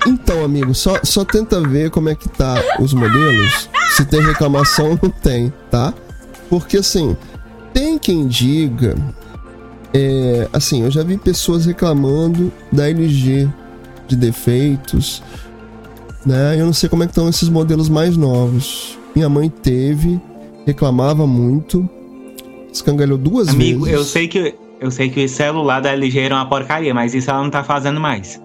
Então, 0.04 0.44
amigo, 0.44 0.74
só, 0.74 0.98
só 1.04 1.24
tenta 1.24 1.60
ver 1.60 1.90
como 1.90 2.08
é 2.08 2.14
que 2.16 2.28
tá 2.28 2.56
os 2.80 2.92
modelos. 2.92 3.70
Se 3.90 4.04
tem 4.04 4.20
reclamação 4.20 4.90
ou 4.90 4.98
não 5.00 5.10
tem, 5.10 5.52
tá? 5.70 5.94
Porque 6.50 6.78
assim, 6.78 7.16
tem 7.72 7.98
quem 7.98 8.26
diga. 8.26 8.96
É, 9.94 10.48
assim, 10.52 10.82
eu 10.82 10.90
já 10.90 11.04
vi 11.04 11.16
pessoas 11.16 11.66
reclamando 11.66 12.52
da 12.72 12.88
LG 12.90 13.48
de 14.08 14.16
defeitos, 14.16 15.22
né? 16.26 16.60
Eu 16.60 16.66
não 16.66 16.72
sei 16.72 16.88
como 16.88 17.04
é 17.04 17.06
que 17.06 17.12
estão 17.12 17.28
esses 17.28 17.48
modelos 17.48 17.88
mais 17.88 18.16
novos. 18.16 18.98
Minha 19.14 19.28
mãe 19.28 19.48
teve, 19.48 20.20
reclamava 20.66 21.26
muito, 21.28 21.88
escangalhou 22.72 23.16
duas 23.16 23.48
Amigo, 23.48 23.84
vezes. 23.84 23.98
eu 23.98 24.04
sei 24.04 24.26
que 24.26 24.54
eu 24.80 24.90
sei 24.90 25.08
que 25.08 25.24
o 25.24 25.28
celular 25.28 25.80
da 25.80 25.92
LG 25.92 26.18
era 26.18 26.34
uma 26.34 26.46
porcaria, 26.46 26.92
mas 26.92 27.14
isso 27.14 27.30
ela 27.30 27.42
não 27.42 27.48
tá 27.48 27.62
fazendo 27.62 28.00
mais. 28.00 28.40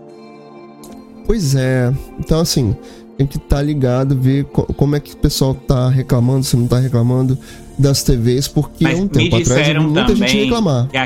Pois 1.25 1.55
é. 1.55 1.91
Então, 2.19 2.39
assim, 2.39 2.75
tem 3.17 3.27
que 3.27 3.37
estar 3.37 3.57
tá 3.57 3.61
ligado, 3.61 4.15
ver 4.15 4.45
co 4.45 4.63
como 4.73 4.95
é 4.95 4.99
que 4.99 5.13
o 5.13 5.17
pessoal 5.17 5.53
tá 5.53 5.89
reclamando, 5.89 6.45
se 6.45 6.55
não 6.55 6.67
tá 6.67 6.77
reclamando 6.77 7.37
das 7.77 8.03
TVs, 8.03 8.47
porque 8.47 8.83
Mas 8.83 8.99
um 8.99 9.07
tempo 9.07 9.35
atrás 9.35 9.83
muita 9.83 10.15
gente 10.15 10.43
reclamar. 10.43 10.87
Que 10.87 10.97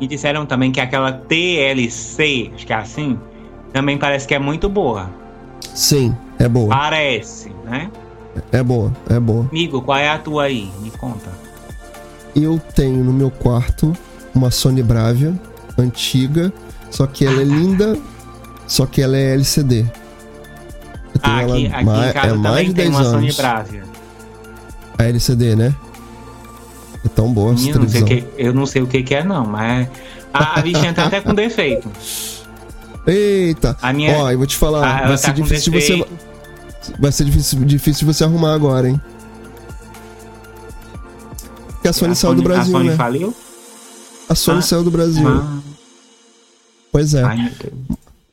me 0.00 0.06
disseram 0.06 0.46
também 0.46 0.72
que 0.72 0.80
aquela 0.80 1.12
TLC, 1.12 2.50
acho 2.54 2.66
que 2.66 2.72
é 2.72 2.76
assim, 2.76 3.18
também 3.72 3.98
parece 3.98 4.26
que 4.26 4.34
é 4.34 4.38
muito 4.38 4.68
boa. 4.68 5.10
Sim, 5.74 6.14
é 6.38 6.48
boa. 6.48 6.68
Parece, 6.68 7.50
né? 7.64 7.90
É 8.52 8.62
boa, 8.62 8.92
é 9.08 9.20
boa. 9.20 9.46
Amigo, 9.50 9.80
qual 9.82 9.98
é 9.98 10.08
a 10.08 10.18
tua 10.18 10.44
aí? 10.44 10.70
Me 10.80 10.90
conta. 10.90 11.30
Eu 12.34 12.60
tenho 12.74 13.04
no 13.04 13.12
meu 13.12 13.30
quarto 13.30 13.96
uma 14.34 14.50
Sony 14.50 14.82
Bravia 14.82 15.32
antiga, 15.78 16.52
só 16.90 17.06
que 17.06 17.24
ela 17.24 17.40
é 17.40 17.44
linda 17.44 17.96
só 18.66 18.86
que 18.86 19.02
ela 19.02 19.16
é 19.16 19.34
LCD. 19.34 19.86
Ah, 21.22 21.40
aqui, 21.40 21.66
aqui 21.66 21.84
mais, 21.84 22.10
em 22.10 22.12
casa 22.12 22.34
é 22.34 22.38
mais 22.38 22.66
de 22.66 22.74
10 22.74 22.94
anos. 22.96 23.08
Sony 23.08 23.32
Bravia. 23.32 23.82
A 24.98 25.04
LCD, 25.04 25.56
né? 25.56 25.74
É 27.04 27.08
tão 27.08 27.32
boa 27.32 27.54
essa 27.54 27.68
eu 27.68 27.78
não, 27.78 27.88
sei 27.88 28.02
que, 28.02 28.24
eu 28.38 28.54
não 28.54 28.66
sei 28.66 28.82
o 28.82 28.86
que, 28.86 29.02
que 29.02 29.14
é, 29.14 29.22
não, 29.22 29.44
mas. 29.46 29.88
A, 30.32 30.58
a 30.58 30.62
bichinha 30.62 30.92
tá 30.92 31.04
até 31.06 31.20
com 31.20 31.34
defeito. 31.34 31.90
Eita! 33.06 33.76
A 33.82 33.92
minha, 33.92 34.16
Ó, 34.16 34.30
eu 34.30 34.38
vou 34.38 34.46
te 34.46 34.56
falar, 34.56 35.06
vai 35.06 35.18
ser 35.18 35.26
tá 35.26 35.32
difícil 35.32 35.72
de 35.72 35.80
você. 35.80 36.06
Vai 36.98 37.12
ser 37.12 37.24
difícil, 37.24 37.64
difícil 37.64 38.06
de 38.06 38.14
você 38.14 38.24
arrumar 38.24 38.54
agora, 38.54 38.88
hein? 38.88 39.00
Porque 41.66 41.88
a 41.88 41.92
Sony 41.92 42.12
a 42.12 42.14
saiu 42.14 42.34
do 42.34 42.42
Brasil, 42.42 42.74
a 42.74 42.78
Sony 42.78 42.88
né? 42.88 42.96
faliu? 42.96 43.34
A 44.28 44.34
Sony 44.34 44.58
ah, 44.58 44.62
saiu 44.62 44.84
do 44.84 44.90
Brasil. 44.90 45.28
Ah. 45.28 45.60
Pois 46.90 47.12
é. 47.12 47.22
Ai, 47.22 47.52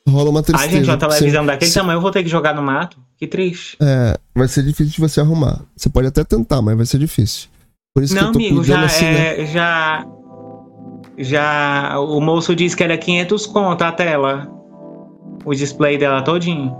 Rola 0.08 0.30
uma 0.30 0.42
tristeza. 0.42 0.70
Ai, 0.70 0.76
gente, 0.78 0.88
uma 0.88 0.96
televisão 0.96 1.42
você... 1.42 1.46
daquele 1.46 1.70
se... 1.70 1.78
tamanho 1.78 1.98
eu 1.98 2.00
vou 2.00 2.10
ter 2.10 2.22
que 2.22 2.28
jogar 2.28 2.54
no 2.54 2.62
mato. 2.62 2.96
Que 3.18 3.26
triste. 3.26 3.76
É, 3.80 4.18
vai 4.34 4.48
ser 4.48 4.62
difícil 4.62 4.92
de 4.92 5.00
você 5.00 5.20
arrumar. 5.20 5.60
Você 5.76 5.88
pode 5.88 6.08
até 6.08 6.24
tentar, 6.24 6.60
mas 6.62 6.76
vai 6.76 6.86
ser 6.86 6.98
difícil. 6.98 7.48
Por 7.94 8.02
isso 8.02 8.14
Não, 8.14 8.22
que 8.22 8.26
eu 8.28 8.32
tô 8.32 8.38
amigo, 8.38 8.64
já, 8.64 8.84
assim, 8.84 9.04
é, 9.04 9.38
né? 9.38 9.46
já. 9.46 10.06
Já. 11.18 12.00
O 12.00 12.20
moço 12.20 12.56
disse 12.56 12.76
que 12.76 12.82
era 12.82 12.96
500 12.96 13.46
conto 13.46 13.82
a 13.82 13.92
tela. 13.92 14.50
O 15.44 15.54
display 15.54 15.98
dela 15.98 16.22
todinho. 16.22 16.74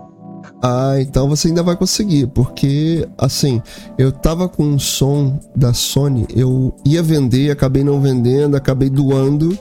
Ah, 0.62 0.94
então 1.00 1.28
você 1.28 1.48
ainda 1.48 1.62
vai 1.62 1.76
conseguir, 1.76 2.28
porque 2.28 3.06
assim, 3.18 3.60
eu 3.98 4.10
tava 4.10 4.48
com 4.48 4.64
um 4.64 4.78
som 4.78 5.38
da 5.54 5.72
Sony, 5.72 6.26
eu 6.34 6.74
ia 6.84 7.02
vender, 7.02 7.50
acabei 7.50 7.84
não 7.84 8.00
vendendo, 8.00 8.56
acabei 8.56 8.88
doando 8.88 9.56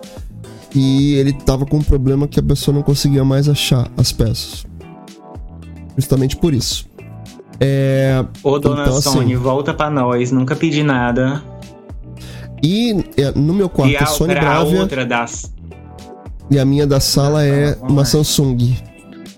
e 0.73 1.15
ele 1.15 1.33
tava 1.33 1.65
com 1.65 1.77
um 1.77 1.83
problema 1.83 2.27
que 2.27 2.39
a 2.39 2.43
pessoa 2.43 2.73
não 2.73 2.83
conseguia 2.83 3.25
mais 3.25 3.49
achar 3.49 3.89
as 3.97 4.11
peças. 4.11 4.65
Justamente 5.97 6.35
por 6.37 6.53
isso. 6.53 6.90
É, 7.64 8.26
Ô, 8.41 8.57
dona 8.57 8.82
então, 8.82 8.97
assim, 8.97 9.09
Sony, 9.12 9.34
assim, 9.36 9.36
volta 9.36 9.72
para 9.72 9.91
nós, 9.91 10.32
nunca 10.32 10.55
pedi 10.55 10.82
nada. 10.82 11.43
E 12.64 13.05
é, 13.16 13.32
no 13.36 13.53
meu 13.53 13.70
quarto, 13.70 13.91
e 13.91 13.97
a, 13.97 14.01
a 14.01 14.05
Sony 14.07 14.34
Bravia. 14.34 14.82
outra 14.82 15.05
das... 15.05 15.53
E 16.49 16.57
a 16.57 16.66
minha 16.66 16.88
da 16.88 16.99
sala 16.99 17.45
é 17.45 17.78
uma 17.82 18.03
Samsung. 18.03 18.76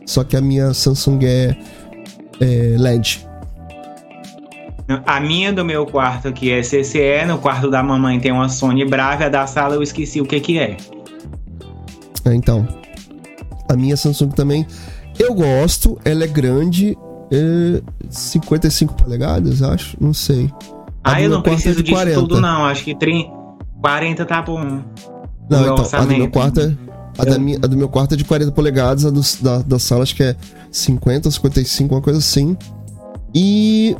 Só 0.06 0.24
que 0.24 0.38
a 0.38 0.42
minha 0.42 0.74
Samsung 0.74 1.20
é, 1.24 1.56
é 2.40 2.76
LED. 2.78 3.28
A 5.06 5.20
minha 5.20 5.52
do 5.54 5.64
meu 5.64 5.86
quarto 5.86 6.30
aqui 6.30 6.52
é 6.52 6.62
CCE, 6.62 7.26
no 7.28 7.38
quarto 7.38 7.70
da 7.70 7.84
mamãe 7.84 8.20
tem 8.20 8.32
uma 8.32 8.50
Sony 8.50 8.86
Bravia, 8.86 9.28
a 9.28 9.30
da 9.30 9.46
sala 9.46 9.76
eu 9.76 9.84
esqueci 9.84 10.22
o 10.22 10.26
que 10.26 10.40
que 10.40 10.58
é. 10.58 10.78
é. 12.26 12.34
Então, 12.34 12.68
a 13.70 13.76
minha 13.76 13.96
Samsung 13.96 14.30
também 14.30 14.66
eu 15.20 15.34
gosto, 15.34 16.00
ela 16.04 16.24
é 16.24 16.28
grande, 16.28 16.98
é 16.98 17.12
55 18.10 18.94
polegadas, 18.94 19.62
acho, 19.62 19.98
não 20.00 20.14
sei. 20.14 20.52
A 21.04 21.14
ah, 21.14 21.22
eu 21.22 21.30
não 21.30 21.40
é 21.40 21.42
preciso 21.42 21.80
é 21.80 21.84
disso 21.84 22.14
tudo 22.14 22.40
não, 22.40 22.66
acho 22.66 22.84
que 22.84 22.96
30, 22.96 23.30
40 23.82 24.26
tá 24.26 24.42
bom. 24.42 24.82
Não, 25.50 25.62
então, 25.62 25.76
orçamento. 25.76 25.96
a 25.96 26.14
do 26.14 26.18
meu 26.18 26.30
quarto 26.30 26.60
é 26.62 26.74
a, 27.18 27.26
da 27.26 27.38
minha, 27.38 27.58
a 27.62 27.68
do 27.68 27.78
meu 27.78 27.90
quarto 27.90 28.14
é 28.14 28.18
de 28.18 28.24
40 28.24 28.52
polegadas, 28.52 29.06
a 29.06 29.10
do, 29.10 29.22
da, 29.42 29.60
da 29.60 29.80
sala 29.80 30.04
acho 30.04 30.16
que 30.16 30.24
é 30.24 30.36
50, 30.72 31.30
55, 31.30 31.94
uma 31.94 32.02
coisa 32.02 32.20
assim. 32.20 32.58
E 33.34 33.96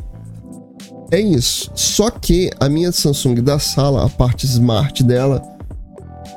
é 1.10 1.20
isso. 1.20 1.70
Só 1.74 2.10
que 2.10 2.50
a 2.58 2.68
minha 2.68 2.90
Samsung 2.90 3.36
da 3.36 3.58
sala, 3.58 4.04
a 4.04 4.08
parte 4.08 4.46
smart 4.46 5.02
dela, 5.02 5.42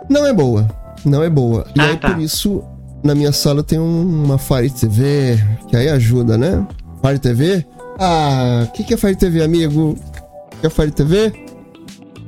não 0.09 0.25
é 0.25 0.33
boa. 0.33 0.67
Não 1.05 1.23
é 1.23 1.29
boa. 1.29 1.65
E 1.75 1.79
ah, 1.79 1.85
aí 1.85 1.97
tá. 1.97 2.11
por 2.11 2.21
isso, 2.21 2.63
na 3.03 3.15
minha 3.15 3.31
sala 3.31 3.63
tem 3.63 3.79
uma 3.79 4.37
Fire 4.37 4.69
TV, 4.69 5.37
que 5.67 5.75
aí 5.75 5.89
ajuda, 5.89 6.37
né? 6.37 6.65
Fire 7.01 7.19
TV? 7.19 7.65
Ah, 7.99 8.65
o 8.67 8.71
que, 8.71 8.83
que 8.83 8.93
é 8.93 8.97
Fire 8.97 9.15
TV, 9.15 9.43
amigo? 9.43 9.95
O 10.53 10.61
que 10.61 10.67
é 10.67 10.69
Fire 10.69 10.91
TV? 10.91 11.33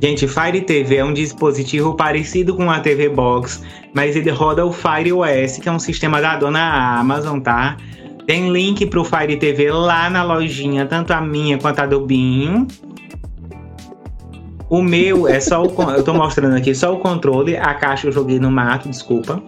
Gente, 0.01 0.27
Fire 0.27 0.61
TV 0.61 0.95
é 0.95 1.05
um 1.05 1.13
dispositivo 1.13 1.93
parecido 1.93 2.55
com 2.55 2.71
a 2.71 2.79
TV 2.79 3.09
Box, 3.09 3.61
mas 3.93 4.15
ele 4.15 4.29
roda 4.29 4.65
o 4.65 4.71
Fire 4.71 5.11
OS, 5.11 5.57
que 5.57 5.67
é 5.67 5.71
um 5.71 5.79
sistema 5.79 6.21
da 6.21 6.37
dona 6.37 6.99
Amazon, 6.99 7.39
tá? 7.39 7.75
Tem 8.25 8.49
link 8.51 8.85
pro 8.85 9.03
Fire 9.03 9.35
TV 9.35 9.71
lá 9.71 10.09
na 10.09 10.23
lojinha, 10.23 10.85
tanto 10.85 11.11
a 11.11 11.19
minha 11.19 11.57
quanto 11.57 11.79
a 11.79 11.85
do 11.85 12.05
Binho. 12.05 12.67
O 14.69 14.81
meu 14.81 15.27
é 15.27 15.39
só 15.39 15.63
o. 15.63 15.91
Eu 15.91 16.03
tô 16.03 16.13
mostrando 16.13 16.55
aqui 16.55 16.73
só 16.75 16.93
o 16.93 16.99
controle, 16.99 17.57
a 17.57 17.73
caixa 17.73 18.07
eu 18.07 18.11
joguei 18.11 18.39
no 18.39 18.51
mato, 18.51 18.87
desculpa. 18.87 19.41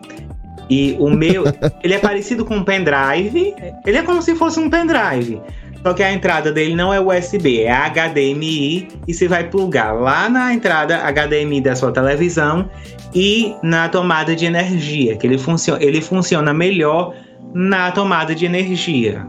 E 0.69 0.95
o 0.99 1.09
meu, 1.09 1.43
ele 1.83 1.93
é 1.93 1.99
parecido 1.99 2.45
com 2.45 2.57
um 2.57 2.63
pendrive. 2.63 3.53
Ele 3.85 3.97
é 3.97 4.03
como 4.03 4.21
se 4.21 4.35
fosse 4.35 4.59
um 4.59 4.69
pendrive. 4.69 5.41
Só 5.83 5.93
que 5.93 6.03
a 6.03 6.13
entrada 6.13 6.51
dele 6.51 6.75
não 6.75 6.93
é 6.93 6.99
USB, 6.99 7.61
é 7.61 7.73
HDMI 7.73 8.87
e 9.07 9.13
você 9.13 9.27
vai 9.27 9.49
plugar 9.49 9.93
lá 9.93 10.29
na 10.29 10.53
entrada 10.53 10.97
HDMI 11.11 11.59
da 11.59 11.75
sua 11.75 11.91
televisão 11.91 12.69
e 13.15 13.55
na 13.63 13.89
tomada 13.89 14.35
de 14.35 14.45
energia, 14.45 15.17
que 15.17 15.25
ele 15.25 15.39
funciona, 15.39 15.83
ele 15.83 15.99
funciona 15.99 16.53
melhor 16.53 17.15
na 17.53 17.91
tomada 17.91 18.35
de 18.35 18.45
energia. 18.45 19.25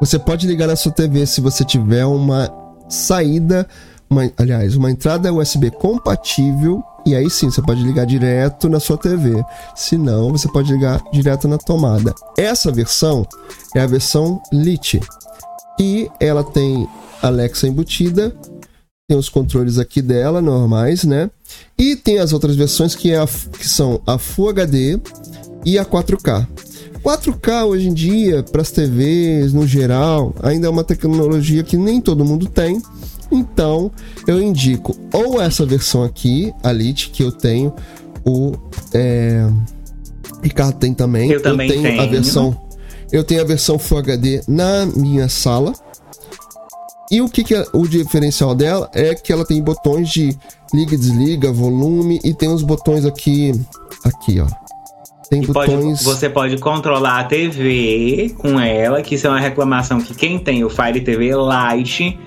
Você 0.00 0.18
pode 0.18 0.46
ligar 0.46 0.66
na 0.66 0.76
sua 0.76 0.92
TV 0.92 1.24
se 1.24 1.40
você 1.40 1.64
tiver 1.64 2.04
uma 2.04 2.50
saída, 2.88 3.66
uma, 4.10 4.30
aliás, 4.36 4.76
uma 4.76 4.90
entrada 4.90 5.32
USB 5.32 5.70
compatível 5.70 6.84
e 7.06 7.14
aí 7.14 7.30
sim 7.30 7.48
você 7.48 7.62
pode 7.62 7.82
ligar 7.84 8.04
direto 8.04 8.68
na 8.68 8.80
sua 8.80 8.98
TV. 8.98 9.42
Se 9.76 9.96
não, 9.96 10.32
você 10.32 10.48
pode 10.48 10.72
ligar 10.72 11.00
direto 11.12 11.46
na 11.46 11.56
tomada. 11.56 12.12
Essa 12.36 12.72
versão 12.72 13.24
é 13.76 13.80
a 13.80 13.86
versão 13.86 14.42
Lite. 14.52 15.00
E 15.78 16.10
ela 16.18 16.42
tem 16.42 16.88
Alexa 17.22 17.68
embutida, 17.68 18.34
tem 19.08 19.16
os 19.16 19.28
controles 19.28 19.78
aqui 19.78 20.02
dela 20.02 20.42
normais, 20.42 21.04
né? 21.04 21.30
E 21.78 21.94
tem 21.94 22.18
as 22.18 22.32
outras 22.32 22.56
versões 22.56 22.96
que, 22.96 23.12
é 23.12 23.18
a, 23.18 23.26
que 23.26 23.68
são 23.68 24.02
a 24.04 24.18
Full 24.18 24.48
HD 24.48 24.98
e 25.64 25.78
a 25.78 25.84
4K. 25.84 26.46
4K 27.04 27.66
hoje 27.66 27.88
em 27.88 27.94
dia, 27.94 28.42
para 28.42 28.62
as 28.62 28.72
TVs 28.72 29.52
no 29.52 29.64
geral, 29.64 30.34
ainda 30.42 30.66
é 30.66 30.70
uma 30.70 30.82
tecnologia 30.82 31.62
que 31.62 31.76
nem 31.76 32.00
todo 32.00 32.24
mundo 32.24 32.48
tem. 32.48 32.82
Então, 33.30 33.90
eu 34.26 34.40
indico 34.40 34.96
ou 35.12 35.40
essa 35.40 35.66
versão 35.66 36.02
aqui, 36.02 36.52
a 36.62 36.72
Lite, 36.72 37.10
que 37.10 37.22
eu 37.22 37.32
tenho, 37.32 37.74
o. 38.24 38.52
É... 38.92 39.48
Ricardo 40.42 40.78
tem 40.78 40.94
também. 40.94 41.30
Eu 41.30 41.42
também 41.42 41.68
eu 41.68 41.74
tenho, 41.74 41.88
tenho. 41.88 42.02
A 42.02 42.06
versão, 42.06 42.56
eu 43.10 43.24
tenho 43.24 43.40
a 43.40 43.44
versão 43.44 43.78
Full 43.78 43.98
HD 43.98 44.42
na 44.46 44.86
minha 44.86 45.28
sala. 45.28 45.72
E 47.10 47.20
o 47.20 47.28
que, 47.28 47.44
que 47.44 47.54
é 47.54 47.64
o 47.72 47.86
diferencial 47.86 48.54
dela 48.54 48.90
é 48.92 49.14
que 49.14 49.32
ela 49.32 49.44
tem 49.44 49.62
botões 49.62 50.08
de 50.08 50.36
liga 50.74 50.94
e 50.94 50.98
desliga, 50.98 51.52
volume 51.52 52.20
e 52.24 52.34
tem 52.34 52.48
uns 52.48 52.62
botões 52.62 53.04
aqui, 53.04 53.52
aqui 54.04 54.40
ó. 54.40 54.46
Tem 55.30 55.42
e 55.42 55.46
botões. 55.46 56.02
Pode, 56.02 56.04
você 56.04 56.28
pode 56.28 56.58
controlar 56.58 57.20
a 57.20 57.24
TV 57.24 58.34
com 58.38 58.60
ela, 58.60 59.02
que 59.02 59.14
isso 59.14 59.26
é 59.26 59.30
uma 59.30 59.40
reclamação 59.40 60.00
que 60.00 60.14
quem 60.14 60.38
tem 60.38 60.64
o 60.64 60.70
Fire 60.70 61.00
TV 61.00 61.30
Lite 61.30 62.18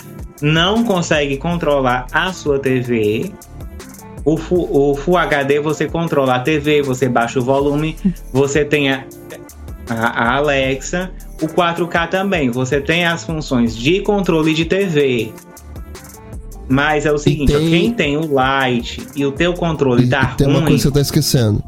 não 0.41 0.83
consegue 0.83 1.37
controlar 1.37 2.07
a 2.11 2.31
sua 2.33 2.59
TV. 2.59 3.31
O 4.25 4.37
Full, 4.37 4.69
o 4.71 4.95
Full 4.95 5.17
HD 5.17 5.59
você 5.59 5.87
controla 5.87 6.35
a 6.35 6.39
TV, 6.39 6.81
você 6.81 7.07
baixa 7.09 7.39
o 7.39 7.43
volume, 7.43 7.95
você 8.31 8.63
tem 8.63 8.91
a, 8.91 9.05
a, 9.89 10.35
Alexa. 10.35 11.11
O 11.41 11.47
4K 11.47 12.09
também, 12.09 12.49
você 12.49 12.81
tem 12.81 13.05
as 13.05 13.23
funções 13.23 13.75
de 13.75 14.01
controle 14.01 14.53
de 14.53 14.65
TV. 14.65 15.31
Mas 16.67 17.05
é 17.05 17.11
o 17.11 17.17
seguinte, 17.17 17.51
tem... 17.51 17.69
quem 17.69 17.93
tem 17.93 18.17
o 18.17 18.21
Lite 18.21 19.07
e 19.15 19.25
o 19.25 19.31
teu 19.31 19.53
controle 19.53 20.03
e, 20.05 20.09
tá 20.09 20.35
tem 20.35 20.45
ruim... 20.45 20.53
Tem 20.53 20.61
uma 20.61 20.61
coisa 20.67 20.77
que 20.77 20.83
você 20.83 20.91
tá 20.91 21.01
esquecendo. 21.01 21.63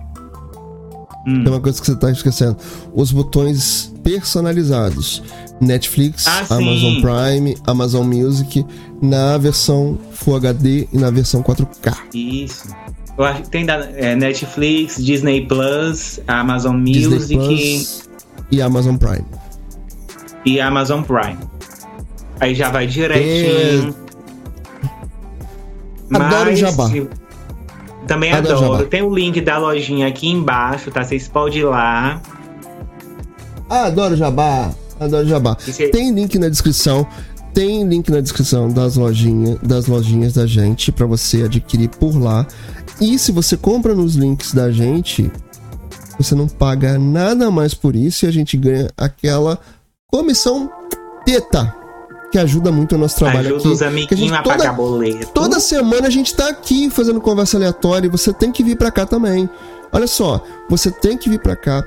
Hum. 1.25 1.43
Tem 1.43 1.53
uma 1.53 1.61
coisa 1.61 1.79
que 1.79 1.87
você 1.87 1.95
tá 1.95 2.11
esquecendo. 2.11 2.57
Os 2.93 3.11
botões 3.11 3.93
personalizados. 4.03 5.23
Netflix, 5.61 6.27
ah, 6.27 6.55
Amazon 6.55 7.01
Prime, 7.01 7.55
Amazon 7.67 8.05
Music, 8.05 8.65
na 9.01 9.37
versão 9.37 9.97
Full 10.13 10.35
HD 10.35 10.87
e 10.91 10.97
na 10.97 11.11
versão 11.11 11.43
4K. 11.43 11.95
Isso. 12.13 12.69
Eu 13.17 13.25
acho 13.25 13.43
que 13.43 13.49
tem 13.49 13.65
da 13.65 13.75
é, 13.75 14.15
Netflix, 14.15 14.97
Disney 14.97 15.45
Plus, 15.45 16.19
Amazon 16.27 16.77
Music 16.77 17.35
Plus 17.35 18.09
e 18.51 18.61
Amazon 18.61 18.97
Prime. 18.97 19.25
E 20.43 20.59
Amazon 20.59 21.03
Prime. 21.03 21.37
Aí 22.39 22.55
já 22.55 22.71
vai 22.71 22.87
direitinho. 22.87 23.95
É... 26.11 26.17
Adoro 26.17 26.55
Jabá. 26.55 26.89
Também 28.07 28.33
adoro. 28.33 28.57
adoro. 28.57 28.87
Tem 28.87 29.03
o 29.03 29.13
link 29.13 29.39
da 29.41 29.59
lojinha 29.59 30.07
aqui 30.07 30.27
embaixo, 30.27 30.89
tá? 30.89 31.03
Vocês 31.03 31.27
podem 31.27 31.59
ir 31.59 31.65
lá. 31.65 32.19
Ah, 33.69 33.85
adoro 33.85 34.17
Jabá. 34.17 34.71
Adoro 35.01 35.27
Jabá. 35.27 35.57
Tem 35.91 36.11
link 36.11 36.37
na 36.37 36.47
descrição. 36.47 37.07
Tem 37.53 37.83
link 37.83 38.09
na 38.09 38.21
descrição 38.21 38.69
das 38.69 38.95
lojinhas, 38.95 39.57
das 39.61 39.87
lojinhas 39.87 40.33
da 40.33 40.45
gente 40.45 40.91
para 40.91 41.05
você 41.05 41.43
adquirir 41.43 41.89
por 41.89 42.15
lá. 42.15 42.47
E 43.01 43.17
se 43.19 43.31
você 43.31 43.57
compra 43.57 43.93
nos 43.93 44.15
links 44.15 44.53
da 44.53 44.71
gente, 44.71 45.29
você 46.17 46.33
não 46.33 46.47
paga 46.47 46.97
nada 46.97 47.51
mais 47.51 47.73
por 47.73 47.95
isso 47.95 48.25
e 48.25 48.27
a 48.27 48.31
gente 48.31 48.55
ganha 48.55 48.89
aquela 48.95 49.59
comissão 50.09 50.71
teta 51.25 51.75
que 52.31 52.37
ajuda 52.37 52.71
muito 52.71 52.95
o 52.95 52.97
nosso 52.97 53.17
trabalho 53.17 53.47
ajuda 53.47 53.57
aqui. 53.57 53.67
os 53.67 53.81
amiguinhos 53.81 54.31
a 54.31 54.41
pagar 54.41 54.73
boleto. 54.73 55.27
Toda 55.33 55.59
semana 55.59 56.07
a 56.07 56.11
gente 56.11 56.33
tá 56.33 56.47
aqui 56.47 56.89
fazendo 56.89 57.19
conversa 57.19 57.57
aleatória 57.57 58.07
e 58.07 58.09
você 58.09 58.31
tem 58.31 58.51
que 58.51 58.63
vir 58.63 58.77
para 58.77 58.91
cá 58.91 59.05
também. 59.05 59.49
Olha 59.91 60.07
só, 60.07 60.41
você 60.69 60.89
tem 60.89 61.17
que 61.17 61.29
vir 61.29 61.39
para 61.39 61.55
cá 61.57 61.83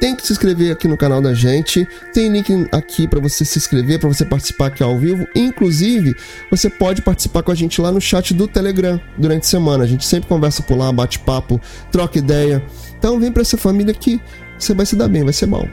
tem 0.00 0.14
que 0.14 0.26
se 0.26 0.32
inscrever 0.32 0.72
aqui 0.72 0.86
no 0.88 0.96
canal 0.96 1.20
da 1.20 1.32
gente. 1.34 1.86
Tem 2.12 2.30
link 2.30 2.66
aqui 2.72 3.06
para 3.08 3.20
você 3.20 3.44
se 3.44 3.58
inscrever, 3.58 3.98
para 3.98 4.08
você 4.08 4.24
participar 4.24 4.66
aqui 4.66 4.82
ao 4.82 4.98
vivo. 4.98 5.26
Inclusive, 5.34 6.14
você 6.50 6.68
pode 6.68 7.02
participar 7.02 7.42
com 7.42 7.52
a 7.52 7.54
gente 7.54 7.80
lá 7.80 7.90
no 7.90 8.00
chat 8.00 8.34
do 8.34 8.46
Telegram 8.46 9.00
durante 9.16 9.42
a 9.42 9.46
semana. 9.46 9.84
A 9.84 9.86
gente 9.86 10.04
sempre 10.04 10.28
conversa 10.28 10.62
por 10.62 10.76
lá, 10.76 10.92
bate 10.92 11.18
papo, 11.20 11.60
troca 11.90 12.18
ideia. 12.18 12.62
Então 12.98 13.18
vem 13.18 13.32
para 13.32 13.42
essa 13.42 13.56
família 13.56 13.94
que 13.94 14.20
você 14.58 14.74
vai 14.74 14.84
se 14.86 14.96
dar 14.96 15.08
bem, 15.08 15.24
vai 15.24 15.32
ser 15.32 15.46
bom. 15.46 15.66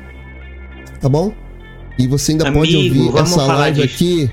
Tá 0.99 1.09
bom? 1.09 1.33
E 1.97 2.07
você 2.07 2.31
ainda 2.31 2.47
Amigo, 2.47 2.59
pode 2.59 2.75
ouvir 2.75 3.17
essa 3.17 3.45
live 3.45 3.81
disso. 3.81 3.95
aqui. 3.95 4.31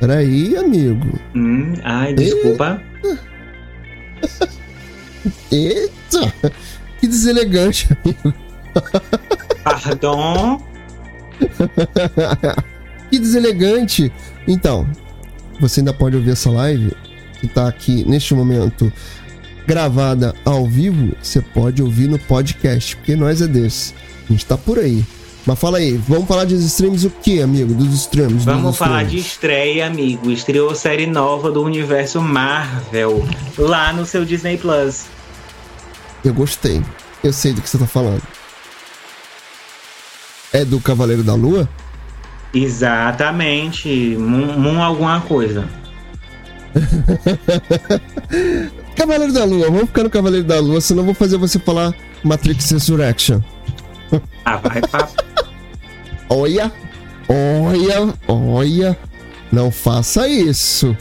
Peraí, 0.00 0.56
amigo. 0.56 1.18
Hum, 1.34 1.74
ai, 1.82 2.12
desculpa. 2.14 2.82
Eita! 5.50 6.32
Que 7.00 7.06
deselegante, 7.06 7.88
amigo. 8.04 8.45
Pardon. 9.64 10.62
que 13.10 13.18
deselegante. 13.18 14.12
Então, 14.46 14.86
você 15.60 15.80
ainda 15.80 15.92
pode 15.92 16.16
ouvir 16.16 16.30
essa 16.30 16.50
live 16.50 16.92
que 17.40 17.48
tá 17.48 17.68
aqui 17.68 18.04
neste 18.08 18.34
momento 18.34 18.92
gravada 19.66 20.34
ao 20.44 20.66
vivo. 20.66 21.14
Você 21.20 21.40
pode 21.40 21.82
ouvir 21.82 22.08
no 22.08 22.18
podcast, 22.18 22.96
porque 22.96 23.16
nós 23.16 23.42
é 23.42 23.46
desse. 23.46 23.94
A 24.28 24.32
gente 24.32 24.46
tá 24.46 24.56
por 24.56 24.78
aí. 24.78 25.04
Mas 25.44 25.58
fala 25.60 25.78
aí, 25.78 25.96
vamos 25.96 26.26
falar 26.26 26.44
dos 26.44 26.60
streams 26.64 27.06
o 27.06 27.10
que, 27.10 27.40
amigo? 27.40 27.72
Dos 27.72 27.94
streams. 27.94 28.44
Vamos 28.44 28.70
dos 28.70 28.78
falar 28.78 29.04
de 29.04 29.18
streams. 29.18 29.26
estreia, 29.26 29.86
amigo. 29.86 30.30
Estreou 30.30 30.74
série 30.74 31.06
nova 31.06 31.52
do 31.52 31.62
universo 31.62 32.20
Marvel 32.20 33.24
lá 33.56 33.92
no 33.92 34.04
seu 34.04 34.24
Disney 34.24 34.56
Plus. 34.56 35.04
Eu 36.24 36.34
gostei. 36.34 36.82
Eu 37.22 37.32
sei 37.32 37.52
do 37.52 37.62
que 37.62 37.68
você 37.68 37.78
tá 37.78 37.86
falando. 37.86 38.22
É 40.52 40.64
do 40.64 40.80
Cavaleiro 40.80 41.22
da 41.22 41.34
Lua? 41.34 41.68
Exatamente. 42.54 44.16
Moon, 44.16 44.58
Moon 44.58 44.82
alguma 44.82 45.20
coisa. 45.20 45.68
Cavaleiro 48.96 49.32
da 49.32 49.44
Lua, 49.44 49.66
vamos 49.66 49.88
ficar 49.88 50.04
no 50.04 50.10
Cavaleiro 50.10 50.46
da 50.46 50.58
Lua, 50.58 50.80
senão 50.80 51.04
vou 51.04 51.14
fazer 51.14 51.36
você 51.36 51.58
falar 51.58 51.94
Matrix 52.22 52.70
Resurrection. 52.70 53.40
Ah, 54.44 54.56
vai 54.56 54.80
pra... 54.80 55.08
Olha, 56.28 56.72
olha, 57.28 58.14
olha. 58.26 58.98
Não 59.52 59.70
faça 59.70 60.26
isso. 60.26 60.96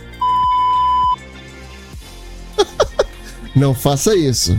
Não 3.56 3.74
faça 3.74 4.16
isso. 4.16 4.56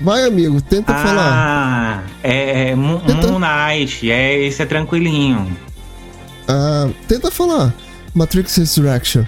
Vai, 0.00 0.24
amigo, 0.24 0.60
tenta 0.62 0.94
falar. 0.94 1.32
Ah, 1.32 2.02
é, 2.22 2.70
é 2.70 2.74
Moon 2.74 3.00
Knight. 3.38 4.10
É, 4.10 4.38
esse 4.44 4.62
é 4.62 4.66
tranquilinho. 4.66 5.54
Ah, 6.48 6.88
tenta 7.06 7.30
falar. 7.30 7.74
Matrix 8.14 8.56
Resurrection. 8.56 9.24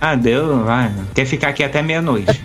Ah, 0.00 0.14
deu, 0.14 0.64
vai. 0.64 0.92
Quer 1.14 1.26
ficar 1.26 1.48
aqui 1.48 1.64
até 1.64 1.82
meia-noite. 1.82 2.40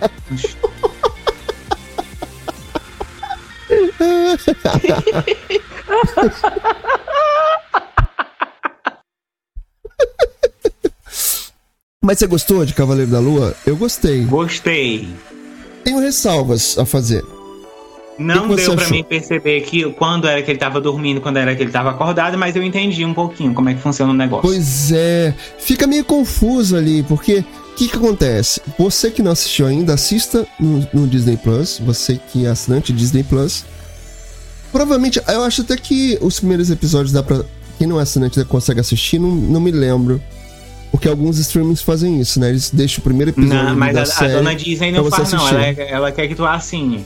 Mas 12.02 12.18
você 12.18 12.26
gostou 12.26 12.64
de 12.64 12.74
Cavaleiro 12.74 13.10
da 13.10 13.20
Lua? 13.20 13.54
Eu 13.66 13.76
gostei. 13.76 14.24
Gostei. 14.24 15.08
Tenho 15.90 16.00
ressalvas 16.00 16.78
a 16.78 16.86
fazer. 16.86 17.24
Não 18.16 18.46
deu 18.54 18.74
pra 18.74 18.84
achou? 18.84 18.96
mim 18.96 19.02
perceber 19.02 19.62
que 19.62 19.92
quando 19.94 20.28
era 20.28 20.40
que 20.40 20.48
ele 20.48 20.58
tava 20.58 20.80
dormindo, 20.80 21.20
quando 21.20 21.38
era 21.38 21.56
que 21.56 21.64
ele 21.64 21.72
tava 21.72 21.90
acordado, 21.90 22.38
mas 22.38 22.54
eu 22.54 22.62
entendi 22.62 23.04
um 23.04 23.12
pouquinho 23.12 23.52
como 23.52 23.68
é 23.70 23.74
que 23.74 23.80
funciona 23.80 24.12
o 24.12 24.14
negócio. 24.14 24.48
Pois 24.48 24.92
é, 24.92 25.34
fica 25.58 25.88
meio 25.88 26.04
confuso 26.04 26.76
ali, 26.76 27.02
porque 27.02 27.38
o 27.40 27.74
que, 27.74 27.88
que 27.88 27.96
acontece? 27.96 28.62
Você 28.78 29.10
que 29.10 29.20
não 29.20 29.32
assistiu 29.32 29.66
ainda, 29.66 29.94
assista 29.94 30.46
no, 30.60 30.86
no 30.92 31.08
Disney 31.08 31.36
Plus. 31.36 31.80
Você 31.84 32.20
que 32.30 32.46
é 32.46 32.50
assinante 32.50 32.92
Disney 32.92 33.24
Plus. 33.24 33.64
Provavelmente, 34.70 35.20
eu 35.26 35.42
acho 35.42 35.62
até 35.62 35.76
que 35.76 36.16
os 36.20 36.38
primeiros 36.38 36.70
episódios 36.70 37.10
dá 37.10 37.20
pra. 37.20 37.42
Quem 37.78 37.88
não 37.88 37.98
é 37.98 38.04
assinante 38.04 38.38
ainda 38.38 38.48
consegue 38.48 38.78
assistir, 38.78 39.18
não, 39.18 39.34
não 39.34 39.60
me 39.60 39.72
lembro. 39.72 40.22
Porque 40.90 41.08
alguns 41.08 41.38
streamings 41.38 41.82
fazem 41.82 42.20
isso, 42.20 42.40
né? 42.40 42.48
Eles 42.50 42.70
deixam 42.70 43.00
o 43.00 43.02
primeiro 43.02 43.30
episódio 43.30 43.62
Não, 43.64 43.76
mas 43.76 43.94
da 43.94 44.00
a, 44.00 44.02
a 44.02 44.06
série 44.06 44.32
dona 44.34 44.54
Disney 44.54 44.90
não 44.92 45.08
faz, 45.10 45.32
não. 45.32 45.48
Ela, 45.48 45.64
é- 45.66 45.90
ela 45.90 46.12
quer 46.12 46.26
que 46.28 46.34
tu 46.34 46.44
assine. 46.44 47.04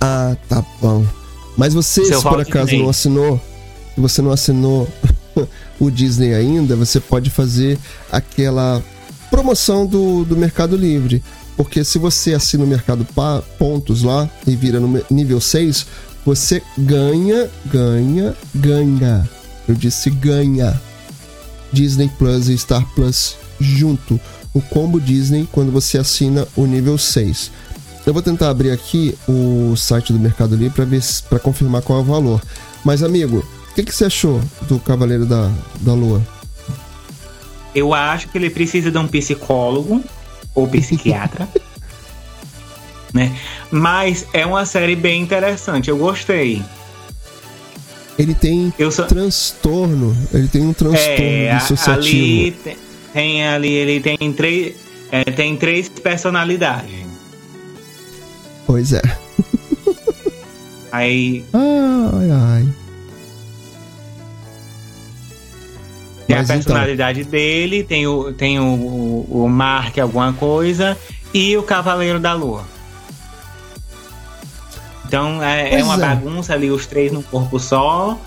Ah, 0.00 0.36
tá 0.48 0.64
bom. 0.80 1.04
Mas 1.56 1.74
você, 1.74 2.04
Seu 2.04 2.18
se 2.20 2.28
por 2.28 2.40
acaso 2.40 2.66
Disney. 2.66 2.82
não 2.82 2.90
assinou, 2.90 3.40
se 3.94 4.00
você 4.00 4.22
não 4.22 4.30
assinou 4.32 4.88
o 5.80 5.90
Disney 5.90 6.32
ainda, 6.34 6.76
você 6.76 7.00
pode 7.00 7.28
fazer 7.28 7.76
aquela 8.10 8.82
promoção 9.30 9.84
do, 9.86 10.24
do 10.24 10.36
Mercado 10.36 10.76
Livre. 10.76 11.22
Porque 11.56 11.84
se 11.84 11.98
você 11.98 12.34
assina 12.34 12.64
o 12.64 12.66
Mercado 12.66 13.04
Pa- 13.14 13.42
Pontos 13.58 14.02
lá 14.02 14.28
e 14.46 14.56
vira 14.56 14.80
no 14.80 15.02
nível 15.10 15.40
6, 15.40 15.86
você 16.24 16.62
ganha, 16.78 17.50
ganha, 17.66 18.34
ganha. 18.54 19.28
Eu 19.68 19.74
disse 19.74 20.08
ganha. 20.08 20.80
Disney 21.72 22.10
Plus 22.18 22.48
e 22.48 22.56
Star 22.56 22.86
Plus 22.94 23.36
junto. 23.60 24.20
O 24.54 24.60
combo 24.60 25.00
Disney 25.00 25.48
quando 25.50 25.72
você 25.72 25.98
assina 25.98 26.46
o 26.54 26.66
nível 26.66 26.98
6. 26.98 27.50
Eu 28.04 28.12
vou 28.12 28.22
tentar 28.22 28.50
abrir 28.50 28.70
aqui 28.70 29.16
o 29.28 29.74
site 29.76 30.12
do 30.12 30.18
Mercado 30.18 30.56
Livre 30.56 30.74
para 30.74 30.84
ver 30.84 31.02
para 31.28 31.38
confirmar 31.38 31.82
qual 31.82 32.00
é 32.00 32.02
o 32.02 32.04
valor. 32.04 32.42
Mas 32.84 33.02
amigo, 33.02 33.38
o 33.70 33.74
que, 33.74 33.84
que 33.84 33.94
você 33.94 34.06
achou 34.06 34.40
do 34.62 34.78
Cavaleiro 34.78 35.24
da, 35.24 35.50
da 35.80 35.94
Lua? 35.94 36.20
Eu 37.74 37.94
acho 37.94 38.28
que 38.28 38.36
ele 38.36 38.50
precisa 38.50 38.90
de 38.90 38.98
um 38.98 39.06
psicólogo 39.06 40.02
ou 40.54 40.68
psiquiatra. 40.68 41.48
né? 43.14 43.34
Mas 43.70 44.26
é 44.32 44.44
uma 44.44 44.66
série 44.66 44.96
bem 44.96 45.22
interessante. 45.22 45.88
Eu 45.88 45.96
gostei. 45.96 46.62
Ele 48.18 48.34
tem 48.34 48.72
sou. 48.90 49.06
transtorno, 49.06 50.16
ele 50.32 50.46
tem 50.48 50.62
um 50.62 50.72
transtorno 50.72 51.24
É, 51.24 51.56
dissociativo. 51.56 52.00
ali 52.00 52.50
tem, 52.62 52.76
tem 53.12 53.46
ali 53.48 53.72
ele 53.72 54.00
tem 54.00 54.32
três 54.32 54.74
é, 55.10 55.24
tem 55.24 55.56
três 55.56 55.88
personalidades. 55.88 56.90
Pois 58.66 58.92
é. 58.92 59.02
Aí 60.92 61.42
Ai, 61.54 62.30
ai. 62.30 62.68
tem 66.26 66.36
Mas 66.36 66.50
a 66.50 66.54
então. 66.56 66.64
personalidade 66.66 67.24
dele, 67.24 67.82
tem 67.82 68.06
o 68.06 68.32
tem 68.32 68.60
o, 68.60 68.64
o, 68.64 69.44
o 69.44 69.48
Mark 69.48 69.98
alguma 69.98 70.32
coisa 70.34 70.96
e 71.32 71.56
o 71.56 71.62
Cavaleiro 71.62 72.20
da 72.20 72.34
Lua. 72.34 72.64
Então 75.12 75.42
é, 75.42 75.74
é 75.74 75.84
uma 75.84 75.96
é. 75.96 75.98
bagunça 75.98 76.54
ali 76.54 76.70
os 76.70 76.86
três 76.86 77.12
num 77.12 77.20
corpo 77.20 77.60
só 77.60 78.18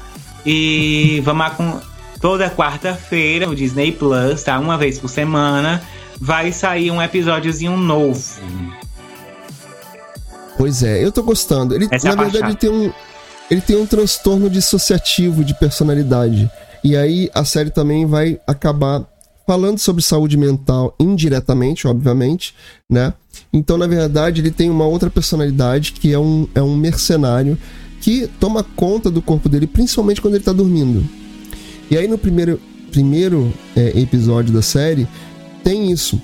e 0.45 1.19
vamos 1.25 1.49
com 1.53 1.79
toda 2.21 2.47
quarta-feira 2.47 3.47
no 3.47 3.55
Disney 3.55 3.91
Plus, 3.91 4.43
tá? 4.43 4.59
Uma 4.59 4.77
vez 4.77 4.99
por 4.99 5.09
semana 5.09 5.81
vai 6.21 6.51
sair 6.51 6.91
um 6.91 7.01
episódiozinho 7.01 7.75
novo. 7.75 8.23
Pois 10.59 10.83
é, 10.83 11.03
eu 11.03 11.11
tô 11.11 11.23
gostando. 11.23 11.73
Ele, 11.73 11.87
Essa 11.89 12.09
é 12.09 12.15
na 12.15 12.21
a 12.21 12.23
verdade, 12.23 12.51
ele 12.51 12.55
tem 12.55 12.69
um. 12.69 12.93
Ele 13.49 13.61
tem 13.61 13.77
um 13.77 13.87
transtorno 13.87 14.47
dissociativo 14.47 15.43
de 15.43 15.55
personalidade. 15.55 16.51
E 16.83 16.95
aí 16.95 17.31
a 17.33 17.43
série 17.43 17.71
também 17.71 18.05
vai 18.05 18.39
acabar 18.45 19.01
falando 19.45 19.77
sobre 19.79 20.01
saúde 20.01 20.37
mental 20.37 20.95
indiretamente, 20.99 21.87
obviamente, 21.87 22.53
né? 22.89 23.13
Então, 23.51 23.77
na 23.77 23.87
verdade, 23.87 24.41
ele 24.41 24.51
tem 24.51 24.69
uma 24.69 24.85
outra 24.85 25.09
personalidade 25.09 25.93
que 25.93 26.11
é 26.11 26.19
um, 26.19 26.47
é 26.55 26.61
um 26.61 26.75
mercenário 26.75 27.57
que 28.01 28.27
toma 28.39 28.63
conta 28.63 29.09
do 29.09 29.21
corpo 29.21 29.49
dele, 29.49 29.67
principalmente 29.67 30.21
quando 30.21 30.35
ele 30.35 30.43
tá 30.43 30.53
dormindo. 30.53 31.03
E 31.89 31.97
aí 31.97 32.07
no 32.07 32.17
primeiro, 32.17 32.59
primeiro 32.91 33.53
é, 33.75 33.99
episódio 33.99 34.53
da 34.53 34.61
série 34.61 35.07
tem 35.63 35.91
isso. 35.91 36.21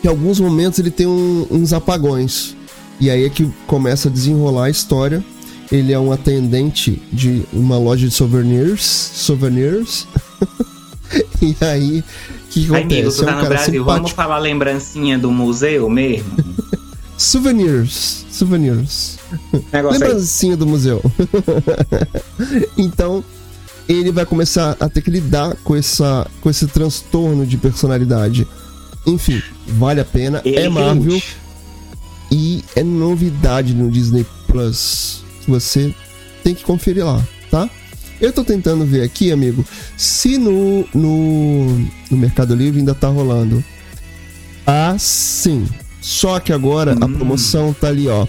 Que 0.00 0.06
em 0.06 0.10
alguns 0.10 0.40
momentos 0.40 0.78
ele 0.78 0.90
tem 0.90 1.06
um- 1.06 1.46
uns 1.50 1.72
apagões. 1.72 2.56
E 3.00 3.10
aí 3.10 3.24
é 3.24 3.30
que 3.30 3.50
começa 3.66 4.08
a 4.08 4.12
desenrolar 4.12 4.66
a 4.66 4.70
história. 4.70 5.24
Ele 5.70 5.92
é 5.92 5.98
um 5.98 6.12
atendente 6.12 7.00
de 7.12 7.44
uma 7.52 7.78
loja 7.78 8.06
de 8.06 8.14
souvenirs. 8.14 8.82
Souvenirs. 8.82 10.06
e 11.40 11.56
aí, 11.64 12.04
que 12.50 12.60
Ai, 12.74 12.82
amigo, 12.82 13.08
acontece? 13.08 13.16
tu 13.18 13.22
É 13.22 13.26
tá 13.26 13.32
um 13.32 13.34
no 13.36 13.42
cara 13.42 13.54
Brasil, 13.54 13.84
vamos 13.84 13.96
simpático. 14.10 14.16
falar 14.16 14.38
lembrancinha 14.38 15.18
do 15.18 15.30
museu 15.30 15.88
mesmo? 15.88 16.30
Souvenirs. 17.16 18.24
Souvenirs. 18.30 19.18
Negócio 19.72 20.02
aí. 20.02 20.08
Lembrancinha 20.08 20.56
do 20.56 20.66
museu. 20.66 21.02
então, 22.78 23.22
ele 23.88 24.10
vai 24.10 24.24
começar 24.24 24.76
a 24.80 24.88
ter 24.88 25.02
que 25.02 25.10
lidar 25.10 25.54
com, 25.62 25.76
essa, 25.76 26.26
com 26.40 26.48
esse 26.48 26.66
transtorno 26.66 27.44
de 27.44 27.56
personalidade. 27.56 28.46
Enfim, 29.06 29.42
vale 29.66 30.00
a 30.00 30.04
pena. 30.04 30.40
Ele 30.44 30.56
é 30.60 30.68
Marvel 30.68 31.20
e 32.30 32.64
é 32.74 32.82
novidade 32.82 33.74
no 33.74 33.90
Disney 33.90 34.24
Plus. 34.46 35.22
Você 35.46 35.94
tem 36.42 36.54
que 36.54 36.64
conferir 36.64 37.04
lá, 37.04 37.22
tá? 37.50 37.68
Eu 38.20 38.32
tô 38.32 38.44
tentando 38.44 38.84
ver 38.84 39.02
aqui, 39.02 39.32
amigo, 39.32 39.64
se 39.96 40.36
no, 40.36 40.86
no, 40.94 41.78
no 42.10 42.16
Mercado 42.16 42.54
Livre 42.54 42.80
ainda 42.80 42.94
tá 42.94 43.08
rolando. 43.08 43.64
Ah, 44.66 44.96
sim. 44.98 45.66
Só 46.00 46.38
que 46.38 46.52
agora 46.52 46.92
hum. 46.92 46.98
a 47.00 47.08
promoção 47.08 47.72
tá 47.72 47.88
ali, 47.88 48.08
ó. 48.08 48.26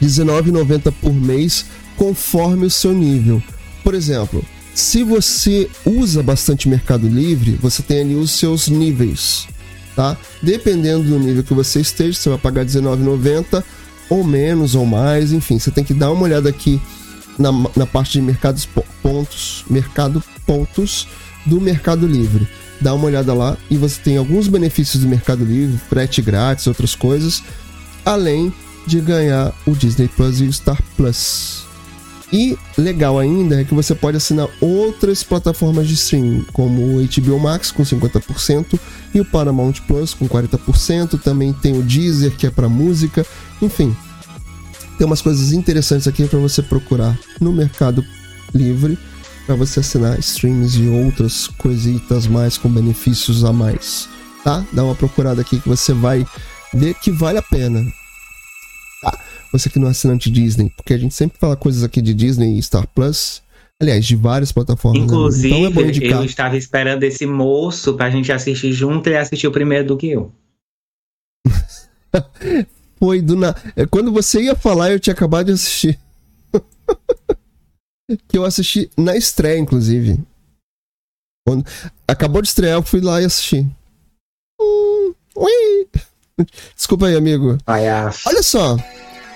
R$19,90 0.00 0.92
por 1.00 1.12
mês, 1.12 1.64
conforme 1.96 2.66
o 2.66 2.70
seu 2.70 2.92
nível. 2.92 3.42
Por 3.82 3.94
exemplo, 3.94 4.44
se 4.74 5.02
você 5.02 5.70
usa 5.86 6.22
bastante 6.22 6.68
Mercado 6.68 7.08
Livre, 7.08 7.58
você 7.62 7.82
tem 7.82 8.00
ali 8.00 8.14
os 8.14 8.32
seus 8.32 8.68
níveis, 8.68 9.48
tá? 9.94 10.18
Dependendo 10.42 11.04
do 11.04 11.18
nível 11.18 11.42
que 11.42 11.54
você 11.54 11.80
esteja, 11.80 12.18
você 12.18 12.28
vai 12.28 12.38
pagar 12.38 12.62
R$19,90 12.62 13.64
ou 14.10 14.22
menos 14.22 14.74
ou 14.74 14.84
mais, 14.84 15.32
enfim, 15.32 15.58
você 15.58 15.70
tem 15.70 15.82
que 15.82 15.94
dar 15.94 16.12
uma 16.12 16.22
olhada 16.22 16.50
aqui 16.50 16.80
na, 17.38 17.50
na 17.74 17.86
parte 17.86 18.12
de 18.12 18.22
mercados 18.22 18.68
pontos, 19.02 19.64
mercado 19.68 20.22
pontos 20.46 21.06
do 21.44 21.60
Mercado 21.60 22.06
Livre. 22.06 22.48
Dá 22.80 22.92
uma 22.94 23.06
olhada 23.06 23.32
lá 23.32 23.56
e 23.70 23.76
você 23.76 24.00
tem 24.00 24.16
alguns 24.16 24.48
benefícios 24.48 25.02
do 25.02 25.08
Mercado 25.08 25.44
Livre, 25.44 25.78
frete 25.88 26.20
grátis, 26.20 26.66
outras 26.66 26.94
coisas, 26.94 27.42
além 28.04 28.52
de 28.86 29.00
ganhar 29.00 29.52
o 29.66 29.72
Disney 29.72 30.08
Plus 30.08 30.40
e 30.40 30.44
o 30.44 30.52
Star 30.52 30.80
Plus. 30.96 31.66
E 32.32 32.58
legal 32.76 33.18
ainda 33.18 33.60
é 33.60 33.64
que 33.64 33.74
você 33.74 33.94
pode 33.94 34.16
assinar 34.16 34.48
outras 34.60 35.22
plataformas 35.22 35.86
de 35.86 35.94
streaming, 35.94 36.44
como 36.52 36.82
o 36.82 37.06
HBO 37.06 37.38
Max 37.38 37.70
com 37.70 37.84
50% 37.84 38.78
e 39.14 39.20
o 39.20 39.24
Paramount 39.24 39.74
Plus 39.86 40.12
com 40.12 40.28
40%. 40.28 41.20
Também 41.22 41.52
tem 41.52 41.78
o 41.78 41.82
Deezer, 41.82 42.32
que 42.32 42.46
é 42.46 42.50
para 42.50 42.68
música. 42.68 43.24
Enfim, 43.62 43.96
tem 44.96 45.06
umas 45.06 45.22
coisas 45.22 45.52
interessantes 45.52 46.08
aqui 46.08 46.26
para 46.26 46.38
você 46.38 46.62
procurar 46.62 47.18
no 47.40 47.52
Mercado 47.52 48.04
Livre 48.54 48.98
para 49.46 49.54
você 49.54 49.80
assinar 49.80 50.18
streams 50.18 50.76
e 50.76 50.88
outras 50.88 51.46
coisitas 51.46 52.26
mais 52.26 52.58
com 52.58 52.68
benefícios 52.68 53.44
a 53.44 53.52
mais, 53.52 54.08
tá? 54.42 54.66
Dá 54.72 54.82
uma 54.82 54.94
procurada 54.94 55.40
aqui 55.40 55.60
que 55.60 55.68
você 55.68 55.92
vai 55.92 56.26
ver 56.74 56.94
que 56.94 57.12
vale 57.12 57.38
a 57.38 57.42
pena. 57.42 57.86
Tá? 59.02 59.18
Você 59.52 59.70
que 59.70 59.78
não 59.78 59.86
é 59.86 59.92
assinante 59.92 60.30
Disney, 60.30 60.72
porque 60.76 60.94
a 60.94 60.98
gente 60.98 61.14
sempre 61.14 61.38
fala 61.38 61.56
coisas 61.56 61.84
aqui 61.84 62.02
de 62.02 62.12
Disney 62.12 62.58
e 62.58 62.62
Star 62.62 62.88
Plus, 62.88 63.40
aliás, 63.80 64.04
de 64.04 64.16
várias 64.16 64.50
plataformas. 64.50 65.02
Inclusive, 65.02 65.70
né? 65.70 65.92
então 65.92 66.18
é 66.18 66.22
eu 66.22 66.24
estava 66.24 66.56
esperando 66.56 67.04
esse 67.04 67.24
moço 67.24 67.94
pra 67.94 68.10
gente 68.10 68.32
assistir 68.32 68.72
junto 68.72 69.08
e 69.08 69.10
ele 69.10 69.18
assistiu 69.18 69.52
primeiro 69.52 69.86
do 69.86 69.96
que 69.96 70.08
eu. 70.08 70.32
Foi 72.98 73.20
do 73.20 73.36
na... 73.36 73.54
É, 73.74 73.86
quando 73.86 74.12
você 74.12 74.42
ia 74.42 74.54
falar, 74.54 74.90
eu 74.90 75.00
tinha 75.00 75.12
acabado 75.12 75.46
de 75.46 75.52
assistir. 75.52 75.98
que 78.28 78.38
eu 78.38 78.44
assisti 78.44 78.90
na 78.96 79.16
estreia, 79.16 79.58
inclusive. 79.58 80.18
Quando 81.46 81.64
acabou 82.08 82.42
de 82.42 82.48
estrear, 82.48 82.74
eu 82.74 82.82
fui 82.82 83.00
lá 83.00 83.20
e 83.20 83.24
assisti. 83.24 83.66
Hum, 84.60 85.14
Desculpa 86.74 87.06
aí, 87.06 87.16
amigo. 87.16 87.56
Olha 88.26 88.42
só, 88.42 88.76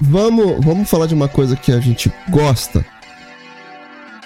vamos, 0.00 0.64
vamos 0.64 0.88
falar 0.88 1.06
de 1.06 1.14
uma 1.14 1.28
coisa 1.28 1.56
que 1.56 1.72
a 1.72 1.80
gente 1.80 2.12
gosta. 2.28 2.84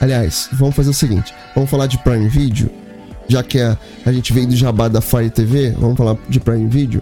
Aliás, 0.01 0.49
vamos 0.53 0.75
fazer 0.75 0.91
o 0.91 0.95
seguinte: 0.95 1.35
vamos 1.55 1.71
falar 1.71 1.87
de 1.87 1.99
Prime 1.99 2.29
Video, 2.29 2.71
já 3.29 3.43
que 3.43 3.61
a, 3.61 3.79
a 4.05 4.13
gente 4.13 4.33
veio 4.33 4.49
do 4.49 4.57
jabá 4.57 4.89
da 4.89 5.01
Fire 5.01 5.31
TV, 5.31 5.71
vamos 5.73 5.97
falar 5.97 6.17
de 6.29 6.41
Prime 6.41 6.69
Video. 6.69 7.01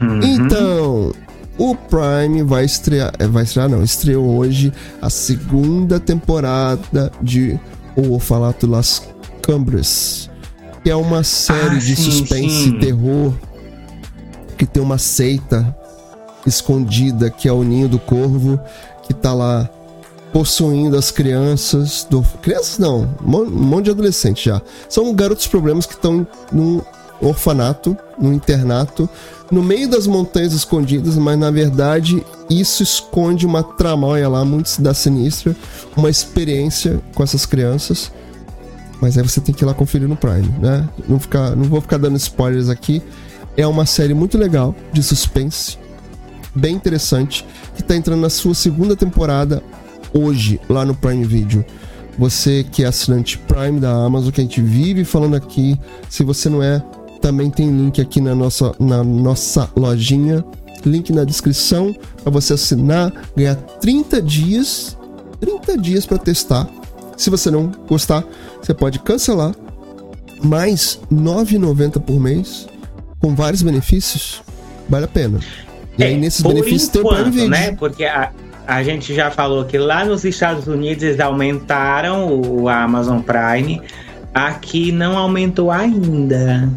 Uhum. 0.00 0.20
Então, 0.22 1.12
o 1.58 1.74
Prime 1.74 2.42
vai 2.42 2.64
estrear, 2.64 3.12
é, 3.18 3.26
vai 3.26 3.44
estrear 3.44 3.68
não, 3.68 3.82
estreou 3.82 4.36
hoje 4.36 4.72
a 5.00 5.08
segunda 5.08 5.98
temporada 5.98 7.10
de 7.22 7.58
O 7.96 8.12
Orfanato 8.12 8.66
Las 8.66 9.02
Cambres, 9.42 10.30
que 10.84 10.90
é 10.90 10.96
uma 10.96 11.22
série 11.22 11.76
ah, 11.76 11.78
de 11.78 11.96
sim, 11.96 12.10
suspense 12.10 12.64
sim. 12.64 12.78
terror 12.78 13.32
que 14.58 14.66
tem 14.66 14.82
uma 14.82 14.98
seita 14.98 15.74
escondida 16.46 17.30
que 17.30 17.48
é 17.48 17.52
o 17.52 17.62
Ninho 17.62 17.88
do 17.88 17.98
Corvo, 17.98 18.60
que 19.02 19.12
tá 19.14 19.32
lá 19.32 19.68
possuindo 20.32 20.96
as 20.96 21.10
crianças 21.10 22.06
do 22.08 22.22
crianças 22.42 22.78
não, 22.78 23.08
um 23.24 23.50
monte 23.50 23.86
de 23.86 23.90
adolescentes 23.90 24.42
já. 24.42 24.60
São 24.88 25.14
garotos 25.14 25.46
problemas 25.46 25.86
que 25.86 25.94
estão 25.94 26.26
num 26.52 26.82
orfanato, 27.20 27.96
num 28.18 28.32
internato 28.32 29.08
no 29.50 29.62
meio 29.62 29.88
das 29.88 30.06
montanhas 30.06 30.52
escondidas, 30.52 31.16
mas 31.16 31.38
na 31.38 31.50
verdade 31.50 32.24
isso 32.50 32.82
esconde 32.82 33.46
uma 33.46 33.62
tramóia 33.62 34.28
lá 34.28 34.44
muito 34.44 34.80
da 34.80 34.94
sinistra, 34.94 35.54
uma 35.96 36.10
experiência 36.10 37.00
com 37.14 37.22
essas 37.22 37.46
crianças. 37.46 38.12
Mas 39.00 39.18
aí 39.18 39.22
você 39.22 39.40
tem 39.40 39.54
que 39.54 39.62
ir 39.62 39.66
lá 39.66 39.74
conferir 39.74 40.08
no 40.08 40.16
Prime, 40.16 40.48
né? 40.58 40.88
Não, 41.08 41.18
ficar, 41.18 41.54
não 41.54 41.64
vou 41.64 41.80
ficar 41.80 41.98
dando 41.98 42.16
spoilers 42.16 42.68
aqui. 42.68 43.02
É 43.56 43.66
uma 43.66 43.84
série 43.84 44.14
muito 44.14 44.38
legal 44.38 44.74
de 44.92 45.02
suspense, 45.02 45.78
bem 46.54 46.74
interessante, 46.74 47.46
que 47.74 47.82
está 47.82 47.94
entrando 47.94 48.20
na 48.20 48.30
sua 48.30 48.54
segunda 48.54 48.96
temporada 48.96 49.62
hoje 50.12 50.60
lá 50.68 50.84
no 50.84 50.94
Prime 50.94 51.24
Video. 51.24 51.64
Você 52.18 52.64
que 52.64 52.82
é 52.82 52.86
assinante 52.86 53.38
Prime 53.38 53.78
da 53.78 53.92
Amazon, 53.92 54.30
que 54.30 54.40
a 54.40 54.44
gente 54.44 54.62
vive 54.62 55.04
falando 55.04 55.36
aqui, 55.36 55.78
se 56.08 56.24
você 56.24 56.48
não 56.48 56.62
é, 56.62 56.82
também 57.26 57.50
tem 57.50 57.68
link 57.68 58.00
aqui 58.00 58.20
na 58.20 58.36
nossa, 58.36 58.72
na 58.78 59.02
nossa 59.02 59.68
lojinha, 59.76 60.44
link 60.84 61.12
na 61.12 61.24
descrição 61.24 61.92
para 62.22 62.30
você 62.30 62.52
assinar, 62.52 63.12
ganhar 63.36 63.56
30 63.56 64.22
dias, 64.22 64.96
30 65.40 65.76
dias 65.76 66.06
para 66.06 66.18
testar. 66.18 66.68
Se 67.16 67.28
você 67.28 67.50
não 67.50 67.72
gostar, 67.88 68.22
você 68.62 68.72
pode 68.72 69.00
cancelar. 69.00 69.52
Mais 70.40 71.00
9,90 71.12 72.00
por 72.00 72.20
mês, 72.20 72.68
com 73.18 73.34
vários 73.34 73.60
benefícios, 73.60 74.40
vale 74.88 75.06
a 75.06 75.08
pena. 75.08 75.40
E 75.98 76.04
é, 76.04 76.06
aí 76.06 76.16
nesses 76.16 76.42
benefícios 76.42 76.94
enquanto, 76.94 77.16
tem 77.16 77.30
o 77.30 77.32
Prime 77.32 77.48
né? 77.48 77.72
Porque 77.72 78.04
a, 78.04 78.30
a 78.68 78.84
gente 78.84 79.12
já 79.12 79.32
falou 79.32 79.64
que 79.64 79.78
lá 79.78 80.04
nos 80.04 80.24
Estados 80.24 80.68
Unidos 80.68 81.02
eles 81.02 81.18
aumentaram 81.18 82.40
o 82.40 82.68
Amazon 82.68 83.18
Prime. 83.18 83.82
Aqui 84.32 84.92
não 84.92 85.18
aumentou 85.18 85.72
ainda. 85.72 86.70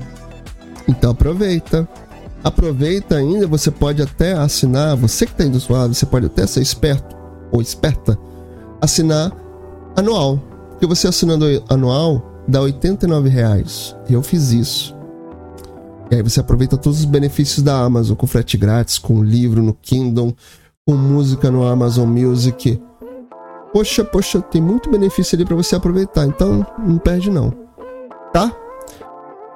Então 0.90 1.12
aproveita. 1.12 1.88
Aproveita 2.44 3.16
ainda, 3.16 3.46
você 3.46 3.70
pode 3.70 4.02
até 4.02 4.34
assinar, 4.34 4.96
você 4.96 5.26
que 5.26 5.34
está 5.34 5.44
indo 5.44 5.60
suave, 5.60 5.94
você 5.94 6.06
pode 6.06 6.26
até 6.26 6.48
ser 6.48 6.62
esperto 6.62 7.16
ou 7.52 7.62
esperta, 7.62 8.18
assinar 8.82 9.32
anual. 9.96 10.40
Porque 10.72 10.88
você 10.88 11.08
assinando 11.08 11.46
anual 11.70 12.44
dá 12.48 12.62
89 12.62 13.30
reais. 13.30 13.96
E 14.08 14.14
eu 14.14 14.24
fiz 14.24 14.52
isso. 14.52 14.96
E 16.10 16.16
aí 16.16 16.24
você 16.24 16.40
aproveita 16.40 16.78
todos 16.78 17.00
os 17.00 17.06
benefícios 17.06 17.62
da 17.62 17.78
Amazon, 17.78 18.16
com 18.16 18.26
frete 18.26 18.58
grátis, 18.58 18.98
com 18.98 19.22
livro 19.22 19.62
no 19.62 19.74
Kindle, 19.74 20.34
com 20.88 20.96
música 20.96 21.52
no 21.52 21.68
Amazon 21.68 22.10
Music. 22.10 22.82
Poxa, 23.74 24.04
poxa, 24.04 24.42
tem 24.42 24.62
muito 24.62 24.90
benefício 24.90 25.36
ali 25.36 25.46
para 25.46 25.56
você 25.56 25.76
aproveitar, 25.76 26.26
então 26.26 26.66
não 26.80 26.98
perde 26.98 27.30
não. 27.30 27.54
Tá? 28.34 28.52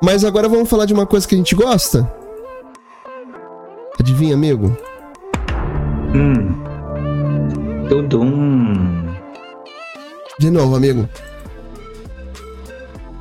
Mas 0.03 0.25
agora 0.25 0.49
vamos 0.49 0.69
falar 0.69 0.85
de 0.85 0.93
uma 0.93 1.05
coisa 1.05 1.25
que 1.25 1.33
a 1.33 1.37
gente 1.37 1.55
gosta? 1.55 2.05
Adivinha, 3.97 4.35
amigo? 4.35 4.77
Hum. 6.13 7.87
Tudum. 7.87 9.15
De 10.37 10.51
novo, 10.51 10.75
amigo. 10.75 11.07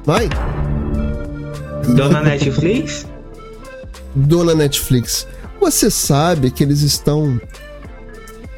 Vai. 0.04 0.28
Dona 1.94 2.20
Netflix? 2.20 3.06
Dona 4.16 4.52
Netflix. 4.52 5.28
Você 5.60 5.88
sabe 5.88 6.50
que 6.50 6.64
eles 6.64 6.82
estão. 6.82 7.40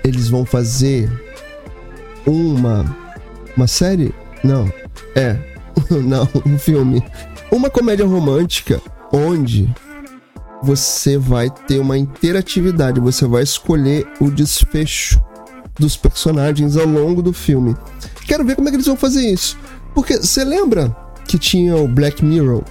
Eles 0.02 0.30
vão 0.30 0.46
fazer 0.46 1.12
uma. 2.24 2.86
Uma 3.54 3.66
série? 3.66 4.14
Não. 4.42 4.72
É. 5.14 5.36
Não, 5.90 6.26
um 6.46 6.58
filme 6.58 7.04
uma 7.50 7.70
comédia 7.70 8.06
romântica 8.06 8.80
onde 9.12 9.72
você 10.62 11.18
vai 11.18 11.50
ter 11.50 11.78
uma 11.78 11.98
interatividade, 11.98 13.00
você 13.00 13.26
vai 13.26 13.42
escolher 13.42 14.06
o 14.20 14.30
desfecho 14.30 15.20
dos 15.78 15.96
personagens 15.96 16.76
ao 16.76 16.86
longo 16.86 17.22
do 17.22 17.32
filme. 17.32 17.76
Quero 18.26 18.44
ver 18.44 18.56
como 18.56 18.68
é 18.68 18.70
que 18.70 18.76
eles 18.76 18.86
vão 18.86 18.96
fazer 18.96 19.28
isso. 19.28 19.58
Porque 19.94 20.16
você 20.16 20.44
lembra 20.44 20.94
que 21.26 21.38
tinha 21.38 21.76
o 21.76 21.86
Black 21.86 22.24
Mirror, 22.24 22.62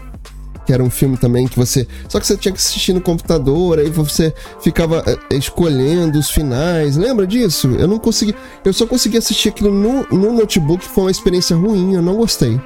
que 0.65 0.73
era 0.73 0.83
um 0.83 0.89
filme 0.89 1.17
também 1.17 1.47
que 1.47 1.57
você. 1.57 1.87
Só 2.07 2.19
que 2.19 2.25
você 2.25 2.37
tinha 2.37 2.51
que 2.51 2.57
assistir 2.57 2.93
no 2.93 3.01
computador, 3.01 3.79
aí 3.79 3.89
você 3.89 4.33
ficava 4.61 5.03
é, 5.05 5.35
escolhendo 5.35 6.17
os 6.17 6.29
finais. 6.29 6.97
Lembra 6.97 7.27
disso? 7.27 7.67
Eu 7.77 7.87
não 7.87 7.99
consegui. 7.99 8.33
Eu 8.63 8.73
só 8.73 8.85
consegui 8.87 9.17
assistir 9.17 9.49
aquilo 9.49 9.71
no, 9.71 10.03
no 10.07 10.33
notebook, 10.33 10.83
foi 10.83 11.05
uma 11.05 11.11
experiência 11.11 11.55
ruim, 11.55 11.93
eu 11.93 12.01
não 12.01 12.15
gostei. 12.15 12.59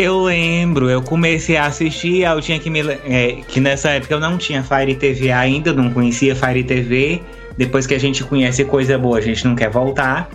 Eu 0.00 0.22
lembro, 0.22 0.88
eu 0.88 1.02
comecei 1.02 1.58
a 1.58 1.66
assistir, 1.66 2.22
eu 2.22 2.40
tinha 2.40 2.58
que 2.58 2.70
me. 2.70 2.80
É, 2.80 3.42
que 3.46 3.60
nessa 3.60 3.90
época 3.90 4.14
eu 4.14 4.18
não 4.18 4.38
tinha 4.38 4.62
Fire 4.62 4.94
TV 4.94 5.30
ainda, 5.30 5.74
não 5.74 5.90
conhecia 5.90 6.34
Fire 6.34 6.64
TV. 6.64 7.20
depois 7.58 7.86
que 7.86 7.94
a 7.94 8.00
gente 8.00 8.24
conhece 8.24 8.64
coisa 8.64 8.96
boa, 8.96 9.18
a 9.18 9.20
gente 9.20 9.46
não 9.46 9.54
quer 9.54 9.68
voltar. 9.68 10.30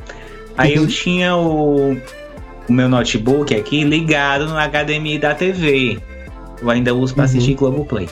Aí 0.56 0.78
uhum. 0.78 0.84
eu 0.84 0.88
tinha 0.88 1.36
o, 1.36 1.98
o 2.70 2.72
meu 2.72 2.88
notebook 2.88 3.56
aqui 3.56 3.84
ligado 3.84 4.46
no 4.46 4.54
HDMI 4.54 5.18
da 5.18 5.34
TV. 5.34 5.98
Eu 6.62 6.70
ainda 6.70 6.94
uso 6.94 7.16
para 7.16 7.24
uhum. 7.24 7.26
assistir 7.26 7.56
Globoplay. 7.56 8.08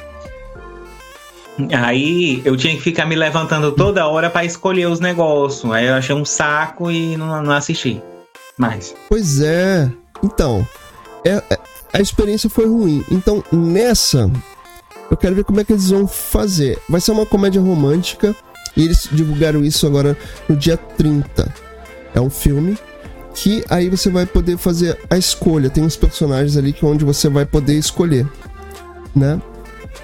Aí 1.71 2.41
eu 2.43 2.57
tinha 2.57 2.73
que 2.73 2.81
ficar 2.81 3.05
me 3.05 3.15
levantando 3.15 3.71
toda 3.73 4.07
hora 4.07 4.27
para 4.27 4.43
escolher 4.43 4.87
os 4.87 4.99
negócios. 4.99 5.71
Aí 5.71 5.85
eu 5.85 5.93
achei 5.93 6.15
um 6.15 6.25
saco 6.25 6.89
e 6.89 7.15
não, 7.15 7.43
não 7.43 7.53
assisti 7.53 8.01
mais. 8.57 8.95
Pois 9.07 9.39
é. 9.39 9.87
Então, 10.23 10.65
é, 11.25 11.41
é, 11.49 11.59
a 11.91 12.01
experiência 12.01 12.49
foi 12.49 12.67
ruim. 12.67 13.03
Então, 13.11 13.43
nessa, 13.51 14.31
eu 15.09 15.17
quero 15.17 15.35
ver 15.35 15.43
como 15.43 15.59
é 15.59 15.63
que 15.63 15.73
eles 15.73 15.89
vão 15.89 16.07
fazer. 16.07 16.79
Vai 16.89 16.99
ser 16.99 17.11
uma 17.11 17.25
comédia 17.25 17.61
romântica. 17.61 18.35
E 18.75 18.83
eles 18.83 19.07
divulgaram 19.11 19.63
isso 19.63 19.85
agora 19.85 20.17
no 20.49 20.55
dia 20.55 20.75
30. 20.75 21.53
É 22.15 22.19
um 22.19 22.29
filme 22.29 22.77
que 23.35 23.63
aí 23.69 23.89
você 23.89 24.09
vai 24.09 24.25
poder 24.25 24.57
fazer 24.57 24.97
a 25.09 25.17
escolha. 25.17 25.69
Tem 25.69 25.83
uns 25.83 25.95
personagens 25.95 26.57
ali 26.57 26.73
que 26.73 26.83
é 26.83 26.87
onde 26.87 27.05
você 27.05 27.29
vai 27.29 27.45
poder 27.45 27.77
escolher, 27.77 28.27
né? 29.15 29.39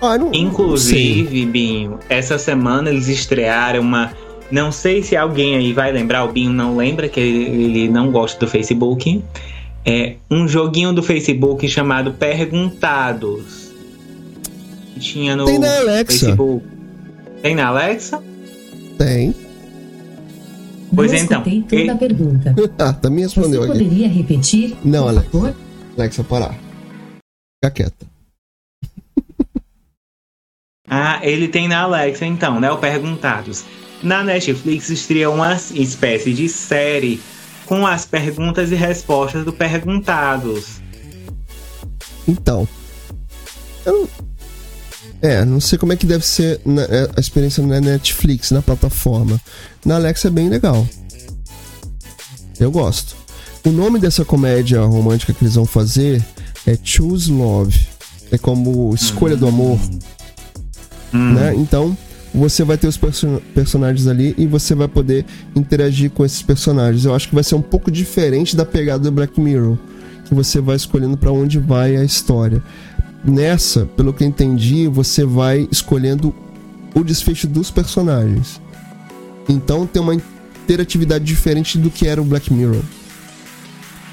Ah, 0.02 0.18
não, 0.18 0.32
Inclusive, 0.34 1.46
não 1.46 1.52
Binho, 1.52 2.00
essa 2.08 2.38
semana 2.38 2.90
eles 2.90 3.08
estrearam 3.08 3.82
uma. 3.82 4.14
Não 4.52 4.72
sei 4.72 5.04
se 5.04 5.16
alguém 5.16 5.56
aí 5.56 5.74
vai 5.74 5.92
lembrar, 5.92 6.24
o 6.24 6.32
Binho 6.32 6.52
não 6.52 6.78
lembra, 6.78 7.08
que 7.08 7.20
ele, 7.20 7.64
ele 7.64 7.90
não 7.90 8.12
gosta 8.12 8.40
do 8.40 8.48
Facebook. 8.48 9.24
É 9.92 10.18
um 10.30 10.48
joguinho 10.48 10.94
do 10.94 11.02
Facebook 11.02 11.68
chamado 11.68 12.14
Perguntados. 12.14 13.72
Tinha 15.00 15.36
no 15.36 15.46
Tem 15.46 15.58
na 15.58 15.78
Alexa. 15.80 16.26
Facebook. 16.28 16.68
Tem 17.42 17.56
na 17.56 17.68
Alexa? 17.70 18.24
Tem. 19.00 19.34
Pois 20.94 21.12
não 21.12 21.20
então. 21.20 21.42
toda 21.42 21.76
e... 21.76 21.90
a 21.90 21.96
pergunta. 21.96 22.56
ah, 22.78 22.94
também 22.94 23.24
respondeu 23.24 23.62
Você 23.62 23.68
poderia 23.68 24.08
repetir? 24.08 24.78
Não, 24.86 25.08
Alexa. 25.08 25.56
Alexa, 25.98 26.24
parar. 26.24 26.56
Fica 27.56 27.72
quieta. 27.74 28.06
Ah, 30.92 31.20
ele 31.22 31.48
tem 31.48 31.68
na 31.68 31.82
Alexa 31.82 32.26
então, 32.26 32.60
né? 32.60 32.72
O 32.72 32.78
Perguntados. 32.78 33.64
Na 34.02 34.24
Netflix 34.24 34.90
estreia 34.90 35.30
uma 35.30 35.54
espécie 35.54 36.34
de 36.34 36.50
série 36.50 37.20
com 37.70 37.86
as 37.86 38.04
perguntas 38.04 38.72
e 38.72 38.76
respostas 38.76 39.46
do 39.46 39.54
Perguntados. 39.54 40.82
Então. 42.28 42.68
Eu. 43.86 44.10
É, 45.22 45.46
não 45.46 45.60
sei 45.60 45.78
como 45.78 45.94
é 45.94 45.96
que 45.96 46.08
deve 46.08 46.26
ser 46.26 46.60
é, 46.90 47.12
a 47.16 47.20
experiência 47.20 47.64
na 47.64 47.80
Netflix, 47.80 48.50
na 48.50 48.64
plataforma. 48.64 49.40
Na 49.86 49.96
Alexa 49.96 50.30
é 50.30 50.32
bem 50.32 50.50
legal. 50.50 50.88
Eu 52.60 52.72
gosto. 52.72 53.16
O 53.64 53.70
nome 53.70 54.00
dessa 54.00 54.26
comédia 54.26 54.82
romântica 54.82 55.32
que 55.32 55.44
eles 55.44 55.54
vão 55.54 55.66
fazer 55.66 56.26
é 56.66 56.76
Choose 56.84 57.32
Love. 57.32 57.86
É 58.32 58.38
como 58.40 58.96
escolha 58.96 59.36
do 59.36 59.48
amor. 59.48 59.80
Hum. 61.14 61.34
Né? 61.34 61.54
Então, 61.56 61.96
você 62.34 62.64
vai 62.64 62.78
ter 62.78 62.88
os 62.88 62.98
person 62.98 63.40
personagens 63.54 64.08
ali 64.08 64.36
e 64.38 64.46
você 64.46 64.76
vai 64.76 64.88
poder 64.88 65.26
interagir 65.56 66.12
com 66.12 66.24
esses 66.24 66.42
personagens. 66.42 67.06
Eu 67.06 67.14
acho 67.14 67.28
que 67.28 67.36
vai 67.36 67.44
ser 67.44 67.56
um 67.56 67.62
pouco 67.62 67.90
diferente 67.90 68.56
da 68.56 68.66
pegada 68.66 69.04
do 69.04 69.12
Black 69.12 69.40
Mirror, 69.40 69.78
que 70.26 70.34
você 70.34 70.62
vai 70.62 70.76
escolhendo 70.76 71.18
para 71.18 71.32
onde 71.32 71.58
vai 71.58 71.96
a 71.96 72.04
história. 72.04 72.62
Nessa, 73.24 73.86
pelo 73.98 74.14
que 74.14 74.24
eu 74.24 74.28
entendi, 74.28 74.88
você 74.88 75.26
vai 75.26 75.68
escolhendo 75.72 76.34
o 76.94 77.04
desfecho 77.04 77.48
dos 77.48 77.72
personagens. 77.72 78.62
Então 79.48 79.86
tem 79.86 80.02
uma 80.02 80.14
interatividade 80.14 81.26
diferente 81.26 81.78
do 81.78 81.90
que 81.90 82.08
era 82.08 82.22
o 82.22 82.26
Black 82.26 82.54
Mirror. 82.54 82.82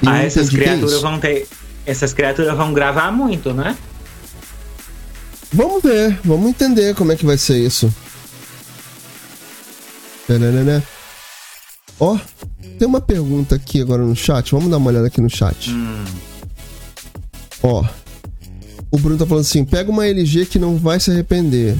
E 0.02 0.08
ah, 0.08 0.22
essas 0.22 0.48
é 0.48 0.50
criaturas 0.50 0.94
é 0.94 0.98
vão 1.00 1.18
ter. 1.18 1.46
Essas 1.84 2.12
criaturas 2.12 2.56
vão 2.56 2.72
gravar 2.72 3.12
muito, 3.12 3.52
né? 3.52 3.76
Vamos 5.52 5.82
ver, 5.82 6.18
vamos 6.24 6.48
entender 6.48 6.94
como 6.94 7.12
é 7.12 7.16
que 7.16 7.24
vai 7.24 7.38
ser 7.38 7.58
isso. 7.58 7.92
Ó, 11.98 12.14
oh, 12.14 12.18
tem 12.78 12.86
uma 12.86 13.00
pergunta 13.00 13.54
aqui 13.54 13.80
agora 13.80 14.02
no 14.02 14.14
chat. 14.14 14.52
Vamos 14.52 14.70
dar 14.70 14.76
uma 14.76 14.90
olhada 14.90 15.06
aqui 15.06 15.20
no 15.20 15.30
chat. 15.30 15.70
Hum. 15.70 16.04
Ó, 17.62 17.82
oh, 17.82 17.86
o 18.90 18.98
Bruno 18.98 19.18
tá 19.18 19.26
falando 19.26 19.44
assim: 19.44 19.64
pega 19.64 19.90
uma 19.90 20.06
LG 20.06 20.46
que 20.46 20.58
não 20.58 20.76
vai 20.76 21.00
se 21.00 21.10
arrepender. 21.10 21.76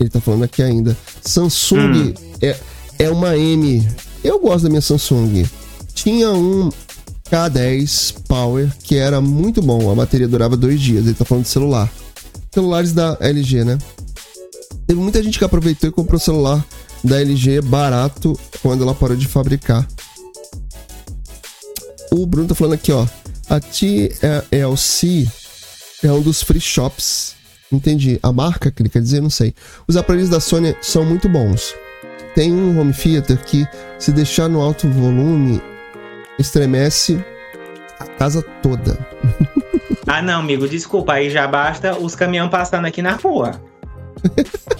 Ele 0.00 0.10
tá 0.10 0.20
falando 0.20 0.44
aqui 0.44 0.62
ainda. 0.62 0.96
Samsung 1.22 1.78
hum. 1.78 2.14
é, 2.40 2.56
é 2.98 3.10
uma 3.10 3.36
M. 3.36 3.86
Eu 4.24 4.40
gosto 4.40 4.64
da 4.64 4.68
minha 4.68 4.80
Samsung. 4.80 5.44
Tinha 5.94 6.30
um 6.30 6.70
K10 7.30 8.14
Power 8.26 8.70
que 8.82 8.96
era 8.96 9.20
muito 9.20 9.60
bom. 9.62 9.90
A 9.90 9.94
bateria 9.94 10.26
durava 10.26 10.56
dois 10.56 10.80
dias. 10.80 11.04
Ele 11.04 11.14
tá 11.14 11.24
falando 11.24 11.44
de 11.44 11.50
celular 11.50 11.90
celulares 12.52 12.92
da 12.92 13.16
LG, 13.20 13.64
né? 13.64 13.78
Teve 14.86 15.00
muita 15.00 15.22
gente 15.22 15.38
que 15.38 15.44
aproveitou 15.44 15.88
e 15.88 15.92
comprou 15.92 16.18
celular 16.18 16.64
da 17.02 17.20
LG 17.20 17.60
barato 17.62 18.38
quando 18.62 18.82
ela 18.82 18.94
parou 18.94 19.16
de 19.16 19.26
fabricar. 19.26 19.86
O 22.10 22.26
Bruno 22.26 22.48
tá 22.48 22.54
falando 22.54 22.74
aqui, 22.74 22.92
ó. 22.92 23.06
A 23.48 23.60
TLC 23.60 25.28
é 26.02 26.12
um 26.12 26.20
dos 26.20 26.42
free 26.42 26.60
shops. 26.60 27.36
Entendi. 27.70 28.18
A 28.22 28.32
marca 28.32 28.70
que 28.70 28.82
ele 28.82 28.88
quer 28.88 29.00
dizer, 29.00 29.20
não 29.20 29.30
sei. 29.30 29.54
Os 29.86 29.96
aparelhos 29.96 30.28
da 30.28 30.40
Sony 30.40 30.76
são 30.80 31.04
muito 31.04 31.28
bons. 31.28 31.74
Tem 32.34 32.52
um 32.52 32.78
home 32.80 32.92
theater 32.92 33.38
que, 33.44 33.66
se 33.98 34.12
deixar 34.12 34.48
no 34.48 34.60
alto 34.60 34.88
volume, 34.88 35.60
estremece 36.38 37.24
a 37.98 38.06
casa 38.06 38.42
toda. 38.62 38.98
Ah, 40.06 40.22
não, 40.22 40.40
amigo, 40.40 40.68
desculpa. 40.68 41.14
Aí 41.14 41.30
já 41.30 41.46
basta 41.46 41.96
os 41.98 42.14
caminhão 42.14 42.48
passando 42.48 42.86
aqui 42.86 43.02
na 43.02 43.12
rua. 43.12 43.60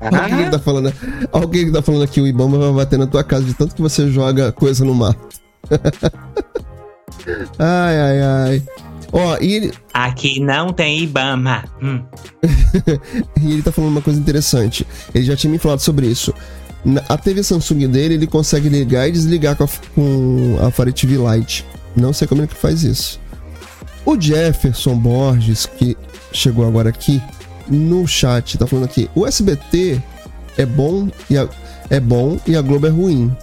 Alguém 0.00 0.50
tá 0.50 0.58
falando, 0.58 0.92
alguém 1.30 1.70
tá 1.70 1.82
falando 1.82 2.02
aqui, 2.02 2.20
o 2.20 2.26
Ibama 2.26 2.58
vai 2.58 2.72
bater 2.72 2.98
na 2.98 3.06
tua 3.06 3.22
casa 3.22 3.44
de 3.44 3.52
tanto 3.52 3.74
que 3.74 3.82
você 3.82 4.10
joga 4.10 4.50
coisa 4.50 4.84
no 4.84 4.94
mar. 4.94 5.14
ai, 7.58 8.00
ai, 8.00 8.22
ai. 8.22 8.62
Ó, 9.12 9.36
e 9.40 9.54
ele... 9.54 9.72
Aqui 9.92 10.40
não 10.40 10.72
tem 10.72 11.00
Ibama. 11.00 11.64
Hum. 11.82 12.02
e 13.42 13.52
ele 13.52 13.62
tá 13.62 13.70
falando 13.72 13.90
uma 13.90 14.00
coisa 14.00 14.18
interessante. 14.18 14.86
Ele 15.14 15.24
já 15.24 15.36
tinha 15.36 15.50
me 15.50 15.58
falado 15.58 15.80
sobre 15.80 16.06
isso. 16.06 16.32
A 17.08 17.18
TV 17.18 17.42
Samsung 17.42 17.88
dele, 17.88 18.14
ele 18.14 18.26
consegue 18.26 18.68
ligar 18.68 19.06
e 19.08 19.12
desligar 19.12 19.56
com 19.56 19.64
a, 19.64 19.68
com 19.94 20.58
a 20.62 20.70
Fire 20.70 20.92
TV 20.92 21.16
Lite. 21.16 21.66
Não 21.94 22.12
sei 22.12 22.26
como 22.26 22.42
é 22.42 22.46
que 22.46 22.54
faz 22.54 22.84
isso. 22.84 23.20
O 24.06 24.18
Jefferson 24.18 24.96
Borges, 24.96 25.66
que 25.66 25.96
chegou 26.32 26.66
agora 26.66 26.88
aqui 26.88 27.20
no 27.70 28.06
chat, 28.06 28.58
tá 28.58 28.66
falando 28.66 28.84
aqui: 28.84 29.08
o 29.14 29.26
SBT 29.26 30.02
é 30.58 30.66
bom 30.66 31.08
e 31.28 31.38
a, 31.38 31.48
é 31.88 32.00
bom 32.00 32.38
e 32.46 32.56
a 32.56 32.62
Globo 32.62 32.86
é 32.86 32.90
ruim. 32.90 33.34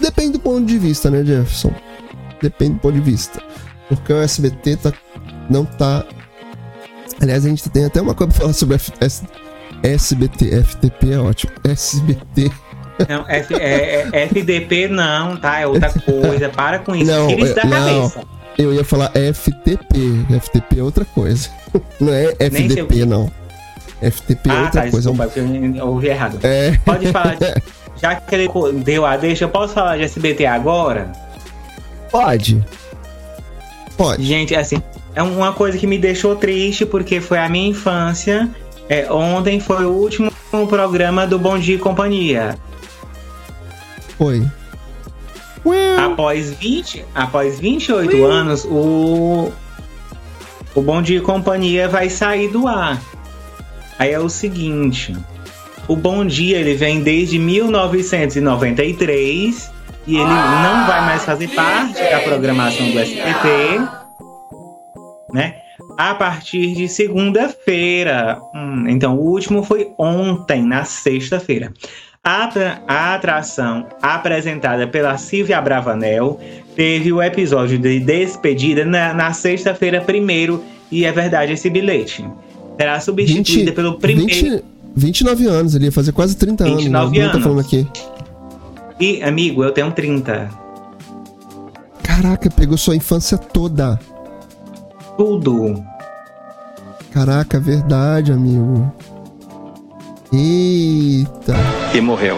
Depende 0.00 0.32
do 0.32 0.40
ponto 0.40 0.66
de 0.66 0.78
vista, 0.78 1.10
né, 1.10 1.24
Jefferson? 1.24 1.72
Depende 2.42 2.74
do 2.74 2.80
ponto 2.80 2.94
de 2.94 3.00
vista. 3.00 3.42
Porque 3.88 4.12
o 4.12 4.20
SBT 4.20 4.76
tá, 4.76 4.92
não 5.48 5.64
tá. 5.64 6.04
Aliás, 7.20 7.46
a 7.46 7.48
gente 7.48 7.68
tem 7.70 7.84
até 7.84 8.00
uma 8.00 8.14
coisa 8.14 8.32
pra 8.32 8.40
falar 8.40 8.52
sobre 8.52 8.74
F, 8.76 8.92
S, 9.00 9.24
SBT. 9.82 10.62
FTP 10.62 11.12
é 11.12 11.18
ótimo. 11.18 11.52
SBT. 11.64 12.50
Não, 13.08 13.28
F, 13.28 13.54
é, 13.54 14.08
é, 14.12 14.22
FDP 14.24 14.88
não, 14.88 15.36
tá? 15.36 15.60
É 15.60 15.66
outra 15.66 15.90
coisa. 15.90 16.48
Para 16.48 16.78
com 16.78 16.94
isso. 16.94 17.10
Não, 17.10 17.28
Tira 17.28 17.44
isso 17.44 17.54
da 17.54 17.64
não. 17.64 18.08
cabeça. 18.10 18.22
Eu 18.58 18.72
ia 18.72 18.84
falar 18.84 19.10
FTP. 19.10 20.26
FTP 20.40 20.78
é 20.78 20.82
outra 20.82 21.04
coisa. 21.04 21.48
Não 22.00 22.12
é 22.12 22.34
FDP, 22.38 23.04
não. 23.04 23.30
FTP 24.00 24.48
é 24.48 24.52
ah, 24.52 24.62
outra 24.62 24.82
tá, 24.82 24.90
coisa. 24.90 25.10
Desculpa, 25.10 25.40
eu 25.76 25.86
ouvi 25.86 26.08
errado. 26.08 26.38
É. 26.42 26.76
Pode 26.84 27.10
falar. 27.10 27.36
De... 27.36 27.62
Já 28.00 28.14
que 28.14 28.34
ele 28.34 28.48
deu 28.84 29.06
a 29.06 29.16
deixa, 29.16 29.44
eu 29.44 29.48
posso 29.48 29.72
falar 29.74 29.96
de 29.96 30.04
SBT 30.04 30.44
agora? 30.44 31.10
Pode. 32.10 32.62
Pode. 33.96 34.22
Gente, 34.22 34.54
assim, 34.54 34.82
é 35.14 35.22
uma 35.22 35.52
coisa 35.52 35.78
que 35.78 35.86
me 35.86 35.98
deixou 35.98 36.36
triste 36.36 36.84
porque 36.84 37.20
foi 37.20 37.38
a 37.38 37.48
minha 37.48 37.70
infância. 37.70 38.50
É, 38.88 39.10
ontem 39.10 39.58
foi 39.58 39.84
o 39.86 39.90
último 39.90 40.30
programa 40.68 41.26
do 41.26 41.38
Bom 41.38 41.58
Dia 41.58 41.76
e 41.76 41.78
Companhia. 41.78 42.58
Foi. 44.18 44.46
Após 45.98 46.52
20, 46.52 47.04
após 47.14 47.58
28 47.58 48.24
anos, 48.24 48.64
o 48.64 49.50
o 50.74 50.82
Bom 50.82 51.00
Dia 51.00 51.18
e 51.18 51.20
Companhia 51.20 51.88
vai 51.88 52.10
sair 52.10 52.48
do 52.48 52.68
ar. 52.68 53.00
Aí 53.98 54.12
é 54.12 54.20
o 54.20 54.28
seguinte, 54.28 55.16
o 55.88 55.96
Bom 55.96 56.24
Dia 56.24 56.58
ele 56.58 56.74
vem 56.74 57.00
desde 57.00 57.36
1993 57.38 59.72
e 60.06 60.16
ele 60.16 60.24
não 60.24 60.86
vai 60.86 61.00
mais 61.00 61.24
fazer 61.24 61.48
parte 61.48 62.02
da 62.02 62.20
programação 62.20 62.90
do 62.90 62.98
SBT, 62.98 63.80
né? 65.32 65.54
A 65.96 66.14
partir 66.14 66.74
de 66.74 66.88
segunda-feira. 66.88 68.38
Hum, 68.54 68.84
então, 68.88 69.16
o 69.16 69.30
último 69.30 69.62
foi 69.62 69.92
ontem, 69.98 70.62
na 70.62 70.84
sexta-feira. 70.84 71.72
A, 72.22 72.50
a 72.88 73.14
atração 73.14 73.86
apresentada 74.02 74.86
pela 74.86 75.16
Silvia 75.16 75.58
Bravanel 75.60 76.40
teve 76.74 77.12
o 77.12 77.22
episódio 77.22 77.78
de 77.78 78.00
despedida 78.00 78.84
na, 78.84 79.14
na 79.14 79.32
sexta-feira 79.32 80.00
primeiro 80.00 80.62
e 80.90 81.04
é 81.04 81.12
verdade 81.12 81.52
esse 81.52 81.70
bilhete. 81.70 82.24
Será 82.78 83.00
substituída 83.00 83.70
20 83.70 83.72
pelo 83.72 83.94
primeiro 83.98 84.28
20 84.32 84.64
29 84.94 85.46
anos, 85.46 85.74
ele 85.74 85.86
ia 85.86 85.92
fazer 85.92 86.12
quase 86.12 86.36
30 86.36 86.64
anos. 86.64 86.76
29 86.84 86.90
né? 86.90 86.98
Alguém 87.04 87.22
Tá 87.24 87.30
anos. 87.32 87.42
falando 87.42 87.60
aqui. 87.60 87.86
e 88.98 89.22
amigo, 89.22 89.62
eu 89.62 89.70
tenho 89.72 89.90
30. 89.92 90.50
Caraca, 92.02 92.50
pegou 92.50 92.78
sua 92.78 92.96
infância 92.96 93.36
toda. 93.36 94.00
Tudo. 95.18 95.82
Caraca, 97.12 97.58
verdade, 97.60 98.32
amigo. 98.32 98.90
Eita, 100.32 101.54
E 101.94 102.00
morreu. 102.00 102.36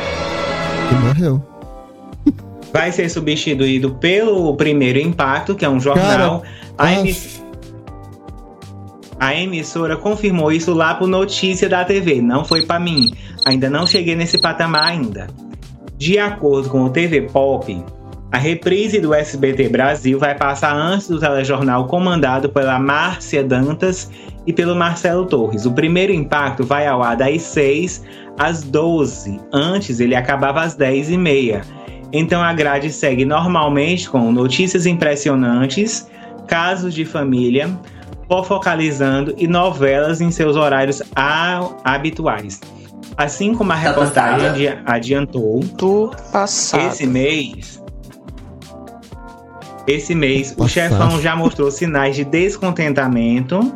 e 0.91 0.95
morreu. 1.07 1.43
Vai 2.73 2.93
ser 2.93 3.09
substituído 3.09 3.95
pelo 3.95 4.55
primeiro 4.57 4.99
impacto, 4.99 5.55
que 5.55 5.65
é 5.65 5.69
um 5.69 5.81
jornal. 5.81 6.43
a, 6.77 6.85
Ah, 6.87 6.95
emiss- 6.95 7.43
a 9.21 9.35
emissora 9.35 9.97
confirmou 9.97 10.53
isso 10.53 10.73
lá 10.73 10.95
pro 10.95 11.07
Notícia 11.07 11.69
da 11.69 11.85
TV, 11.85 12.23
não 12.23 12.45
foi 12.45 12.65
pra 12.65 12.79
mim. 12.79 13.13
Ainda 13.47 13.69
não 13.69 13.87
cheguei 13.87 14.15
nesse 14.15 14.41
patamar 14.41 14.85
ainda. 14.85 15.27
De 15.97 16.19
acordo 16.19 16.71
com 16.71 16.85
o 16.85 16.91
TV 16.91 17.23
Pop, 17.23 17.85
a 18.31 18.39
reprise 18.39 19.01
do 19.01 19.15
SBT 19.15 19.71
Brasil 19.71 20.19
vai 20.19 20.37
passar 20.37 20.73
antes 20.77 21.09
do 21.09 21.19
telejornal 21.19 21.87
comandado 21.87 22.49
pela 22.49 22.79
Márcia 22.79 23.43
Dantas 23.43 24.11
e 24.47 24.53
pelo 24.53 24.77
Marcelo 24.77 25.27
Torres. 25.27 25.67
O 25.67 25.73
primeiro 25.73 26.13
impacto 26.13 26.65
vai 26.65 26.87
ao 26.87 27.03
ar 27.03 27.17
das 27.17 27.43
6 27.43 28.05
às 28.39 28.63
12. 28.63 29.41
Antes 29.53 29.99
ele 29.99 30.15
acabava 30.15 30.61
às 30.61 30.75
10 30.75 31.11
e 31.11 31.17
meia. 31.17 31.63
Então 32.13 32.43
a 32.43 32.53
grade 32.53 32.93
segue 32.93 33.25
normalmente 33.25 34.09
com 34.09 34.31
notícias 34.31 34.87
impressionantes, 34.87 36.09
casos 36.47 36.95
de 36.95 37.05
família, 37.05 37.79
focalizando 38.45 39.35
e 39.39 39.47
novelas 39.49 40.21
em 40.21 40.31
seus 40.31 40.57
horários 40.57 41.03
a- 41.17 41.69
habituais. 41.85 42.61
Assim 43.17 43.55
como 43.55 43.73
a 43.73 43.75
Tá 43.75 43.81
reportagem 43.81 44.47
passada. 44.47 44.51
adi- 44.51 44.79
adiantou, 44.87 45.61
Do 45.61 46.11
passado. 46.33 46.87
esse 46.87 47.07
mês. 47.07 47.83
Esse 49.87 50.15
mês, 50.15 50.55
o 50.59 50.69
chefão 50.69 51.21
já 51.21 51.35
mostrou 51.35 51.71
sinais 51.71 52.15
de 52.15 52.23
descontentamento 52.23 53.73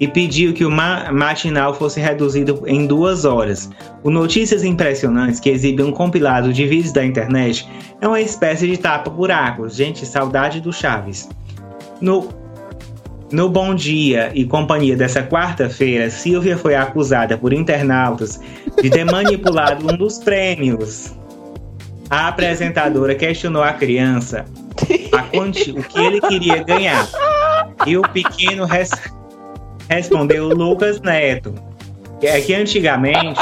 e 0.00 0.08
pediu 0.08 0.52
que 0.52 0.64
o 0.64 0.70
ma- 0.70 1.10
matinal 1.12 1.72
fosse 1.72 2.00
reduzido 2.00 2.64
em 2.66 2.86
duas 2.86 3.24
horas. 3.24 3.70
O 4.02 4.10
Notícias 4.10 4.64
Impressionantes, 4.64 5.38
que 5.38 5.48
exibe 5.48 5.82
um 5.82 5.92
compilado 5.92 6.52
de 6.52 6.66
vídeos 6.66 6.92
da 6.92 7.04
internet, 7.06 7.66
é 8.00 8.08
uma 8.08 8.20
espécie 8.20 8.66
de 8.66 8.76
tapa-buracos. 8.76 9.76
Gente, 9.76 10.04
saudade 10.04 10.60
do 10.60 10.72
Chaves. 10.72 11.28
No, 12.00 12.28
no 13.32 13.48
Bom 13.48 13.74
Dia 13.74 14.30
e 14.34 14.44
Companhia 14.44 14.96
dessa 14.96 15.22
quarta-feira, 15.22 16.08
Silvia 16.10 16.56
foi 16.56 16.74
acusada 16.74 17.36
por 17.36 17.52
internautas 17.52 18.40
de 18.80 18.88
ter 18.90 19.04
manipulado 19.10 19.84
um 19.92 19.96
dos 19.96 20.18
prêmios. 20.18 21.12
A 22.08 22.28
apresentadora 22.28 23.14
questionou 23.16 23.62
a 23.64 23.72
criança 23.72 24.44
a 25.12 25.22
quanti- 25.22 25.72
o 25.72 25.82
que 25.82 25.98
ele 25.98 26.20
queria 26.20 26.62
ganhar. 26.62 27.08
E 27.84 27.96
o 27.96 28.02
pequeno 28.02 28.64
res- 28.64 28.90
respondeu 29.88 30.48
Lucas 30.48 31.00
Neto. 31.00 31.52
É 32.22 32.40
que 32.40 32.54
antigamente 32.54 33.40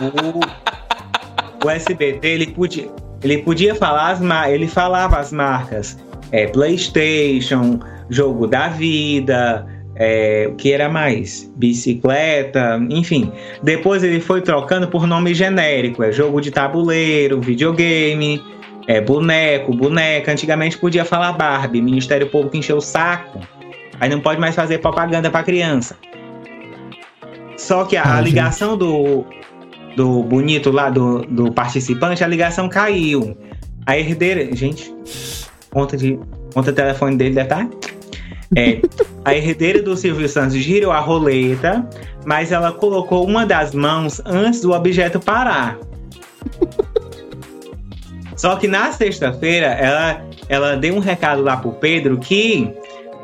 o, 0.00 1.66
o 1.66 1.70
SBT 1.70 2.28
ele 2.28 2.46
podia, 2.48 2.88
ele 3.22 3.38
podia 3.38 3.74
falar 3.74 4.10
as 4.10 4.20
ele 4.50 4.68
falava 4.68 5.16
as 5.18 5.32
marcas 5.32 5.98
é, 6.30 6.46
PlayStation, 6.46 7.80
jogo 8.10 8.46
da 8.46 8.68
vida, 8.68 9.66
é, 9.96 10.48
o 10.48 10.54
que 10.54 10.72
era 10.72 10.88
mais? 10.88 11.52
Bicicleta, 11.56 12.80
enfim. 12.88 13.32
Depois 13.62 14.04
ele 14.04 14.20
foi 14.20 14.40
trocando 14.40 14.86
por 14.88 15.06
nome 15.06 15.34
genérico, 15.34 16.02
é 16.02 16.12
jogo 16.12 16.40
de 16.40 16.50
tabuleiro, 16.50 17.40
videogame, 17.40 18.40
é 18.86 19.00
boneco, 19.00 19.74
boneca. 19.74 20.30
Antigamente 20.30 20.78
podia 20.78 21.04
falar 21.04 21.32
Barbie, 21.32 21.82
Ministério 21.82 22.28
Público 22.28 22.56
encheu 22.56 22.76
o 22.76 22.80
saco. 22.80 23.40
Aí 24.00 24.08
não 24.08 24.20
pode 24.20 24.40
mais 24.40 24.54
fazer 24.54 24.78
propaganda 24.78 25.28
para 25.30 25.42
criança. 25.42 25.96
Só 27.56 27.84
que 27.84 27.96
a, 27.96 28.04
Ah, 28.04 28.14
a 28.14 28.16
gente. 28.18 28.26
ligação 28.26 28.76
do, 28.76 29.24
do 29.96 30.22
bonito 30.22 30.70
lá, 30.70 30.88
do, 30.88 31.22
do 31.22 31.52
participante, 31.52 32.22
a 32.22 32.26
ligação 32.28 32.68
caiu. 32.68 33.36
A 33.84 33.98
herdeira. 33.98 34.54
Gente, 34.54 34.94
conta 35.70 35.96
de. 35.96 36.18
Conta 36.54 36.72
telefone 36.72 37.16
dele 37.16 37.34
deve 37.34 37.46
estar. 37.46 37.68
É, 38.56 38.80
a 39.24 39.34
herdeira 39.34 39.82
do 39.82 39.96
Silvio 39.96 40.28
Santos 40.28 40.56
girou 40.56 40.90
a 40.90 41.00
roleta, 41.00 41.86
mas 42.24 42.50
ela 42.50 42.72
colocou 42.72 43.26
uma 43.26 43.44
das 43.44 43.74
mãos 43.74 44.22
antes 44.24 44.60
do 44.60 44.72
objeto 44.72 45.20
parar. 45.20 45.78
Só 48.36 48.56
que 48.56 48.68
na 48.68 48.92
sexta-feira 48.92 49.66
ela, 49.66 50.24
ela 50.48 50.76
deu 50.76 50.94
um 50.94 51.00
recado 51.00 51.42
lá 51.42 51.56
pro 51.56 51.72
Pedro 51.72 52.18
que 52.18 52.72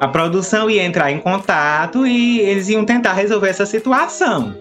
a 0.01 0.09
produção 0.09 0.69
ia 0.69 0.85
entrar 0.85 1.13
em 1.13 1.19
contato 1.19 2.07
e 2.07 2.41
eles 2.41 2.69
iam 2.69 2.85
tentar 2.85 3.15
resolver 3.15 3.49
essa 3.49 3.65
situação. 3.65 4.55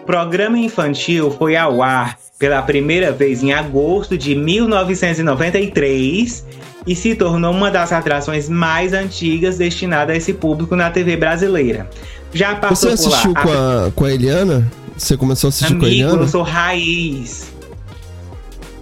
O 0.00 0.04
programa 0.06 0.56
infantil 0.56 1.30
foi 1.32 1.56
ao 1.56 1.82
ar 1.82 2.16
pela 2.38 2.62
primeira 2.62 3.10
vez 3.10 3.42
em 3.42 3.52
agosto 3.52 4.16
de 4.16 4.34
1993 4.34 6.46
e 6.86 6.94
se 6.94 7.14
tornou 7.14 7.52
uma 7.52 7.70
das 7.70 7.92
atrações 7.92 8.48
mais 8.48 8.92
antigas 8.92 9.58
destinadas 9.58 10.14
a 10.14 10.16
esse 10.16 10.32
público 10.32 10.74
na 10.76 10.90
TV 10.90 11.16
brasileira. 11.16 11.88
Já 12.32 12.54
Você 12.54 12.60
passou 12.60 12.90
por 12.90 13.10
lá. 13.10 13.16
assistiu 13.16 13.34
com 13.34 13.50
a, 13.50 13.92
com 13.94 14.04
a 14.04 14.12
Eliana? 14.12 14.70
Você 14.96 15.16
começou 15.16 15.48
a 15.48 15.50
assistir 15.50 15.76
com 15.76 15.84
a 15.84 15.88
Amigo, 15.88 16.02
Eliana? 16.04 16.22
eu 16.22 16.28
sou 16.28 16.42
raiz. 16.42 17.52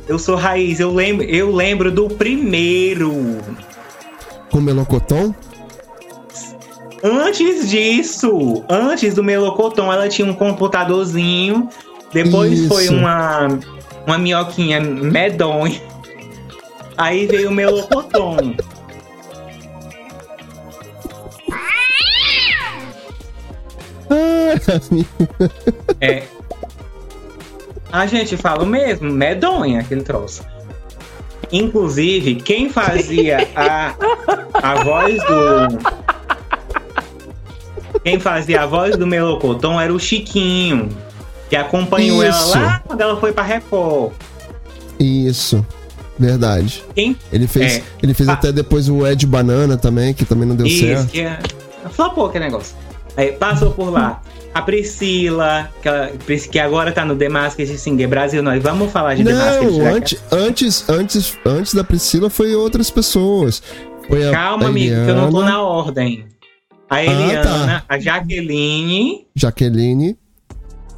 Eu 0.08 0.18
sou 0.18 0.36
raiz, 0.36 0.78
eu 0.78 0.94
lembro, 0.94 1.24
eu 1.24 1.54
lembro 1.54 1.90
do 1.90 2.08
primeiro. 2.08 3.38
Com 4.50 4.58
o 4.58 4.62
Melocoton? 4.62 5.34
Antes 7.02 7.68
disso, 7.68 8.64
antes 8.68 9.14
do 9.14 9.22
Melocoton, 9.22 9.92
ela 9.92 10.08
tinha 10.08 10.26
um 10.26 10.32
computadorzinho. 10.32 11.68
Depois 12.12 12.58
Isso. 12.58 12.68
foi 12.68 12.88
uma, 12.88 13.48
uma 14.06 14.18
minhoquinha 14.18 14.80
medonha. 14.80 15.80
Aí 16.96 17.26
veio 17.26 17.50
o 17.50 17.52
Melocoton. 17.52 18.56
Ah. 24.10 24.54
É. 26.00 26.22
A 27.92 28.06
gente 28.06 28.36
fala 28.36 28.62
o 28.62 28.66
mesmo, 28.66 29.10
medonha 29.10 29.80
aquele 29.80 30.02
troço. 30.02 30.44
Inclusive, 31.52 32.36
quem 32.36 32.68
fazia 32.68 33.48
a, 33.54 33.94
a 34.54 34.82
voz 34.82 35.16
do. 35.24 35.96
Quem 38.02 38.20
fazia 38.20 38.62
a 38.62 38.66
voz 38.66 38.96
do 38.96 39.06
Melocoton 39.06 39.80
era 39.80 39.92
o 39.92 39.98
Chiquinho, 39.98 40.88
que 41.48 41.56
acompanhou 41.56 42.22
ela 42.22 42.36
Isso. 42.36 42.58
lá 42.58 42.82
quando 42.86 43.00
ela 43.00 43.16
foi 43.18 43.32
pra 43.32 43.42
Record. 43.42 44.12
Isso. 44.98 45.64
Verdade. 46.18 46.82
Quem? 46.94 47.16
Ele 47.32 47.46
fez, 47.46 47.76
É. 47.76 47.82
ele 48.02 48.14
fez 48.14 48.28
Ah. 48.28 48.32
até 48.34 48.50
depois 48.52 48.88
o 48.88 49.06
Ed 49.06 49.26
Banana 49.26 49.76
também, 49.76 50.14
que 50.14 50.24
também 50.24 50.48
não 50.48 50.56
deu 50.56 50.66
Isso, 50.66 50.84
certo. 50.86 51.06
que 51.08 51.20
é. 51.20 51.38
Flopou 51.90 52.26
aquele 52.26 52.44
negócio. 52.46 52.74
Aí 53.16 53.32
passou 53.32 53.70
por 53.70 53.90
lá. 53.90 54.20
A 54.54 54.62
Priscila, 54.62 55.68
que, 55.82 55.88
ela- 55.88 56.10
que 56.50 56.58
agora 56.58 56.90
tá 56.90 57.04
no 57.04 57.14
The 57.14 57.28
Masked 57.28 57.76
Singer 57.78 58.08
Brasil. 58.08 58.42
Nós 58.42 58.62
vamos 58.62 58.90
falar 58.90 59.14
de 59.14 59.22
The 59.24 59.34
Masked 59.34 59.64
Não, 59.66 59.72
que- 59.78 59.82
antes, 59.84 60.18
antes, 60.32 60.88
antes, 60.88 61.38
antes 61.44 61.74
da 61.74 61.84
Priscila 61.84 62.30
foi 62.30 62.54
outras 62.54 62.90
pessoas. 62.90 63.62
Foi 64.08 64.30
Calma, 64.30 64.64
a 64.64 64.68
amigo, 64.68 64.94
que 65.04 65.10
eu 65.10 65.14
não 65.14 65.30
tô 65.30 65.42
na 65.42 65.60
ordem. 65.62 66.24
A 66.88 66.94
tá. 66.96 67.02
Eliana, 67.02 67.84
a 67.88 67.98
Jaqueline. 67.98 69.26
Jaqueline. 69.34 70.16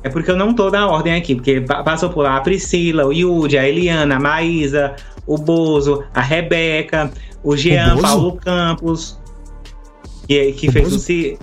É 0.09 0.11
porque 0.11 0.31
eu 0.31 0.37
não 0.37 0.55
tô 0.55 0.71
na 0.71 0.89
ordem 0.89 1.15
aqui, 1.15 1.35
porque 1.35 1.61
pa- 1.61 1.83
passou 1.83 2.09
por 2.11 2.23
lá 2.23 2.37
a 2.37 2.41
Priscila, 2.41 3.05
o 3.07 3.13
Yudi, 3.13 3.59
a 3.59 3.69
Eliana, 3.69 4.17
a 4.17 4.21
Maísa, 4.21 4.97
o 5.27 5.37
Bozo, 5.37 6.03
a 6.15 6.21
Rebeca, 6.23 7.11
o 7.45 7.55
Jean 7.57 7.91
Bozo? 7.97 8.03
Paulo 8.03 8.37
Campos, 8.37 9.19
que, 10.27 10.53
que 10.53 10.69
O 10.69 10.73
fez 10.73 10.85
Bozo? 10.87 10.97
o 10.97 10.99
ci- 11.01 11.39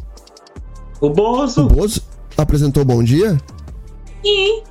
O 1.00 1.06
O 1.08 1.10
Bozo. 1.10 1.68
Bozo 1.68 2.02
apresentou 2.38 2.84
Bom 2.84 3.04
Dia? 3.04 3.38
Sim, 4.24 4.62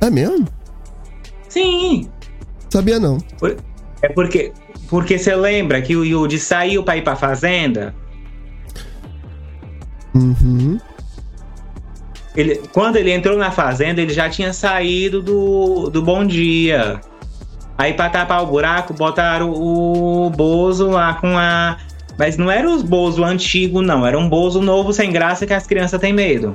É 0.00 0.08
mesmo? 0.10 0.48
sim. 1.48 2.08
Sabia 2.70 2.98
não. 2.98 3.18
É 4.00 4.08
porque 4.08 4.52
porque 4.88 5.18
você 5.18 5.34
lembra 5.36 5.80
que 5.82 5.94
o 5.94 6.04
Yudi 6.04 6.38
saiu 6.38 6.82
pra 6.82 6.96
ir 6.96 7.02
pra 7.04 7.14
fazenda? 7.16 7.94
Uhum. 10.14 10.78
Ele, 12.36 12.62
quando 12.72 12.96
ele 12.96 13.12
entrou 13.12 13.36
na 13.36 13.50
fazenda, 13.50 14.00
ele 14.00 14.12
já 14.12 14.28
tinha 14.28 14.52
saído 14.52 15.22
do, 15.22 15.90
do 15.90 16.02
Bom 16.02 16.24
Dia. 16.24 17.00
Aí 17.76 17.94
pra 17.94 18.08
tapar 18.08 18.42
o 18.42 18.46
buraco, 18.46 18.94
botaram 18.94 19.50
o 19.50 20.30
Bozo 20.30 20.88
lá 20.88 21.14
com 21.14 21.36
a. 21.36 21.78
Mas 22.18 22.36
não 22.36 22.50
era 22.50 22.70
os 22.70 22.82
Bozo 22.82 23.24
antigo, 23.24 23.82
não. 23.82 24.06
Era 24.06 24.18
um 24.18 24.28
Bozo 24.28 24.60
novo 24.60 24.92
sem 24.92 25.10
graça 25.10 25.46
que 25.46 25.52
as 25.52 25.66
crianças 25.66 26.00
têm 26.00 26.12
medo. 26.12 26.54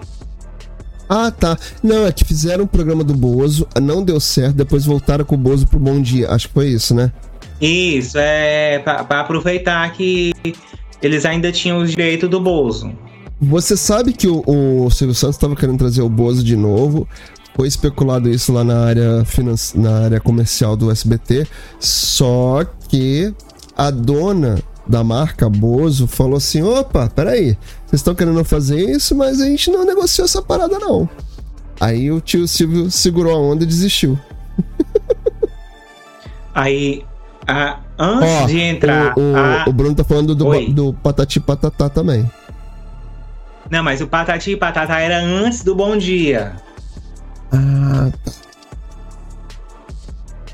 Ah, 1.10 1.32
tá. 1.32 1.58
Não, 1.82 2.06
é 2.06 2.12
que 2.12 2.26
fizeram 2.26 2.66
o 2.66 2.68
programa 2.68 3.04
do 3.04 3.14
Bozo, 3.14 3.68
não 3.82 4.04
deu 4.04 4.20
certo, 4.20 4.56
depois 4.56 4.86
voltaram 4.86 5.24
com 5.24 5.36
o 5.36 5.38
Bozo 5.38 5.66
pro 5.66 5.80
Bom 5.80 6.02
Dia. 6.02 6.30
Acho 6.30 6.48
que 6.48 6.54
foi 6.54 6.68
isso, 6.68 6.94
né? 6.94 7.12
Isso, 7.62 8.18
é 8.20 8.80
pra, 8.80 9.04
pra 9.04 9.22
aproveitar 9.22 9.91
que 9.94 10.32
eles 11.02 11.26
ainda 11.26 11.52
tinham 11.52 11.80
os 11.80 11.91
direitos 11.91 12.30
do 12.30 12.40
Bozo. 12.40 12.94
Você 13.39 13.77
sabe 13.77 14.14
que 14.14 14.27
o, 14.27 14.43
o 14.45 14.89
Silvio 14.89 15.14
Santos 15.15 15.35
estava 15.35 15.55
querendo 15.55 15.77
trazer 15.77 16.01
o 16.01 16.09
Bozo 16.09 16.43
de 16.43 16.55
novo. 16.55 17.07
Foi 17.55 17.68
especulado 17.68 18.30
isso 18.30 18.51
lá 18.53 18.64
na 18.64 18.85
área, 18.85 19.26
finance, 19.26 19.77
na 19.77 19.99
área 20.05 20.19
comercial 20.19 20.76
do 20.76 20.91
SBT. 20.91 21.47
Só 21.80 22.65
que 22.88 23.34
a 23.76 23.89
dona 23.91 24.59
da 24.88 25.03
marca 25.03 25.49
Bozo 25.49 26.07
falou 26.07 26.38
assim: 26.38 26.61
opa, 26.61 27.09
peraí, 27.09 27.57
vocês 27.85 27.99
estão 27.99 28.15
querendo 28.15 28.43
fazer 28.43 28.89
isso, 28.89 29.15
mas 29.15 29.41
a 29.41 29.45
gente 29.45 29.69
não 29.72 29.85
negociou 29.85 30.26
essa 30.26 30.41
parada, 30.41 30.77
não. 30.80 31.07
Aí 31.80 32.11
o 32.11 32.19
tio 32.19 32.47
Silvio 32.47 32.89
segurou 32.89 33.34
a 33.35 33.39
onda 33.39 33.64
e 33.64 33.68
desistiu. 33.68 34.18
Aí, 36.53 37.03
a, 37.47 37.80
antes 37.99 38.30
Ó, 38.30 38.45
de 38.47 38.59
entrar. 38.59 39.14
O, 39.18 39.22
o, 39.22 39.35
a- 39.38 39.65
o 39.68 39.73
Bruno 39.73 39.93
tá 39.95 40.03
falando 40.03 40.34
do, 40.34 40.47
Oi. 40.47 40.72
do 40.72 40.91
Patati 40.93 41.39
Patatá 41.39 41.88
também. 41.88 42.30
Não, 43.69 43.84
mas 43.84 44.02
o 44.02 44.07
Patati 44.07 44.52
e 44.52 44.57
Patata 44.57 44.98
era 44.99 45.18
antes 45.18 45.64
do 45.64 45.76
Bom 45.76 45.98
Dia. 45.98 46.56
Ah. 47.52 48.10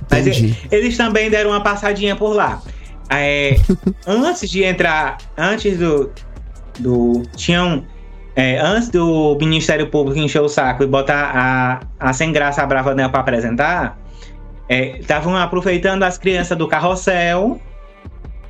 Mas 0.09 0.27
Entendi. 0.27 0.57
e- 0.71 0.75
eles 0.75 0.97
também 0.97 1.29
deram 1.29 1.51
uma 1.51 1.61
passadinha 1.61 2.15
por 2.15 2.33
lá. 2.35 2.61
É, 3.09 3.55
antes 4.07 4.49
de 4.49 4.63
entrar, 4.63 5.17
antes 5.37 5.77
do. 5.77 6.11
do 6.79 7.23
tinham. 7.35 7.85
é, 8.35 8.57
antes 8.59 8.89
do 8.89 9.37
Ministério 9.39 9.87
Público 9.89 10.19
encher 10.19 10.41
o 10.41 10.49
saco 10.49 10.83
e 10.83 10.87
botar 10.87 11.31
a, 11.99 12.09
a 12.09 12.13
Sem 12.13 12.31
Graça 12.31 12.61
a 12.63 12.65
Brava 12.65 12.95
Nel 12.95 13.09
pra 13.09 13.19
apresentar, 13.19 13.97
estavam 14.69 15.35
aproveitando 15.37 16.01
as 16.03 16.17
crianças 16.17 16.57
do 16.57 16.67
carrossel 16.67 17.59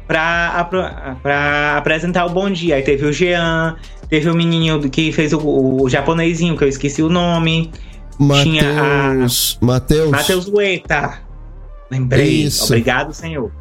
pra, 0.08 0.50
apro- 0.56 0.90
pra 1.22 1.78
apresentar 1.78 2.26
o 2.26 2.30
Bom 2.30 2.50
Dia. 2.50 2.76
Aí 2.76 2.82
teve 2.82 3.06
o 3.06 3.12
Jean, 3.12 3.76
teve 4.14 4.30
o 4.30 4.36
menininho 4.36 4.78
do- 4.78 4.90
que 4.92 5.12
fez 5.12 5.34
o, 5.34 5.40
o 5.40 5.90
japonesinho, 5.90 6.56
que 6.56 6.64
eu 6.64 6.68
esqueci 6.68 7.02
o 7.02 7.10
nome. 7.10 7.72
tinha 8.44 8.70
a- 8.70 9.14
Matheus. 9.16 9.58
Matheus. 9.60 10.12
Matheus 10.12 10.48
Ueta. 10.48 11.18
Lembrei. 11.90 12.44
Isso. 12.44 12.66
Obrigado, 12.66 13.12
senhor. 13.12 13.52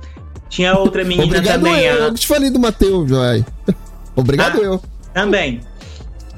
Tinha 0.50 0.76
outra 0.76 1.04
menina 1.04 1.24
Obrigado 1.24 1.62
também. 1.64 1.80
eu. 1.80 1.94
a- 2.04 2.06
Eu 2.08 2.14
te 2.14 2.26
falei 2.26 2.50
do 2.50 2.60
Matheus, 2.60 3.08
Joai. 3.08 3.42
Obrigado 4.14 4.60
Ah. 4.60 4.64
eu. 4.64 4.82
Também. 5.14 5.62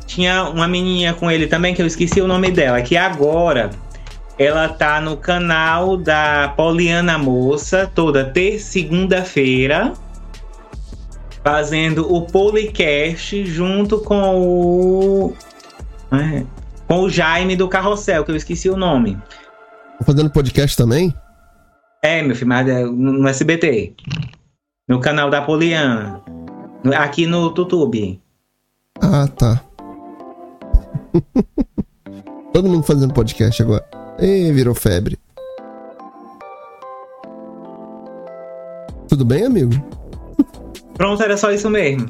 Tinha 0.06 0.44
uma 0.48 0.68
menininha 0.68 1.12
com 1.12 1.28
ele 1.28 1.48
também, 1.48 1.74
que 1.74 1.82
eu 1.82 1.86
esqueci 1.86 2.20
o 2.20 2.28
nome 2.28 2.52
dela, 2.52 2.80
que 2.82 2.96
agora 2.96 3.70
ela 4.38 4.68
tá 4.68 5.00
no 5.00 5.16
canal 5.16 5.96
da 5.96 6.52
Poliana 6.56 7.18
Moça, 7.18 7.90
toda 7.92 8.24
terça 8.24 8.70
segunda-feira, 8.70 9.92
fazendo 11.44 12.10
o 12.10 12.22
Policast 12.22 13.44
junto 13.44 14.00
com 14.00 14.40
o. 14.40 15.34
é, 16.10 16.44
com 16.88 17.00
o 17.00 17.10
Jaime 17.10 17.54
do 17.54 17.68
Carrossel, 17.68 18.24
que 18.24 18.30
eu 18.30 18.36
esqueci 18.36 18.70
o 18.70 18.76
nome. 18.76 19.16
Tá 19.98 20.04
fazendo 20.06 20.30
podcast 20.30 20.76
também? 20.76 21.14
É, 22.02 22.22
meu 22.22 22.34
filho, 22.34 22.48
mas 22.48 22.66
é 22.68 22.84
no 22.84 23.28
SBT. 23.28 23.94
No 24.88 25.00
canal 25.00 25.30
da 25.30 25.42
Poliana. 25.42 26.22
Aqui 26.96 27.26
no 27.26 27.44
YouTube. 27.44 28.20
Ah, 29.00 29.26
tá. 29.28 29.62
Todo 32.52 32.68
mundo 32.68 32.82
fazendo 32.82 33.14
podcast 33.14 33.62
agora. 33.62 33.84
Ih, 34.20 34.52
virou 34.52 34.74
febre. 34.74 35.18
Tudo 39.08 39.24
bem, 39.24 39.46
amigo? 39.46 39.72
Pronto, 40.96 41.22
era 41.22 41.36
só 41.36 41.50
isso 41.50 41.68
mesmo. 41.70 42.06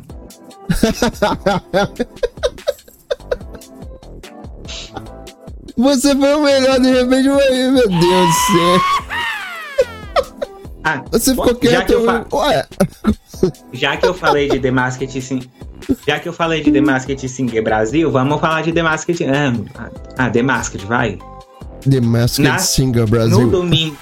Você 5.77 6.15
foi 6.17 6.35
o 6.35 6.43
melhor, 6.43 6.81
de 6.81 6.93
repente, 6.93 7.29
aí, 7.29 7.71
meu 7.71 7.89
Deus 7.89 8.01
do 8.01 8.33
céu. 8.33 8.81
Ah, 10.85 11.03
Você 11.11 11.31
ficou 11.31 11.49
já 11.49 11.55
quieto. 11.55 11.87
que 11.87 11.93
eu, 11.95 12.05
fa- 12.05 12.27
Ué, 12.33 12.67
já 13.73 13.97
que 13.97 14.07
eu 14.07 14.15
falei 14.15 14.49
de 14.49 14.61
The 14.61 14.71
Masked 14.71 15.21
Singer. 15.23 15.49
Já 16.07 16.19
que 16.19 16.29
eu 16.29 16.33
falei 16.33 16.63
de 16.63 16.71
The 16.71 16.81
Masked 16.81 17.29
Singer 17.29 17.63
Brasil, 17.63 18.11
vamos 18.11 18.41
falar 18.41 18.63
de 18.63 18.73
The 18.73 18.83
Masked. 18.83 19.25
Ah, 19.27 19.89
ah 20.19 20.31
The 20.31 20.43
Masked, 20.43 20.85
vai. 20.87 21.19
The 21.89 22.01
Masked 22.01 22.43
Na- 22.47 22.59
Singer 22.59 23.03
No 23.03 23.07
Brasil. 23.09 23.51
domingo. 23.51 23.97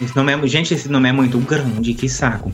Esse 0.00 0.16
nome 0.16 0.32
é, 0.32 0.46
gente, 0.48 0.74
esse 0.74 0.88
nome 0.88 1.08
é 1.08 1.12
muito 1.12 1.38
grande, 1.38 1.94
que 1.94 2.08
saco. 2.08 2.52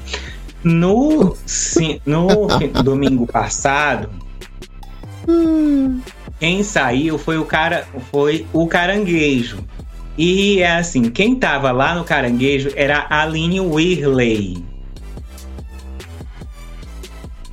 No, 0.62 1.36
sim, 1.47 2.01
no 2.05 2.48
domingo 2.82 3.26
passado, 3.26 4.10
quem 6.40 6.62
saiu 6.62 7.18
foi 7.18 7.39
o 7.39 7.44
cara, 7.44 7.86
foi 8.10 8.47
o 8.52 8.66
caranguejo. 8.66 9.59
E 10.16 10.60
é 10.60 10.72
assim, 10.72 11.10
quem 11.10 11.36
tava 11.36 11.70
lá 11.70 11.94
no 11.94 12.02
caranguejo 12.02 12.70
era 12.74 13.06
a 13.09 13.22
Aline 13.22 13.60
Whirley. 13.60 14.64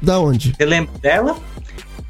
Da 0.01 0.19
onde? 0.19 0.53
Você 0.55 0.65
lembra 0.65 0.97
dela? 0.99 1.37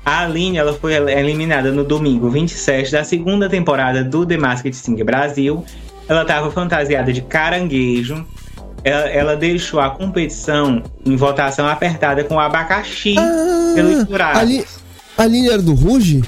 A 0.05 0.21
Aline 0.21 0.57
ela 0.57 0.73
foi 0.73 0.93
eliminada 0.93 1.71
no 1.71 1.83
domingo 1.83 2.29
27 2.29 2.91
da 2.91 3.03
segunda 3.03 3.49
temporada 3.49 4.03
do 4.03 4.25
The 4.25 4.37
Masked 4.37 4.75
Singer 4.75 5.05
Brasil. 5.05 5.65
Ela 6.07 6.21
estava 6.21 6.51
fantasiada 6.51 7.11
de 7.11 7.21
caranguejo. 7.21 8.25
Ela, 8.85 9.09
ela 9.09 9.35
deixou 9.35 9.79
a 9.79 9.89
competição 9.89 10.83
em 11.03 11.15
votação 11.15 11.67
apertada 11.67 12.23
com 12.23 12.39
abacaxi 12.39 13.15
pelos 13.73 14.07
jurados. 14.07 14.39
Ali, 14.39 14.63
a 15.17 15.25
linha 15.25 15.53
era 15.53 15.61
do 15.61 15.73
Ruge? 15.73 16.21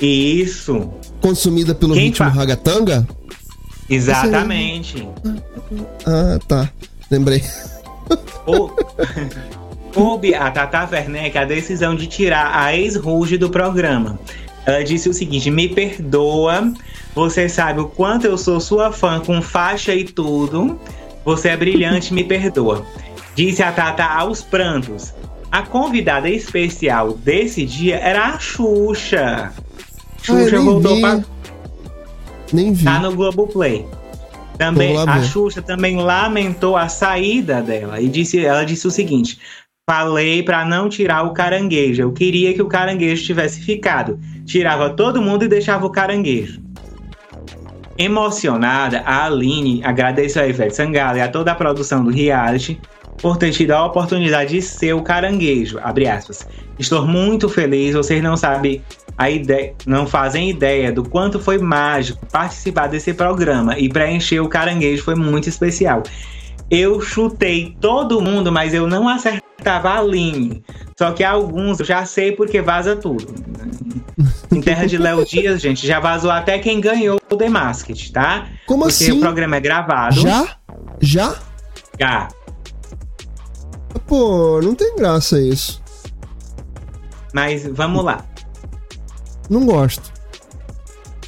Isso, 0.00 0.90
Consumida 1.20 1.74
pelo 1.74 1.94
Quem 1.94 2.04
ritmo 2.04 2.26
fa- 2.26 2.32
ragatanga? 2.32 3.06
exatamente. 3.88 5.08
Ah, 6.06 6.38
tá. 6.46 6.70
Lembrei. 7.10 7.42
Ou- 8.46 8.74
Coube 9.94 10.34
a 10.34 10.50
Tata 10.50 10.86
Werneck 10.92 11.38
a 11.38 11.44
decisão 11.46 11.94
de 11.94 12.06
tirar 12.06 12.50
a 12.54 12.76
ex-Ruge 12.76 13.38
do 13.38 13.48
programa. 13.48 14.18
Ela 14.66 14.82
disse 14.82 15.08
o 15.08 15.14
seguinte: 15.14 15.50
me 15.50 15.68
perdoa, 15.68 16.72
você 17.14 17.48
sabe 17.48 17.80
o 17.80 17.86
quanto 17.86 18.26
eu 18.26 18.36
sou 18.36 18.60
sua 18.60 18.92
fã 18.92 19.20
com 19.20 19.40
faixa 19.40 19.94
e 19.94 20.04
tudo. 20.04 20.78
Você 21.24 21.48
é 21.50 21.56
brilhante, 21.56 22.12
me 22.12 22.24
perdoa. 22.24 22.84
Disse 23.34 23.62
a 23.62 23.72
Tata 23.72 24.04
aos 24.04 24.42
prantos. 24.42 25.14
A 25.50 25.62
convidada 25.62 26.28
especial 26.28 27.14
desse 27.14 27.64
dia 27.64 27.96
era 27.96 28.26
a 28.26 28.38
Xuxa. 28.38 29.52
Xuxa 30.22 30.56
nem 30.56 30.64
voltou 30.64 30.96
vi. 30.96 31.00
para 31.00 31.24
Nem 32.52 32.72
vi. 32.72 32.84
Tá 32.84 32.98
no 32.98 33.14
Globoplay. 33.14 33.86
Também, 34.58 34.96
a. 34.96 35.22
Xuxa 35.22 35.62
também 35.62 35.96
lamentou 35.96 36.76
a 36.76 36.88
saída 36.88 37.62
dela 37.62 38.00
e 38.00 38.08
disse, 38.08 38.44
ela 38.44 38.64
disse 38.64 38.86
o 38.86 38.90
seguinte: 38.90 39.38
falei 39.88 40.42
pra 40.42 40.64
não 40.64 40.88
tirar 40.88 41.22
o 41.22 41.32
caranguejo. 41.32 42.02
Eu 42.02 42.12
queria 42.12 42.52
que 42.52 42.60
o 42.60 42.66
caranguejo 42.66 43.24
tivesse 43.24 43.60
ficado. 43.60 44.18
Tirava 44.44 44.90
todo 44.90 45.22
mundo 45.22 45.44
e 45.44 45.48
deixava 45.48 45.86
o 45.86 45.90
caranguejo. 45.90 46.60
Emocionada, 47.96 49.00
a 49.06 49.26
Aline 49.26 49.80
agradeceu 49.84 50.42
a 50.42 50.48
Ivete 50.48 50.74
Sangalo 50.74 51.18
e 51.18 51.20
a 51.20 51.28
toda 51.28 51.52
a 51.52 51.54
produção 51.54 52.02
do 52.02 52.10
reality 52.10 52.80
por 53.22 53.36
ter 53.36 53.52
tido 53.52 53.70
a 53.70 53.86
oportunidade 53.86 54.54
de 54.54 54.60
ser 54.60 54.92
o 54.92 55.02
caranguejo. 55.02 55.78
Estou 56.80 57.06
muito 57.06 57.48
feliz, 57.48 57.94
vocês 57.94 58.20
não 58.20 58.36
sabem 58.36 58.82
a 59.16 59.30
ideia, 59.30 59.72
não 59.86 60.04
fazem 60.04 60.50
ideia 60.50 60.90
do 60.90 61.08
quanto 61.08 61.38
foi 61.38 61.58
mágico 61.58 62.26
participar 62.26 62.88
desse 62.88 63.14
programa 63.14 63.78
e 63.78 63.88
preencher 63.88 64.40
o 64.40 64.48
caranguejo 64.48 65.04
foi 65.04 65.14
muito 65.14 65.48
especial. 65.48 66.02
Eu 66.70 67.00
chutei 67.00 67.76
todo 67.80 68.20
mundo, 68.20 68.50
mas 68.50 68.74
eu 68.74 68.86
não 68.86 69.08
acertava 69.08 69.90
a 69.90 69.98
Aline. 69.98 70.64
Só 70.98 71.12
que 71.12 71.22
alguns 71.22 71.78
eu 71.78 71.86
já 71.86 72.04
sei 72.04 72.32
porque 72.32 72.60
vaza 72.60 72.96
tudo. 72.96 73.34
Em 74.50 74.60
terra 74.60 74.86
de 74.86 74.98
Léo 74.98 75.24
Dias, 75.26 75.60
gente, 75.60 75.86
já 75.86 76.00
vazou 76.00 76.30
até 76.30 76.58
quem 76.58 76.80
ganhou 76.80 77.20
o 77.30 77.36
The 77.36 77.48
Masked, 77.48 78.12
tá? 78.12 78.48
Como 78.66 78.84
Porque 78.84 79.04
assim? 79.04 79.12
o 79.12 79.20
programa 79.20 79.56
é 79.56 79.60
gravado. 79.60 80.20
Já? 80.20 80.56
Já? 81.00 81.36
Já. 82.00 82.28
Pô, 84.06 84.60
não 84.62 84.74
tem 84.74 84.96
graça 84.96 85.40
isso. 85.40 85.82
Mas 87.32 87.66
vamos 87.66 88.04
lá. 88.04 88.24
Não 89.48 89.64
gosto. 89.66 90.15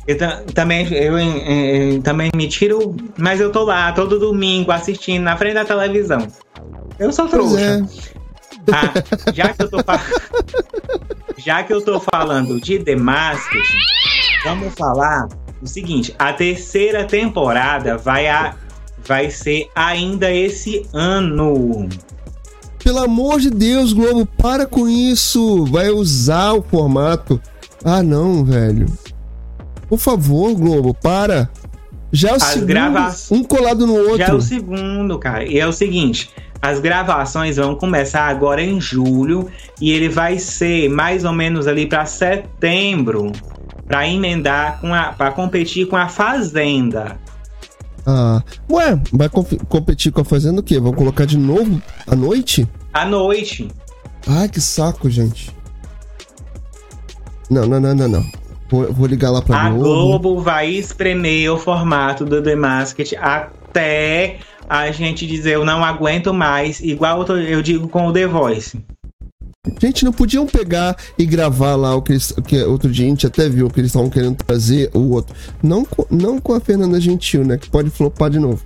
Eu 0.09 0.17
também, 0.55 0.91
eu, 0.91 1.19
eu, 1.19 2.01
também 2.01 2.31
me 2.35 2.49
tiro, 2.49 2.97
mas 3.19 3.43
eu 3.43 3.53
tô 3.53 3.65
lá 3.65 3.93
todo 3.93 4.19
domingo 4.19 4.73
assistindo 4.73 5.23
na 5.23 5.37
frente 5.37 5.53
da 5.53 5.67
televisão. 5.67 6.27
Eu 6.99 7.13
sou 7.13 7.29
trouxa. 7.29 7.61
É. 7.61 7.83
Ah, 8.73 9.33
já 9.35 9.53
que 9.53 9.63
eu 9.63 9.69
tô 9.69 9.77
já 11.37 11.63
que 11.63 11.73
eu 11.75 11.83
tô 11.83 12.01
falando 12.01 12.59
de 12.59 12.79
The 12.79 12.97
Masked, 12.97 13.63
vamos 14.45 14.73
falar 14.73 15.29
o 15.61 15.67
seguinte: 15.67 16.15
a 16.19 16.33
terceira 16.33 17.05
temporada 17.05 17.99
vai 17.99 18.29
a 18.29 18.57
vai 19.07 19.31
ser 19.31 19.69
ainda 19.75 20.33
esse 20.33 20.87
ano. 20.95 21.87
Pelo 22.83 23.01
amor 23.01 23.41
de 23.41 23.51
Deus, 23.51 23.93
Globo, 23.93 24.25
para 24.25 24.65
com 24.65 24.89
isso. 24.89 25.67
Vai 25.67 25.91
usar 25.91 26.55
o 26.55 26.63
formato. 26.63 27.39
Ah, 27.85 28.03
não, 28.03 28.43
velho. 28.43 28.87
Por 29.89 29.99
favor, 29.99 30.55
Globo, 30.55 30.95
para. 30.95 31.49
Já 32.13 32.31
é 32.31 32.33
o 32.33 32.37
as 32.37 32.43
segundo, 32.43 32.67
grava... 32.67 33.15
um 33.31 33.45
colado 33.45 33.87
no 33.87 33.95
outro. 33.95 34.19
Já 34.19 34.27
é 34.29 34.33
o 34.33 34.41
segundo, 34.41 35.19
cara. 35.19 35.45
E 35.45 35.59
é 35.59 35.67
o 35.67 35.73
seguinte, 35.73 36.31
as 36.61 36.81
gravações 36.81 37.57
vão 37.57 37.75
começar 37.75 38.27
agora 38.27 38.63
em 38.63 38.81
julho 38.81 39.49
e 39.81 39.91
ele 39.91 40.09
vai 40.09 40.39
ser 40.39 40.89
mais 40.89 41.25
ou 41.25 41.33
menos 41.33 41.67
ali 41.67 41.87
para 41.87 42.05
setembro, 42.07 43.33
para 43.87 44.09
emendar 44.09 44.81
com 44.81 44.93
a 44.93 45.13
para 45.13 45.31
competir 45.31 45.87
com 45.87 45.97
a 45.97 46.09
Fazenda. 46.09 47.19
Ah, 48.07 48.43
ué, 48.71 48.99
vai 49.13 49.29
competir 49.29 50.11
com 50.11 50.21
a 50.21 50.25
Fazenda 50.25 50.61
o 50.61 50.63
quê? 50.63 50.81
Vão 50.81 50.93
colocar 50.93 51.27
de 51.27 51.37
novo 51.37 51.81
à 52.07 52.17
noite? 52.17 52.67
À 52.93 53.05
noite. 53.05 53.69
Ai, 54.27 54.49
que 54.49 54.61
saco, 54.61 55.09
gente. 55.09 55.55
Não, 57.51 57.67
não, 57.67 57.79
não, 57.79 57.95
não, 57.95 58.09
não. 58.09 58.27
Vou, 58.69 58.93
vou 58.93 59.07
ligar 59.07 59.31
lá 59.31 59.41
pra 59.41 59.57
a 59.57 59.71
Globo. 59.71 59.85
A 59.85 59.87
Globo 59.87 60.41
vai 60.41 60.69
espremer 60.69 61.53
o 61.53 61.59
formato 61.59 62.25
do 62.25 62.43
The 62.43 62.55
Masked 62.55 63.17
até 63.17 64.39
a 64.69 64.91
gente 64.91 65.27
dizer 65.27 65.55
eu 65.55 65.65
não 65.65 65.83
aguento 65.83 66.35
mais, 66.35 66.81
igual 66.81 67.25
eu 67.27 67.63
digo 67.63 67.89
com 67.89 68.07
o 68.07 68.13
The 68.13 68.27
Voice. 68.27 68.79
Gente, 69.81 70.05
não 70.05 70.13
podiam 70.13 70.47
pegar 70.47 70.97
e 71.19 71.27
gravar 71.27 71.77
lá 71.77 71.95
o 71.95 72.03
que, 72.03 72.13
eles, 72.13 72.33
que 72.47 72.63
outro 72.63 72.91
dia 72.91 73.07
a 73.07 73.09
gente 73.09 73.27
até 73.27 73.49
viu 73.49 73.69
que 73.69 73.81
eles 73.81 73.91
estavam 73.91 74.11
querendo 74.11 74.37
trazer 74.37 74.91
o 74.95 75.11
outro. 75.11 75.35
Não, 75.63 75.87
não 76.11 76.39
com 76.39 76.55
a 76.55 76.61
Fernanda 76.61 77.01
Gentil, 77.01 77.45
né? 77.45 77.57
Que 77.59 77.69
pode 77.69 77.91
flopar 77.91 78.31
de 78.31 78.39
novo. 78.39 78.63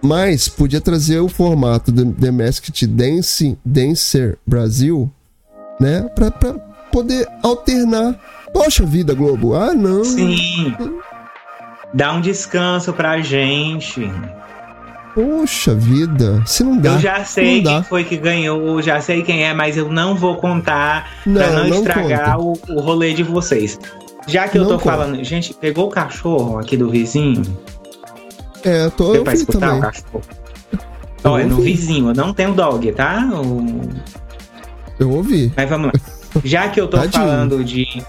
Mas 0.00 0.48
podia 0.48 0.80
trazer 0.80 1.18
o 1.18 1.28
formato 1.28 1.90
do 1.90 2.12
The 2.12 2.30
Masked 2.30 2.86
Dance, 2.86 3.58
Dancer 3.64 4.38
Brasil, 4.46 5.10
né? 5.80 6.02
Pra, 6.14 6.30
pra 6.30 6.54
poder 6.92 7.26
alternar 7.42 8.18
Poxa 8.52 8.84
vida, 8.84 9.14
Globo. 9.14 9.54
Ah, 9.54 9.74
não. 9.74 10.04
Sim. 10.04 10.74
Dá 11.92 12.12
um 12.12 12.20
descanso 12.20 12.92
pra 12.92 13.20
gente. 13.20 14.10
Poxa 15.14 15.74
vida, 15.74 16.42
se 16.46 16.62
não 16.62 16.76
dá. 16.78 16.92
Eu 16.92 17.00
já 17.00 17.24
sei 17.24 17.62
quem 17.62 17.82
foi 17.82 18.04
que 18.04 18.16
ganhou, 18.16 18.80
já 18.80 19.00
sei 19.00 19.22
quem 19.22 19.44
é, 19.44 19.52
mas 19.52 19.76
eu 19.76 19.90
não 19.90 20.14
vou 20.14 20.36
contar 20.36 21.10
não, 21.26 21.40
pra 21.40 21.50
não, 21.50 21.68
não 21.68 21.76
estragar 21.78 22.38
o, 22.38 22.52
o, 22.68 22.80
rolê 22.80 23.12
de 23.12 23.22
vocês. 23.22 23.78
Já 24.28 24.46
que 24.46 24.58
eu 24.58 24.62
não 24.62 24.70
tô 24.70 24.78
conta. 24.78 24.96
falando, 24.96 25.24
gente, 25.24 25.54
pegou 25.54 25.86
o 25.86 25.90
cachorro 25.90 26.58
aqui 26.58 26.76
do 26.76 26.88
vizinho? 26.88 27.42
É, 28.64 28.84
eu 28.84 28.90
tô 28.90 29.12
Deu 29.12 29.24
pra 29.24 29.34
escutar 29.34 29.58
também. 29.58 29.78
o 29.78 29.82
cachorro. 29.82 30.22
Olha, 31.24 31.46
no 31.46 31.56
vizinho, 31.56 32.14
não 32.14 32.32
tem 32.32 32.52
dog, 32.52 32.92
tá? 32.92 33.28
O... 33.32 33.88
Eu 35.00 35.10
ouvi. 35.10 35.52
Mas 35.56 35.68
vamos 35.68 35.86
lá. 35.88 35.92
Já 36.44 36.68
que 36.68 36.80
eu 36.80 36.86
tô 36.86 36.96
Tadinho. 36.96 37.24
falando 37.24 37.64
de 37.64 38.04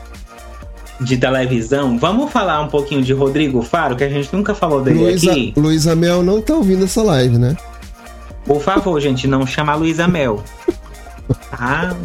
de 1.00 1.18
televisão, 1.18 1.98
vamos 1.98 2.32
falar 2.32 2.62
um 2.62 2.68
pouquinho 2.68 3.02
de 3.02 3.14
Rodrigo 3.14 3.62
Faro, 3.62 3.96
que 3.96 4.04
a 4.04 4.10
gente 4.10 4.36
nunca 4.36 4.54
falou 4.54 4.82
dele 4.82 5.14
aqui. 5.14 5.54
Luísa 5.56 5.96
Mel 5.96 6.22
não 6.22 6.42
tá 6.42 6.56
ouvindo 6.56 6.84
essa 6.84 7.02
live, 7.02 7.38
né? 7.38 7.56
Por 8.46 8.62
favor, 8.62 9.00
gente, 9.00 9.26
não 9.28 9.46
chama 9.46 9.76
Luísa 9.76 10.08
Mel. 10.08 10.44
Ah, 11.52 11.96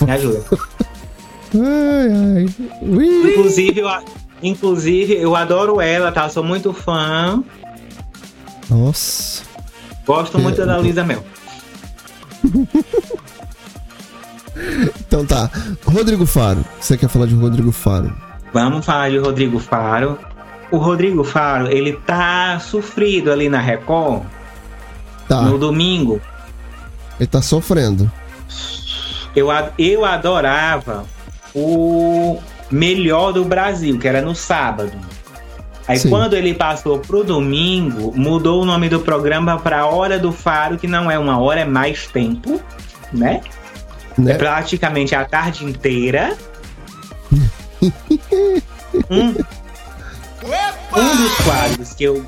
me 0.00 0.10
ajuda. 0.10 0.42
Ai, 1.54 2.12
ai. 2.12 2.48
Inclusive, 2.82 3.80
eu, 3.80 3.88
inclusive, 4.42 5.14
eu 5.14 5.36
adoro 5.36 5.80
ela, 5.80 6.12
tá? 6.12 6.28
sou 6.28 6.44
muito 6.44 6.72
fã. 6.72 7.42
Nossa. 8.68 9.44
Gosto 10.04 10.38
muito 10.38 10.60
é, 10.60 10.66
da 10.66 10.76
Luísa 10.76 11.04
Mel. 11.04 11.24
Então 15.16 15.24
tá. 15.24 15.50
Rodrigo 15.86 16.26
Faro. 16.26 16.62
Você 16.78 16.96
quer 16.96 17.08
falar 17.08 17.26
de 17.26 17.34
Rodrigo 17.34 17.72
Faro? 17.72 18.12
Vamos 18.52 18.84
falar 18.84 19.10
de 19.10 19.18
Rodrigo 19.18 19.58
Faro. 19.58 20.18
O 20.70 20.76
Rodrigo 20.76 21.24
Faro, 21.24 21.68
ele 21.68 21.94
tá 21.94 22.58
sofrido 22.58 23.32
ali 23.32 23.48
na 23.48 23.60
Record. 23.60 24.24
Tá. 25.26 25.42
No 25.42 25.58
domingo. 25.58 26.20
Ele 27.18 27.26
tá 27.26 27.40
sofrendo. 27.40 28.10
Eu, 29.34 29.48
eu 29.78 30.04
adorava 30.04 31.04
o 31.54 32.38
melhor 32.70 33.32
do 33.32 33.44
Brasil, 33.44 33.98
que 33.98 34.06
era 34.06 34.20
no 34.20 34.34
sábado. 34.34 34.92
Aí 35.88 35.98
Sim. 35.98 36.10
quando 36.10 36.34
ele 36.34 36.52
passou 36.52 36.98
pro 36.98 37.22
domingo, 37.24 38.12
mudou 38.14 38.62
o 38.62 38.64
nome 38.64 38.88
do 38.88 39.00
programa 39.00 39.58
para 39.58 39.86
Hora 39.86 40.18
do 40.18 40.32
Faro, 40.32 40.76
que 40.76 40.86
não 40.86 41.10
é 41.10 41.18
uma 41.18 41.38
hora, 41.38 41.60
é 41.60 41.64
mais 41.64 42.06
tempo, 42.08 42.60
né? 43.12 43.40
Né? 44.18 44.32
É 44.32 44.34
praticamente 44.34 45.14
a 45.14 45.24
tarde 45.24 45.64
inteira. 45.64 46.36
um, 49.10 49.34
um 50.96 51.16
dos 51.16 51.34
quadros 51.44 51.94
que 51.94 52.04
eu 52.04 52.24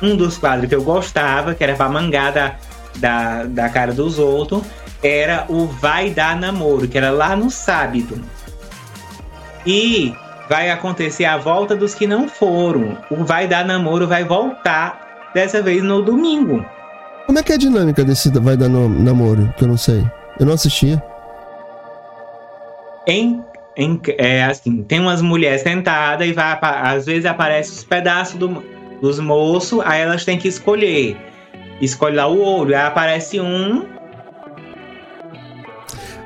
um 0.00 0.16
dos 0.16 0.38
quadros 0.38 0.68
que 0.68 0.74
eu 0.74 0.82
gostava, 0.82 1.54
que 1.54 1.62
era 1.62 1.74
pra 1.74 1.88
mangar 1.88 2.32
da, 2.32 2.56
da, 2.96 3.44
da 3.44 3.68
cara 3.68 3.92
dos 3.92 4.18
outros, 4.18 4.62
era 5.02 5.44
o 5.48 5.66
Vai 5.66 6.10
Dar 6.10 6.36
Namoro, 6.36 6.88
que 6.88 6.96
era 6.96 7.10
lá 7.10 7.36
no 7.36 7.50
sábado. 7.50 8.22
E 9.66 10.14
vai 10.48 10.70
acontecer 10.70 11.24
a 11.24 11.36
volta 11.36 11.76
dos 11.76 11.94
que 11.94 12.06
não 12.06 12.28
foram. 12.28 12.96
O 13.10 13.24
Vai 13.24 13.46
Dar 13.46 13.64
Namoro 13.64 14.06
vai 14.06 14.24
voltar, 14.24 15.30
dessa 15.34 15.62
vez 15.62 15.82
no 15.82 16.02
domingo. 16.02 16.64
Como 17.26 17.38
é 17.38 17.42
que 17.42 17.52
é 17.52 17.56
a 17.56 17.58
dinâmica 17.58 18.04
desse 18.04 18.30
Vai 18.30 18.56
Dar 18.56 18.68
Namoro? 18.68 19.52
Que 19.56 19.64
eu 19.64 19.68
não 19.68 19.76
sei. 19.76 20.04
Eu 20.38 20.46
não 20.46 20.54
assistia. 20.54 21.02
Em, 23.06 23.42
em, 23.76 24.00
é 24.18 24.44
assim, 24.44 24.82
tem 24.82 25.00
umas 25.00 25.22
mulheres 25.22 25.62
sentadas 25.62 26.28
e 26.28 26.32
vai, 26.32 26.58
às 26.60 27.06
vezes 27.06 27.26
aparece 27.26 27.72
os 27.72 27.84
pedaços 27.84 28.36
do, 28.36 28.62
dos 29.00 29.18
moços, 29.18 29.80
aí 29.84 30.02
elas 30.02 30.24
têm 30.24 30.38
que 30.38 30.48
escolher. 30.48 31.16
Escolhe 31.80 32.16
lá 32.16 32.26
o 32.26 32.42
olho, 32.42 32.76
aí 32.76 32.82
aparece 32.82 33.40
um. 33.40 33.86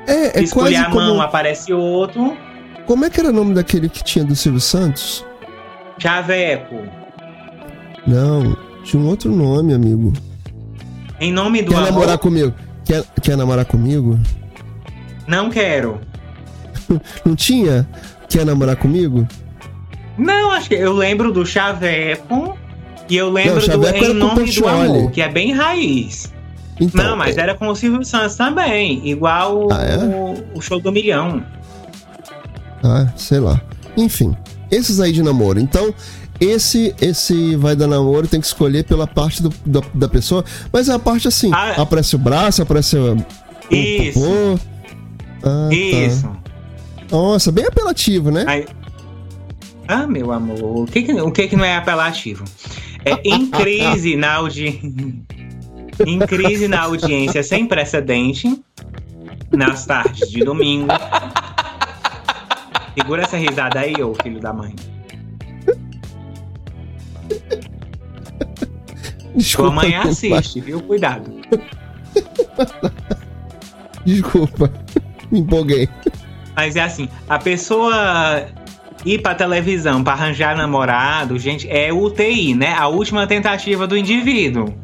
É, 0.07 0.39
é 0.39 0.43
Escolher 0.43 0.77
a 0.77 0.89
mão, 0.89 1.09
como... 1.09 1.21
aparece 1.21 1.71
outro. 1.71 2.35
Como 2.85 3.05
é 3.05 3.09
que 3.09 3.19
era 3.19 3.29
o 3.29 3.33
nome 3.33 3.53
daquele 3.53 3.87
que 3.87 4.03
tinha 4.03 4.25
do 4.25 4.35
Silvio 4.35 4.59
Santos? 4.59 5.25
Chaveco. 5.97 6.75
Não, 8.05 8.57
tinha 8.83 9.01
um 9.01 9.07
outro 9.07 9.31
nome, 9.31 9.73
amigo. 9.73 10.11
Em 11.19 11.31
nome 11.31 11.61
do 11.61 11.69
Quer 11.69 11.77
amor. 11.77 11.91
namorar 11.91 12.17
comigo? 12.17 12.53
Quer, 12.85 13.03
quer 13.21 13.37
namorar 13.37 13.65
comigo? 13.65 14.19
Não 15.27 15.49
quero. 15.49 15.99
Não 17.25 17.35
tinha? 17.35 17.87
Quer 18.29 18.45
namorar 18.45 18.75
comigo? 18.75 19.27
Não, 20.17 20.51
acho 20.51 20.69
que 20.69 20.75
eu 20.75 20.93
lembro 20.93 21.31
do 21.31 21.45
Chaveco 21.45 22.57
e 23.09 23.15
eu 23.15 23.31
lembro 23.31 23.67
Não, 23.67 23.79
do 23.79 23.87
Em 23.87 24.13
Nome 24.13 24.51
do 24.51 24.67
Amor, 24.67 25.11
que 25.11 25.21
é 25.21 25.29
bem 25.29 25.53
raiz. 25.53 26.31
Então, 26.79 27.03
não, 27.03 27.17
mas 27.17 27.37
é... 27.37 27.41
era 27.41 27.55
com 27.55 27.67
o 27.67 27.75
Silvio 27.75 28.03
Santos 28.03 28.35
também, 28.35 29.07
igual 29.07 29.67
ah, 29.71 29.83
é? 29.83 29.97
o, 29.97 30.57
o, 30.57 30.61
show 30.61 30.79
do 30.79 30.91
milhão. 30.91 31.43
Ah, 32.83 33.07
sei 33.15 33.39
lá. 33.39 33.61
Enfim, 33.95 34.35
esses 34.71 34.99
aí 34.99 35.11
de 35.11 35.21
namoro. 35.21 35.59
Então, 35.59 35.93
esse 36.43 36.95
esse 37.01 37.55
vai 37.55 37.75
dar 37.75 37.87
namoro 37.87 38.27
tem 38.27 38.39
que 38.39 38.47
escolher 38.47 38.83
pela 38.83 39.07
parte 39.07 39.41
do, 39.41 39.53
da, 39.65 39.81
da 39.93 40.07
pessoa, 40.07 40.43
mas 40.71 40.89
é 40.89 40.93
a 40.93 40.99
parte 40.99 41.27
assim, 41.27 41.51
ah, 41.53 41.81
aparece 41.81 42.15
o 42.15 42.19
braço, 42.19 42.61
aparece 42.61 42.97
o, 42.97 43.17
isso. 43.71 44.19
o 44.19 44.59
ah, 45.43 45.69
tá. 45.69 45.75
Isso. 45.75 46.23
Tá. 46.23 46.37
Nossa, 47.11 47.51
bem 47.51 47.65
apelativo, 47.65 48.31
né? 48.31 48.45
Aí... 48.47 48.65
Ah, 49.87 50.07
meu 50.07 50.31
amor, 50.31 50.83
o 50.83 50.85
que, 50.85 51.03
que 51.03 51.13
o 51.13 51.31
que, 51.31 51.47
que 51.47 51.55
não 51.55 51.65
é 51.65 51.75
apelativo? 51.75 52.45
É 53.05 53.19
em 53.27 53.47
crise 53.47 54.15
na 54.15 54.35
audiência. 54.35 54.89
em 56.05 56.19
crise 56.19 56.67
na 56.67 56.81
audiência 56.81 57.43
sem 57.43 57.67
precedente 57.67 58.63
nas 59.51 59.85
tardes 59.85 60.29
de 60.29 60.43
domingo. 60.43 60.87
Segura 62.97 63.23
essa 63.23 63.37
risada 63.37 63.79
aí, 63.79 64.01
ô 64.01 64.13
filho 64.15 64.39
da 64.39 64.53
mãe. 64.53 64.73
Desculpa, 69.35 69.71
Sua 69.71 69.73
mãe 69.75 69.95
assiste, 69.95 70.61
viu? 70.61 70.81
Cuidado. 70.81 71.31
Desculpa, 74.05 74.71
me 75.31 75.39
empolguei. 75.39 75.89
Mas 76.55 76.75
é 76.75 76.81
assim, 76.81 77.09
a 77.27 77.39
pessoa 77.39 78.45
ir 79.05 79.21
pra 79.21 79.35
televisão 79.35 80.03
pra 80.03 80.13
arranjar 80.13 80.55
namorado, 80.55 81.37
gente, 81.39 81.67
é 81.69 81.91
UTI, 81.91 82.53
né? 82.53 82.73
A 82.73 82.87
última 82.87 83.25
tentativa 83.27 83.87
do 83.87 83.97
indivíduo. 83.97 84.73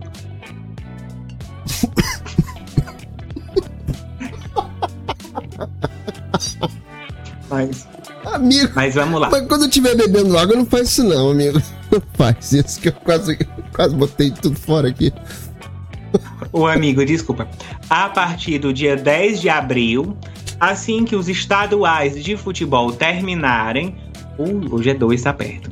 Mas, 7.49 7.87
Amigo, 8.33 8.71
mas 8.75 8.95
vamos 8.95 9.19
lá. 9.19 9.29
mas 9.29 9.47
quando 9.47 9.63
eu 9.63 9.67
estiver 9.67 9.95
bebendo 9.95 10.37
água, 10.37 10.55
não 10.55 10.65
faz 10.65 10.89
isso 10.89 11.03
não, 11.03 11.31
amigo. 11.31 11.61
Não 11.91 12.01
faz 12.13 12.51
isso, 12.51 12.79
que 12.79 12.89
eu 12.89 12.93
quase, 12.93 13.35
quase 13.73 13.95
botei 13.95 14.29
tudo 14.29 14.59
fora 14.59 14.89
aqui. 14.89 15.11
O 16.51 16.67
amigo, 16.67 17.03
desculpa. 17.05 17.47
A 17.89 18.09
partir 18.09 18.59
do 18.59 18.71
dia 18.73 18.95
10 18.95 19.41
de 19.41 19.49
abril, 19.49 20.17
assim 20.59 21.05
que 21.05 21.15
os 21.15 21.27
estaduais 21.27 22.23
de 22.23 22.35
futebol 22.37 22.91
terminarem, 22.91 23.95
uh, 24.37 24.75
o 24.75 24.79
G2 24.79 25.13
está 25.13 25.33
perto. 25.33 25.69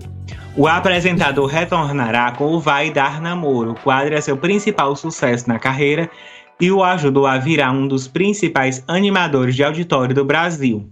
O 0.56 0.68
apresentador 0.68 1.46
retornará 1.46 2.32
com 2.32 2.46
o 2.54 2.60
Vai 2.60 2.90
Dar 2.92 3.22
Namoro. 3.22 3.72
O 3.72 3.76
quadro 3.76 4.16
é 4.16 4.22
seu 4.22 4.36
principal 4.38 4.96
sucesso 4.96 5.48
na 5.48 5.60
carreira 5.60 6.10
e 6.60 6.72
o 6.72 6.84
ajudou 6.84 7.28
a 7.28 7.38
virar 7.38 7.72
um 7.72 7.88
dos 7.88 8.08
principais 8.08 8.84
animadores 8.88 9.56
de 9.56 9.64
auditório 9.64 10.16
do 10.16 10.26
Brasil. 10.26 10.92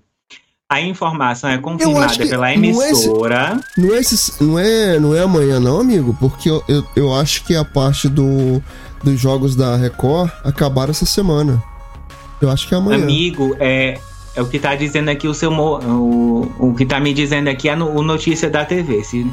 A 0.68 0.82
informação 0.82 1.48
é 1.48 1.60
confirmada 1.60 2.18
pela 2.18 2.50
é 2.50 2.56
emissora. 2.56 3.60
Não 3.78 3.94
é, 3.94 4.00
esse- 4.00 4.44
não 4.44 4.58
é, 4.58 5.00
não 5.00 5.16
é 5.16 5.22
amanhã 5.22 5.60
não, 5.60 5.80
amigo? 5.80 6.16
Porque 6.20 6.50
eu, 6.50 6.64
eu, 6.68 6.84
eu 6.96 7.16
acho 7.16 7.44
que 7.44 7.56
a 7.56 7.64
parte 7.64 8.10
do, 8.10 8.62
dos 9.04 9.20
jogos 9.20 9.56
da 9.56 9.76
Record 9.76 10.32
acabaram 10.44 10.90
essa 10.90 11.06
semana. 11.06 11.64
Eu 12.42 12.50
acho 12.50 12.68
que 12.68 12.74
é 12.74 12.78
amanhã. 12.78 13.04
Amigo, 13.04 13.56
é, 13.60 14.00
é 14.36 14.42
o 14.42 14.48
que 14.48 14.58
tá 14.58 14.74
dizendo 14.74 15.10
aqui 15.10 15.28
o 15.28 15.36
seu. 15.36 15.52
O, 15.54 16.52
o 16.58 16.74
que 16.74 16.84
tá 16.84 17.00
me 17.00 17.14
dizendo 17.14 17.48
aqui 17.48 17.70
é 17.70 17.76
no, 17.76 17.88
o 17.92 18.02
notícia 18.02 18.50
da 18.50 18.66
TV. 18.66 19.04
Se, 19.04 19.32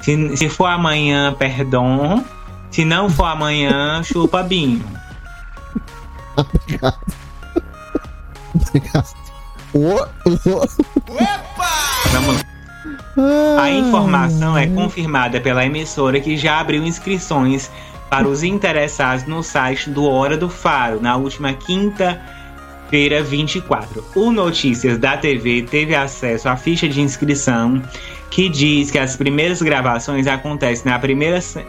se, 0.00 0.36
se 0.36 0.48
for 0.48 0.66
amanhã, 0.66 1.32
perdão. 1.32 2.24
Se 2.72 2.84
não 2.84 3.08
for 3.08 3.26
amanhã, 3.26 4.02
chupa 4.04 4.42
binho. 4.42 4.84
Obrigado. 6.36 6.98
Obrigado. 8.52 9.21
Ô. 9.74 10.06
Vamos 12.12 12.36
lá. 12.36 13.62
A 13.62 13.70
informação 13.70 14.56
é 14.56 14.66
confirmada 14.66 15.40
pela 15.40 15.64
emissora 15.64 16.18
que 16.20 16.36
já 16.36 16.58
abriu 16.60 16.82
inscrições 16.84 17.70
para 18.10 18.26
os 18.28 18.42
interessados 18.42 19.24
no 19.26 19.42
site 19.42 19.88
do 19.90 20.04
Hora 20.04 20.36
do 20.36 20.48
Faro 20.48 21.00
na 21.00 21.16
última 21.16 21.52
quinta-feira 21.54 23.22
24. 23.22 24.04
O 24.14 24.30
Notícias 24.32 24.98
da 24.98 25.16
TV 25.16 25.62
teve 25.62 25.94
acesso 25.94 26.48
à 26.48 26.56
ficha 26.56 26.88
de 26.88 27.00
inscrição 27.00 27.82
que 28.30 28.48
diz 28.48 28.90
que 28.90 28.98
as 28.98 29.14
primeiras 29.16 29.62
gravações 29.62 30.26
acontecem 30.26 30.90
na 30.90 30.98
primeira 30.98 31.40
se- 31.40 31.64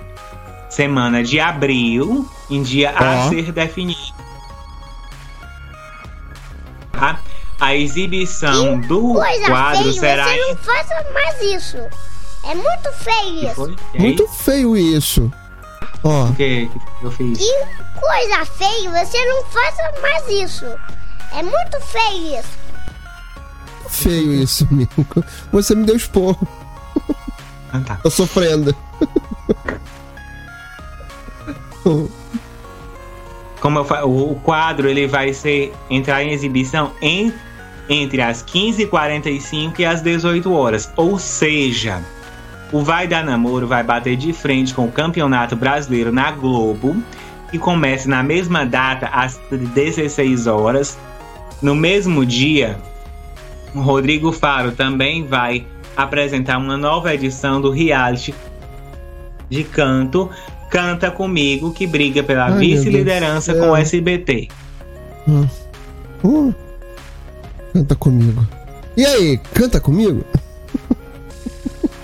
semana 0.69 1.23
de 1.23 1.39
abril, 1.39 2.27
em 2.49 2.63
dia 2.63 2.89
a 2.91 3.29
ser 3.29 3.51
definido. 3.51 3.99
A, 6.93 7.17
a 7.65 7.75
exibição 7.75 8.79
do 8.81 9.13
Coisa 9.13 9.45
quadro 9.47 9.83
feia, 9.83 9.93
será 9.93 10.25
você 10.25 10.37
não 10.37 10.55
faça 10.57 11.05
mais 11.13 11.41
isso. 11.41 11.77
É 12.43 12.55
muito 12.55 12.91
feio 12.93 13.49
isso. 13.49 13.75
Muito 13.97 14.27
feio 14.27 14.77
isso. 14.77 15.31
Ó, 16.03 16.25
O 16.25 16.35
que 16.35 16.69
eu 17.01 17.11
fiz? 17.11 17.37
Que 17.39 17.65
coisa 17.99 18.45
feia, 18.45 18.89
você 19.05 19.25
não 19.25 19.43
faça 19.45 20.01
mais 20.01 20.27
isso. 20.29 20.65
É 21.31 21.41
muito 21.41 21.79
feio 21.81 22.39
isso. 22.39 22.49
feio 23.89 24.33
isso, 24.33 24.67
amigo. 24.69 24.91
Você 25.51 25.73
me 25.75 25.85
deu 25.85 25.95
esporro. 25.95 26.45
Ah, 27.71 27.79
tá. 27.79 27.95
Tô 28.03 28.09
sofrendo. 28.09 28.75
Como 33.59 33.79
eu 33.79 33.85
fa- 33.85 34.03
o 34.05 34.31
o 34.33 34.35
quadro 34.41 34.89
ele 34.89 35.07
vai 35.07 35.33
ser 35.33 35.73
entrar 35.89 36.23
em 36.23 36.31
exibição 36.33 36.91
em, 37.01 37.33
entre 37.89 38.21
as 38.21 38.43
15h45 38.43 39.79
e 39.79 39.85
as 39.85 40.01
18 40.01 40.51
horas. 40.53 40.91
Ou 40.95 41.19
seja, 41.19 42.01
o 42.71 42.83
Vai 42.83 43.07
Dar 43.07 43.23
Namoro 43.23 43.67
vai 43.67 43.83
bater 43.83 44.15
de 44.15 44.33
frente 44.33 44.73
com 44.73 44.85
o 44.85 44.91
Campeonato 44.91 45.55
Brasileiro 45.55 46.11
na 46.11 46.31
Globo, 46.31 46.95
que 47.51 47.59
começa 47.59 48.09
na 48.09 48.23
mesma 48.23 48.65
data, 48.65 49.07
às 49.07 49.39
16 49.51 50.47
horas. 50.47 50.97
No 51.61 51.75
mesmo 51.75 52.25
dia, 52.25 52.77
o 53.75 53.79
Rodrigo 53.79 54.31
Faro 54.31 54.71
também 54.71 55.25
vai 55.25 55.65
apresentar 55.95 56.57
uma 56.57 56.77
nova 56.77 57.13
edição 57.13 57.61
do 57.61 57.69
reality 57.69 58.33
de 59.49 59.63
canto 59.63 60.29
Canta 60.73 61.11
Comigo, 61.11 61.71
que 61.71 61.85
briga 61.85 62.23
pela 62.23 62.49
vice-liderança 62.49 63.53
com 63.53 63.69
o. 63.69 63.75
SBT. 63.75 64.47
Uh, 65.27 66.55
canta 67.73 67.95
comigo. 67.95 68.47
E 68.95 69.03
aí, 69.03 69.37
canta 69.53 69.79
comigo? 69.79 70.23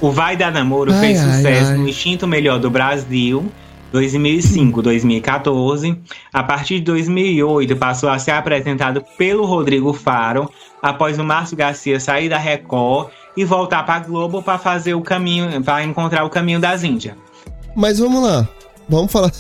O 0.01 0.11
Vai 0.11 0.35
Dar 0.35 0.51
Namoro 0.51 0.91
Ai, 0.91 0.99
fez 0.99 1.19
ai, 1.19 1.35
sucesso 1.35 1.71
ai. 1.71 1.77
no 1.77 1.87
Instinto 1.87 2.27
Melhor 2.27 2.59
do 2.59 2.69
Brasil, 2.69 3.51
2005, 3.91 4.81
2014. 4.81 5.97
A 6.33 6.43
partir 6.43 6.79
de 6.79 6.85
2008, 6.85 7.75
passou 7.75 8.09
a 8.09 8.17
ser 8.17 8.31
apresentado 8.31 9.03
pelo 9.17 9.45
Rodrigo 9.45 9.93
Faro, 9.93 10.49
após 10.81 11.19
o 11.19 11.23
Márcio 11.23 11.55
Garcia 11.55 11.99
sair 11.99 12.29
da 12.29 12.37
Record 12.37 13.09
e 13.37 13.45
voltar 13.45 13.85
para 13.85 13.99
Globo 13.99 14.41
para 14.41 14.57
fazer 14.57 14.95
o 14.95 15.01
caminho, 15.01 15.61
para 15.63 15.83
encontrar 15.83 16.23
o 16.23 16.29
caminho 16.29 16.59
das 16.59 16.83
Índias. 16.83 17.15
Mas 17.75 17.99
vamos 17.99 18.23
lá. 18.23 18.47
Vamos 18.87 19.11
falar. 19.11 19.31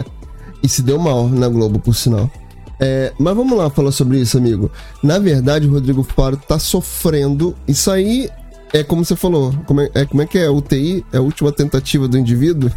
e 0.62 0.68
se 0.68 0.80
deu 0.80 0.98
mal 0.98 1.28
na 1.28 1.48
Globo, 1.48 1.78
por 1.78 1.94
sinal. 1.94 2.30
É, 2.80 3.12
mas 3.18 3.36
vamos 3.36 3.56
lá 3.56 3.70
falar 3.70 3.92
sobre 3.92 4.18
isso, 4.20 4.36
amigo. 4.36 4.70
Na 5.02 5.18
verdade, 5.18 5.66
o 5.66 5.70
Rodrigo 5.72 6.02
Faro 6.02 6.36
tá 6.36 6.58
sofrendo. 6.58 7.54
Isso 7.68 7.90
aí 7.90 8.28
é 8.72 8.82
como 8.82 9.04
você 9.04 9.14
falou. 9.16 9.54
Como 9.66 9.80
é, 9.80 9.90
é- 9.94 10.04
como 10.04 10.22
é 10.22 10.26
que 10.26 10.38
é? 10.38 10.50
UTI? 10.50 11.04
É 11.12 11.18
a 11.18 11.20
última 11.20 11.52
tentativa 11.52 12.08
do 12.08 12.18
indivíduo? 12.18 12.70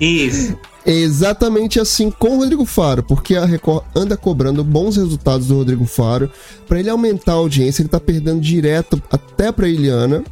Isso. 0.00 0.56
É 0.84 0.90
exatamente 0.92 1.78
assim 1.78 2.10
com 2.10 2.36
o 2.36 2.38
Rodrigo 2.38 2.64
Faro, 2.64 3.02
porque 3.02 3.36
a 3.36 3.44
Record 3.44 3.84
anda 3.94 4.16
cobrando 4.16 4.64
bons 4.64 4.96
resultados 4.96 5.46
do 5.46 5.56
Rodrigo 5.56 5.84
Faro. 5.84 6.30
Pra 6.66 6.80
ele 6.80 6.90
aumentar 6.90 7.32
a 7.32 7.36
audiência, 7.36 7.82
ele 7.82 7.88
tá 7.88 8.00
perdendo 8.00 8.40
direto 8.40 9.00
até 9.10 9.52
pra 9.52 9.68
Eliana, 9.68 10.24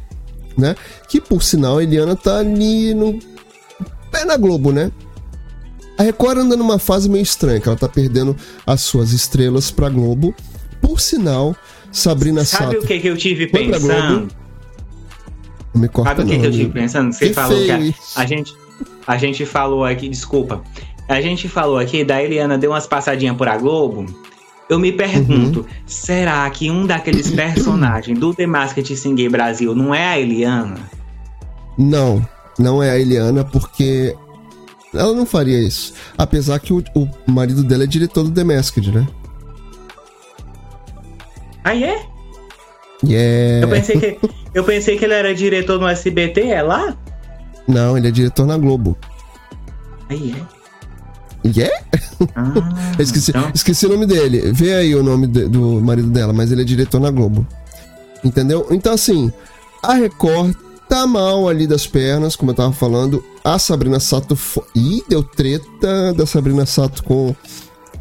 né? 0.57 0.75
Que 1.07 1.21
por 1.21 1.41
sinal, 1.41 1.77
a 1.77 1.83
Eliana 1.83 2.15
tá 2.15 2.39
ali 2.39 2.93
no 2.93 3.17
pé 4.11 4.25
na 4.25 4.35
Globo, 4.37 4.71
né? 4.71 4.91
A 5.97 6.03
Record 6.03 6.39
anda 6.39 6.55
numa 6.57 6.77
fase 6.77 7.09
meio 7.09 7.23
estranha, 7.23 7.59
que 7.59 7.67
ela 7.67 7.77
tá 7.77 7.87
perdendo 7.87 8.35
as 8.67 8.81
suas 8.81 9.11
estrelas 9.11 9.71
pra 9.71 9.89
Globo. 9.89 10.33
Por 10.81 10.99
sinal, 10.99 11.55
Sabrina 11.91 12.43
Sabe 12.43 12.73
Sato. 12.73 12.83
o 12.83 12.87
que, 12.87 12.99
que 12.99 13.07
eu 13.07 13.15
tive 13.17 13.47
pensando? 13.47 14.27
Não 15.73 15.81
me 15.81 15.87
corta 15.87 16.09
Sabe 16.11 16.21
o 16.23 16.25
que, 16.25 16.33
não, 16.33 16.41
que 16.41 16.47
eu 16.47 16.51
tive 16.51 16.69
pensando? 16.71 17.13
Você 17.13 17.27
Que 17.29 17.33
falou 17.33 17.57
que 17.63 17.71
a, 17.71 18.21
a 18.21 18.25
gente, 18.25 18.53
a 19.07 19.17
gente 19.17 19.45
falou 19.45 19.83
aqui, 19.85 20.09
desculpa. 20.09 20.61
A 21.07 21.21
gente 21.21 21.47
falou 21.47 21.77
aqui 21.77 22.03
da 22.03 22.21
Eliana 22.21 22.57
deu 22.57 22.71
umas 22.71 22.87
passadinhas 22.87 23.37
por 23.37 23.47
a 23.47 23.57
Globo. 23.57 24.05
Eu 24.67 24.79
me 24.79 24.91
pergunto, 24.91 25.59
Uhum. 25.59 25.65
será 25.85 26.49
que 26.49 26.71
um 26.71 26.85
daqueles 26.87 27.29
personagens 27.31 28.17
do 28.17 28.33
The 28.33 28.47
Masked 28.47 28.95
Singer 28.97 29.29
Brasil 29.29 29.75
não 29.75 29.93
é 29.93 30.03
a 30.07 30.19
Eliana? 30.19 30.77
Não, 31.77 32.27
não 32.57 32.81
é 32.81 32.89
a 32.91 32.99
Eliana, 32.99 33.43
porque 33.43 34.15
ela 34.99 35.13
não 35.13 35.25
faria 35.25 35.59
isso. 35.59 35.93
Apesar 36.17 36.59
que 36.59 36.73
o, 36.73 36.83
o 36.95 37.07
marido 37.31 37.63
dela 37.63 37.83
é 37.83 37.87
diretor 37.87 38.23
do 38.23 38.31
The 38.31 38.43
Masked, 38.43 38.91
né? 38.91 39.07
Aí 41.63 41.83
é? 41.83 42.05
Yeah. 43.03 43.65
Eu 43.65 43.69
pensei 43.69 43.99
que 43.99 44.19
eu 44.53 44.63
pensei 44.63 44.97
que 44.97 45.05
ele 45.05 45.13
era 45.13 45.33
diretor 45.35 45.79
no 45.79 45.87
SBT, 45.87 46.41
é 46.47 46.61
lá? 46.61 46.95
Não, 47.67 47.97
ele 47.97 48.07
é 48.07 48.11
diretor 48.11 48.45
na 48.45 48.57
Globo. 48.57 48.97
Aí 50.09 50.33
é. 51.43 51.47
Yeah? 51.47 51.75
Ah, 52.35 52.53
Eu 52.97 53.03
esqueci, 53.03 53.31
então- 53.31 53.51
esqueci 53.53 53.85
o 53.85 53.89
nome 53.89 54.05
dele. 54.05 54.51
Vê 54.53 54.73
aí 54.75 54.95
o 54.95 55.03
nome 55.03 55.27
de- 55.27 55.47
do 55.47 55.81
marido 55.81 56.09
dela, 56.09 56.31
mas 56.33 56.51
ele 56.51 56.61
é 56.61 56.65
diretor 56.65 56.99
na 56.99 57.11
Globo. 57.11 57.45
Entendeu? 58.23 58.67
Então, 58.71 58.93
assim, 58.93 59.31
a 59.83 59.93
Record 59.93 60.55
tá 60.89 61.05
mal 61.05 61.47
ali 61.49 61.67
das 61.67 61.85
pernas, 61.85 62.35
como 62.35 62.51
eu 62.51 62.55
tava 62.55 62.71
falando. 62.71 63.23
A 63.45 63.59
Sabrina 63.59 63.99
Sato. 63.99 64.35
Fo... 64.35 64.65
Ih, 64.73 65.03
deu 65.07 65.21
treta 65.21 66.11
da 66.15 66.25
Sabrina 66.25 66.65
Sato 66.65 67.03
com 67.03 67.35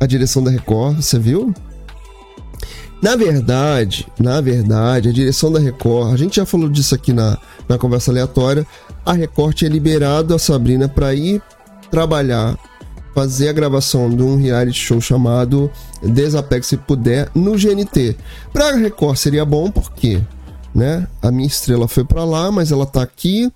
a 0.01 0.07
direção 0.07 0.43
da 0.43 0.51
Record, 0.51 0.97
você 0.97 1.19
viu? 1.19 1.53
Na 3.03 3.15
verdade, 3.15 4.09
na 4.19 4.41
verdade, 4.41 5.11
a 5.11 5.13
direção 5.13 5.53
da 5.53 5.61
Record, 5.61 6.15
a 6.15 6.17
gente 6.17 6.37
já 6.37 6.47
falou 6.47 6.71
disso 6.71 6.95
aqui 6.95 7.13
na, 7.13 7.37
na 7.69 7.77
conversa 7.77 8.11
aleatória. 8.11 8.67
A 9.05 9.13
Record 9.13 9.55
tinha 9.55 9.71
liberado 9.71 10.35
a 10.35 10.39
Sabrina 10.39 10.89
para 10.89 11.15
ir 11.15 11.43
trabalhar 11.91 12.59
fazer 13.15 13.51
a 13.51 13.53
gravação 13.53 14.09
de 14.09 14.23
um 14.23 14.37
reality 14.37 14.79
show 14.81 14.99
chamado 14.99 15.71
Desapegue 16.03 16.65
se 16.65 16.79
puder 16.79 17.31
no 17.35 17.53
GNT. 17.53 18.17
Pra 18.51 18.73
Record 18.73 19.19
seria 19.19 19.45
bom 19.45 19.71
porque, 19.71 20.23
né? 20.75 21.07
A 21.21 21.31
minha 21.31 21.47
estrela 21.47 21.87
foi 21.87 22.03
para 22.03 22.25
lá, 22.25 22.51
mas 22.51 22.73
ela 22.73 22.87
tá 22.87 23.03
aqui 23.03 23.53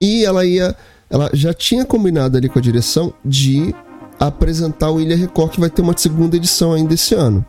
e 0.00 0.24
ela 0.24 0.44
ia 0.44 0.76
ela 1.10 1.30
já 1.32 1.54
tinha 1.54 1.84
combinado 1.84 2.36
ali 2.36 2.48
com 2.48 2.58
a 2.58 2.62
direção 2.62 3.12
de 3.24 3.74
apresentar 4.18 4.90
o 4.90 5.00
Ilha 5.00 5.16
Record 5.16 5.52
que 5.52 5.60
vai 5.60 5.70
ter 5.70 5.82
uma 5.82 5.96
segunda 5.96 6.36
edição 6.36 6.72
ainda 6.72 6.94
esse 6.94 7.14
ano. 7.14 7.44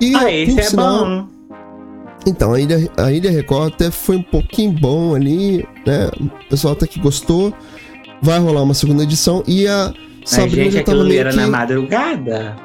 E 0.00 0.14
ah, 0.14 0.32
esse 0.32 0.58
é 0.58 0.62
sinal, 0.62 1.04
bom. 1.04 1.26
Então, 2.26 2.52
a 2.52 2.60
Ilha, 2.60 2.90
a 2.96 3.12
Ilha 3.12 3.30
Record 3.30 3.74
até 3.74 3.90
foi 3.90 4.16
um 4.16 4.22
pouquinho 4.22 4.72
bom 4.72 5.14
ali, 5.14 5.66
né? 5.86 6.08
O 6.20 6.48
pessoal 6.48 6.74
até 6.74 6.86
que 6.86 7.00
gostou. 7.00 7.52
Vai 8.20 8.38
rolar 8.40 8.62
uma 8.62 8.74
segunda 8.74 9.04
edição 9.04 9.44
e 9.46 9.68
a 9.68 9.94
Sabrina 10.24 10.64
gente, 10.64 10.72
já 10.74 10.82
tava 10.82 11.04
meio 11.04 11.20
era 11.20 11.30
que... 11.30 11.36
na 11.36 11.46
madrugada. 11.46 12.56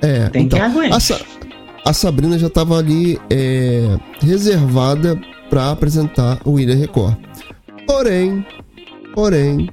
É, 0.00 0.28
Tem 0.28 0.44
então, 0.44 0.58
que 0.58 0.64
aguentar. 0.64 0.96
A, 0.96 1.00
Sa 1.00 1.20
a, 1.84 1.92
Sabrina 1.92 2.38
já 2.38 2.48
tava 2.48 2.78
ali 2.78 3.18
é, 3.28 3.98
reservada 4.20 5.20
para 5.50 5.70
apresentar 5.70 6.38
o 6.44 6.60
Ilha 6.60 6.76
Record. 6.76 7.16
Porém, 7.86 8.46
porém, 9.14 9.68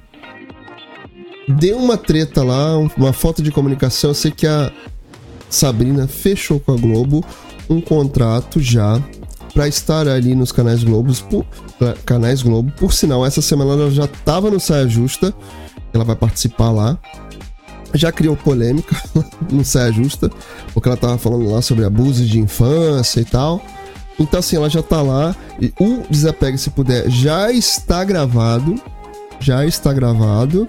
deu 1.47 1.77
uma 1.77 1.97
treta 1.97 2.43
lá, 2.43 2.77
uma 2.77 3.13
falta 3.13 3.41
de 3.41 3.51
comunicação. 3.51 4.11
Eu 4.11 4.15
sei 4.15 4.31
que 4.31 4.45
a 4.45 4.71
Sabrina 5.49 6.07
fechou 6.07 6.59
com 6.59 6.73
a 6.73 6.77
Globo 6.77 7.23
um 7.69 7.81
contrato 7.81 8.59
já 8.59 9.01
para 9.53 9.67
estar 9.67 10.07
ali 10.07 10.35
nos 10.35 10.51
canais 10.51 10.83
Globos, 10.83 11.21
por, 11.21 11.45
canais 12.05 12.41
Globo. 12.41 12.71
Por 12.77 12.93
sinal, 12.93 13.25
essa 13.25 13.41
semana 13.41 13.73
ela 13.73 13.91
já 13.91 14.05
estava 14.05 14.51
no 14.51 14.59
Saia 14.59 14.87
Justa, 14.87 15.33
ela 15.93 16.03
vai 16.03 16.15
participar 16.15 16.71
lá. 16.71 16.97
Já 17.93 18.11
criou 18.11 18.35
polêmica 18.35 18.95
no 19.51 19.63
Saia 19.63 19.91
Justa, 19.91 20.29
porque 20.73 20.87
ela 20.87 20.95
estava 20.95 21.17
falando 21.17 21.49
lá 21.49 21.61
sobre 21.61 21.85
abusos 21.85 22.27
de 22.27 22.39
infância 22.39 23.19
e 23.21 23.25
tal. 23.25 23.61
Então, 24.19 24.39
assim, 24.39 24.55
ela 24.55 24.69
já 24.69 24.81
tá 24.81 25.01
lá. 25.01 25.35
E 25.59 25.73
o 25.79 26.03
Desapegue 26.09 26.57
Se 26.57 26.69
Puder 26.69 27.09
já 27.09 27.51
está 27.51 28.03
gravado. 28.03 28.75
Já 29.39 29.65
está 29.65 29.93
gravado. 29.93 30.67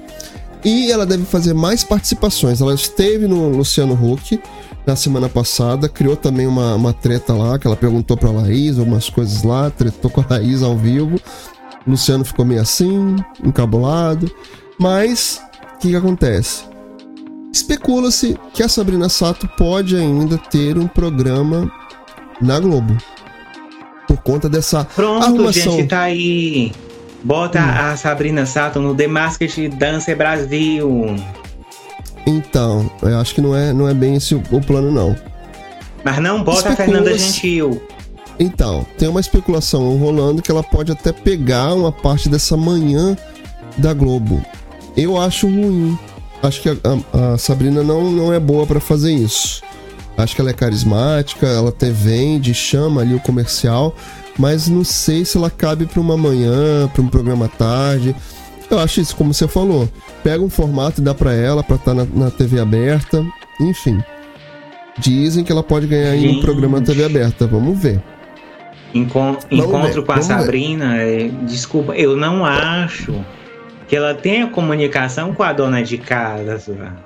E 0.64 0.90
ela 0.90 1.06
deve 1.06 1.24
fazer 1.24 1.54
mais 1.54 1.84
participações. 1.84 2.60
Ela 2.60 2.74
esteve 2.74 3.26
no 3.26 3.48
Luciano 3.48 3.94
Huck 3.94 4.40
na 4.86 4.96
semana 4.96 5.28
passada, 5.28 5.88
criou 5.88 6.16
também 6.16 6.46
uma, 6.46 6.74
uma 6.74 6.92
treta 6.94 7.34
lá, 7.34 7.58
que 7.58 7.66
ela 7.66 7.76
perguntou 7.76 8.16
pra 8.16 8.30
Laís 8.30 8.78
algumas 8.78 9.10
coisas 9.10 9.42
lá, 9.42 9.70
tretou 9.70 10.10
com 10.10 10.22
a 10.22 10.26
Laís 10.30 10.62
ao 10.62 10.76
vivo. 10.76 11.20
O 11.86 11.90
Luciano 11.90 12.24
ficou 12.24 12.44
meio 12.44 12.62
assim, 12.62 13.16
encabulado. 13.44 14.30
Mas, 14.78 15.42
o 15.74 15.78
que, 15.78 15.90
que 15.90 15.96
acontece? 15.96 16.64
Especula-se 17.52 18.38
que 18.52 18.62
a 18.62 18.68
Sabrina 18.68 19.08
Sato 19.08 19.48
pode 19.56 19.96
ainda 19.96 20.38
ter 20.38 20.78
um 20.78 20.86
programa 20.86 21.70
na 22.40 22.58
Globo. 22.58 22.96
Por 24.06 24.16
conta 24.18 24.48
dessa 24.48 24.84
Pronto, 24.84 25.24
arrumação. 25.24 25.72
gente, 25.72 25.88
tá 25.88 26.00
aí. 26.00 26.72
Bota 27.22 27.58
hum. 27.58 27.90
a 27.90 27.96
Sabrina 27.96 28.46
Sato 28.46 28.80
no 28.80 28.94
The 28.94 29.06
Masked 29.06 29.68
Dancer 29.70 30.16
Brasil. 30.16 31.16
Então, 32.26 32.90
eu 33.02 33.18
acho 33.18 33.34
que 33.34 33.40
não 33.40 33.56
é, 33.56 33.72
não 33.72 33.88
é 33.88 33.94
bem 33.94 34.16
esse 34.16 34.34
o, 34.34 34.42
o 34.50 34.60
plano, 34.60 34.90
não. 34.90 35.16
Mas 36.04 36.18
não 36.18 36.42
bota 36.44 36.70
a 36.70 36.76
Fernanda 36.76 37.16
Gentil. 37.16 37.82
Então, 38.38 38.86
tem 38.96 39.08
uma 39.08 39.20
especulação 39.20 39.96
rolando 39.96 40.42
que 40.42 40.50
ela 40.50 40.62
pode 40.62 40.92
até 40.92 41.12
pegar 41.12 41.74
uma 41.74 41.90
parte 41.90 42.28
dessa 42.28 42.56
manhã 42.56 43.16
da 43.76 43.92
Globo. 43.92 44.44
Eu 44.96 45.20
acho 45.20 45.46
ruim. 45.46 45.98
Acho 46.42 46.62
que 46.62 46.68
a, 46.68 46.76
a, 47.12 47.34
a 47.34 47.38
Sabrina 47.38 47.82
não, 47.82 48.10
não 48.10 48.32
é 48.32 48.38
boa 48.38 48.64
para 48.64 48.78
fazer 48.78 49.12
isso. 49.12 49.60
Acho 50.16 50.34
que 50.34 50.40
ela 50.40 50.50
é 50.50 50.54
carismática, 50.54 51.46
ela 51.46 51.68
até 51.70 51.90
vende, 51.90 52.52
chama 52.52 53.00
ali 53.00 53.14
o 53.14 53.20
comercial, 53.20 53.94
mas 54.38 54.68
não 54.68 54.84
sei 54.84 55.24
se 55.24 55.36
ela 55.36 55.50
cabe 55.50 55.84
para 55.84 56.00
uma 56.00 56.16
manhã, 56.16 56.88
para 56.92 57.02
um 57.02 57.08
programa 57.08 57.46
à 57.46 57.48
tarde. 57.48 58.14
Eu 58.70 58.78
acho 58.78 59.00
isso, 59.00 59.16
como 59.16 59.34
você 59.34 59.48
falou. 59.48 59.88
Pega 60.22 60.42
um 60.42 60.50
formato 60.50 61.00
e 61.00 61.04
dá 61.04 61.14
para 61.14 61.32
ela, 61.32 61.62
para 61.62 61.76
estar 61.76 61.94
tá 61.94 62.04
na, 62.04 62.24
na, 62.24 62.30
TV 62.30 62.60
aberta. 62.60 63.26
Enfim. 63.60 64.00
Dizem 64.98 65.42
que 65.42 65.50
ela 65.50 65.62
pode 65.62 65.86
ganhar 65.86 66.14
em 66.14 66.38
um 66.38 66.40
programa 66.40 66.78
na 66.78 66.86
TV 66.86 67.04
aberta. 67.04 67.46
Vamos 67.46 67.78
ver. 67.78 68.02
Encon 68.94 69.36
encontro 69.50 70.02
ver, 70.02 70.06
com 70.06 70.12
a 70.12 70.22
Sabrina, 70.22 70.96
é, 70.96 71.28
desculpa, 71.46 71.94
eu 71.94 72.16
não 72.16 72.44
acho 72.44 73.14
que 73.86 73.94
ela 73.94 74.14
tenha 74.14 74.46
comunicação 74.46 75.34
com 75.34 75.42
a 75.42 75.52
dona 75.52 75.82
de 75.82 75.98
casa. 75.98 76.96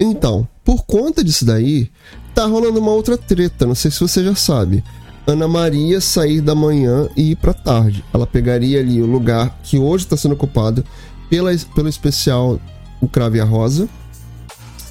Então, 0.00 0.48
por 0.64 0.84
conta 0.84 1.22
disso 1.22 1.44
daí, 1.44 1.90
tá 2.34 2.44
rolando 2.46 2.80
uma 2.80 2.90
outra 2.90 3.16
treta, 3.16 3.66
não 3.66 3.74
sei 3.74 3.90
se 3.90 4.00
você 4.00 4.22
já 4.22 4.34
sabe. 4.34 4.82
Ana 5.26 5.48
Maria 5.48 6.00
sair 6.00 6.40
da 6.40 6.54
manhã 6.54 7.08
e 7.16 7.32
ir 7.32 7.36
para 7.36 7.52
tarde. 7.52 8.04
Ela 8.14 8.26
pegaria 8.26 8.78
ali 8.78 9.02
o 9.02 9.06
lugar 9.06 9.58
que 9.62 9.76
hoje 9.78 10.04
está 10.04 10.16
sendo 10.16 10.32
ocupado 10.32 10.84
pela, 11.28 11.50
pelo 11.74 11.88
especial 11.88 12.60
O 13.00 13.08
Crave 13.08 13.40
a 13.40 13.44
Rosa, 13.44 13.88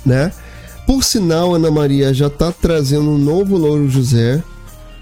né? 0.06 0.32
Por 0.86 1.04
sinal, 1.04 1.56
Ana 1.56 1.72
Maria 1.72 2.14
já 2.14 2.28
está 2.28 2.52
trazendo 2.52 3.10
um 3.10 3.18
novo 3.18 3.58
Louro 3.58 3.90
José. 3.90 4.44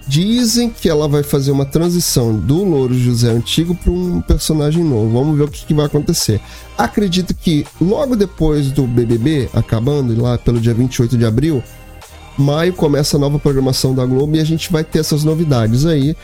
Dizem 0.07 0.69
que 0.69 0.89
ela 0.89 1.07
vai 1.07 1.23
fazer 1.23 1.51
uma 1.51 1.65
transição 1.65 2.35
do 2.35 2.63
Louro 2.63 2.93
José 2.93 3.29
antigo 3.29 3.73
para 3.73 3.91
um 3.91 4.21
personagem 4.21 4.83
novo. 4.83 5.17
Vamos 5.17 5.37
ver 5.37 5.43
o 5.43 5.47
que, 5.47 5.65
que, 5.65 5.73
vai 5.73 5.85
acontecer. 5.85 6.41
Acredito 6.77 7.33
que 7.33 7.65
logo 7.81 8.15
depois 8.15 8.69
do 8.71 8.85
BBB, 8.85 9.49
acabando 9.53 10.21
lá 10.21 10.37
pelo 10.37 10.59
dia 10.59 10.73
28 10.73 11.17
de 11.17 11.25
abril, 11.25 11.63
maio 12.37 12.73
começa 12.73 13.17
a 13.17 13.19
nova 13.19 13.39
programação 13.39 13.93
da 13.93 14.05
Globo 14.05 14.35
e 14.35 14.39
a 14.39 14.43
gente 14.43 14.71
vai 14.71 14.83
ter 14.83 14.99
essas 14.99 15.23
novidades 15.23 15.85
aí 15.85 16.15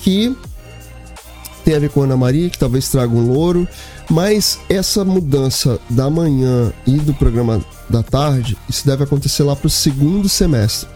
que 0.00 0.36
tem 1.64 1.74
a 1.74 1.80
ver 1.80 1.90
com 1.90 2.02
Ana 2.02 2.16
Maria, 2.16 2.48
que 2.48 2.58
talvez 2.58 2.88
traga 2.88 3.12
um 3.12 3.32
louro, 3.32 3.66
mas 4.08 4.60
essa 4.68 5.04
mudança 5.04 5.80
da 5.90 6.08
manhã 6.08 6.72
e 6.86 6.92
do 6.92 7.12
programa 7.12 7.60
da 7.90 8.04
tarde, 8.04 8.56
isso 8.68 8.86
deve 8.86 9.02
acontecer 9.02 9.42
lá 9.42 9.56
para 9.56 9.66
o 9.66 9.70
segundo 9.70 10.28
semestre, 10.28 10.88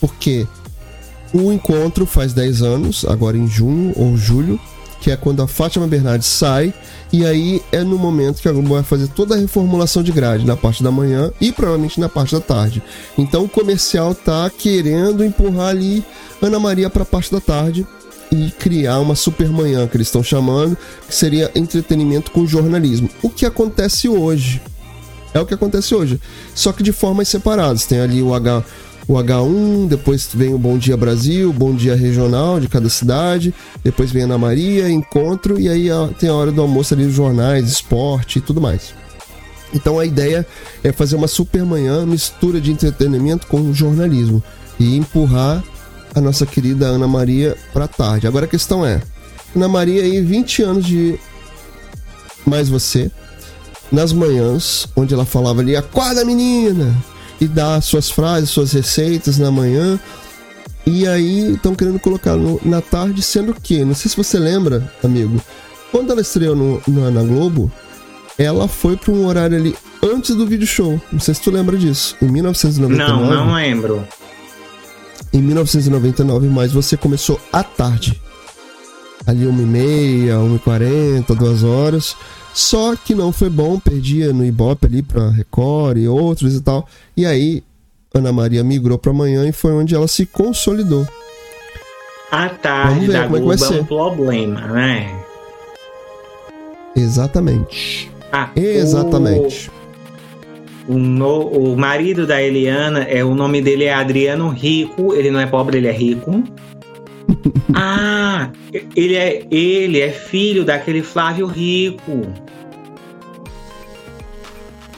porque 0.00 0.46
o 1.32 1.52
encontro 1.52 2.06
faz 2.06 2.32
10 2.32 2.62
anos, 2.62 3.04
agora 3.06 3.36
em 3.36 3.46
junho 3.46 3.92
ou 3.96 4.16
julho, 4.16 4.58
que 5.04 5.10
é 5.10 5.16
quando 5.18 5.42
a 5.42 5.46
Fátima 5.46 5.86
Bernardes 5.86 6.26
sai 6.26 6.72
e 7.12 7.26
aí 7.26 7.60
é 7.70 7.84
no 7.84 7.98
momento 7.98 8.40
que 8.40 8.48
a 8.48 8.52
Globo 8.52 8.70
vai 8.70 8.82
fazer 8.82 9.06
toda 9.08 9.34
a 9.34 9.38
reformulação 9.38 10.02
de 10.02 10.10
grade 10.10 10.46
na 10.46 10.56
parte 10.56 10.82
da 10.82 10.90
manhã 10.90 11.30
e 11.38 11.52
provavelmente 11.52 12.00
na 12.00 12.08
parte 12.08 12.34
da 12.34 12.40
tarde. 12.40 12.82
Então 13.18 13.44
o 13.44 13.48
comercial 13.48 14.14
tá 14.14 14.48
querendo 14.48 15.22
empurrar 15.22 15.68
ali 15.68 16.02
Ana 16.40 16.58
Maria 16.58 16.88
para 16.88 17.02
a 17.02 17.06
parte 17.06 17.30
da 17.30 17.38
tarde 17.38 17.86
e 18.32 18.50
criar 18.52 18.98
uma 18.98 19.14
super 19.14 19.50
manhã 19.50 19.86
que 19.86 19.98
eles 19.98 20.08
estão 20.08 20.22
chamando, 20.22 20.74
que 21.06 21.14
seria 21.14 21.50
entretenimento 21.54 22.30
com 22.30 22.46
jornalismo. 22.46 23.10
O 23.22 23.28
que 23.28 23.44
acontece 23.44 24.08
hoje? 24.08 24.62
É 25.34 25.40
o 25.40 25.44
que 25.44 25.52
acontece 25.52 25.94
hoje, 25.94 26.18
só 26.54 26.72
que 26.72 26.82
de 26.82 26.92
formas 26.92 27.28
separadas. 27.28 27.84
Tem 27.84 28.00
ali 28.00 28.22
o 28.22 28.32
H 28.32 28.64
o 29.06 29.14
H1, 29.14 29.88
depois 29.88 30.28
vem 30.32 30.54
o 30.54 30.58
Bom 30.58 30.78
Dia 30.78 30.96
Brasil, 30.96 31.52
Bom 31.52 31.74
Dia 31.74 31.94
Regional 31.94 32.58
de 32.58 32.68
cada 32.68 32.88
cidade, 32.88 33.54
depois 33.82 34.10
vem 34.10 34.22
Ana 34.22 34.38
Maria, 34.38 34.88
Encontro, 34.88 35.60
e 35.60 35.68
aí 35.68 35.88
tem 36.18 36.28
a 36.28 36.34
hora 36.34 36.50
do 36.50 36.62
almoço 36.62 36.94
ali 36.94 37.04
dos 37.04 37.14
jornais, 37.14 37.68
esporte 37.68 38.38
e 38.38 38.42
tudo 38.42 38.60
mais. 38.60 38.94
Então 39.74 39.98
a 39.98 40.06
ideia 40.06 40.46
é 40.82 40.92
fazer 40.92 41.16
uma 41.16 41.28
super 41.28 41.64
manhã, 41.64 42.06
mistura 42.06 42.60
de 42.60 42.70
entretenimento 42.70 43.46
com 43.46 43.72
jornalismo 43.74 44.42
e 44.78 44.96
empurrar 44.96 45.62
a 46.14 46.20
nossa 46.20 46.46
querida 46.46 46.86
Ana 46.86 47.08
Maria 47.08 47.56
para 47.72 47.88
tarde. 47.88 48.26
Agora 48.26 48.46
a 48.46 48.48
questão 48.48 48.86
é, 48.86 49.02
Ana 49.54 49.68
Maria 49.68 50.02
aí 50.02 50.20
20 50.20 50.62
anos 50.62 50.86
de 50.86 51.18
mais 52.46 52.68
você 52.68 53.10
nas 53.90 54.12
manhãs, 54.12 54.88
onde 54.96 55.12
ela 55.12 55.24
falava 55.24 55.60
ali 55.60 55.76
acorda 55.76 56.24
menina, 56.24 56.94
e 57.40 57.46
dar 57.46 57.80
suas 57.80 58.10
frases, 58.10 58.50
suas 58.50 58.72
receitas 58.72 59.38
na 59.38 59.50
manhã. 59.50 59.98
E 60.86 61.06
aí 61.06 61.54
estão 61.54 61.74
querendo 61.74 61.98
colocar 61.98 62.36
no, 62.36 62.60
na 62.64 62.80
tarde, 62.80 63.22
sendo 63.22 63.54
que, 63.54 63.84
não 63.84 63.94
sei 63.94 64.10
se 64.10 64.16
você 64.16 64.38
lembra, 64.38 64.92
amigo, 65.02 65.40
quando 65.90 66.10
ela 66.10 66.20
estreou 66.20 66.54
no, 66.54 66.82
no, 66.86 67.10
na 67.10 67.22
Globo, 67.22 67.72
ela 68.36 68.68
foi 68.68 68.96
para 68.96 69.12
um 69.12 69.26
horário 69.26 69.56
ali 69.56 69.76
antes 70.02 70.34
do 70.34 70.46
vídeo 70.46 70.66
show. 70.66 71.00
Não 71.10 71.20
sei 71.20 71.34
se 71.34 71.40
tu 71.40 71.50
lembra 71.50 71.76
disso. 71.76 72.16
Em 72.20 72.26
1999. 72.26 73.34
Não, 73.34 73.46
não 73.46 73.54
lembro. 73.54 74.06
Em 75.32 75.40
1999, 75.40 76.48
mas 76.48 76.72
você 76.72 76.96
começou 76.96 77.40
à 77.52 77.62
tarde. 77.62 78.20
Ali 79.26 79.46
1h30, 79.46 80.60
1h40, 80.64 81.34
2 81.34 81.64
horas. 81.64 82.16
Só 82.54 82.94
que 82.94 83.16
não 83.16 83.32
foi 83.32 83.50
bom, 83.50 83.80
perdia 83.80 84.32
no 84.32 84.44
Ibope 84.44 84.86
ali 84.86 85.02
pra 85.02 85.28
Record 85.28 85.98
e 85.98 86.06
outros 86.06 86.54
e 86.54 86.60
tal. 86.60 86.88
E 87.16 87.26
aí, 87.26 87.64
Ana 88.14 88.32
Maria 88.32 88.62
migrou 88.62 88.96
pra 88.96 89.12
manhã 89.12 89.44
e 89.48 89.52
foi 89.52 89.72
onde 89.72 89.92
ela 89.92 90.06
se 90.06 90.24
consolidou. 90.24 91.04
A 92.30 92.48
tarde 92.48 93.08
da 93.08 93.24
como 93.24 93.36
é, 93.36 93.40
que 93.40 93.46
vai 93.46 93.58
ser. 93.58 93.78
é 93.78 93.80
um 93.80 93.84
problema, 93.84 94.60
né? 94.68 95.20
Exatamente. 96.94 98.08
Ah, 98.32 98.50
Exatamente. 98.54 99.68
o, 100.88 100.94
no, 100.94 101.48
o 101.48 101.76
marido 101.76 102.24
da 102.24 102.40
Eliana, 102.40 103.02
é, 103.02 103.24
o 103.24 103.34
nome 103.34 103.60
dele 103.60 103.84
é 103.84 103.94
Adriano 103.94 104.48
Rico. 104.48 105.12
Ele 105.12 105.30
não 105.32 105.40
é 105.40 105.46
pobre, 105.46 105.78
ele 105.78 105.88
é 105.88 105.92
rico. 105.92 106.44
ah, 107.74 108.50
ele 108.94 109.16
é, 109.16 109.44
ele 109.50 110.00
é 110.00 110.10
filho 110.10 110.64
daquele 110.64 111.02
Flávio 111.02 111.46
Rico. 111.46 112.22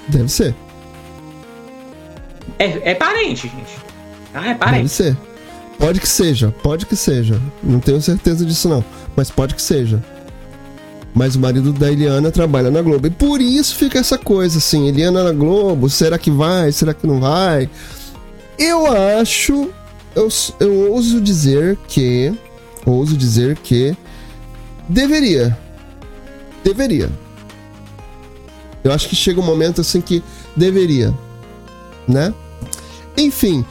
Deve 0.09 0.29
ser. 0.29 0.55
É, 2.59 2.91
é 2.91 2.95
parente, 2.95 3.49
gente. 3.49 3.79
Ah, 4.33 4.51
é 4.51 4.55
parente. 4.55 4.83
Deve 4.83 4.89
ser. 4.89 5.17
Pode 5.79 6.01
que 6.01 6.09
seja, 6.09 6.55
pode 6.63 6.87
que 6.87 6.97
seja. 6.97 7.41
Não 7.63 7.81
tenho 7.81 8.01
certeza 8.01 8.45
disso 8.45 8.69
não, 8.69 8.85
mas 9.15 9.31
pode 9.31 9.55
que 9.55 9.63
seja. 9.63 10.03
Mas 11.15 11.35
o 11.35 11.41
marido 11.41 11.73
da 11.73 11.91
Eliana 11.91 12.31
trabalha 12.31 12.71
na 12.71 12.83
Globo. 12.83 13.07
E 13.07 13.11
por 13.11 13.41
isso 13.41 13.77
fica 13.77 13.99
essa 13.99 14.19
coisa 14.19 14.59
assim, 14.59 14.89
Eliana 14.89 15.25
na 15.25 15.33
Globo, 15.33 15.89
será 15.89 16.19
que 16.19 16.31
vai? 16.31 16.73
Será 16.73 16.93
que 16.93 17.07
não 17.07 17.21
vai? 17.21 17.69
Eu 18.59 18.87
acho, 19.19 19.71
eu, 20.15 20.29
eu 20.61 20.93
ouso 20.93 21.21
dizer 21.21 21.77
que, 21.89 22.33
ouso 22.85 23.17
dizer 23.17 23.57
que 23.59 23.97
deveria. 24.89 25.57
Deveria. 26.65 27.11
Eu 28.87 28.93
acho 28.93 29.09
que 29.09 29.17
chega 29.17 29.41
um 29.41 29.45
momento 29.45 29.81
assim 29.81 30.01
que 30.01 30.23
deveria, 30.55 31.13
né? 32.07 32.33
Enfim, 33.17 33.65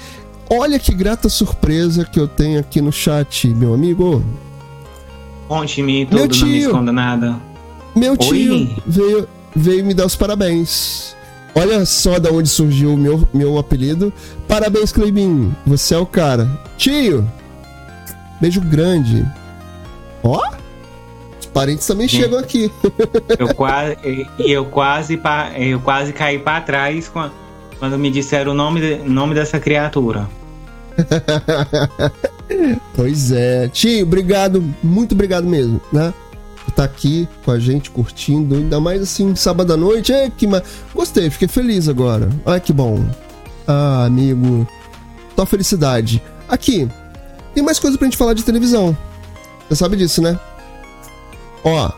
olha 0.49 0.77
que 0.77 0.93
grata 0.93 1.29
surpresa 1.29 2.03
que 2.03 2.19
eu 2.19 2.27
tenho 2.27 2.59
aqui 2.59 2.81
no 2.81 2.91
chat, 2.91 3.47
meu 3.47 3.73
amigo. 3.73 4.21
Conte-me 5.47 6.05
tudo, 6.05 6.27
tio, 6.27 6.45
não 6.45 6.51
me 6.51 6.59
esconda 6.59 6.91
nada. 6.91 7.39
Meu 7.95 8.17
tio 8.17 8.75
veio, 8.85 9.27
veio 9.55 9.85
me 9.85 9.93
dar 9.93 10.05
os 10.05 10.17
parabéns. 10.17 11.15
Olha 11.55 11.85
só 11.85 12.19
da 12.19 12.29
onde 12.29 12.49
surgiu 12.49 12.93
o 12.93 12.97
meu, 12.97 13.25
meu 13.33 13.57
apelido. 13.57 14.11
Parabéns, 14.45 14.91
Cleibin. 14.91 15.55
Você 15.65 15.95
é 15.95 15.97
o 15.97 16.05
cara. 16.05 16.49
Tio! 16.77 17.25
Beijo 18.41 18.59
grande. 18.59 19.25
Ó! 20.21 20.41
Os 20.41 20.64
parentes 21.55 21.87
também 21.87 22.05
Sim. 22.05 22.17
chegam 22.17 22.37
aqui. 22.37 22.69
Eu 23.39 23.55
quase, 23.55 23.97
eu 24.37 24.65
quase, 24.65 25.21
eu 25.57 25.79
quase 25.79 26.11
caí 26.11 26.37
para 26.37 26.59
trás 26.61 27.09
quando 27.79 27.97
me 27.97 28.11
disseram 28.11 28.51
o 28.51 28.55
nome, 28.55 28.97
nome 28.97 29.33
dessa 29.33 29.57
criatura. 29.57 30.27
pois 32.93 33.31
é. 33.31 33.69
Tio, 33.69 34.03
obrigado, 34.05 34.63
muito 34.83 35.13
obrigado 35.13 35.47
mesmo, 35.47 35.79
né? 35.93 36.13
Tá 36.75 36.83
aqui 36.83 37.27
com 37.45 37.51
a 37.51 37.59
gente, 37.59 37.89
curtindo, 37.89 38.55
ainda 38.55 38.81
mais 38.81 39.01
assim, 39.01 39.33
sábado 39.33 39.71
à 39.71 39.77
noite. 39.77 40.11
É, 40.11 40.29
que 40.29 40.45
ma... 40.45 40.61
Gostei, 40.93 41.29
fiquei 41.29 41.47
feliz 41.47 41.87
agora. 41.87 42.27
Ai, 42.45 42.59
que 42.59 42.73
bom. 42.73 43.05
Ah, 43.65 44.05
amigo. 44.05 44.67
Só 45.37 45.45
felicidade. 45.45 46.21
Aqui, 46.49 46.89
tem 47.53 47.63
mais 47.63 47.79
coisa 47.79 47.97
pra 47.97 48.05
gente 48.05 48.17
falar 48.17 48.33
de 48.33 48.43
televisão. 48.43 48.97
Você 49.69 49.75
sabe 49.75 49.95
disso, 49.95 50.21
né? 50.21 50.37
Ó, 51.65 51.91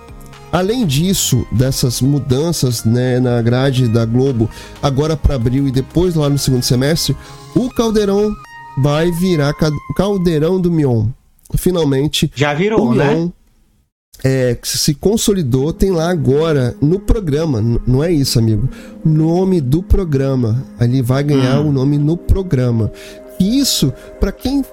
além 0.52 0.86
disso, 0.86 1.46
dessas 1.52 2.02
mudanças 2.02 2.86
né, 2.86 3.20
na 3.20 3.42
grade 3.42 3.90
da 3.90 4.06
Globo, 4.06 4.50
agora 4.82 5.18
para 5.18 5.36
abril 5.36 5.68
e 5.68 5.72
depois 5.72 6.16
lá 6.16 6.30
no 6.30 6.38
segundo 6.38 6.64
semestre, 6.64 7.16
o 7.54 7.70
Caldeirão 7.70 8.34
vai 8.78 9.12
virar 9.12 9.54
Caldeirão 9.96 10.60
do 10.62 10.72
Mion. 10.72 11.08
Finalmente. 11.56 12.32
Já 12.34 12.54
virou, 12.54 12.96
né? 12.96 13.30
É, 14.24 14.58
se 14.64 14.96
consolidou, 14.96 15.72
tem 15.72 15.92
lá 15.92 16.10
agora 16.10 16.76
no 16.82 17.00
programa, 17.00 17.62
não 17.86 18.04
é 18.04 18.12
isso, 18.12 18.40
amigo? 18.40 18.68
Nome 19.06 19.62
do 19.62 19.84
programa. 19.84 20.66
Ali 20.80 21.02
vai 21.02 21.24
ganhar 21.24 21.60
hum. 21.60 21.70
o 21.70 21.72
nome 21.72 21.98
no 21.98 22.18
programa. 22.18 22.92
E 23.40 23.60
isso, 23.60 23.94
para 24.20 24.32
quem 24.32 24.66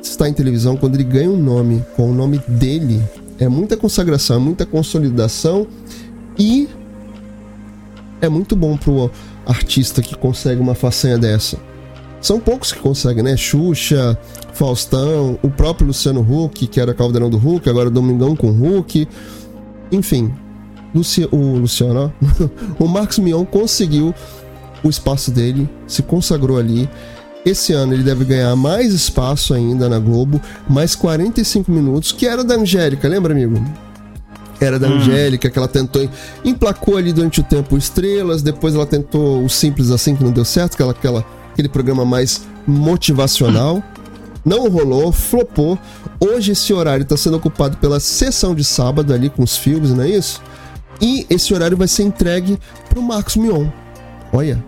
está 0.00 0.28
em 0.28 0.32
televisão, 0.32 0.76
quando 0.76 0.94
ele 0.94 1.04
ganha 1.04 1.30
um 1.30 1.36
nome 1.36 1.84
com 1.96 2.10
o 2.10 2.14
nome 2.14 2.38
dele, 2.46 3.02
é 3.38 3.48
muita 3.48 3.76
consagração, 3.76 4.36
é 4.36 4.38
muita 4.38 4.66
consolidação 4.66 5.66
e 6.38 6.68
é 8.20 8.28
muito 8.28 8.56
bom 8.56 8.76
pro 8.76 9.10
artista 9.46 10.00
que 10.00 10.16
consegue 10.16 10.60
uma 10.60 10.74
façanha 10.74 11.18
dessa. 11.18 11.58
São 12.20 12.40
poucos 12.40 12.72
que 12.72 12.78
conseguem, 12.78 13.22
né? 13.22 13.36
Xuxa, 13.36 14.18
Faustão, 14.54 15.38
o 15.42 15.50
próprio 15.50 15.88
Luciano 15.88 16.20
Huck, 16.20 16.66
que 16.66 16.80
era 16.80 16.94
Caldeirão 16.94 17.28
do 17.28 17.36
Huck, 17.36 17.68
agora 17.68 17.90
Domingão 17.90 18.34
com 18.34 18.48
Huck. 18.48 19.06
Enfim, 19.92 20.32
Luci 20.94 21.28
o 21.30 21.58
Luciano, 21.58 22.12
o 22.78 22.86
Marcos 22.86 23.18
Mion 23.18 23.44
conseguiu 23.44 24.14
o 24.82 24.88
espaço 24.88 25.30
dele, 25.30 25.68
se 25.86 26.02
consagrou 26.02 26.56
ali. 26.56 26.88
Esse 27.44 27.72
ano 27.72 27.92
ele 27.92 28.02
deve 28.02 28.24
ganhar 28.24 28.54
mais 28.56 28.92
espaço 28.92 29.52
ainda 29.52 29.88
na 29.88 29.98
Globo, 29.98 30.40
mais 30.68 30.94
45 30.94 31.70
minutos, 31.70 32.10
que 32.10 32.26
era 32.26 32.42
da 32.42 32.54
Angélica, 32.54 33.06
lembra, 33.06 33.32
amigo? 33.32 33.62
Era 34.60 34.78
da 34.78 34.88
hum. 34.88 34.94
Angélica, 34.94 35.50
que 35.50 35.58
ela 35.58 35.68
tentou, 35.68 36.08
emplacou 36.44 36.96
ali 36.96 37.12
durante 37.12 37.40
o 37.40 37.42
tempo 37.42 37.76
estrelas, 37.76 38.40
depois 38.40 38.74
ela 38.74 38.86
tentou 38.86 39.44
o 39.44 39.48
Simples 39.50 39.90
Assim, 39.90 40.16
que 40.16 40.24
não 40.24 40.32
deu 40.32 40.44
certo, 40.44 40.74
aquela, 40.74 40.92
aquela 40.92 41.26
aquele 41.54 41.68
programa 41.68 42.04
mais 42.04 42.42
motivacional. 42.66 43.82
Não 44.44 44.68
rolou, 44.68 45.10
flopou. 45.10 45.78
Hoje 46.20 46.52
esse 46.52 46.72
horário 46.72 47.02
está 47.02 47.16
sendo 47.16 47.36
ocupado 47.36 47.78
pela 47.78 47.98
sessão 47.98 48.54
de 48.54 48.62
sábado 48.62 49.14
ali 49.14 49.30
com 49.30 49.42
os 49.42 49.56
filmes, 49.56 49.90
não 49.90 50.02
é 50.02 50.10
isso? 50.10 50.42
E 51.00 51.26
esse 51.30 51.54
horário 51.54 51.76
vai 51.76 51.88
ser 51.88 52.02
entregue 52.02 52.58
pro 52.88 53.00
Marcos 53.00 53.36
Mion. 53.36 53.68
Olha, 54.32 54.62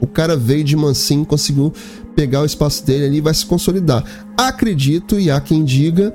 o 0.00 0.06
cara 0.06 0.36
veio 0.36 0.62
de 0.62 0.76
mansinho, 0.76 1.24
conseguiu 1.24 1.72
pegar 2.16 2.40
o 2.40 2.46
espaço 2.46 2.84
dele 2.84 3.04
ali 3.04 3.18
e 3.18 3.20
vai 3.20 3.34
se 3.34 3.44
consolidar. 3.46 4.02
Acredito, 4.36 5.20
e 5.20 5.30
há 5.30 5.40
quem 5.40 5.62
diga, 5.62 6.12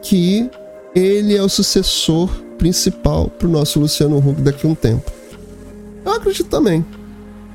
que 0.00 0.48
ele 0.94 1.36
é 1.36 1.42
o 1.42 1.48
sucessor 1.48 2.30
principal 2.56 3.28
pro 3.28 3.48
nosso 3.48 3.80
Luciano 3.80 4.16
Huck 4.18 4.40
daqui 4.40 4.66
a 4.66 4.70
um 4.70 4.74
tempo. 4.74 5.10
Eu 6.04 6.12
acredito 6.12 6.48
também 6.48 6.84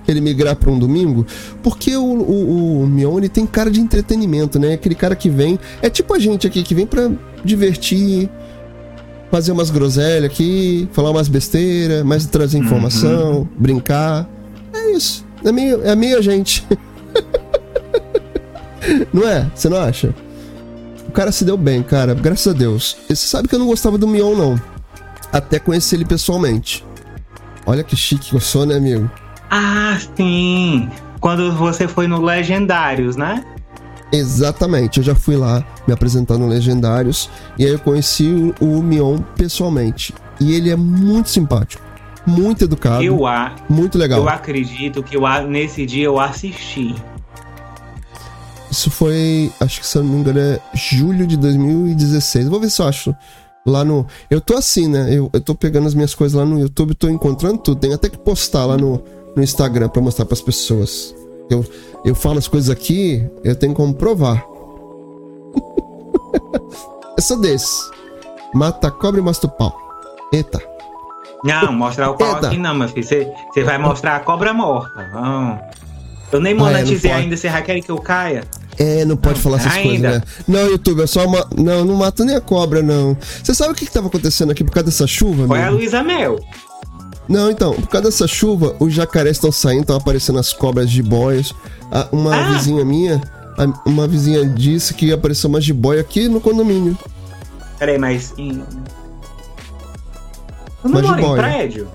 ele 0.07 0.21
migrar 0.21 0.55
para 0.55 0.69
um 0.69 0.77
domingo, 0.77 1.25
porque 1.63 1.95
o, 1.95 2.03
o, 2.03 2.81
o 2.81 2.87
Mione 2.87 3.27
tem 3.27 3.45
cara 3.45 3.71
de 3.71 3.79
entretenimento, 3.81 4.59
né? 4.59 4.73
Aquele 4.73 4.93
cara 4.93 5.15
que 5.15 5.29
vem, 5.29 5.57
é 5.81 5.89
tipo 5.89 6.13
a 6.13 6.19
gente 6.19 6.45
aqui 6.45 6.61
que 6.61 6.75
vem 6.75 6.85
para 6.85 7.11
divertir, 7.43 8.29
fazer 9.31 9.51
umas 9.51 9.69
groselhas 9.71 10.25
aqui, 10.25 10.87
falar 10.91 11.09
umas 11.09 11.27
besteiras, 11.27 12.03
mas 12.03 12.25
trazer 12.27 12.57
informação, 12.57 13.39
uhum. 13.39 13.47
brincar. 13.57 14.29
É 14.73 14.91
isso. 14.91 15.25
É 15.43 15.51
meio, 15.51 15.83
é 15.83 15.95
meio 15.95 16.17
a 16.17 16.21
gente. 16.21 16.65
não 19.13 19.27
é? 19.27 19.49
Você 19.53 19.69
não 19.69 19.77
acha? 19.77 20.13
O 21.07 21.11
cara 21.11 21.31
se 21.31 21.45
deu 21.45 21.57
bem, 21.57 21.81
cara, 21.81 22.13
graças 22.13 22.53
a 22.53 22.57
Deus. 22.57 22.97
E 23.09 23.15
você 23.15 23.27
sabe 23.27 23.47
que 23.47 23.55
eu 23.55 23.59
não 23.59 23.67
gostava 23.67 23.97
do 23.97 24.07
Mion, 24.07 24.35
não. 24.35 24.59
Até 25.31 25.59
conhecer 25.59 25.95
ele 25.95 26.05
pessoalmente. 26.05 26.85
Olha 27.65 27.83
que 27.83 27.95
chique 27.95 28.29
que 28.29 28.35
eu 28.35 28.39
sou, 28.39 28.65
né, 28.65 28.75
amigo? 28.75 29.09
Ah, 29.49 29.97
sim! 30.15 30.89
Quando 31.19 31.51
você 31.53 31.87
foi 31.87 32.07
no 32.07 32.21
Legendários, 32.21 33.15
né? 33.15 33.43
Exatamente, 34.11 34.99
eu 34.99 35.03
já 35.03 35.15
fui 35.15 35.35
lá 35.35 35.65
me 35.87 35.93
apresentar 35.93 36.37
no 36.37 36.47
Legendários 36.47 37.29
e 37.57 37.65
aí 37.65 37.71
eu 37.71 37.79
conheci 37.79 38.53
o, 38.59 38.65
o 38.65 38.83
Mion 38.83 39.19
pessoalmente. 39.35 40.13
E 40.39 40.53
ele 40.53 40.69
é 40.69 40.75
muito 40.75 41.29
simpático, 41.29 41.81
muito 42.25 42.63
educado, 42.65 43.03
eu 43.03 43.19
muito 43.69 43.97
legal. 43.97 44.19
Eu 44.19 44.29
acredito 44.29 45.01
que 45.01 45.17
eu, 45.17 45.23
nesse 45.47 45.85
dia 45.85 46.05
eu 46.05 46.19
assisti. 46.19 46.95
Isso 48.75 48.91
foi, 48.91 49.49
acho 49.61 49.79
que 49.79 49.87
se 49.87 49.97
eu 49.97 50.03
não 50.03 50.09
me 50.11 50.19
engano, 50.19 50.37
é 50.37 50.59
julho 50.73 51.25
de 51.25 51.37
2016. 51.37 52.49
Vou 52.49 52.59
ver 52.59 52.69
se 52.69 52.81
eu 52.81 52.85
acho 52.85 53.15
lá 53.65 53.85
no. 53.85 54.05
Eu 54.29 54.41
tô 54.41 54.53
assim, 54.57 54.89
né? 54.89 55.17
Eu, 55.17 55.29
eu 55.31 55.39
tô 55.39 55.55
pegando 55.55 55.87
as 55.87 55.93
minhas 55.93 56.13
coisas 56.13 56.37
lá 56.37 56.45
no 56.45 56.59
YouTube, 56.59 56.93
tô 56.93 57.07
encontrando 57.07 57.57
tudo. 57.59 57.79
Tem 57.79 57.93
até 57.93 58.09
que 58.09 58.17
postar 58.17 58.65
lá 58.65 58.75
no, 58.75 59.01
no 59.33 59.41
Instagram 59.41 59.87
para 59.87 60.01
mostrar 60.01 60.25
para 60.25 60.33
as 60.33 60.41
pessoas. 60.41 61.15
Eu, 61.49 61.63
eu 62.03 62.13
falo 62.13 62.37
as 62.37 62.49
coisas 62.49 62.69
aqui, 62.69 63.25
eu 63.45 63.55
tenho 63.55 63.73
como 63.73 63.93
provar. 63.93 64.45
sou 67.21 67.39
desse. 67.39 67.79
Mata 68.53 68.91
cobra 68.91 69.21
e 69.21 69.23
mostra 69.23 69.47
o 69.47 69.51
pau. 69.53 69.73
Eita. 70.33 70.61
Não, 71.45 71.71
mostrar 71.71 72.11
o 72.11 72.17
pau 72.17 72.35
Eita. 72.35 72.47
aqui 72.47 72.57
não, 72.57 72.75
meu 72.75 72.89
filho. 72.89 73.07
Você 73.07 73.63
vai 73.63 73.77
mostrar 73.77 74.17
a 74.17 74.19
cobra 74.19 74.53
morta. 74.53 75.07
Não. 75.13 75.61
Eu 76.29 76.41
nem 76.41 76.53
monetizei 76.53 77.09
ah, 77.09 77.13
é, 77.13 77.17
ainda, 77.19 77.37
você 77.37 77.49
querer 77.61 77.81
que 77.81 77.89
eu 77.89 77.99
caia? 77.99 78.43
É, 78.77 79.05
não 79.05 79.15
pode 79.15 79.35
não, 79.35 79.41
falar 79.41 79.57
essas 79.57 79.73
ainda. 79.73 79.89
coisas, 79.89 80.01
né? 80.01 80.21
Não, 80.47 80.67
YouTube, 80.67 81.01
é 81.01 81.07
só 81.07 81.25
uma. 81.25 81.47
Não, 81.55 81.85
não 81.85 81.95
mata 81.95 82.25
nem 82.25 82.35
a 82.35 82.41
cobra, 82.41 82.81
não. 82.81 83.17
Você 83.43 83.53
sabe 83.53 83.71
o 83.71 83.75
que, 83.75 83.85
que 83.85 83.91
tava 83.91 84.07
acontecendo 84.07 84.51
aqui 84.51 84.63
por 84.63 84.71
causa 84.71 84.85
dessa 84.85 85.07
chuva, 85.07 85.47
Foi 85.47 85.61
a 85.61 85.69
Luísa 85.69 86.03
Mel. 86.03 86.39
Não, 87.27 87.49
então, 87.49 87.73
por 87.73 87.87
causa 87.87 88.09
dessa 88.09 88.27
chuva, 88.27 88.75
os 88.79 88.93
jacarés 88.93 89.37
estão 89.37 89.51
saindo, 89.51 89.81
estão 89.81 89.95
aparecendo 89.95 90.37
as 90.37 90.53
cobras 90.53 90.89
de 90.89 91.01
boias. 91.01 91.53
Uma 92.11 92.35
ah. 92.35 92.51
vizinha 92.51 92.83
minha, 92.85 93.21
uma 93.85 94.07
vizinha 94.07 94.45
disse 94.45 94.93
que 94.93 95.11
apareceu 95.11 95.49
uma 95.49 95.61
jiboia 95.61 96.01
aqui 96.01 96.27
no 96.27 96.41
condomínio. 96.41 96.97
Peraí, 97.79 97.97
mas. 97.97 98.33
Em... 98.37 98.63
Eu 100.83 100.89
não 100.89 100.99
uma 100.99 101.17
moro 101.17 101.33
em 101.33 101.41
prédio? 101.41 101.87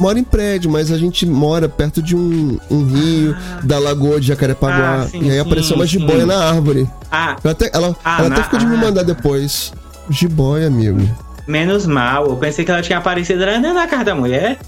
Mora 0.00 0.18
em 0.18 0.24
prédio, 0.24 0.70
mas 0.70 0.90
a 0.90 0.96
gente 0.96 1.26
mora 1.26 1.68
perto 1.68 2.02
de 2.02 2.16
um, 2.16 2.58
um 2.70 2.84
rio, 2.84 3.36
ah. 3.38 3.60
da 3.62 3.78
lagoa 3.78 4.18
de 4.18 4.28
Jacarepaguá. 4.28 5.02
Ah, 5.02 5.06
sim, 5.06 5.20
e 5.22 5.30
aí 5.30 5.34
sim, 5.34 5.38
apareceu 5.40 5.76
uma 5.76 5.86
jiboia 5.86 6.20
sim. 6.20 6.26
na 6.26 6.48
árvore. 6.48 6.88
Ah. 7.12 7.36
Ela 7.44 7.52
até, 7.52 7.70
ela, 7.72 7.96
ah, 8.02 8.18
ela 8.18 8.34
até 8.34 8.42
ficou 8.44 8.58
de 8.58 8.66
me 8.66 8.76
mandar 8.78 9.02
depois. 9.02 9.72
Jiboia, 10.08 10.66
amigo. 10.66 11.00
Menos 11.46 11.86
mal, 11.86 12.26
eu 12.26 12.36
pensei 12.36 12.64
que 12.64 12.70
ela 12.70 12.80
tinha 12.80 12.98
aparecido 12.98 13.44
dentro 13.44 13.74
da 13.74 13.86
casa 13.86 14.04
da 14.04 14.14
mulher. 14.14 14.58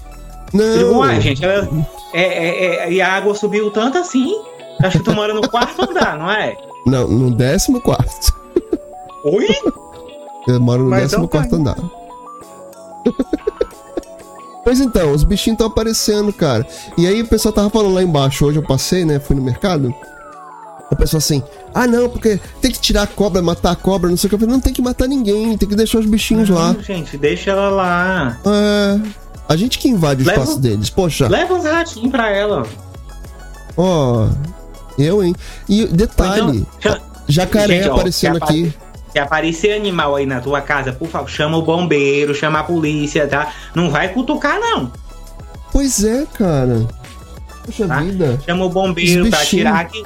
Não. 0.53 0.77
Digo, 0.77 0.97
uai, 0.99 1.19
gente, 1.19 1.43
ela, 1.43 1.67
é, 2.13 2.21
é, 2.21 2.75
é, 2.75 2.91
e 2.91 3.01
a 3.01 3.13
água 3.13 3.33
subiu 3.33 3.71
tanto 3.71 3.97
assim. 3.97 4.31
Acho 4.83 4.99
que 4.99 5.05
tu 5.05 5.13
mora 5.13 5.33
no 5.33 5.47
quarto 5.49 5.81
andar, 5.81 6.17
não 6.17 6.29
é? 6.29 6.55
Não, 6.85 7.07
no 7.07 7.31
décimo 7.31 7.81
quarto. 7.81 8.33
Oi? 9.25 9.47
Eu 10.47 10.59
moro 10.59 10.83
no 10.83 10.89
Mas 10.89 11.03
décimo 11.03 11.27
quarto 11.27 11.55
andar. 11.55 11.77
Pois 14.63 14.79
então, 14.79 15.11
os 15.11 15.23
bichinhos 15.23 15.55
estão 15.55 15.67
aparecendo, 15.67 16.31
cara. 16.31 16.65
E 16.97 17.05
aí 17.05 17.21
o 17.21 17.27
pessoal 17.27 17.53
tava 17.53 17.69
falando 17.69 17.93
lá 17.93 18.03
embaixo, 18.03 18.45
hoje 18.45 18.57
eu 18.59 18.63
passei, 18.63 19.03
né? 19.03 19.19
Fui 19.19 19.35
no 19.35 19.41
mercado. 19.41 19.93
O 20.89 20.95
pessoal 20.95 21.17
assim, 21.17 21.43
ah 21.73 21.87
não, 21.87 22.07
porque 22.07 22.39
tem 22.61 22.71
que 22.71 22.79
tirar 22.79 23.03
a 23.03 23.07
cobra, 23.07 23.41
matar 23.41 23.71
a 23.71 23.75
cobra, 23.75 24.09
não 24.09 24.15
sei 24.15 24.27
o 24.27 24.29
que. 24.29 24.35
Eu 24.35 24.39
falei, 24.39 24.53
não 24.53 24.61
tem 24.61 24.71
que 24.71 24.81
matar 24.81 25.07
ninguém, 25.07 25.57
tem 25.57 25.67
que 25.67 25.75
deixar 25.75 25.99
os 25.99 26.05
bichinhos 26.05 26.49
não, 26.49 26.55
lá. 26.55 26.75
Gente, 26.79 27.17
deixa 27.17 27.51
ela 27.51 27.69
lá. 27.69 28.37
É. 28.45 29.23
A 29.49 29.55
gente 29.55 29.77
que 29.79 29.89
invade 29.89 30.23
o 30.23 30.25
leva, 30.25 30.41
espaço 30.41 30.59
deles, 30.59 30.89
poxa. 30.89 31.27
Leva 31.27 31.53
os 31.55 31.65
ratinhos 31.65 32.11
pra 32.11 32.29
ela. 32.29 32.65
Ó, 33.75 34.27
oh, 34.27 35.01
eu, 35.01 35.23
hein? 35.23 35.35
E 35.67 35.85
detalhe, 35.87 36.65
então, 36.79 36.97
jacaré 37.27 37.81
gente, 37.81 37.89
aparecendo 37.89 38.39
ó, 38.39 38.45
aqui. 38.45 38.73
Se 39.13 39.19
aparecer 39.19 39.75
animal 39.75 40.15
aí 40.15 40.25
na 40.25 40.41
tua 40.41 40.59
casa, 40.59 40.91
por 40.91 41.07
favor, 41.07 41.29
chama 41.29 41.55
o 41.55 41.61
bombeiro, 41.61 42.33
chama 42.33 42.61
a 42.61 42.63
polícia, 42.63 43.27
tá? 43.27 43.53
Não 43.75 43.91
vai 43.91 44.09
cutucar, 44.09 44.59
não. 44.59 44.91
Pois 45.71 46.03
é, 46.03 46.25
cara. 46.33 46.87
Poxa 47.63 47.87
tá? 47.87 47.99
vida. 47.99 48.41
Chama 48.43 48.65
o 48.65 48.69
bombeiro 48.69 49.29
pra 49.29 49.45
tirar 49.45 49.81
aqui. 49.81 50.03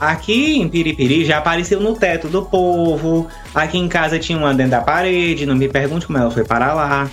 Aqui 0.00 0.60
em 0.60 0.68
Piripiri 0.68 1.24
já 1.24 1.38
apareceu 1.38 1.78
no 1.78 1.94
teto 1.94 2.26
do 2.26 2.44
povo. 2.44 3.28
Aqui 3.54 3.78
em 3.78 3.86
casa 3.86 4.18
tinha 4.18 4.36
uma 4.36 4.52
dentro 4.52 4.72
da 4.72 4.80
parede. 4.80 5.46
Não 5.46 5.54
me 5.54 5.68
pergunte 5.68 6.04
como 6.04 6.18
ela 6.18 6.30
foi 6.30 6.44
para 6.44 6.74
lá. 6.74 7.08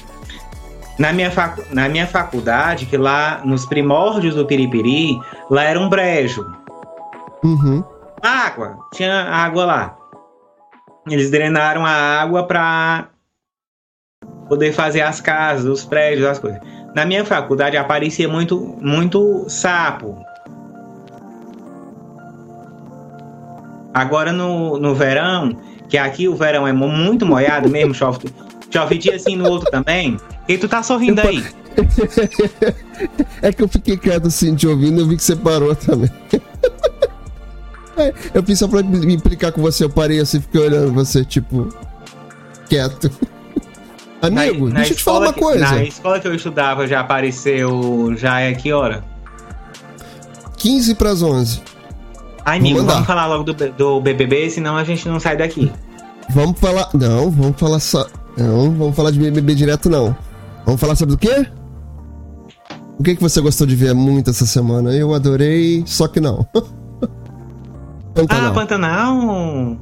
Na 0.98 1.14
minha, 1.14 1.30
facu 1.30 1.64
na 1.72 1.88
minha 1.88 2.08
faculdade, 2.08 2.88
que 2.88 2.98
lá 2.98 3.42
nos 3.46 3.68
primórdios 3.68 4.34
do 4.34 4.44
Piripiri, 4.44 5.20
lá 5.52 5.66
era 5.66 5.80
um 5.80 5.88
brejo. 5.88 6.44
Uhum. 7.44 7.84
Água. 8.22 8.80
Tinha 8.92 9.24
água 9.24 9.66
lá. 9.66 10.01
Eles 11.14 11.30
drenaram 11.30 11.86
a 11.86 11.92
água 11.92 12.48
para 12.48 13.10
poder 14.48 14.74
fazer 14.74 15.02
as 15.02 15.22
casas, 15.22 15.66
os 15.66 15.86
prédios, 15.86 16.26
as 16.26 16.40
coisas. 16.40 16.60
Na 16.96 17.06
minha 17.06 17.24
faculdade 17.24 17.78
aparecia 17.78 18.28
muito, 18.28 18.78
muito 18.82 19.46
sapo. 19.48 20.24
Agora 23.94 24.32
no, 24.32 24.78
no 24.78 24.96
verão, 24.96 25.58
que 25.90 25.98
aqui 25.98 26.28
o 26.28 26.36
verão 26.36 26.68
é 26.68 26.74
muito 26.74 27.26
molhado 27.26 27.70
mesmo, 27.70 27.94
chove, 27.94 28.30
chove 28.70 28.98
dia 28.98 29.16
assim 29.16 29.36
no 29.36 29.50
outro 29.50 29.70
também. 29.70 30.18
E 30.48 30.58
tu 30.58 30.68
tá 30.68 30.82
sorrindo 30.82 31.22
aí? 31.22 31.44
é 33.42 33.52
que 33.52 33.64
eu 33.64 33.68
fiquei 33.68 33.98
quieto 33.98 34.28
assim, 34.28 34.56
te 34.56 34.68
ouvindo, 34.68 35.02
eu 35.02 35.08
vi 35.08 35.16
que 35.16 35.24
você 35.24 35.36
parou 35.36 35.76
também. 35.76 36.10
Eu 38.34 38.44
fiz 38.44 38.60
só 38.60 38.68
pra 38.68 38.82
me 38.84 39.14
implicar 39.14 39.52
com 39.52 39.62
você, 39.62 39.84
eu 39.84 39.90
parei 39.90 40.20
assim, 40.20 40.42
fiquei 40.42 40.62
olhando 40.62 40.94
você, 40.94 41.24
tipo, 41.26 41.70
quieto. 42.68 43.12
Amigo, 44.22 44.68
na, 44.68 44.74
na 44.74 44.80
deixa 44.82 44.94
eu 44.94 44.98
te 44.98 45.04
falar 45.04 45.20
uma 45.28 45.34
coisa. 45.34 45.60
na 45.60 45.84
escola 45.84 46.20
que 46.20 46.28
eu 46.28 46.36
estudava 46.36 46.86
já 46.86 47.00
apareceu. 47.00 48.14
Já 48.16 48.40
é 48.40 48.54
que 48.54 48.72
hora? 48.72 49.04
15 50.58 50.94
para 50.94 51.10
as 51.10 51.24
11. 51.24 51.62
Ai, 52.46 52.60
amigo, 52.60 52.78
vamos, 52.78 52.94
vamos 52.94 53.08
falar 53.08 53.26
logo 53.26 53.44
do, 53.44 53.54
do 53.72 54.02
BBB, 54.02 54.50
senão 54.52 54.78
a 54.78 54.84
gente 54.84 55.08
não 55.08 55.20
sai 55.20 55.36
daqui. 55.36 55.72
Vamos 56.30 56.60
falar. 56.60 56.90
Não, 56.94 57.32
vamos 57.32 57.60
falar 57.60 57.80
só. 57.80 58.08
Não, 58.38 58.72
vamos 58.72 58.96
falar 58.96 59.12
de 59.12 59.20
BBB 59.20 59.56
direto, 59.56 59.90
não. 59.90 60.16
Vamos 60.66 60.80
falar 60.80 60.96
sobre 60.96 61.16
o 61.16 61.18
quê? 61.18 61.48
O 63.00 63.04
que, 63.04 63.16
que 63.16 63.22
você 63.22 63.42
gostou 63.42 63.66
de 63.66 63.76
ver 63.76 63.96
muito 63.96 64.30
essa 64.30 64.46
semana? 64.46 64.94
Eu 64.94 65.14
adorei, 65.14 65.84
só 65.88 66.08
que 66.08 66.20
não. 66.20 66.48
Pantanal. 68.14 68.52
Ah, 68.52 68.54
Pantanal! 68.54 69.78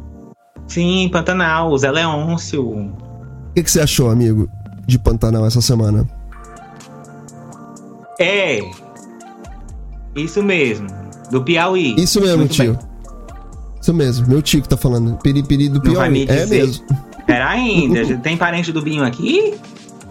Sim, 0.68 1.10
Pantanal, 1.12 1.78
Zé 1.78 1.92
Leôncio. 1.92 2.64
O 2.64 3.54
que, 3.56 3.64
que 3.64 3.72
você 3.72 3.82
achou, 3.82 4.10
amigo, 4.10 4.50
de 4.86 5.00
Pantanal 5.00 5.46
essa 5.46 5.62
semana? 5.62 6.08
É. 8.20 8.60
Isso 10.16 10.44
mesmo. 10.44 10.88
Do 11.32 11.44
Piauí. 11.44 11.96
Isso 11.98 12.22
mesmo, 12.22 12.40
Muito 12.40 12.54
tio. 12.54 12.74
Bem. 12.74 12.90
Isso 13.82 13.94
mesmo, 13.94 14.28
meu 14.28 14.42
tio 14.42 14.62
que 14.62 14.70
tá 14.70 14.78
falando. 14.78 15.18
Piripiri 15.18 15.70
do 15.70 15.82
Piauí. 15.82 16.28
É 16.30 16.46
mesmo. 16.46 16.86
Pera 17.26 17.50
ainda, 17.50 18.18
tem 18.20 18.38
parente 18.38 18.72
do 18.72 18.82
Binho 18.82 19.04
aqui? 19.04 19.56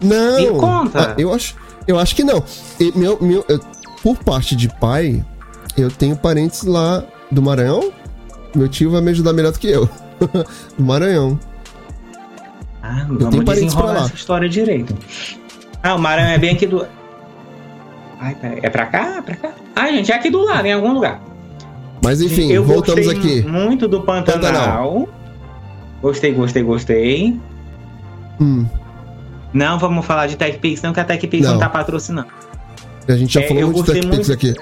Não. 0.03 0.41
Me 0.41 0.59
conta. 0.59 1.11
Ah, 1.11 1.15
eu 1.19 1.33
acho, 1.33 1.55
eu 1.87 1.99
acho 1.99 2.17
que 2.17 2.25
não. 2.25 2.43
meu, 2.95 3.19
meu, 3.21 3.45
eu, 3.49 3.61
por 4.03 4.17
parte 4.19 4.57
de 4.57 4.69
pai, 4.69 5.25
eu 5.77 5.91
tenho 5.91 6.17
parentes 6.17 6.63
lá 6.63 7.05
do 7.31 7.43
Maranhão 7.43 7.93
meu 8.55 8.69
tio 8.69 8.91
vai 8.91 9.01
me 9.01 9.11
ajudar 9.11 9.33
melhor 9.33 9.53
do 9.53 9.59
que 9.59 9.69
eu. 9.69 9.89
do 10.77 10.85
Maranhão. 10.85 11.39
Ah, 12.83 13.07
eu 13.09 13.19
vamos 13.19 13.45
desenrolar 13.45 14.05
essa 14.05 14.15
história 14.15 14.49
direito. 14.49 14.97
Ah, 15.83 15.95
o 15.95 15.99
Maranhão 15.99 16.31
é 16.31 16.39
bem 16.39 16.51
aqui 16.51 16.67
do. 16.67 16.87
Ai, 18.21 18.35
peraí. 18.35 18.61
É 18.63 18.71
pra 18.71 18.87
cá? 18.87 19.17
É 19.19 19.23
pra 19.23 19.37
cá? 19.37 19.51
Ah, 19.77 19.89
gente, 19.89 20.11
é 20.11 20.15
aqui 20.15 20.31
do 20.31 20.43
lado, 20.43 20.67
em 20.67 20.73
algum 20.73 20.93
lugar. 20.93 21.21
Mas 22.03 22.21
enfim, 22.21 22.53
eu 22.53 22.65
voltamos 22.65 23.09
aqui. 23.09 23.43
Muito 23.43 23.87
do 23.87 24.03
Pantanal. 24.03 24.41
Pantanal. 24.41 25.09
Gostei, 26.01 26.33
gostei, 26.33 26.63
gostei. 26.63 27.41
Hum. 28.41 28.67
Não 29.53 29.79
vamos 29.79 30.05
falar 30.05 30.27
de 30.27 30.37
TechPix, 30.37 30.83
não, 30.83 30.93
que 30.93 31.01
a 31.01 31.05
TechPix 31.05 31.45
não. 31.45 31.55
não 31.55 31.61
tá 31.61 31.69
patrocinando. 31.69 32.29
A 33.09 33.17
gente 33.17 33.35
já 33.35 33.41
é, 33.41 33.49
falou 33.49 33.73
muito 33.73 33.93
de 33.93 34.01
TechPix 34.01 34.31
aqui 34.31 34.55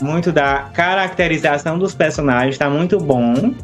muito 0.00 0.32
da 0.32 0.70
caracterização 0.72 1.78
dos 1.78 1.94
personagens, 1.94 2.58
tá 2.58 2.68
muito 2.68 2.98
bom. 2.98 3.54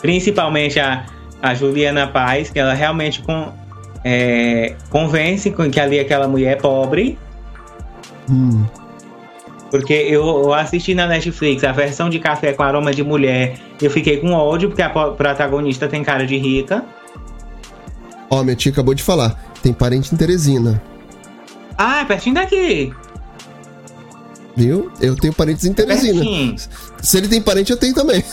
Principalmente 0.00 0.78
a, 0.78 1.06
a 1.42 1.54
Juliana 1.54 2.06
Paz, 2.06 2.50
que 2.50 2.58
ela 2.58 2.74
realmente 2.74 3.22
com, 3.22 3.52
é, 4.04 4.74
convence 4.90 5.50
que 5.50 5.80
ali 5.80 5.98
aquela 5.98 6.28
mulher 6.28 6.52
é 6.52 6.56
pobre. 6.56 7.18
Hum. 8.30 8.64
Porque 9.70 9.92
eu, 9.92 10.24
eu, 10.24 10.54
assisti 10.54 10.94
na 10.94 11.06
Netflix 11.06 11.62
a 11.62 11.72
versão 11.72 12.08
de 12.08 12.18
Café 12.18 12.52
com 12.52 12.62
Aroma 12.62 12.92
de 12.92 13.02
Mulher. 13.02 13.58
Eu 13.80 13.90
fiquei 13.90 14.16
com 14.16 14.32
ódio, 14.32 14.68
porque 14.68 14.82
a 14.82 14.88
protagonista 14.88 15.86
tem 15.86 16.02
cara 16.02 16.26
de 16.26 16.38
rica. 16.38 16.84
Ó, 18.30 18.40
oh, 18.40 18.44
minha 18.44 18.56
tia 18.56 18.72
acabou 18.72 18.94
de 18.94 19.02
falar. 19.02 19.38
Tem 19.62 19.72
parente 19.72 20.14
em 20.14 20.18
Teresina. 20.18 20.82
Ah, 21.76 22.00
é 22.00 22.04
pertinho 22.04 22.34
daqui. 22.34 22.92
Viu? 24.58 24.90
Eu 25.00 25.14
tenho 25.14 25.32
parentes 25.32 25.64
em 25.64 25.72
Teresina. 25.72 26.24
Se 27.00 27.16
ele 27.16 27.28
tem 27.28 27.40
parente, 27.40 27.70
eu 27.70 27.76
tenho 27.76 27.94
também. 27.94 28.24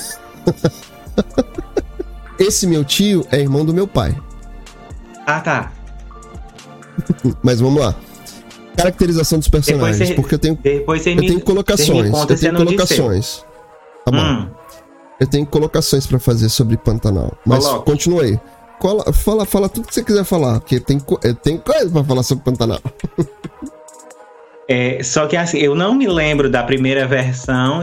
Esse 2.40 2.66
meu 2.66 2.84
tio 2.84 3.28
é 3.32 3.40
irmão 3.40 3.64
do 3.64 3.72
meu 3.72 3.88
pai. 3.88 4.20
Ah, 5.28 5.40
tá. 5.40 5.72
Mas 7.44 7.60
vamos 7.60 7.80
lá. 7.80 7.96
Caracterização 8.76 9.38
dos 9.38 9.48
personagens, 9.48 10.14
porque 10.16 10.34
eu 10.34 10.40
tenho, 10.40 10.56
depois 10.56 11.06
eu 11.06 11.16
me, 11.16 11.28
tenho 11.28 11.40
colocações. 11.42 12.12
eu 12.12 12.38
tenho 12.40 12.56
colocações. 12.56 13.46
Tá 14.04 14.12
bom. 14.12 14.18
Hum. 14.18 14.50
Eu 15.20 15.28
tenho 15.28 15.46
colocações 15.46 16.08
para 16.08 16.18
fazer 16.18 16.50
sobre 16.50 16.76
Pantanal. 16.76 17.38
Mas 17.46 17.64
Coloque. 17.64 17.86
continue 17.86 18.22
aí. 18.22 18.40
fala, 19.14 19.46
fala 19.46 19.70
tudo 19.70 19.88
que 19.88 19.94
você 19.94 20.04
quiser 20.04 20.24
falar, 20.24 20.60
porque 20.60 20.80
tem, 20.80 21.00
tem 21.44 21.58
coisa 21.60 21.90
pra 21.90 22.04
falar 22.04 22.24
sobre 22.24 22.44
Pantanal. 22.44 22.82
É, 24.68 25.04
só 25.04 25.28
que 25.28 25.38
assim, 25.38 25.60
eu 25.60 25.76
não 25.76 25.94
me 25.94 26.08
lembro 26.08 26.50
da 26.50 26.64
primeira 26.64 27.08
versão, 27.08 27.82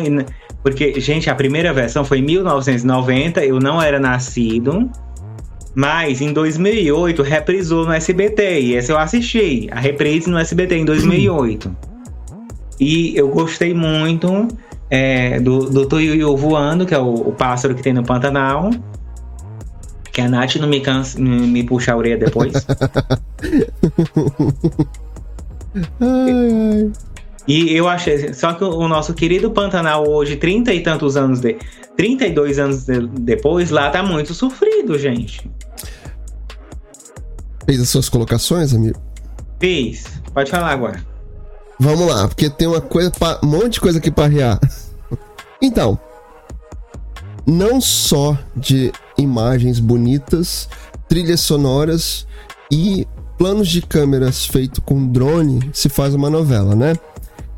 porque, 0.62 1.00
gente, 1.00 1.30
a 1.30 1.34
primeira 1.34 1.72
versão 1.72 2.04
foi 2.04 2.18
em 2.18 2.22
1990, 2.22 3.44
eu 3.44 3.60
não 3.60 3.80
era 3.80 3.98
nascido. 3.98 4.90
Mas 5.74 6.20
em 6.20 6.34
2008 6.34 7.22
reprisou 7.22 7.86
no 7.86 7.92
SBT, 7.92 8.60
e 8.60 8.76
essa 8.76 8.92
eu 8.92 8.98
assisti, 8.98 9.68
a 9.70 9.80
reprise 9.80 10.28
no 10.28 10.38
SBT 10.38 10.76
em 10.76 10.84
2008. 10.84 11.74
e 12.78 13.16
eu 13.16 13.28
gostei 13.28 13.72
muito 13.72 14.48
é, 14.90 15.40
do, 15.40 15.70
do 15.70 15.86
Tuiuiu 15.86 16.36
voando, 16.36 16.84
que 16.84 16.94
é 16.94 16.98
o, 16.98 17.14
o, 17.14 17.32
pássaro 17.32 17.74
que 17.74 17.82
tem 17.82 17.94
no 17.94 18.04
Pantanal. 18.04 18.68
Que 20.12 20.20
a 20.20 20.28
Nath 20.28 20.56
não 20.56 20.68
me, 20.68 20.80
cansa, 20.80 21.18
me 21.18 21.62
puxa 21.62 21.94
a 21.94 21.96
orelha 21.96 22.18
depois. 22.18 22.52
Ai, 25.74 25.82
ai. 26.00 26.92
E 27.46 27.74
eu 27.74 27.88
achei. 27.88 28.32
Só 28.34 28.52
que 28.52 28.64
o 28.64 28.86
nosso 28.86 29.14
querido 29.14 29.50
Pantanal 29.50 30.08
hoje, 30.08 30.36
30 30.36 30.72
e 30.72 30.82
tantos 30.82 31.16
anos 31.16 31.40
de. 31.40 31.56
32 31.96 32.58
anos 32.58 32.84
de, 32.84 33.06
depois, 33.06 33.70
lá 33.70 33.90
tá 33.90 34.02
muito 34.02 34.32
sofrido, 34.32 34.98
gente. 34.98 35.50
Fez 37.66 37.80
as 37.80 37.88
suas 37.88 38.08
colocações, 38.08 38.74
amigo? 38.74 38.98
Fiz. 39.60 40.04
Pode 40.32 40.50
falar 40.50 40.70
agora. 40.70 41.04
Vamos 41.78 42.06
lá, 42.06 42.28
porque 42.28 42.48
tem 42.48 42.68
uma 42.68 42.80
coisa, 42.80 43.10
pra, 43.10 43.40
um 43.42 43.46
monte 43.46 43.74
de 43.74 43.80
coisa 43.80 43.98
aqui 43.98 44.10
para 44.10 44.28
riar. 44.28 44.58
Então, 45.64 45.96
não 47.46 47.80
só 47.80 48.36
de 48.56 48.90
imagens 49.16 49.78
bonitas, 49.78 50.68
trilhas 51.08 51.38
sonoras 51.38 52.26
e 52.68 53.06
planos 53.42 53.66
de 53.66 53.82
câmeras 53.82 54.46
feito 54.46 54.80
com 54.80 55.04
drone 55.04 55.68
se 55.72 55.88
faz 55.88 56.14
uma 56.14 56.30
novela, 56.30 56.76
né? 56.76 56.94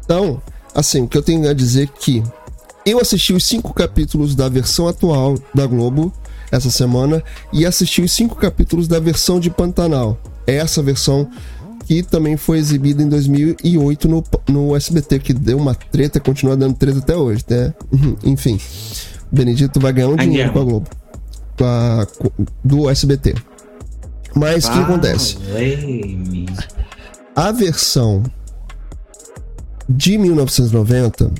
Então, 0.03 0.41
assim, 0.75 1.03
o 1.03 1.07
que 1.07 1.19
eu 1.19 1.23
tenho 1.23 1.47
a 1.47 1.53
dizer 1.53 1.83
é 1.83 1.87
que 1.87 2.23
eu 2.87 2.99
assisti 2.99 3.35
os 3.35 3.45
cinco 3.45 3.75
capítulos 3.75 4.35
da 4.35 4.49
versão 4.49 4.89
atual 4.89 5.39
da 5.55 5.67
Globo 5.67 6.11
essa 6.51 6.71
semana 6.71 7.23
e 7.53 7.67
assisti 7.67 8.01
os 8.01 8.13
cinco 8.13 8.35
capítulos 8.35 8.89
da 8.89 8.99
versão 8.99 9.39
de 9.39 9.51
Pantanal. 9.51 10.19
Essa 10.47 10.83
versão 10.83 11.29
que 11.85 12.03
também 12.03 12.39
foi 12.39 12.57
exibida 12.57 13.03
em 13.03 13.09
2008 13.11 14.09
no, 14.09 14.25
no 14.49 14.75
SBT, 14.75 15.19
que 15.19 15.35
deu 15.35 15.59
uma 15.59 15.75
treta, 15.75 16.19
continua 16.19 16.57
dando 16.57 16.77
treta 16.77 17.01
até 17.01 17.15
hoje, 17.15 17.45
né? 17.47 17.75
Enfim, 18.25 18.59
Benedito 19.31 19.79
vai 19.79 19.93
ganhar 19.93 20.09
um 20.09 20.17
dinheiro 20.17 20.51
com 20.51 20.61
a 20.61 20.65
Globo, 20.65 20.89
a, 21.61 22.07
do 22.65 22.89
SBT. 22.89 23.35
Mas 24.35 24.65
o 24.67 24.73
que 24.73 24.79
acontece? 24.79 25.37
A 27.37 27.53
versão 27.53 28.23
de 29.89 30.17
1990 30.19 31.31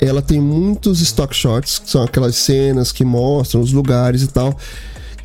ela 0.00 0.22
tem 0.22 0.40
muitos 0.40 1.00
stock 1.00 1.34
shots, 1.34 1.78
que 1.80 1.90
são 1.90 2.02
aquelas 2.02 2.36
cenas 2.36 2.92
que 2.92 3.04
mostram 3.04 3.60
os 3.60 3.72
lugares 3.72 4.22
e 4.22 4.28
tal. 4.28 4.56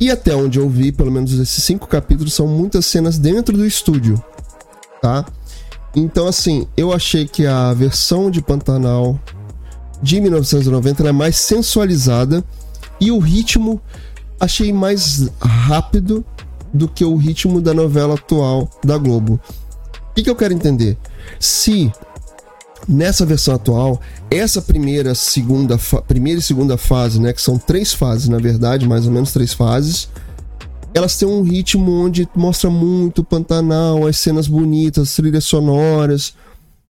E 0.00 0.10
até 0.10 0.34
onde 0.34 0.58
eu 0.58 0.68
vi, 0.68 0.90
pelo 0.90 1.12
menos 1.12 1.32
esses 1.32 1.62
cinco 1.62 1.86
capítulos, 1.86 2.34
são 2.34 2.48
muitas 2.48 2.84
cenas 2.86 3.16
dentro 3.16 3.56
do 3.56 3.64
estúdio, 3.64 4.22
tá? 5.00 5.24
Então, 5.94 6.26
assim, 6.26 6.66
eu 6.76 6.92
achei 6.92 7.26
que 7.26 7.46
a 7.46 7.72
versão 7.72 8.30
de 8.30 8.42
Pantanal 8.42 9.18
de 10.02 10.20
1990 10.20 11.08
é 11.08 11.12
mais 11.12 11.36
sensualizada 11.36 12.44
e 13.00 13.12
o 13.12 13.20
ritmo 13.20 13.80
achei 14.40 14.72
mais 14.72 15.30
rápido 15.40 16.24
do 16.74 16.88
que 16.88 17.04
o 17.04 17.14
ritmo 17.14 17.60
da 17.60 17.72
novela 17.72 18.14
atual 18.14 18.68
da 18.84 18.98
Globo. 18.98 19.40
O 20.10 20.14
que, 20.14 20.24
que 20.24 20.30
eu 20.30 20.36
quero 20.36 20.52
entender? 20.52 20.98
Se 21.38 21.90
nessa 22.88 23.24
versão 23.24 23.54
atual, 23.54 24.00
essa 24.30 24.60
primeira, 24.60 25.14
segunda, 25.14 25.78
primeira 26.06 26.40
e 26.40 26.42
segunda 26.42 26.76
fase, 26.76 27.20
né, 27.20 27.32
que 27.32 27.40
são 27.40 27.56
três 27.56 27.94
fases 27.94 28.28
na 28.28 28.38
verdade, 28.38 28.86
mais 28.86 29.06
ou 29.06 29.12
menos 29.12 29.32
três 29.32 29.54
fases, 29.54 30.08
elas 30.92 31.16
têm 31.16 31.26
um 31.26 31.42
ritmo 31.42 31.90
onde 32.04 32.28
mostra 32.36 32.70
muito 32.70 33.20
o 33.20 33.24
Pantanal, 33.24 34.06
as 34.06 34.16
cenas 34.16 34.46
bonitas, 34.46 35.08
as 35.08 35.16
trilhas 35.16 35.44
sonoras, 35.44 36.34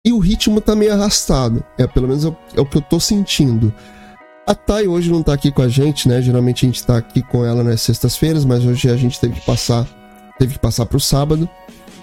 e 0.05 0.11
o 0.11 0.19
ritmo 0.19 0.59
tá 0.59 0.75
meio 0.75 0.93
arrastado. 0.93 1.63
É, 1.77 1.87
pelo 1.87 2.07
menos 2.07 2.25
é, 2.25 2.37
é 2.55 2.61
o 2.61 2.65
que 2.65 2.77
eu 2.77 2.81
tô 2.81 2.99
sentindo. 2.99 3.73
A 4.47 4.53
Thay 4.53 4.87
hoje 4.87 5.11
não 5.11 5.23
tá 5.23 5.33
aqui 5.33 5.51
com 5.51 5.63
a 5.63 5.67
gente, 5.67 6.07
né? 6.07 6.21
Geralmente 6.21 6.65
a 6.65 6.69
gente 6.69 6.83
tá 6.83 6.97
aqui 6.97 7.21
com 7.23 7.43
ela 7.43 7.63
nas 7.63 7.81
sextas-feiras, 7.81 8.45
mas 8.45 8.63
hoje 8.63 8.89
a 8.89 8.95
gente 8.95 9.19
teve 9.19 9.33
que 9.33 9.45
passar, 9.45 9.87
teve 10.37 10.53
que 10.53 10.59
passar 10.59 10.85
pro 10.85 10.99
sábado. 10.99 11.49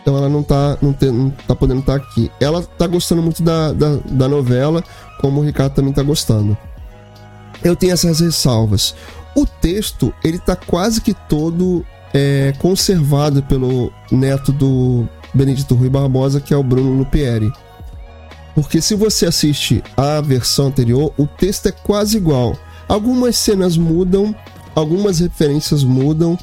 Então 0.01 0.16
ela 0.16 0.28
não 0.28 0.43
tá, 0.43 0.77
não, 0.82 0.93
te, 0.93 1.06
não 1.06 1.31
tá 1.31 1.55
podendo 1.55 1.81
estar 1.81 2.01
tá 2.01 2.05
aqui. 2.05 2.32
Ela 2.40 2.60
tá 2.62 2.89
gostando 2.89 3.23
muito 3.23 3.44
da, 3.44 3.73
da, 3.73 3.97
da, 4.10 4.28
novela, 4.28 4.82
como 5.20 5.40
o 5.40 5.44
Ricardo 5.44 5.74
também 5.74 5.93
tá 5.93 6.02
gostando. 6.02 6.59
Eu 7.62 7.77
tenho 7.77 7.93
essas 7.93 8.19
ressalvas. 8.19 8.97
O 9.36 9.47
texto, 9.47 10.12
ele 10.24 10.40
tá 10.40 10.56
quase 10.56 11.01
que 11.01 11.14
todo 11.14 11.86
é, 12.12 12.52
conservado 12.59 13.40
pelo 13.44 13.93
neto 14.10 14.51
do 14.51 15.09
Benedito 15.32 15.77
Rui 15.77 15.89
Barbosa, 15.89 16.40
que 16.40 16.52
é 16.52 16.56
o 16.56 16.62
Bruno 16.64 16.98
Lupieri. 16.98 17.52
Porque 18.55 18.81
se 18.81 18.95
você 18.95 19.27
assiste 19.27 19.83
a 19.97 20.20
versão 20.20 20.66
anterior, 20.66 21.12
o 21.16 21.27
texto 21.27 21.66
é 21.66 21.73
quase 21.73 22.16
igual. 22.16 22.57
Algumas 22.89 23.37
cenas 23.37 23.77
mudam, 23.77 24.35
algumas 24.74 25.20
referências 25.20 25.83
mudam. 25.83 26.39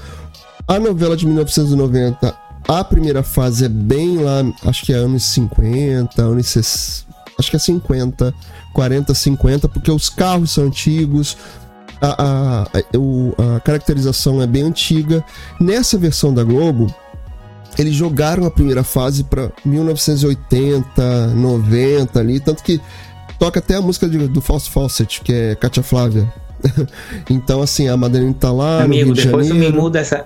A 0.68 0.80
novela 0.80 1.16
de 1.16 1.26
1990 1.26 2.50
a 2.70 2.84
primeira 2.84 3.24
fase 3.24 3.66
é 3.66 3.70
bem 3.70 4.20
lá, 4.20 4.44
acho 4.64 4.86
que 4.86 4.94
é 4.94 4.96
anos 4.96 5.24
50, 5.24 6.22
anos 6.22 7.06
acho 7.38 7.50
que 7.50 7.56
é 7.56 7.60
50, 7.60 8.32
40, 8.74 9.14
50, 9.14 9.68
porque 9.70 9.90
os 9.90 10.08
carros 10.08 10.52
são 10.52 10.66
antigos, 10.66 11.36
a, 12.00 12.24
a, 12.24 12.62
a, 12.64 13.56
a 13.56 13.60
caracterização 13.60 14.40
é 14.40 14.46
bem 14.46 14.62
antiga. 14.62 15.26
Nessa 15.60 15.98
versão 15.98 16.32
da 16.32 16.44
Globo, 16.44 16.94
eles 17.82 17.96
jogaram 17.96 18.46
a 18.46 18.52
primeira 18.52 18.84
fase 18.84 19.24
para 19.24 19.52
1980, 19.64 21.28
90 21.28 22.20
ali, 22.20 22.40
tanto 22.40 22.64
que 22.64 22.82
toca 23.38 23.60
até 23.60 23.76
a 23.76 23.82
música 23.82 24.08
de, 24.08 24.28
do 24.28 24.42
False 24.42 24.70
Fawcett, 24.70 25.22
que 25.22 25.32
é 25.32 25.56
Katia 25.56 25.82
Flávia. 25.82 26.32
então, 27.30 27.62
assim, 27.62 27.88
a 27.88 27.96
Madeleine 27.96 28.34
tá 28.34 28.52
lá. 28.52 28.84
Amigo, 28.84 29.14
depois 29.14 29.48
tu 29.48 29.56
me 29.56 29.72
muda 29.72 30.00
essa. 30.00 30.26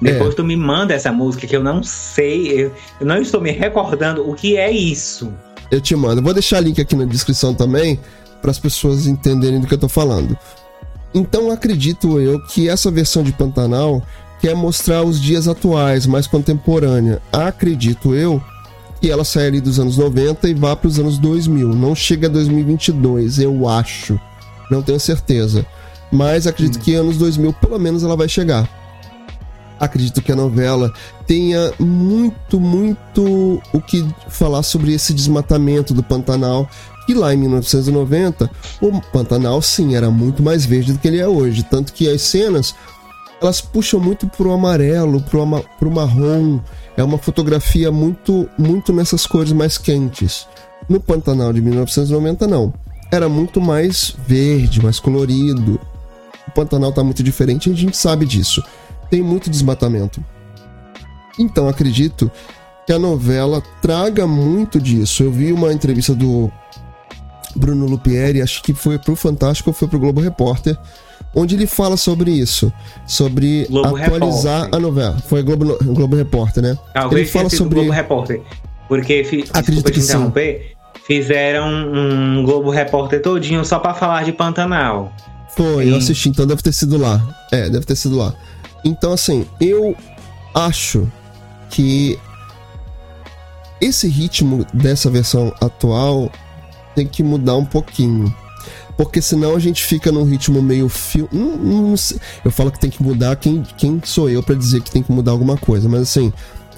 Depois 0.00 0.34
é. 0.34 0.36
tu 0.36 0.44
me 0.44 0.56
manda 0.56 0.94
essa 0.94 1.10
música 1.10 1.46
que 1.46 1.56
eu 1.56 1.62
não 1.62 1.82
sei, 1.82 2.52
eu, 2.52 2.72
eu 3.00 3.06
não 3.06 3.16
estou 3.16 3.40
me 3.40 3.50
recordando 3.50 4.28
o 4.28 4.34
que 4.34 4.56
é 4.56 4.70
isso. 4.70 5.32
Eu 5.70 5.80
te 5.80 5.96
mando. 5.96 6.22
Vou 6.22 6.34
deixar 6.34 6.60
link 6.60 6.80
aqui 6.80 6.94
na 6.94 7.04
descrição 7.04 7.54
também 7.54 7.98
para 8.40 8.50
as 8.50 8.58
pessoas 8.58 9.06
entenderem 9.06 9.60
do 9.60 9.66
que 9.66 9.74
eu 9.74 9.78
tô 9.78 9.88
falando. 9.88 10.38
Então 11.14 11.50
acredito 11.50 12.20
eu 12.20 12.40
que 12.46 12.68
essa 12.68 12.90
versão 12.90 13.22
de 13.22 13.32
Pantanal 13.32 14.02
quer 14.40 14.54
mostrar 14.54 15.02
os 15.02 15.20
dias 15.20 15.48
atuais, 15.48 16.06
mais 16.06 16.26
contemporânea. 16.26 17.20
Acredito 17.32 18.14
eu 18.14 18.42
que 19.00 19.10
ela 19.10 19.24
sai 19.24 19.46
ali 19.46 19.60
dos 19.60 19.78
anos 19.78 19.96
90 19.96 20.48
e 20.48 20.54
vá 20.54 20.74
para 20.74 20.88
os 20.88 20.98
anos 20.98 21.18
2000. 21.18 21.68
Não 21.74 21.94
chega 21.94 22.28
a 22.28 22.30
2022, 22.30 23.38
eu 23.38 23.68
acho. 23.68 24.18
Não 24.70 24.82
tenho 24.82 24.98
certeza. 25.00 25.66
Mas 26.10 26.46
acredito 26.46 26.78
hum. 26.78 26.82
que 26.82 26.94
anos 26.94 27.16
2000 27.16 27.52
pelo 27.54 27.78
menos 27.78 28.02
ela 28.02 28.16
vai 28.16 28.28
chegar 28.28 28.68
acredito 29.78 30.22
que 30.22 30.32
a 30.32 30.36
novela 30.36 30.92
tenha 31.26 31.72
muito, 31.78 32.58
muito 32.58 33.60
o 33.72 33.80
que 33.80 34.06
falar 34.28 34.62
sobre 34.62 34.92
esse 34.92 35.12
desmatamento 35.12 35.94
do 35.94 36.02
Pantanal. 36.02 36.68
Que 37.06 37.14
lá 37.14 37.32
em 37.32 37.36
1990, 37.36 38.50
o 38.80 39.00
Pantanal 39.12 39.62
sim 39.62 39.94
era 39.94 40.10
muito 40.10 40.42
mais 40.42 40.66
verde 40.66 40.92
do 40.92 40.98
que 40.98 41.06
ele 41.06 41.20
é 41.20 41.28
hoje. 41.28 41.62
Tanto 41.62 41.92
que 41.92 42.08
as 42.08 42.20
cenas 42.22 42.74
elas 43.40 43.60
puxam 43.60 44.00
muito 44.00 44.26
pro 44.26 44.52
amarelo, 44.52 45.20
pro, 45.20 45.42
ama 45.42 45.62
pro 45.78 45.90
marrom. 45.90 46.60
É 46.96 47.04
uma 47.04 47.18
fotografia 47.18 47.92
muito, 47.92 48.48
muito 48.58 48.92
nessas 48.92 49.26
cores 49.26 49.52
mais 49.52 49.76
quentes. 49.76 50.46
No 50.88 51.00
Pantanal 51.00 51.52
de 51.52 51.60
1990, 51.60 52.46
não. 52.46 52.72
Era 53.12 53.28
muito 53.28 53.60
mais 53.60 54.16
verde, 54.26 54.82
mais 54.82 54.98
colorido. 54.98 55.80
O 56.48 56.50
Pantanal 56.52 56.92
tá 56.92 57.04
muito 57.04 57.22
diferente 57.22 57.70
a 57.70 57.74
gente 57.74 57.96
sabe 57.96 58.24
disso 58.24 58.62
tem 59.10 59.22
muito 59.22 59.50
desmatamento. 59.50 60.24
Então 61.38 61.68
acredito 61.68 62.30
que 62.86 62.92
a 62.92 62.98
novela 62.98 63.62
traga 63.82 64.26
muito 64.26 64.80
disso. 64.80 65.22
Eu 65.22 65.32
vi 65.32 65.52
uma 65.52 65.72
entrevista 65.72 66.14
do 66.14 66.50
Bruno 67.54 67.86
Lupieri, 67.86 68.42
acho 68.42 68.62
que 68.62 68.74
foi 68.74 68.98
pro 68.98 69.16
Fantástico 69.16 69.70
ou 69.70 69.74
foi 69.74 69.88
pro 69.88 69.98
Globo 69.98 70.20
Repórter, 70.20 70.78
onde 71.36 71.54
ele 71.54 71.66
fala 71.66 71.98
sobre 71.98 72.30
isso, 72.30 72.72
sobre 73.06 73.66
Globo 73.66 73.96
atualizar 73.96 74.64
Repórter. 74.64 74.74
a 74.74 74.78
novela. 74.80 75.18
Foi 75.28 75.42
Globo, 75.42 75.78
Globo 75.84 76.16
Repórter, 76.16 76.62
né? 76.62 76.78
Talvez 76.94 77.20
ele 77.20 77.30
fala 77.30 77.50
sobre 77.50 77.74
Globo 77.74 77.92
Repórter, 77.92 78.40
porque 78.88 79.22
acredito 79.52 79.92
que 79.92 80.00
interromper, 80.00 80.74
sim. 80.94 81.00
fizeram 81.06 81.68
um 81.68 82.42
Globo 82.42 82.70
Repórter 82.70 83.20
todinho 83.20 83.64
só 83.64 83.78
para 83.78 83.92
falar 83.92 84.24
de 84.24 84.32
Pantanal. 84.32 85.12
Foi, 85.54 85.90
eu 85.90 85.96
assisti, 85.96 86.30
então 86.30 86.46
deve 86.46 86.62
ter 86.62 86.72
sido 86.72 86.96
lá. 86.96 87.22
É, 87.52 87.68
deve 87.68 87.84
ter 87.84 87.96
sido 87.96 88.16
lá. 88.16 88.34
Então, 88.84 89.12
assim, 89.12 89.46
eu 89.60 89.94
acho 90.54 91.10
que 91.70 92.18
esse 93.80 94.08
ritmo 94.08 94.66
dessa 94.72 95.10
versão 95.10 95.52
atual 95.60 96.30
tem 96.94 97.06
que 97.06 97.22
mudar 97.22 97.56
um 97.56 97.64
pouquinho. 97.64 98.34
Porque 98.96 99.20
senão 99.20 99.54
a 99.54 99.58
gente 99.58 99.84
fica 99.84 100.10
num 100.10 100.24
ritmo 100.24 100.62
meio 100.62 100.88
fio. 100.88 101.28
Não, 101.30 101.56
não 101.56 101.94
eu 102.44 102.50
falo 102.50 102.70
que 102.72 102.78
tem 102.78 102.90
que 102.90 103.02
mudar. 103.02 103.36
Quem, 103.36 103.62
quem 103.76 104.00
sou 104.04 104.30
eu 104.30 104.42
para 104.42 104.54
dizer 104.54 104.80
que 104.80 104.90
tem 104.90 105.02
que 105.02 105.12
mudar 105.12 105.32
alguma 105.32 105.56
coisa? 105.56 105.88
Mas 105.88 106.02
assim, 106.02 106.32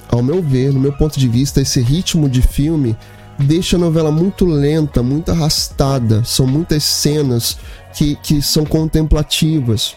ao 0.09 0.23
meu 0.23 0.43
ver, 0.43 0.73
no 0.73 0.81
meu 0.81 0.93
ponto 0.93 1.19
de 1.19 1.28
vista, 1.28 1.61
esse 1.61 1.81
ritmo 1.81 2.28
de 2.28 2.43
filme 2.43 2.97
deixa 3.39 3.77
a 3.77 3.78
novela 3.78 4.11
muito 4.11 4.45
lenta, 4.45 5.03
muito 5.03 5.31
arrastada. 5.31 6.24
São 6.24 6.47
muitas 6.47 6.82
cenas 6.82 7.57
que, 7.95 8.16
que 8.16 8.43
são 8.43 8.65
contemplativas. 8.65 9.97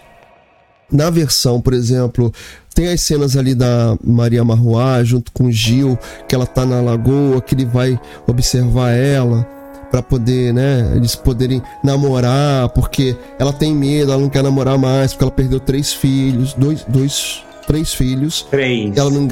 Na 0.92 1.10
versão, 1.10 1.60
por 1.60 1.74
exemplo, 1.74 2.32
tem 2.76 2.90
as 2.90 3.02
cenas 3.02 3.36
ali 3.36 3.56
da 3.56 3.98
Maria 4.04 4.44
Marroá 4.44 5.04
junto 5.04 5.32
com 5.32 5.50
Gil, 5.50 5.98
que 6.28 6.36
ela 6.36 6.46
tá 6.46 6.66
na 6.66 6.82
lagoa, 6.82 7.42
que 7.42 7.56
ele 7.56 7.66
vai 7.66 8.00
observar 8.28 8.92
ela 8.92 9.61
para 9.92 10.02
poder, 10.02 10.54
né, 10.54 10.94
eles 10.96 11.16
poderem 11.16 11.62
namorar, 11.84 12.70
porque 12.70 13.16
ela 13.38 13.52
tem 13.52 13.76
medo, 13.76 14.14
ela 14.14 14.22
não 14.22 14.30
quer 14.30 14.42
namorar 14.42 14.78
mais, 14.78 15.12
porque 15.12 15.26
ela 15.26 15.32
perdeu 15.32 15.60
três 15.60 15.94
filhos, 15.94 16.54
dois, 16.54 16.84
dois 16.88 17.44
três 17.68 17.94
filhos. 17.94 18.48
Três. 18.50 18.96
Ela 18.98 19.10
não, 19.10 19.28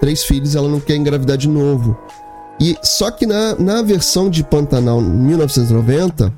três 0.00 0.24
filhos, 0.24 0.54
ela 0.54 0.68
não 0.68 0.80
quer 0.80 0.96
engravidar 0.96 1.36
de 1.36 1.48
novo. 1.48 1.98
E 2.60 2.76
só 2.82 3.10
que 3.10 3.26
na, 3.26 3.54
na 3.56 3.82
versão 3.82 4.28
de 4.28 4.44
Pantanal 4.44 5.00
1990, 5.00 6.32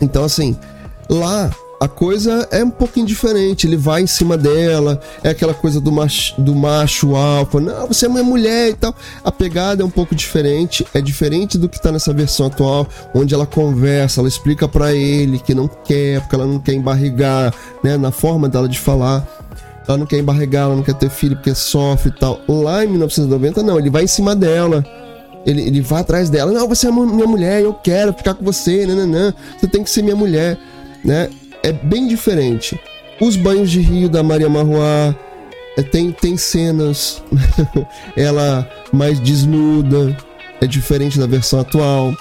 então 0.00 0.24
assim, 0.24 0.56
lá 1.08 1.50
a 1.78 1.88
coisa 1.88 2.48
é 2.50 2.64
um 2.64 2.70
pouquinho 2.70 3.06
diferente. 3.06 3.66
Ele 3.66 3.76
vai 3.76 4.02
em 4.02 4.06
cima 4.06 4.36
dela, 4.36 5.00
é 5.22 5.30
aquela 5.30 5.54
coisa 5.54 5.80
do 5.80 5.92
macho, 5.92 6.40
do 6.40 6.54
macho 6.54 7.14
alfa, 7.14 7.60
não, 7.60 7.86
você 7.86 8.06
é 8.06 8.08
minha 8.08 8.22
mulher 8.24 8.70
e 8.70 8.74
tal. 8.74 8.94
A 9.22 9.30
pegada 9.30 9.82
é 9.82 9.84
um 9.84 9.90
pouco 9.90 10.14
diferente, 10.14 10.86
é 10.94 11.00
diferente 11.00 11.58
do 11.58 11.68
que 11.68 11.80
tá 11.80 11.92
nessa 11.92 12.12
versão 12.12 12.46
atual, 12.46 12.86
onde 13.14 13.34
ela 13.34 13.46
conversa, 13.46 14.20
ela 14.20 14.28
explica 14.28 14.66
para 14.66 14.94
ele 14.94 15.38
que 15.38 15.54
não 15.54 15.68
quer, 15.68 16.20
porque 16.20 16.34
ela 16.34 16.46
não 16.46 16.58
quer 16.58 16.72
embarrigar, 16.72 17.52
né, 17.82 17.96
na 17.96 18.10
forma 18.10 18.48
dela 18.48 18.68
de 18.68 18.78
falar. 18.78 19.26
Ela 19.88 19.98
não 19.98 20.06
quer 20.06 20.18
embarrigar, 20.18 20.64
ela 20.64 20.74
não 20.74 20.82
quer 20.82 20.94
ter 20.94 21.08
filho 21.08 21.36
porque 21.36 21.54
sofre 21.54 22.10
e 22.10 22.18
tal. 22.18 22.40
Lá 22.48 22.84
em 22.84 22.88
1990, 22.88 23.62
não, 23.62 23.78
ele 23.78 23.88
vai 23.88 24.02
em 24.02 24.08
cima 24.08 24.34
dela. 24.34 24.84
Ele, 25.46 25.62
ele 25.62 25.80
vai 25.80 26.00
atrás 26.00 26.28
dela. 26.28 26.50
Não, 26.50 26.66
você 26.66 26.88
é 26.88 26.90
minha 26.90 27.26
mulher, 27.26 27.62
eu 27.62 27.72
quero 27.72 28.12
ficar 28.12 28.34
com 28.34 28.44
você, 28.44 28.84
nananã. 28.84 29.32
Você 29.56 29.68
tem 29.68 29.84
que 29.84 29.90
ser 29.90 30.02
minha 30.02 30.16
mulher, 30.16 30.58
né? 31.04 31.30
É 31.62 31.72
bem 31.72 32.06
diferente. 32.06 32.78
Os 33.20 33.36
banhos 33.36 33.70
de 33.70 33.80
rio 33.80 34.08
da 34.08 34.22
Maria 34.22 34.48
Marroá 34.48 35.14
é, 35.76 35.82
tem, 35.82 36.12
tem 36.12 36.36
cenas, 36.36 37.22
ela 38.16 38.68
mais 38.92 39.20
desnuda, 39.20 40.16
é 40.60 40.66
diferente 40.66 41.18
da 41.18 41.26
versão 41.26 41.60
atual. 41.60 42.14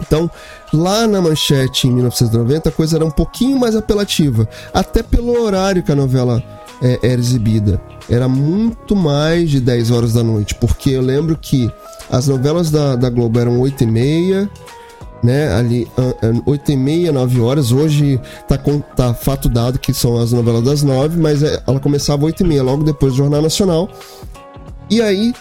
Então, 0.00 0.30
lá 0.72 1.06
na 1.06 1.20
manchete 1.20 1.86
em 1.86 1.92
1990, 1.92 2.68
a 2.68 2.72
coisa 2.72 2.96
era 2.96 3.04
um 3.04 3.10
pouquinho 3.10 3.58
mais 3.58 3.76
apelativa, 3.76 4.48
até 4.74 5.02
pelo 5.02 5.40
horário 5.40 5.82
que 5.82 5.92
a 5.92 5.96
novela 5.96 6.42
é, 6.82 6.98
era 7.02 7.20
exibida. 7.20 7.80
Era 8.10 8.28
muito 8.28 8.96
mais 8.96 9.48
de 9.48 9.60
10 9.60 9.90
horas 9.90 10.12
da 10.12 10.22
noite, 10.22 10.54
porque 10.56 10.90
eu 10.90 11.00
lembro 11.00 11.38
que 11.40 11.70
as 12.10 12.26
novelas 12.26 12.70
da, 12.70 12.96
da 12.96 13.08
Globo 13.08 13.38
eram 13.38 13.60
8 13.60 13.84
e 13.84 13.86
meia, 13.86 14.50
né? 15.22 15.54
Ali, 15.54 15.88
8 16.44 16.72
e 16.72 16.76
meia, 16.76 17.12
9 17.12 17.40
horas. 17.40 17.72
Hoje 17.72 18.20
tá, 18.48 18.58
com, 18.58 18.80
tá 18.80 19.14
fato 19.14 19.48
dado 19.48 19.78
que 19.78 19.94
são 19.94 20.18
as 20.18 20.32
novelas 20.32 20.62
das 20.62 20.82
9, 20.82 21.18
mas 21.18 21.42
é, 21.42 21.62
ela 21.66 21.78
começava 21.78 22.24
8 22.24 22.42
e 22.42 22.46
meia, 22.46 22.62
logo 22.62 22.82
depois 22.82 23.12
do 23.12 23.18
Jornal 23.18 23.42
Nacional. 23.42 23.88
E 24.90 25.00
aí, 25.00 25.32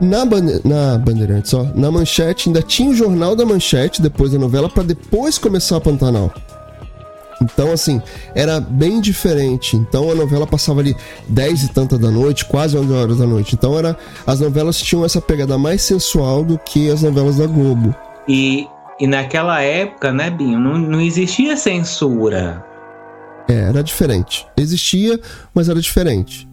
na, 0.00 0.24
bande 0.24 0.60
na 0.64 0.98
Bandeirantes, 0.98 1.52
ó, 1.54 1.64
na 1.74 1.90
Manchete, 1.90 2.48
ainda 2.48 2.62
tinha 2.62 2.90
o 2.90 2.94
Jornal 2.94 3.36
da 3.36 3.44
Manchete 3.44 4.02
depois 4.02 4.32
da 4.32 4.38
novela, 4.38 4.68
para 4.68 4.82
depois 4.82 5.38
começar 5.38 5.76
a 5.76 5.80
Pantanal. 5.80 6.32
Então, 7.40 7.70
assim, 7.70 8.00
era 8.34 8.60
bem 8.60 9.00
diferente. 9.00 9.76
Então, 9.76 10.10
a 10.10 10.14
novela 10.14 10.46
passava 10.46 10.80
ali 10.80 10.96
10 11.28 11.64
e 11.64 11.68
tanta 11.68 11.98
da 11.98 12.10
noite, 12.10 12.46
quase 12.46 12.76
11 12.76 12.92
horas 12.92 13.18
da 13.18 13.26
noite. 13.26 13.54
Então, 13.54 13.78
era, 13.78 13.96
as 14.26 14.40
novelas 14.40 14.78
tinham 14.78 15.04
essa 15.04 15.20
pegada 15.20 15.58
mais 15.58 15.82
sensual 15.82 16.42
do 16.42 16.58
que 16.58 16.90
as 16.90 17.02
novelas 17.02 17.36
da 17.36 17.46
Globo. 17.46 17.94
E 18.26 18.66
e 18.98 19.06
naquela 19.06 19.60
época, 19.60 20.12
né, 20.12 20.30
Binho, 20.30 20.58
não, 20.58 20.78
não 20.78 21.00
existia 21.00 21.56
censura. 21.56 22.64
É, 23.48 23.68
era 23.68 23.82
diferente. 23.82 24.46
Existia, 24.56 25.20
mas 25.54 25.68
era 25.68 25.80
diferente. 25.80 26.48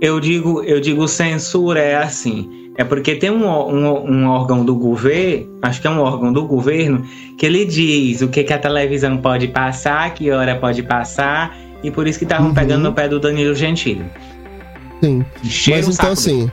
Eu 0.00 0.20
digo, 0.20 0.62
eu 0.62 0.80
digo 0.80 1.06
censura 1.06 1.80
é 1.80 1.96
assim. 1.96 2.64
É 2.76 2.82
porque 2.82 3.14
tem 3.14 3.30
um, 3.30 3.46
um, 3.46 4.10
um, 4.10 4.26
órgão 4.26 4.64
do 4.64 4.74
governo, 4.74 5.58
acho 5.62 5.80
que 5.80 5.86
é 5.86 5.90
um 5.90 6.00
órgão 6.00 6.32
do 6.32 6.44
governo, 6.44 7.06
que 7.38 7.46
ele 7.46 7.64
diz 7.64 8.20
o 8.20 8.28
que, 8.28 8.42
que 8.42 8.52
a 8.52 8.58
televisão 8.58 9.16
pode 9.18 9.46
passar, 9.48 10.12
que 10.12 10.28
hora 10.30 10.56
pode 10.56 10.82
passar, 10.82 11.56
e 11.84 11.90
por 11.90 12.08
isso 12.08 12.18
que 12.18 12.24
estavam 12.24 12.48
uhum. 12.48 12.54
pegando 12.54 12.82
no 12.82 12.92
pé 12.92 13.08
do 13.08 13.20
Danilo 13.20 13.54
Gentili. 13.54 14.04
Sim. 15.00 15.24
Cheiro 15.44 15.86
Mas 15.86 15.94
então, 15.96 16.12
assim, 16.12 16.38
dele. 16.40 16.52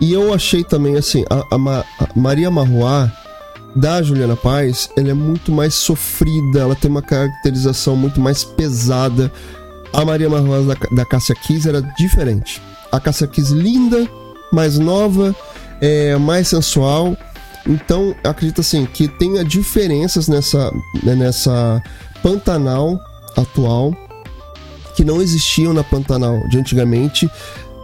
e 0.00 0.12
eu 0.12 0.34
achei 0.34 0.64
também, 0.64 0.96
assim, 0.96 1.24
a, 1.30 1.54
a, 1.54 1.58
Ma, 1.58 1.84
a 2.00 2.08
Maria 2.16 2.50
Marroá, 2.50 3.12
da 3.74 4.02
Juliana 4.02 4.36
Paz, 4.36 4.88
ela 4.96 5.10
é 5.10 5.14
muito 5.14 5.50
mais 5.50 5.74
sofrida, 5.74 6.60
ela 6.60 6.74
tem 6.74 6.90
uma 6.90 7.02
caracterização 7.02 7.96
muito 7.96 8.20
mais 8.20 8.44
pesada. 8.44 9.32
A 9.92 10.04
Maria 10.04 10.28
Marrosa 10.28 10.74
da, 10.74 10.96
da 10.96 11.04
Cássia 11.04 11.34
Kiss 11.34 11.68
era 11.68 11.80
diferente. 11.96 12.62
A 12.92 13.00
Cássia 13.00 13.26
Kiss 13.26 13.52
linda, 13.52 14.08
mais 14.52 14.78
nova, 14.78 15.34
é, 15.80 16.16
mais 16.16 16.48
sensual. 16.48 17.16
Então, 17.66 18.14
acredito 18.22 18.60
assim 18.60 18.86
que 18.86 19.08
tenha 19.08 19.44
diferenças 19.44 20.28
nessa, 20.28 20.70
né, 21.02 21.14
nessa 21.14 21.82
Pantanal 22.22 22.98
atual 23.36 23.94
que 24.94 25.04
não 25.04 25.20
existiam 25.20 25.72
na 25.72 25.82
Pantanal 25.82 26.46
de 26.48 26.58
antigamente 26.58 27.28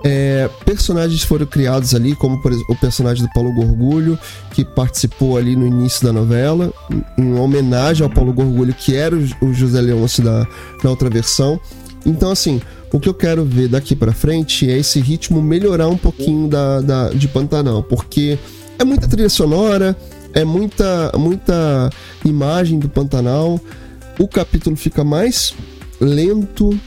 é, 0.02 0.48
personagens 0.64 1.22
foram 1.22 1.46
criados 1.46 1.94
ali, 1.94 2.14
como 2.14 2.40
por 2.40 2.52
exemplo, 2.52 2.74
o 2.74 2.78
personagem 2.78 3.24
do 3.24 3.30
Paulo 3.32 3.52
Gorgulho, 3.52 4.18
que 4.52 4.64
participou 4.64 5.36
ali 5.36 5.54
no 5.54 5.66
início 5.66 6.06
da 6.06 6.12
novela, 6.12 6.72
em 7.18 7.34
homenagem 7.38 8.02
ao 8.02 8.10
Paulo 8.10 8.32
Gorgulho, 8.32 8.72
que 8.72 8.96
era 8.96 9.14
o 9.14 9.52
José 9.52 9.80
Leôncio 9.80 10.22
da, 10.22 10.46
da 10.82 10.88
outra 10.90 11.10
versão. 11.10 11.60
Então, 12.06 12.30
assim, 12.30 12.60
o 12.92 12.98
que 12.98 13.08
eu 13.08 13.14
quero 13.14 13.44
ver 13.44 13.68
daqui 13.68 13.94
para 13.94 14.12
frente 14.12 14.68
é 14.70 14.78
esse 14.78 15.00
ritmo 15.00 15.42
melhorar 15.42 15.88
um 15.88 15.96
pouquinho 15.96 16.48
da, 16.48 16.80
da, 16.80 17.08
de 17.10 17.28
Pantanal, 17.28 17.82
porque 17.82 18.38
é 18.78 18.84
muita 18.84 19.06
trilha 19.06 19.28
sonora, 19.28 19.94
é 20.32 20.44
muita, 20.44 21.12
muita 21.16 21.90
imagem 22.24 22.78
do 22.78 22.88
Pantanal, 22.88 23.60
o 24.18 24.26
capítulo 24.26 24.76
fica 24.76 25.04
mais 25.04 25.54
lento, 26.00 26.78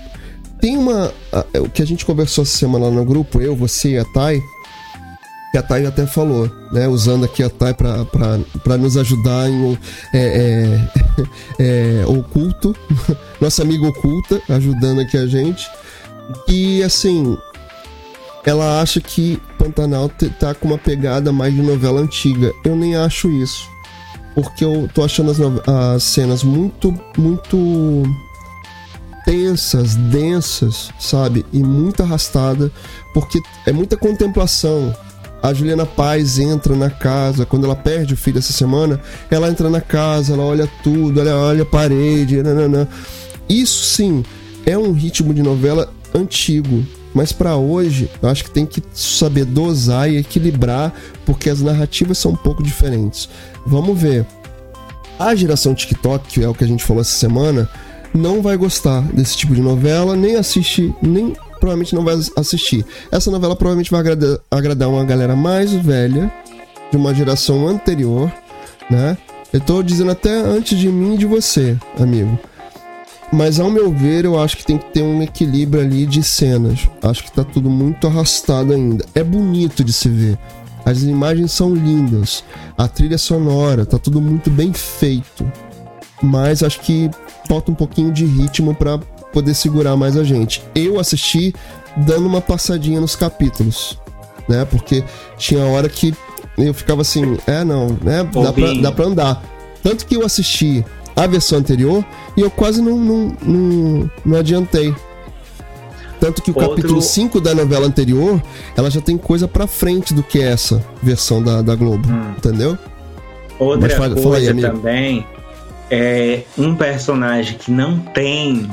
tem 0.63 0.77
uma. 0.77 1.13
É, 1.53 1.59
o 1.59 1.69
que 1.69 1.81
a 1.81 1.85
gente 1.85 2.05
conversou 2.05 2.43
essa 2.45 2.57
semana 2.57 2.85
lá 2.85 2.91
no 2.91 3.03
grupo, 3.03 3.41
eu, 3.41 3.53
você 3.53 3.89
e 3.89 3.97
a 3.97 4.05
Thay, 4.05 4.41
que 5.51 5.57
a 5.57 5.61
Thay 5.61 5.85
até 5.85 6.07
falou, 6.07 6.49
né? 6.71 6.87
Usando 6.87 7.25
aqui 7.25 7.43
a 7.43 7.49
Thay 7.49 7.73
para 7.73 8.77
nos 8.77 8.95
ajudar 8.95 9.49
em 9.49 9.77
é, 10.13 10.79
é, 11.59 11.99
é, 12.01 12.05
oculto, 12.07 12.73
nossa 13.41 13.61
amiga 13.61 13.85
oculta, 13.89 14.41
ajudando 14.47 15.01
aqui 15.01 15.17
a 15.17 15.27
gente. 15.27 15.67
E 16.47 16.81
assim, 16.81 17.37
ela 18.45 18.81
acha 18.81 19.01
que 19.01 19.41
Pantanal 19.59 20.09
tá 20.39 20.55
com 20.55 20.69
uma 20.69 20.77
pegada 20.77 21.33
mais 21.33 21.53
de 21.53 21.61
novela 21.61 21.99
antiga. 21.99 22.53
Eu 22.63 22.77
nem 22.77 22.95
acho 22.95 23.29
isso. 23.29 23.69
Porque 24.33 24.63
eu 24.63 24.89
tô 24.93 25.03
achando 25.03 25.29
as, 25.29 25.39
as 25.67 26.03
cenas 26.03 26.41
muito, 26.41 26.97
muito 27.17 28.03
tensas, 29.25 29.95
densas, 29.95 30.91
sabe? 30.99 31.45
E 31.51 31.59
muito 31.59 32.03
arrastada, 32.03 32.71
porque 33.13 33.39
é 33.65 33.71
muita 33.71 33.97
contemplação. 33.97 34.93
A 35.41 35.53
Juliana 35.53 35.85
Paz 35.85 36.39
entra 36.39 36.75
na 36.75 36.89
casa, 36.89 37.45
quando 37.45 37.65
ela 37.65 37.75
perde 37.75 38.13
o 38.13 38.17
filho 38.17 38.39
essa 38.39 38.53
semana, 38.53 38.99
ela 39.29 39.49
entra 39.49 39.69
na 39.69 39.81
casa, 39.81 40.33
ela 40.33 40.43
olha 40.43 40.69
tudo, 40.81 41.19
ela 41.19 41.35
olha 41.35 41.63
a 41.63 41.65
parede, 41.65 42.41
nananã. 42.41 42.87
Isso 43.49 43.83
sim 43.83 44.23
é 44.65 44.77
um 44.77 44.93
ritmo 44.93 45.33
de 45.33 45.41
novela 45.41 45.91
antigo, 46.15 46.85
mas 47.13 47.31
para 47.31 47.55
hoje, 47.57 48.09
eu 48.21 48.29
acho 48.29 48.43
que 48.43 48.51
tem 48.51 48.65
que 48.65 48.81
saber 48.93 49.45
dosar 49.45 50.09
e 50.09 50.17
equilibrar, 50.17 50.93
porque 51.25 51.49
as 51.49 51.61
narrativas 51.61 52.17
são 52.17 52.31
um 52.31 52.35
pouco 52.35 52.63
diferentes. 52.63 53.29
Vamos 53.65 53.99
ver. 53.99 54.25
A 55.19 55.35
geração 55.35 55.75
TikTok, 55.75 56.27
que 56.27 56.43
é 56.43 56.47
o 56.47 56.53
que 56.53 56.63
a 56.63 56.67
gente 56.67 56.83
falou 56.83 57.01
essa 57.01 57.17
semana, 57.17 57.69
não 58.13 58.41
vai 58.41 58.55
gostar 58.57 59.01
desse 59.13 59.37
tipo 59.37 59.55
de 59.55 59.61
novela, 59.61 60.15
nem 60.15 60.35
assiste, 60.35 60.93
nem 61.01 61.33
provavelmente 61.59 61.95
não 61.95 62.03
vai 62.03 62.15
assistir. 62.35 62.85
Essa 63.11 63.31
novela 63.31 63.55
provavelmente 63.55 63.89
vai 63.89 64.01
agradar, 64.01 64.37
agradar 64.51 64.89
uma 64.89 65.03
galera 65.03 65.35
mais 65.35 65.71
velha, 65.71 66.31
de 66.91 66.97
uma 66.97 67.13
geração 67.13 67.67
anterior, 67.67 68.31
né? 68.89 69.17
Eu 69.51 69.59
tô 69.59 69.81
dizendo 69.81 70.11
até 70.11 70.31
antes 70.31 70.77
de 70.77 70.89
mim 70.89 71.15
e 71.15 71.17
de 71.17 71.25
você, 71.25 71.77
amigo. 71.99 72.37
Mas 73.31 73.59
ao 73.59 73.71
meu 73.71 73.91
ver, 73.91 74.25
eu 74.25 74.39
acho 74.39 74.57
que 74.57 74.65
tem 74.65 74.77
que 74.77 74.91
ter 74.91 75.01
um 75.01 75.21
equilíbrio 75.23 75.81
ali 75.81 76.05
de 76.05 76.21
cenas. 76.21 76.87
Acho 77.01 77.23
que 77.23 77.31
tá 77.31 77.43
tudo 77.43 77.67
muito 77.67 78.05
arrastado 78.05 78.73
ainda. 78.73 79.03
É 79.15 79.23
bonito 79.23 79.83
de 79.83 79.91
se 79.91 80.07
ver. 80.07 80.37
As 80.85 81.01
imagens 81.01 81.51
são 81.51 81.73
lindas. 81.73 82.43
A 82.77 82.87
trilha 82.87 83.17
sonora, 83.17 83.87
tá 83.87 83.97
tudo 83.97 84.21
muito 84.21 84.51
bem 84.51 84.71
feito. 84.71 85.51
Mas 86.21 86.61
acho 86.61 86.79
que 86.81 87.09
falta 87.47 87.71
um 87.71 87.75
pouquinho 87.75 88.11
de 88.11 88.25
ritmo 88.25 88.73
para 88.73 88.99
poder 89.31 89.53
segurar 89.53 89.95
mais 89.95 90.15
a 90.15 90.23
gente. 90.23 90.63
Eu 90.75 90.99
assisti 90.99 91.53
dando 91.97 92.25
uma 92.25 92.41
passadinha 92.41 92.99
nos 93.01 93.15
capítulos, 93.15 93.99
né? 94.47 94.65
Porque 94.65 95.03
tinha 95.37 95.65
hora 95.65 95.89
que 95.89 96.13
eu 96.57 96.73
ficava 96.73 97.01
assim, 97.01 97.37
é 97.47 97.63
não, 97.63 97.97
né? 98.01 98.23
Dá 98.23 98.53
pra, 98.53 98.73
dá 98.73 98.91
pra 98.91 99.05
andar. 99.05 99.43
Tanto 99.81 100.05
que 100.05 100.15
eu 100.15 100.25
assisti 100.25 100.85
a 101.15 101.27
versão 101.27 101.59
anterior 101.59 102.05
e 102.37 102.41
eu 102.41 102.49
quase 102.49 102.81
não, 102.81 102.97
não, 102.97 103.37
não, 103.41 104.11
não 104.23 104.37
adiantei. 104.37 104.93
Tanto 106.19 106.41
que 106.41 106.51
o 106.51 106.53
Outro... 106.55 106.69
capítulo 106.69 107.01
5 107.01 107.41
da 107.41 107.53
novela 107.53 107.85
anterior, 107.85 108.41
ela 108.77 108.89
já 108.89 109.01
tem 109.01 109.17
coisa 109.17 109.45
pra 109.45 109.67
frente 109.67 110.13
do 110.13 110.23
que 110.23 110.41
essa 110.41 110.83
versão 111.01 111.43
da, 111.43 111.61
da 111.61 111.75
Globo, 111.75 112.07
hum. 112.07 112.33
entendeu? 112.37 112.77
Outra 113.59 113.89
fala, 113.89 114.15
coisa 114.15 114.21
fala 114.21 114.37
aí, 114.37 114.61
também 114.61 115.25
é 115.93 116.41
um 116.57 116.75
personagem 116.75 117.55
que 117.55 117.69
não 117.69 117.99
tem 117.99 118.67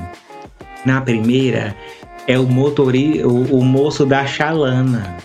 na 0.87 1.03
primeira 1.03 1.77
é 2.27 2.39
o 2.39 2.47
motori, 2.47 3.23
o, 3.23 3.59
o 3.59 3.63
moço 3.63 4.07
da 4.07 4.25
Chalana. 4.25 5.17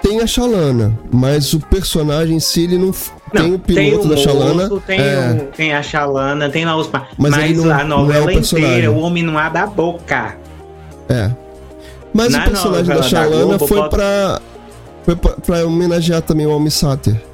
Tem 0.00 0.20
a 0.20 0.26
Shalana, 0.26 0.98
mas 1.12 1.52
o 1.52 1.60
personagem 1.60 2.36
em 2.36 2.40
si, 2.40 2.64
ele 2.64 2.78
não, 2.78 2.86
não 2.86 2.92
tem 3.30 3.54
o 3.54 3.58
piloto 3.58 3.66
tem 3.68 3.94
o 3.94 4.08
da 4.08 4.16
Shalana. 4.16 4.80
Tem, 4.86 5.00
é... 5.00 5.30
o, 5.30 5.46
tem 5.54 5.74
a 5.74 5.82
Shalana, 5.82 6.48
tem 6.48 6.64
lá 6.64 6.74
os. 6.74 6.88
Mas, 6.90 7.30
mas 7.30 7.56
não, 7.58 7.78
a 7.78 7.84
novela 7.84 8.32
é 8.32 8.34
inteira, 8.34 8.90
o 8.90 8.98
homem 9.00 9.22
não 9.22 9.36
abre 9.36 9.58
a 9.58 9.66
boca. 9.66 10.36
É. 11.10 11.30
Mas 12.14 12.32
Na 12.32 12.40
o 12.40 12.48
personagem 12.48 12.96
da 12.96 13.02
Shalana 13.02 13.58
foi 13.58 13.78
pode... 13.78 13.90
pra. 13.90 14.40
Foi 15.04 15.16
pra, 15.16 15.32
pra, 15.32 15.66
homenagear 15.66 16.22
também 16.22 16.46
o 16.46 16.52
Almissater. 16.52 17.31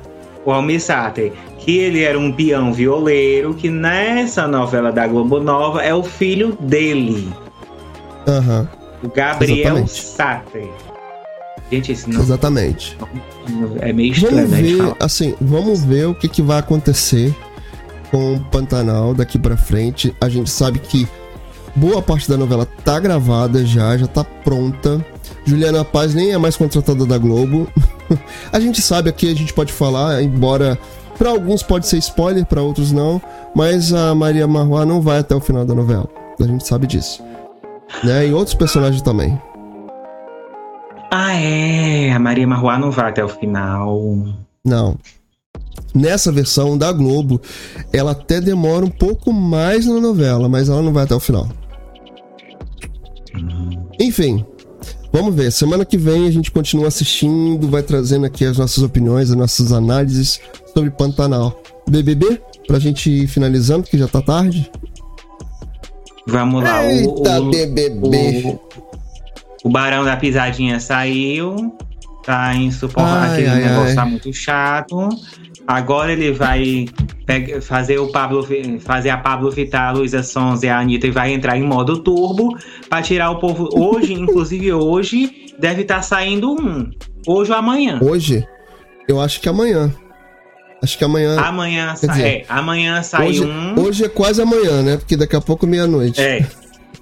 O 0.48 0.52
Almissater. 0.52 1.30
Que 1.58 1.76
ele 1.76 2.02
era 2.02 2.18
um 2.18 2.32
peão 2.32 2.72
violeiro, 2.72 3.52
que 3.52 3.68
nessa 3.68 4.48
novela 4.48 4.90
da 4.90 5.06
Globo 5.06 5.40
Nova 5.40 5.82
é 5.82 5.92
o 5.92 6.02
filho 6.02 6.56
dele. 6.58 7.30
Aham. 8.26 8.60
Uhum. 8.60 8.78
O 9.10 9.14
Gabriel 9.14 9.86
Sater. 9.86 10.70
Gente, 11.70 11.92
esse 11.92 12.08
não. 12.08 12.22
Exatamente. 12.22 12.96
É 13.80 13.92
meio 13.92 14.12
estranho, 14.12 14.48
vamos 14.48 14.58
ver, 14.58 14.96
assim, 14.98 15.34
vamos 15.38 15.84
ver 15.84 16.06
o 16.06 16.14
que, 16.14 16.26
que 16.26 16.40
vai 16.40 16.58
acontecer 16.58 17.34
com 18.10 18.36
o 18.36 18.40
Pantanal 18.44 19.12
daqui 19.12 19.38
para 19.38 19.54
frente. 19.54 20.16
A 20.18 20.30
gente 20.30 20.48
sabe 20.48 20.78
que 20.78 21.06
boa 21.76 22.00
parte 22.00 22.26
da 22.26 22.38
novela 22.38 22.66
tá 22.82 22.98
gravada 22.98 23.66
já, 23.66 23.98
já 23.98 24.06
tá 24.06 24.24
pronta. 24.24 25.04
Juliana 25.48 25.82
Paz 25.82 26.14
nem 26.14 26.32
é 26.32 26.36
mais 26.36 26.56
contratada 26.56 27.06
da 27.06 27.16
Globo. 27.16 27.66
a 28.52 28.60
gente 28.60 28.82
sabe 28.82 29.08
aqui, 29.08 29.30
a 29.30 29.34
gente 29.34 29.54
pode 29.54 29.72
falar, 29.72 30.22
embora 30.22 30.78
para 31.16 31.30
alguns 31.30 31.62
pode 31.62 31.86
ser 31.86 31.96
spoiler, 31.96 32.44
para 32.44 32.60
outros 32.60 32.92
não, 32.92 33.20
mas 33.54 33.92
a 33.94 34.14
Maria 34.14 34.46
Marroa 34.46 34.84
não 34.84 35.00
vai 35.00 35.18
até 35.18 35.34
o 35.34 35.40
final 35.40 35.64
da 35.64 35.74
novela. 35.74 36.06
A 36.38 36.44
gente 36.44 36.66
sabe 36.66 36.86
disso. 36.86 37.24
Né? 38.04 38.28
E 38.28 38.32
outros 38.32 38.54
personagens 38.54 39.00
também. 39.00 39.40
Ah, 41.10 41.34
é. 41.34 42.12
A 42.12 42.18
Maria 42.18 42.46
Marroa 42.46 42.78
não 42.78 42.90
vai 42.90 43.08
até 43.08 43.24
o 43.24 43.28
final. 43.28 43.98
Não. 44.62 44.96
Nessa 45.94 46.30
versão 46.30 46.76
da 46.76 46.92
Globo, 46.92 47.40
ela 47.90 48.10
até 48.10 48.38
demora 48.38 48.84
um 48.84 48.90
pouco 48.90 49.32
mais 49.32 49.86
na 49.86 49.98
novela, 49.98 50.46
mas 50.46 50.68
ela 50.68 50.82
não 50.82 50.92
vai 50.92 51.04
até 51.04 51.14
o 51.14 51.20
final. 51.20 51.48
Enfim, 53.98 54.44
vamos 55.12 55.34
ver. 55.34 55.50
Semana 55.50 55.84
que 55.84 55.96
vem 55.96 56.26
a 56.26 56.30
gente 56.30 56.50
continua 56.50 56.88
assistindo, 56.88 57.68
vai 57.68 57.82
trazendo 57.82 58.26
aqui 58.26 58.44
as 58.44 58.58
nossas 58.58 58.82
opiniões, 58.82 59.30
as 59.30 59.36
nossas 59.36 59.72
análises 59.72 60.40
sobre 60.74 60.90
Pantanal. 60.90 61.62
BBB, 61.88 62.40
pra 62.66 62.78
gente 62.78 63.10
ir 63.10 63.26
finalizando, 63.26 63.84
que 63.84 63.96
já 63.96 64.06
tá 64.06 64.20
tarde. 64.20 64.70
Vamos 66.26 66.62
lá. 66.62 66.84
Eita, 66.84 67.40
o, 67.40 67.50
BBB. 67.50 68.60
O, 69.64 69.68
o 69.68 69.70
Barão 69.70 70.04
da 70.04 70.16
Pisadinha 70.16 70.78
saiu. 70.78 71.74
Tá 72.28 72.54
insuportável. 72.54 73.32
Aquele 73.32 73.48
ai, 73.48 73.64
negócio 73.64 73.88
ai. 73.88 73.94
tá 73.94 74.04
muito 74.04 74.30
chato. 74.34 75.08
Agora 75.66 76.12
ele 76.12 76.30
vai 76.30 76.84
fazer 77.62 77.98
o 77.98 78.08
Pablo 78.08 78.46
fazer 78.80 79.08
a 79.08 79.16
Pablo 79.16 79.50
Vittar, 79.50 79.88
a 79.88 79.92
Luísa 79.92 80.22
Sons 80.22 80.62
e 80.62 80.68
a 80.68 80.78
Anitta 80.78 81.06
e 81.06 81.10
vai 81.10 81.32
entrar 81.32 81.56
em 81.56 81.62
modo 81.62 82.00
turbo 82.00 82.54
para 82.86 83.00
tirar 83.00 83.30
o 83.30 83.38
povo. 83.38 83.70
Hoje, 83.72 84.12
inclusive 84.20 84.70
hoje, 84.74 85.54
deve 85.58 85.80
estar 85.80 85.96
tá 85.96 86.02
saindo 86.02 86.52
um. 86.52 86.90
Hoje 87.26 87.50
ou 87.50 87.56
amanhã. 87.56 87.98
Hoje? 88.02 88.46
Eu 89.08 89.22
acho 89.22 89.40
que 89.40 89.48
amanhã. 89.48 89.90
Acho 90.82 90.98
que 90.98 91.04
amanhã. 91.04 91.40
Amanhã, 91.40 91.96
sa 91.96 92.08
dizer, 92.08 92.26
é, 92.26 92.44
amanhã 92.46 93.02
sai 93.02 93.28
hoje, 93.28 93.42
um. 93.42 93.80
Hoje 93.80 94.04
é 94.04 94.08
quase 94.10 94.42
amanhã, 94.42 94.82
né? 94.82 94.98
Porque 94.98 95.16
daqui 95.16 95.34
a 95.34 95.40
pouco 95.40 95.66
meia-noite. 95.66 96.20
É. 96.20 96.46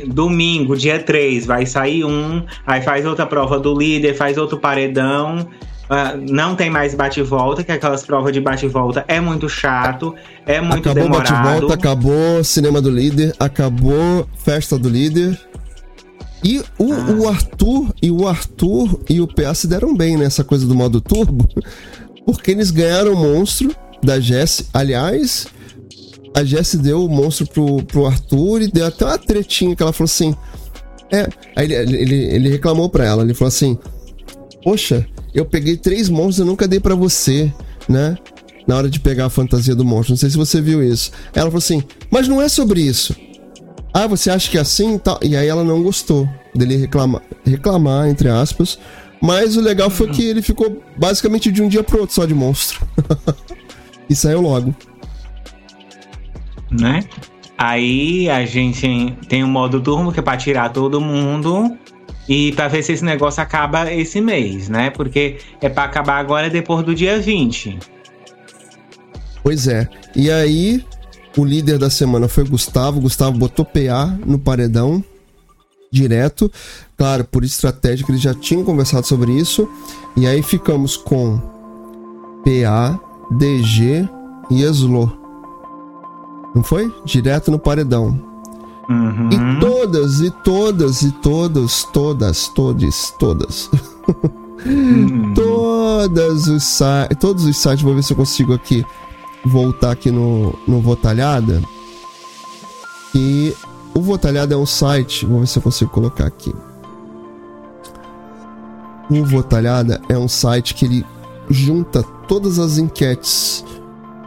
Domingo, 0.08 0.78
dia 0.78 1.00
3, 1.00 1.46
vai 1.46 1.66
sair 1.66 2.06
um, 2.06 2.44
aí 2.66 2.82
faz 2.82 3.06
outra 3.06 3.26
prova 3.26 3.60
do 3.60 3.78
líder, 3.78 4.16
faz 4.16 4.38
outro 4.38 4.58
paredão. 4.58 5.48
Uh, 5.90 6.20
não 6.30 6.56
tem 6.56 6.70
mais 6.70 6.94
bate-volta, 6.94 7.64
que 7.64 7.72
aquelas 7.72 8.06
provas 8.06 8.34
de 8.34 8.42
bate-volta 8.42 9.06
é 9.08 9.22
muito 9.22 9.48
chato, 9.48 10.14
é 10.46 10.60
muito 10.60 10.90
acabou 10.90 11.04
demorado. 11.04 11.28
Acabou 11.28 11.52
bate-volta, 11.52 11.74
acabou 11.74 12.44
cinema 12.44 12.82
do 12.82 12.90
líder, 12.90 13.34
acabou 13.40 14.28
festa 14.38 14.78
do 14.78 14.90
líder. 14.90 15.40
E 16.44 16.60
o, 16.78 16.94
ah. 16.94 17.12
o, 17.12 17.28
Arthur 17.28 17.94
e 18.02 18.12
o 18.12 18.28
Arthur 18.28 19.02
e 19.10 19.20
o 19.20 19.28
PA 19.28 19.54
se 19.54 19.68
deram 19.68 19.96
bem 19.96 20.18
nessa 20.18 20.44
coisa 20.44 20.66
do 20.66 20.76
modo 20.76 21.02
turbo, 21.02 21.48
porque 22.26 22.52
eles 22.52 22.70
ganharam 22.72 23.14
o 23.14 23.18
monstro 23.18 23.74
da 24.04 24.20
Jess. 24.20 24.70
Aliás, 24.74 25.48
a 26.34 26.44
Jess 26.44 26.76
deu 26.76 27.06
o 27.06 27.10
monstro 27.10 27.48
pro, 27.48 27.84
pro 27.84 28.06
Arthur 28.06 28.62
e 28.62 28.68
deu 28.68 28.86
até 28.86 29.06
uma 29.06 29.18
tretinha 29.18 29.76
que 29.76 29.82
ela 29.82 29.94
falou 29.94 30.06
assim. 30.06 30.36
É, 31.12 31.28
aí 31.56 31.72
ele, 31.72 31.96
ele, 31.96 32.16
ele 32.16 32.50
reclamou 32.50 32.90
pra 32.90 33.06
ela, 33.06 33.24
ele 33.24 33.34
falou 33.34 33.50
assim: 33.50 33.78
Poxa, 34.64 35.08
eu 35.34 35.46
peguei 35.46 35.78
três 35.78 36.10
monstros 36.10 36.40
e 36.40 36.50
nunca 36.50 36.68
dei 36.68 36.80
para 36.80 36.96
você, 36.96 37.52
né? 37.88 38.18
Na 38.68 38.76
hora 38.76 38.90
de 38.90 39.00
pegar 39.00 39.26
a 39.26 39.30
fantasia 39.30 39.74
do 39.74 39.86
monstro. 39.86 40.12
Não 40.12 40.18
sei 40.18 40.30
se 40.30 40.38
você 40.38 40.62
viu 40.62 40.84
isso. 40.84 41.12
Ela 41.34 41.46
falou 41.46 41.60
assim: 41.60 41.82
Mas 42.12 42.28
não 42.28 42.42
é 42.42 42.50
sobre 42.50 42.82
isso. 42.82 43.16
Ah, 43.94 44.06
você 44.06 44.30
acha 44.30 44.52
que 44.52 44.58
é 44.58 44.62
assim? 44.62 44.98
Tá. 44.98 45.18
E 45.24 45.36
aí 45.36 45.48
ela 45.48 45.64
não 45.64 45.82
gostou 45.82 46.28
dele 46.54 46.76
reclamar, 46.76 47.22
reclamar 47.46 48.10
entre 48.10 48.30
aspas. 48.30 48.78
Mas 49.22 49.58
o 49.58 49.62
legal 49.62 49.90
foi 49.90 50.10
que 50.10 50.24
ele 50.24 50.42
ficou 50.44 50.84
basicamente 50.98 51.52
de 51.52 51.64
um 51.64 51.68
dia 51.68 51.84
pro 51.84 52.02
outro 52.02 52.14
só 52.14 52.26
de 52.26 52.36
monstro. 52.36 52.86
e 54.08 54.16
saiu 54.16 54.42
logo 54.42 54.76
né? 56.72 57.04
Aí 57.58 58.30
a 58.30 58.46
gente 58.46 59.18
tem 59.28 59.44
um 59.44 59.48
modo 59.48 59.82
turbo 59.82 60.12
que 60.12 60.20
é 60.20 60.24
para 60.24 60.38
tirar 60.38 60.70
todo 60.70 61.02
mundo 61.02 61.76
e 62.30 62.52
para 62.52 62.68
ver 62.68 62.84
se 62.84 62.92
esse 62.92 63.04
negócio 63.04 63.42
acaba 63.42 63.92
esse 63.92 64.22
mês, 64.22 64.70
né? 64.70 64.90
Porque 64.90 65.38
é 65.62 65.70
para 65.70 65.84
acabar 65.84 66.20
agora 66.20 66.50
depois 66.50 66.86
do 66.86 66.94
dia 66.94 67.20
20. 67.20 67.80
Pois 69.42 69.68
é. 69.68 69.88
E 70.16 70.30
aí 70.30 70.84
o 71.38 71.46
líder 71.46 71.78
da 71.78 71.90
semana 71.90 72.28
foi 72.28 72.44
Gustavo. 72.44 73.00
Gustavo 73.00 73.38
botou 73.38 73.66
PA 73.66 74.18
no 74.26 74.38
paredão 74.38 75.04
direto. 75.92 76.52
Claro, 76.98 77.24
por 77.24 77.44
estratégia 77.44 78.06
que 78.06 78.12
eles 78.12 78.22
já 78.22 78.34
tinham 78.34 78.64
conversado 78.64 79.08
sobre 79.08 79.32
isso. 79.32 79.70
E 80.16 80.28
aí 80.28 80.44
ficamos 80.44 80.98
com 80.98 81.40
PA, 82.44 83.00
DG 83.32 84.08
e 84.52 84.64
Eslo. 84.64 85.27
Não 86.56 86.64
foi? 86.64 86.94
Direto 87.06 87.52
no 87.52 87.60
paredão. 87.60 88.20
Uhum. 88.90 89.30
E 89.32 89.60
todas, 89.60 90.22
e 90.22 90.32
todas, 90.32 91.02
e 91.02 91.12
todas, 91.12 91.84
todas, 91.84 92.48
todas, 92.48 93.14
todas. 93.20 93.70
Uhum. 94.66 95.34
Todas 95.34 96.48
os 96.48 96.64
sites. 96.64 97.18
Todos 97.20 97.46
os 97.46 97.58
sites, 97.58 97.82
vou 97.82 97.94
ver 97.94 98.04
se 98.04 98.14
eu 98.14 98.18
consigo 98.18 98.54
aqui 98.54 98.86
voltar 99.46 99.92
aqui 99.92 100.10
no, 100.10 100.58
no 100.68 100.82
Votalhada. 100.82 101.62
E 103.14 103.54
o 103.94 104.02
Votalhada 104.02 104.54
é 104.54 104.58
um 104.58 104.66
site. 104.66 105.26
Vou 105.26 105.42
ver 105.42 105.48
se 105.48 105.60
eu 105.60 105.64
consigo 105.64 105.92
colocar 105.92 106.26
aqui. 106.26 106.54
O 109.10 109.24
Votalhada 109.26 110.02
é 110.10 110.18
um 110.18 110.28
site 110.28 110.74
que 110.74 110.86
ele 110.86 111.06
junta 111.50 112.04
todas 112.28 112.60
as 112.60 112.78
enquetes 112.78 113.64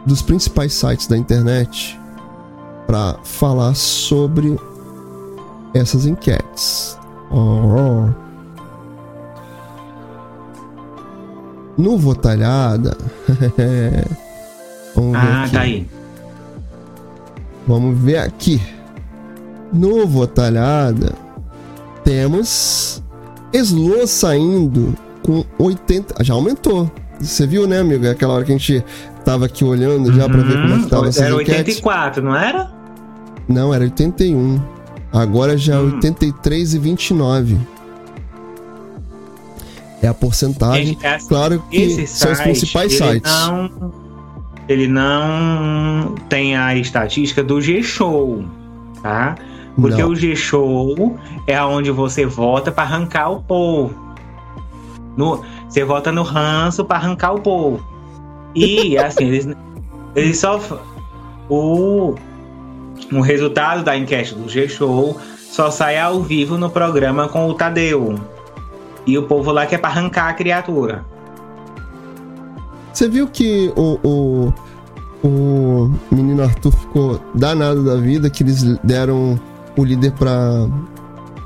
dos 0.05 0.21
principais 0.21 0.73
sites 0.73 1.05
da 1.05 1.15
internet 1.15 2.00
para 2.91 3.15
falar 3.23 3.73
sobre 3.73 4.59
essas 5.73 6.05
enquetes. 6.05 6.99
Oh. 7.31 8.09
No 11.77 11.97
Votalhada. 11.97 12.97
Vamos 14.93 15.13
ver 15.13 15.17
ah, 15.17 15.43
aqui. 15.43 15.53
tá 15.53 15.61
aí. 15.61 15.87
Vamos 17.65 17.97
ver 17.97 18.17
aqui. 18.17 18.61
No 19.71 20.05
Votalhada, 20.05 21.13
temos 22.03 23.01
Slow 23.53 24.05
saindo 24.05 24.93
com 25.23 25.45
80. 25.57 26.21
Já 26.25 26.33
aumentou. 26.33 26.91
Você 27.21 27.47
viu, 27.47 27.65
né, 27.65 27.79
amigo? 27.79 28.05
Aquela 28.09 28.33
hora 28.33 28.43
que 28.43 28.51
a 28.51 28.57
gente 28.57 28.83
tava 29.23 29.45
aqui 29.45 29.63
olhando 29.63 30.11
já 30.11 30.25
uhum. 30.25 30.29
pra 30.29 30.41
ver 30.41 30.61
como 30.61 30.73
é 30.73 30.79
que 30.79 30.89
tava 30.89 31.09
Era 31.17 31.35
84, 31.37 32.21
não 32.21 32.35
era? 32.35 32.80
Não, 33.51 33.73
era 33.73 33.83
81. 33.83 34.59
Agora 35.11 35.57
já 35.57 35.75
é 35.75 35.79
hum. 35.79 35.95
83 35.95 36.73
e 36.73 36.79
29. 36.79 37.57
É 40.01 40.07
a 40.07 40.13
porcentagem. 40.13 40.97
É 41.03 41.15
assim, 41.15 41.27
claro 41.27 41.63
que 41.69 42.07
são 42.07 42.31
os 42.31 42.39
principais 42.39 42.99
ele 42.99 43.11
sites. 43.13 43.31
Não, 43.31 43.93
ele 44.67 44.87
não 44.87 46.15
tem 46.27 46.55
a 46.55 46.75
estatística 46.75 47.43
do 47.43 47.61
G-Show, 47.61 48.43
tá? 49.03 49.35
Porque 49.79 50.01
não. 50.01 50.09
o 50.09 50.15
G-Show 50.15 51.19
é 51.45 51.61
onde 51.63 51.91
você 51.91 52.25
vota 52.25 52.71
para 52.71 52.83
arrancar 52.83 53.29
o 53.29 53.43
povo. 53.43 53.93
No, 55.15 55.43
você 55.67 55.83
vota 55.83 56.11
no 56.11 56.23
ranço 56.23 56.83
para 56.83 56.97
arrancar 56.97 57.33
o 57.33 57.41
povo. 57.41 57.85
E 58.55 58.97
assim, 58.97 59.25
eles, 59.25 59.47
eles 60.15 60.39
só. 60.39 60.59
O, 61.49 62.15
o 63.11 63.21
resultado 63.21 63.83
da 63.83 63.97
enquete 63.97 64.33
do 64.33 64.47
G-Show 64.47 65.19
só 65.51 65.69
sai 65.69 65.99
ao 65.99 66.21
vivo 66.21 66.57
no 66.57 66.69
programa 66.69 67.27
com 67.27 67.49
o 67.49 67.53
Tadeu. 67.53 68.15
E 69.05 69.17
o 69.17 69.23
povo 69.23 69.51
lá 69.51 69.65
quer 69.65 69.79
pra 69.79 69.89
arrancar 69.89 70.29
a 70.29 70.33
criatura. 70.33 71.03
Você 72.93 73.09
viu 73.09 73.27
que 73.27 73.71
o, 73.75 73.99
o, 74.03 74.53
o 75.27 75.93
menino 76.11 76.43
Arthur 76.43 76.71
ficou 76.71 77.21
danado 77.33 77.83
da 77.83 77.95
vida, 77.95 78.29
que 78.29 78.43
eles 78.43 78.63
deram 78.83 79.39
o 79.77 79.83
líder 79.83 80.11
pra, 80.13 80.67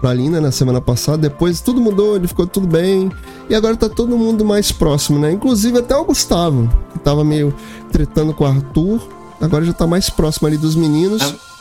pra 0.01 0.13
Lina 0.13 0.41
na 0.41 0.51
semana 0.51 0.81
passada. 0.81 1.17
Depois 1.17 1.61
tudo 1.61 1.81
mudou, 1.81 2.15
ele 2.15 2.27
ficou 2.27 2.45
tudo 2.45 2.67
bem. 2.67 3.11
E 3.49 3.55
agora 3.55 3.75
tá 3.75 3.87
todo 3.87 4.17
mundo 4.17 4.43
mais 4.43 4.71
próximo, 4.71 5.17
né? 5.17 5.31
Inclusive 5.31 5.79
até 5.79 5.95
o 5.95 6.03
Gustavo, 6.03 6.69
que 6.93 6.99
tava 6.99 7.23
meio 7.23 7.53
tretando 7.91 8.33
com 8.33 8.43
o 8.43 8.47
Arthur. 8.47 9.01
Agora 9.39 9.63
já 9.63 9.73
tá 9.73 9.87
mais 9.87 10.09
próximo 10.09 10.47
ali 10.47 10.57
dos 10.57 10.75
meninos. 10.75 11.21
Ah. 11.21 11.54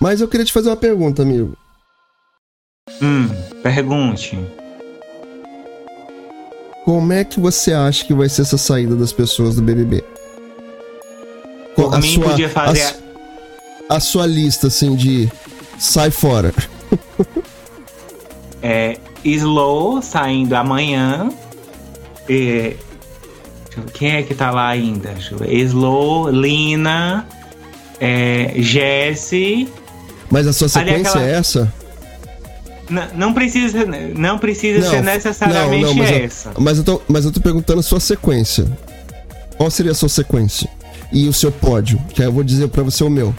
Mas 0.00 0.20
eu 0.20 0.28
queria 0.28 0.46
te 0.46 0.52
fazer 0.52 0.68
uma 0.68 0.76
pergunta, 0.76 1.22
amigo. 1.22 1.56
Hum, 3.00 3.28
pergunte. 3.62 4.38
Como 6.84 7.12
é 7.12 7.24
que 7.24 7.38
você 7.38 7.72
acha 7.72 8.04
que 8.04 8.12
vai 8.12 8.28
ser 8.28 8.42
essa 8.42 8.58
saída 8.58 8.96
das 8.96 9.12
pessoas 9.12 9.56
do 9.56 9.62
BBB? 9.62 10.04
Por 11.76 11.98
mim, 12.00 12.20
podia 12.20 12.48
fazer. 12.48 12.82
a 13.88 13.96
a 13.96 14.00
sua 14.00 14.26
lista, 14.26 14.68
assim, 14.68 14.96
de 14.96 15.30
sai 15.78 16.10
fora. 16.10 16.52
É, 18.64 18.96
Slow 19.24 20.00
saindo 20.00 20.54
amanhã. 20.54 21.28
É, 22.28 22.76
quem 23.92 24.12
é 24.12 24.22
que 24.22 24.36
tá 24.36 24.52
lá 24.52 24.68
ainda? 24.68 25.16
Slow, 25.48 26.30
Lina, 26.30 27.26
é, 28.04 28.52
Jesse. 28.56 29.68
Mas 30.30 30.46
a 30.46 30.52
sua 30.52 30.66
Ali 30.66 30.72
sequência 30.90 31.10
aquela- 31.12 31.26
é 31.26 31.34
essa? 31.34 31.72
N- 32.90 33.08
não 33.14 33.32
precisa, 33.32 33.86
não 34.16 34.38
precisa 34.38 34.82
ser 34.90 35.02
necessariamente 35.02 35.84
não, 35.84 35.94
mas, 35.94 36.10
essa. 36.10 36.48
Eu, 36.50 36.60
mas, 36.60 36.78
eu 36.78 36.84
tô, 36.84 37.00
mas 37.08 37.24
eu 37.24 37.30
tô 37.32 37.40
perguntando 37.40 37.78
a 37.80 37.82
sua 37.82 38.00
sequência. 38.00 38.66
Qual 39.56 39.70
seria 39.70 39.92
a 39.92 39.94
sua 39.94 40.08
sequência? 40.08 40.68
E 41.12 41.28
o 41.28 41.32
seu 41.32 41.52
pódio, 41.52 41.98
que 42.12 42.20
aí 42.22 42.28
eu 42.28 42.32
vou 42.32 42.42
dizer 42.42 42.68
pra 42.68 42.82
você 42.82 43.04
o 43.04 43.10
meu. 43.10 43.32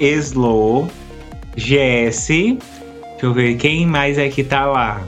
Slow, 0.00 0.88
Jesse. 1.56 2.58
Deixa 3.12 3.26
eu 3.26 3.34
ver 3.34 3.56
quem 3.56 3.86
mais 3.86 4.16
é 4.18 4.28
que 4.28 4.42
tá 4.42 4.64
lá. 4.66 5.02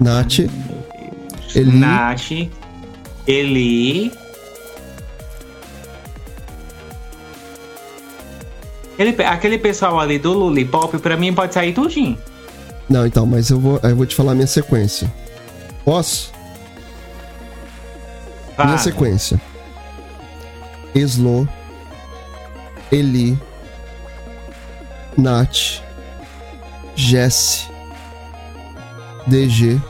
Nath, 0.00 0.38
Eli. 1.54 1.78
Nath, 1.78 2.30
Eli. 3.26 4.12
Ele- 8.98 9.22
aquele 9.24 9.58
pessoal 9.58 9.98
ali 9.98 10.18
do 10.18 10.32
Lollipop, 10.32 10.98
pra 10.98 11.16
mim, 11.16 11.32
pode 11.34 11.52
sair 11.54 11.72
tudinho. 11.72 12.16
Não, 12.88 13.06
então, 13.06 13.26
mas 13.26 13.50
eu 13.50 13.58
vou, 13.58 13.80
eu 13.82 13.96
vou 13.96 14.06
te 14.06 14.14
falar 14.14 14.32
a 14.32 14.34
minha 14.34 14.46
sequência. 14.46 15.12
Posso? 15.84 16.32
Fala. 18.56 18.68
Minha 18.68 18.78
sequência. 18.78 19.40
Slow, 20.94 21.48
Eli, 22.92 23.36
Nath, 25.18 25.80
Jesse, 26.94 27.66
DG. 29.26 29.80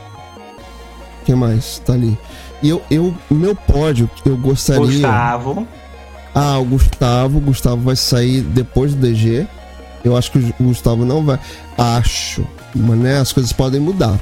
Quem 1.27 1.35
mais? 1.35 1.79
Tá 1.81 1.93
ali. 1.93 2.17
E 2.65 2.71
eu, 2.71 2.83
eu, 2.91 3.15
o 3.31 3.35
meu 3.35 3.55
pódio, 3.55 4.09
eu 4.25 4.39
gostaria. 4.39 4.81
Gustavo. 4.81 5.69
Ah, 6.35 6.59
o 6.59 6.65
Gustavo. 6.65 7.37
O 7.37 7.41
Gustavo 7.43 7.83
vai 7.83 7.95
sair 7.95 8.41
depois 8.41 8.95
do 8.95 9.03
DG. 9.03 9.47
Eu 10.03 10.17
acho 10.17 10.33
que 10.33 10.39
o 10.39 10.55
Gustavo 10.59 11.05
não 11.05 11.23
vai. 11.23 11.39
Acho. 11.77 12.43
Mas 12.75 12.99
né, 12.99 13.19
as 13.21 13.35
coisas 13.35 13.53
podem 13.53 13.79
mudar. 13.79 14.19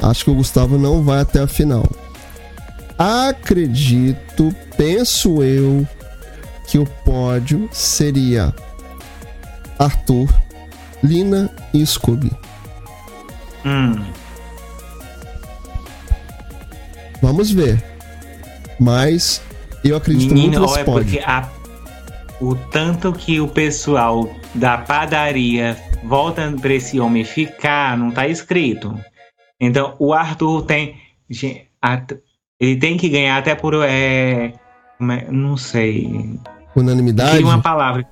Acho 0.00 0.24
que 0.24 0.30
o 0.30 0.34
Gustavo 0.34 0.78
não 0.78 1.02
vai 1.02 1.20
até 1.20 1.40
a 1.40 1.46
final. 1.46 1.84
Acredito, 2.98 4.56
penso 4.74 5.42
eu, 5.42 5.86
que 6.66 6.78
o 6.78 6.86
pódio 7.04 7.68
seria 7.72 8.54
Arthur, 9.78 10.32
Lina 11.04 11.50
e 11.74 11.84
Scooby. 11.84 12.32
Hum. 13.66 14.02
Vamos 17.22 17.50
ver. 17.50 17.82
Mas 18.78 19.40
eu 19.84 19.96
acredito 19.96 20.34
Menino, 20.34 20.58
muito 20.60 20.66
nesse 20.72 20.80
é 20.80 20.84
porque 20.84 21.18
a- 21.20 21.48
o 22.40 22.54
tanto 22.54 23.12
que 23.12 23.40
o 23.40 23.46
pessoal 23.48 24.28
da 24.54 24.76
padaria 24.78 25.76
volta 26.04 26.52
pra 26.60 26.74
esse 26.74 26.98
homem 26.98 27.24
ficar, 27.24 27.96
não 27.96 28.10
tá 28.10 28.26
escrito. 28.26 28.98
Então, 29.60 29.94
o 30.00 30.12
Arthur 30.12 30.62
tem. 30.62 30.96
Ele 32.60 32.76
tem 32.76 32.96
que 32.96 33.08
ganhar 33.08 33.36
até 33.38 33.54
por. 33.54 33.74
É, 33.84 34.52
é- 35.00 35.26
não 35.30 35.56
sei. 35.56 36.38
Unanimidade? 36.74 37.30
Queria 37.32 37.46
uma 37.46 37.60
palavra. 37.62 38.04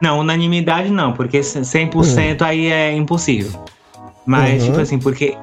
Não, 0.00 0.20
unanimidade 0.20 0.90
não, 0.90 1.12
porque 1.12 1.40
100% 1.42 2.42
aí 2.42 2.70
é 2.70 2.92
impossível. 2.92 3.64
Mas, 4.24 4.62
Uhum. 4.62 4.68
tipo 4.68 4.80
assim, 4.80 4.98
porque 4.98 5.36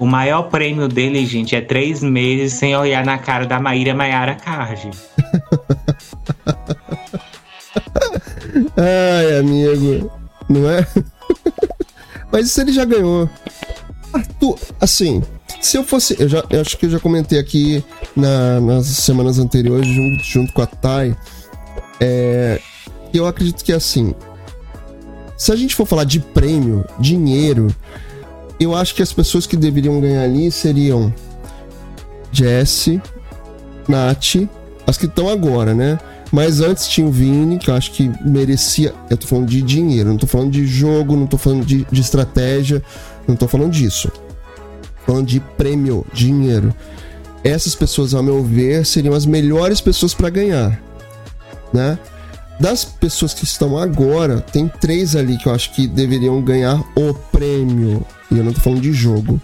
o 0.00 0.06
maior 0.06 0.44
prêmio 0.44 0.88
dele, 0.88 1.24
gente, 1.26 1.54
é 1.54 1.60
três 1.60 2.02
meses 2.02 2.54
sem 2.54 2.74
olhar 2.76 3.04
na 3.04 3.18
cara 3.18 3.46
da 3.46 3.60
Maíra 3.60 3.94
Maiara 3.94 4.34
Card. 4.34 4.90
Ai, 8.76 9.38
amigo. 9.38 10.10
Não 10.48 10.68
é? 10.68 10.86
Mas 12.32 12.46
isso 12.46 12.60
ele 12.60 12.72
já 12.72 12.84
ganhou. 12.84 13.28
Arthur, 14.12 14.58
assim, 14.80 15.22
se 15.60 15.76
eu 15.76 15.84
fosse. 15.84 16.16
Eu, 16.18 16.28
já, 16.28 16.44
eu 16.50 16.60
acho 16.60 16.76
que 16.76 16.86
eu 16.86 16.90
já 16.90 16.98
comentei 16.98 17.38
aqui 17.38 17.84
na- 18.16 18.60
nas 18.60 18.86
semanas 18.86 19.38
anteriores, 19.38 19.86
junto, 19.86 20.24
junto 20.24 20.52
com 20.52 20.62
a 20.62 20.66
Thay. 20.66 21.14
É, 22.00 22.60
eu 23.14 23.26
acredito 23.26 23.64
que 23.64 23.72
assim. 23.72 24.14
Se 25.36 25.52
a 25.52 25.56
gente 25.56 25.74
for 25.74 25.86
falar 25.86 26.04
de 26.04 26.20
prêmio, 26.20 26.84
dinheiro, 26.98 27.68
eu 28.60 28.74
acho 28.76 28.94
que 28.94 29.02
as 29.02 29.12
pessoas 29.12 29.46
que 29.46 29.56
deveriam 29.56 30.00
ganhar 30.00 30.22
ali 30.22 30.52
seriam 30.52 31.12
Jesse, 32.30 33.00
Nath, 33.88 34.48
as 34.86 34.98
que 34.98 35.06
estão 35.06 35.28
agora, 35.28 35.74
né? 35.74 35.98
Mas 36.30 36.60
antes 36.60 36.86
tinha 36.86 37.06
o 37.06 37.10
Vini, 37.10 37.58
que 37.58 37.70
eu 37.70 37.74
acho 37.74 37.90
que 37.90 38.10
merecia. 38.24 38.94
Eu 39.08 39.16
tô 39.16 39.26
falando 39.26 39.48
de 39.48 39.62
dinheiro, 39.62 40.10
não 40.10 40.16
tô 40.16 40.26
falando 40.26 40.50
de 40.50 40.64
jogo, 40.66 41.16
não 41.16 41.26
tô 41.26 41.36
falando 41.36 41.64
de, 41.64 41.84
de 41.90 42.00
estratégia, 42.00 42.82
não 43.26 43.34
tô 43.34 43.48
falando 43.48 43.72
disso. 43.72 44.10
Tô 44.10 45.12
falando 45.12 45.26
de 45.26 45.40
prêmio, 45.40 46.06
dinheiro. 46.12 46.72
Essas 47.42 47.74
pessoas, 47.74 48.14
ao 48.14 48.22
meu 48.22 48.44
ver, 48.44 48.84
seriam 48.86 49.14
as 49.14 49.26
melhores 49.26 49.80
pessoas 49.80 50.14
para 50.14 50.30
ganhar, 50.30 50.80
né? 51.72 51.98
Das 52.60 52.84
pessoas 52.84 53.32
que 53.32 53.44
estão 53.44 53.78
agora, 53.78 54.42
tem 54.42 54.68
três 54.68 55.16
ali 55.16 55.38
que 55.38 55.46
eu 55.46 55.54
acho 55.54 55.72
que 55.72 55.86
deveriam 55.86 56.42
ganhar 56.42 56.78
o 56.94 57.14
prêmio. 57.14 58.04
E 58.30 58.36
eu 58.36 58.44
não 58.44 58.52
tô 58.52 58.60
falando 58.60 58.82
de 58.82 58.92
jogo. 58.92 59.40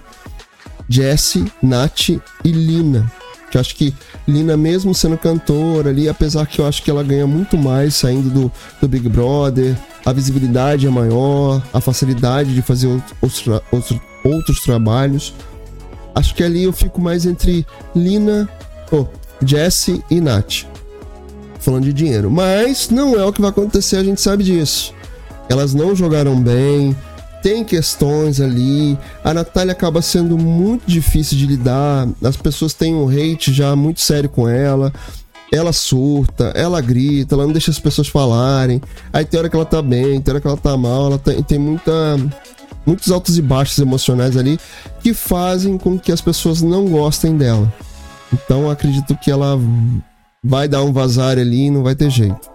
Jesse, 0.86 1.50
Nath 1.62 2.10
e 2.10 2.20
Lina. 2.44 3.10
Que 3.50 3.56
eu 3.56 3.60
acho 3.60 3.74
que 3.74 3.94
Lina, 4.28 4.54
mesmo 4.54 4.94
sendo 4.94 5.16
cantora 5.16 5.88
ali, 5.88 6.10
apesar 6.10 6.46
que 6.46 6.60
eu 6.60 6.66
acho 6.66 6.82
que 6.82 6.90
ela 6.90 7.02
ganha 7.02 7.26
muito 7.26 7.56
mais 7.56 7.94
saindo 7.94 8.28
do, 8.28 8.52
do 8.82 8.86
Big 8.86 9.08
Brother, 9.08 9.74
a 10.04 10.12
visibilidade 10.12 10.86
é 10.86 10.90
maior, 10.90 11.62
a 11.72 11.80
facilidade 11.80 12.54
de 12.54 12.60
fazer 12.60 12.86
outros, 12.86 13.48
outros, 13.72 14.00
outros 14.22 14.60
trabalhos. 14.60 15.32
Acho 16.14 16.34
que 16.34 16.42
ali 16.42 16.64
eu 16.64 16.72
fico 16.72 17.00
mais 17.00 17.24
entre 17.24 17.66
Lina, 17.94 18.46
oh, 18.92 19.06
Jesse 19.42 20.04
e 20.10 20.20
Nath. 20.20 20.75
Falando 21.66 21.82
de 21.82 21.92
dinheiro. 21.92 22.30
Mas 22.30 22.90
não 22.90 23.18
é 23.18 23.24
o 23.24 23.32
que 23.32 23.40
vai 23.40 23.50
acontecer, 23.50 23.96
a 23.96 24.04
gente 24.04 24.20
sabe 24.20 24.44
disso. 24.44 24.94
Elas 25.48 25.74
não 25.74 25.96
jogaram 25.96 26.40
bem, 26.40 26.96
tem 27.42 27.64
questões 27.64 28.40
ali. 28.40 28.96
A 29.24 29.34
Natália 29.34 29.72
acaba 29.72 30.00
sendo 30.00 30.38
muito 30.38 30.84
difícil 30.86 31.36
de 31.36 31.44
lidar. 31.44 32.06
As 32.22 32.36
pessoas 32.36 32.72
têm 32.72 32.94
um 32.94 33.08
hate 33.08 33.52
já 33.52 33.74
muito 33.74 34.00
sério 34.00 34.28
com 34.28 34.48
ela. 34.48 34.92
Ela 35.52 35.72
surta, 35.72 36.52
ela 36.54 36.80
grita, 36.80 37.34
ela 37.34 37.46
não 37.46 37.52
deixa 37.52 37.72
as 37.72 37.80
pessoas 37.80 38.06
falarem. 38.06 38.80
Aí 39.12 39.24
tem 39.24 39.40
hora 39.40 39.48
que 39.48 39.56
ela 39.56 39.66
tá 39.66 39.82
bem, 39.82 40.20
tem 40.20 40.34
hora 40.34 40.40
que 40.40 40.46
ela 40.46 40.56
tá 40.56 40.76
mal. 40.76 41.06
Ela 41.06 41.18
tem, 41.18 41.42
tem 41.42 41.58
muita, 41.58 41.92
muitos 42.86 43.10
altos 43.10 43.36
e 43.36 43.42
baixos 43.42 43.78
emocionais 43.78 44.36
ali 44.36 44.56
que 45.02 45.12
fazem 45.12 45.76
com 45.76 45.98
que 45.98 46.12
as 46.12 46.20
pessoas 46.20 46.62
não 46.62 46.86
gostem 46.86 47.36
dela. 47.36 47.72
Então 48.32 48.70
acredito 48.70 49.16
que 49.16 49.32
ela 49.32 49.58
vai 50.46 50.68
dar 50.68 50.82
um 50.82 50.92
vazar 50.92 51.38
ali 51.38 51.66
e 51.66 51.70
não 51.70 51.82
vai 51.82 51.94
ter 51.94 52.10
jeito, 52.10 52.48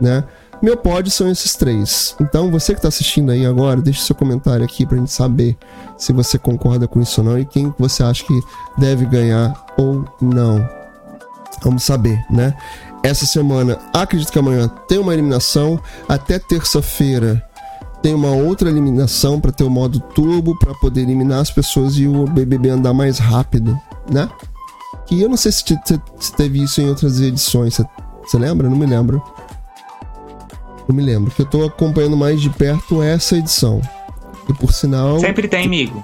né? 0.00 0.24
Meu 0.62 0.76
pódio 0.76 1.10
são 1.10 1.28
esses 1.28 1.56
três. 1.56 2.14
Então, 2.20 2.48
você 2.48 2.72
que 2.72 2.80
tá 2.80 2.86
assistindo 2.86 3.32
aí 3.32 3.44
agora, 3.44 3.82
deixe 3.82 4.00
seu 4.02 4.14
comentário 4.14 4.64
aqui 4.64 4.86
pra 4.86 4.96
gente 4.96 5.10
saber 5.10 5.56
se 5.98 6.12
você 6.12 6.38
concorda 6.38 6.86
com 6.86 7.00
isso 7.00 7.20
ou 7.20 7.26
não 7.26 7.38
e 7.38 7.44
quem 7.44 7.74
você 7.76 8.04
acha 8.04 8.24
que 8.24 8.40
deve 8.78 9.04
ganhar 9.04 9.52
ou 9.76 10.04
não. 10.20 10.64
Vamos 11.64 11.82
saber, 11.82 12.24
né? 12.30 12.54
Essa 13.02 13.26
semana, 13.26 13.76
acredito 13.92 14.30
que 14.30 14.38
amanhã 14.38 14.68
tem 14.86 14.98
uma 14.98 15.12
eliminação. 15.12 15.80
Até 16.08 16.38
terça-feira 16.38 17.44
tem 18.00 18.14
uma 18.14 18.30
outra 18.30 18.70
eliminação 18.70 19.40
para 19.40 19.50
ter 19.50 19.64
o 19.64 19.70
modo 19.70 19.98
turbo 19.98 20.56
para 20.60 20.74
poder 20.74 21.02
eliminar 21.02 21.40
as 21.40 21.50
pessoas 21.50 21.96
e 21.96 22.06
o 22.06 22.24
BBB 22.24 22.68
andar 22.68 22.94
mais 22.94 23.18
rápido, 23.18 23.76
né? 24.08 24.28
Que 25.12 25.20
eu 25.20 25.28
não 25.28 25.36
sei 25.36 25.52
se, 25.52 25.62
te, 25.62 25.78
se 26.18 26.32
teve 26.34 26.62
isso 26.62 26.80
em 26.80 26.88
outras 26.88 27.20
edições. 27.20 27.78
Você 28.22 28.38
lembra? 28.38 28.66
Não 28.66 28.78
me 28.78 28.86
lembro. 28.86 29.22
Não 30.88 30.96
me 30.96 31.02
lembro. 31.02 31.30
Que 31.30 31.42
eu 31.42 31.46
tô 31.46 31.66
acompanhando 31.66 32.16
mais 32.16 32.40
de 32.40 32.48
perto 32.48 33.02
essa 33.02 33.36
edição. 33.36 33.82
E 34.48 34.54
por 34.54 34.72
sinal. 34.72 35.20
Sempre 35.20 35.46
tem, 35.48 35.66
amigo. 35.66 36.02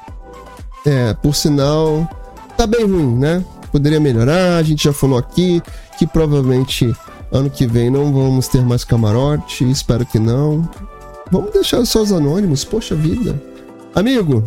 É, 0.85 1.15
por 1.15 1.35
sinal. 1.35 2.07
Tá 2.55 2.67
bem 2.67 2.85
ruim, 2.85 3.17
né? 3.17 3.43
Poderia 3.73 3.99
melhorar. 3.99 4.59
A 4.59 4.63
gente 4.63 4.85
já 4.85 4.93
falou 4.93 5.19
aqui 5.19 5.63
que 5.99 6.07
provavelmente 6.07 6.95
ano 7.33 7.49
que 7.49 7.67
vem 7.67 7.89
não 7.89 8.13
vamos 8.13 8.47
ter 8.47 8.61
mais 8.61 8.85
camarote. 8.85 9.65
Espero 9.71 10.05
que 10.05 10.19
não. 10.19 10.69
Vamos 11.31 11.51
deixar 11.51 11.83
só 11.87 12.03
os 12.03 12.13
anônimos, 12.13 12.63
poxa 12.63 12.95
vida. 12.95 13.43
Amigo, 13.95 14.45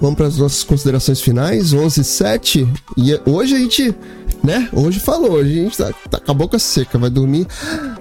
vamos 0.00 0.16
para 0.16 0.26
as 0.26 0.38
nossas 0.38 0.64
considerações 0.64 1.20
finais, 1.20 1.72
11 1.72 2.02
7 2.02 2.66
E 2.96 3.20
hoje 3.26 3.54
a 3.54 3.58
gente, 3.58 3.94
né? 4.42 4.68
Hoje 4.72 4.98
falou, 5.00 5.32
hoje 5.32 5.60
a 5.60 5.62
gente 5.64 5.76
tá, 5.76 5.92
tá 6.10 6.18
com 6.18 6.30
a 6.30 6.34
boca 6.34 6.58
seca, 6.58 6.98
vai 6.98 7.10
dormir 7.10 7.46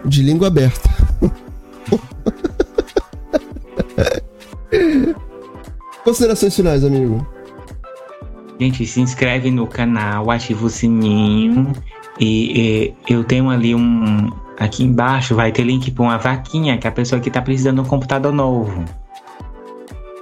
de 0.06 0.24
língua 0.24 0.48
aberta. 0.48 0.90
considerações 6.04 6.56
finais, 6.56 6.84
amigo. 6.84 7.28
Gente, 8.60 8.86
se 8.86 9.00
inscreve 9.00 9.52
no 9.52 9.68
canal, 9.68 10.32
ativa 10.32 10.66
o 10.66 10.70
sininho. 10.70 11.72
E, 12.20 12.94
e 13.08 13.14
eu 13.14 13.24
tenho 13.24 13.50
ali 13.50 13.74
um, 13.74 14.30
Aqui 14.60 14.84
embaixo 14.84 15.36
vai 15.36 15.54
ter 15.54 15.64
link 15.64 15.90
para 15.90 16.04
uma 16.04 16.18
vaquinha 16.18 16.78
que 16.78 16.86
a 16.86 16.92
pessoa 16.92 17.22
que 17.22 17.32
tá 17.32 17.42
precisando 17.42 17.76
de 17.76 17.82
um 17.82 17.86
computador 17.86 18.34
novo. 18.34 18.84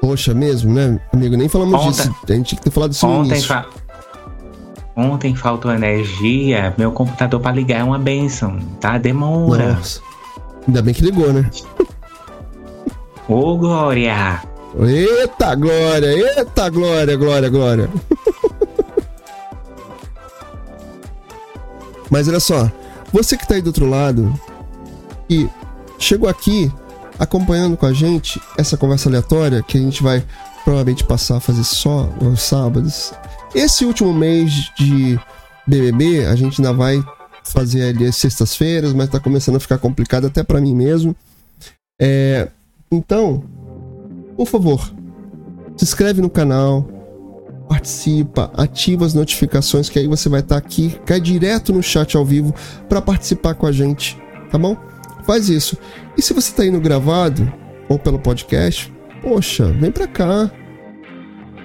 Poxa, 0.08 0.34
mesmo, 0.34 0.74
né, 0.74 0.98
amigo? 1.12 1.36
Nem 1.36 1.50
falamos 1.50 1.74
ontem, 1.74 1.92
disso. 1.92 2.16
A 2.30 2.32
gente 2.32 2.48
tinha 2.48 2.60
que 2.60 2.64
ter 2.64 2.72
falado 2.72 2.92
disso 2.92 3.06
ontem. 3.06 3.42
Fa 3.42 3.66
ontem 4.96 5.36
faltou 5.36 5.70
energia. 5.70 6.74
Meu 6.78 6.94
computador 6.94 7.42
para 7.42 7.52
ligar 7.52 7.82
é 7.82 7.84
uma 7.84 8.00
benção, 8.00 8.58
tá? 8.80 8.98
Demora. 8.98 9.74
Nossa. 9.74 10.00
Ainda 10.66 10.82
bem 10.82 10.94
que 10.94 11.04
ligou, 11.04 11.34
né? 11.34 11.50
Ô, 13.28 13.58
Glória! 13.58 14.42
Eita, 14.80 15.54
Glória! 15.56 16.08
Eita, 16.08 16.70
Glória, 16.70 17.18
Glória, 17.18 17.50
Glória! 17.50 17.90
Mas 22.10 22.30
olha 22.30 22.40
só, 22.40 22.72
você 23.12 23.36
que 23.36 23.44
está 23.44 23.56
aí 23.56 23.62
do 23.62 23.68
outro 23.68 23.90
lado 23.90 24.34
e 25.30 25.50
chegou 26.00 26.30
aqui 26.30 26.72
acompanhando 27.20 27.78
com 27.78 27.86
a 27.86 27.94
gente 27.94 28.42
essa 28.58 28.78
conversa 28.78 29.10
aleatória 29.10 29.64
que 29.64 29.78
a 29.78 29.82
gente 29.82 30.04
vai 30.04 30.24
provavelmente 30.64 31.04
passar 31.04 31.38
a 31.38 31.40
fazer 31.40 31.64
só 31.64 32.10
aos 32.22 32.42
sábados. 32.42 33.14
Esse 33.56 33.86
último 33.86 34.14
mês 34.14 34.72
de 34.78 35.20
BBB 35.66 36.26
a 36.26 36.36
gente 36.36 36.62
ainda 36.62 36.74
vai 36.74 37.04
fazer 37.44 37.84
ali 37.84 38.06
as 38.06 38.16
sextas-feiras, 38.16 38.94
mas 38.94 39.10
tá 39.10 39.20
começando 39.20 39.56
a 39.56 39.60
ficar 39.60 39.78
complicado 39.78 40.28
até 40.28 40.44
para 40.44 40.60
mim 40.60 40.76
mesmo. 40.76 41.16
É, 42.00 42.50
então, 42.92 43.44
por 44.36 44.46
favor, 44.46 44.94
se 45.76 45.84
inscreve 45.84 46.22
no 46.22 46.30
canal, 46.30 46.88
participa, 47.68 48.52
ativa 48.56 49.06
as 49.06 49.14
notificações 49.14 49.90
que 49.90 50.00
aí 50.00 50.08
você 50.08 50.30
vai 50.30 50.42
estar 50.42 50.60
tá 50.60 50.66
aqui, 50.66 51.00
cai 51.06 51.20
direto 51.20 51.74
no 51.74 51.82
chat 51.82 52.16
ao 52.16 52.26
vivo 52.26 52.54
para 52.88 53.02
participar 53.02 53.56
com 53.56 53.66
a 53.66 53.72
gente, 53.72 54.18
tá 54.52 54.58
bom? 54.58 54.78
Faz 55.28 55.50
isso. 55.50 55.78
E 56.18 56.22
se 56.22 56.34
você 56.34 56.52
está 56.52 56.66
indo 56.66 56.80
gravado 56.80 57.52
ou 57.90 58.00
pelo 58.00 58.18
podcast, 58.18 58.92
poxa, 59.22 59.66
vem 59.74 59.92
para 59.92 60.08
cá. 60.08 60.50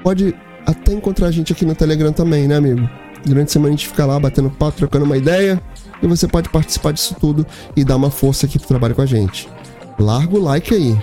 Pode 0.03 0.35
até 0.67 0.93
encontrar 0.93 1.29
a 1.29 1.31
gente 1.31 1.53
aqui 1.53 1.65
no 1.65 1.75
Telegram 1.75 2.13
também, 2.13 2.49
né, 2.49 2.57
amigo? 2.57 2.89
Durante 3.25 3.51
a 3.51 3.53
semana 3.53 3.69
a 3.69 3.77
gente 3.77 3.87
fica 3.87 4.05
lá 4.05 4.19
batendo 4.19 4.51
papo, 4.51 4.79
trocando 4.79 5.05
uma 5.05 5.17
ideia 5.17 5.63
e 6.03 6.07
você 6.09 6.27
pode 6.27 6.49
participar 6.49 6.93
disso 6.93 7.15
tudo 7.21 7.47
e 7.77 7.85
dar 7.85 7.95
uma 7.95 8.11
força 8.11 8.47
aqui 8.47 8.59
pro 8.59 8.67
trabalho 8.67 8.97
com 8.97 9.03
a 9.03 9.07
gente. 9.07 9.49
Larga 9.97 10.37
o 10.37 10.43
like 10.43 10.75
aí, 10.75 10.99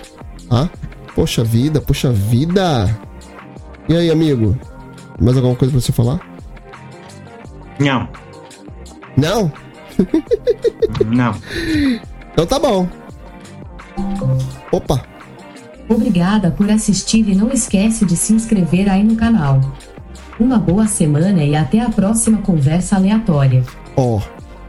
tá? 0.46 0.68
Poxa 1.14 1.42
vida, 1.42 1.80
poxa 1.80 2.12
vida. 2.12 2.94
E 3.88 3.96
aí, 3.96 4.10
amigo? 4.10 4.54
Mais 5.18 5.34
alguma 5.34 5.56
coisa 5.56 5.72
pra 5.72 5.80
você 5.80 5.92
falar? 5.92 6.20
Não. 7.78 8.06
Não? 9.16 9.50
Não. 11.10 11.34
Então 12.40 12.46
tá 12.46 12.58
bom. 12.58 12.88
Opa. 14.72 15.04
Obrigada 15.86 16.50
por 16.50 16.70
assistir 16.70 17.28
e 17.28 17.34
não 17.34 17.50
esquece 17.52 18.06
de 18.06 18.16
se 18.16 18.32
inscrever 18.32 18.88
aí 18.88 19.04
no 19.04 19.14
canal. 19.14 19.60
Uma 20.38 20.58
boa 20.58 20.86
semana 20.86 21.44
e 21.44 21.54
até 21.54 21.80
a 21.80 21.90
próxima 21.90 22.38
conversa 22.38 22.96
aleatória. 22.96 23.62
Ó, 23.94 24.16
oh, 24.16 24.22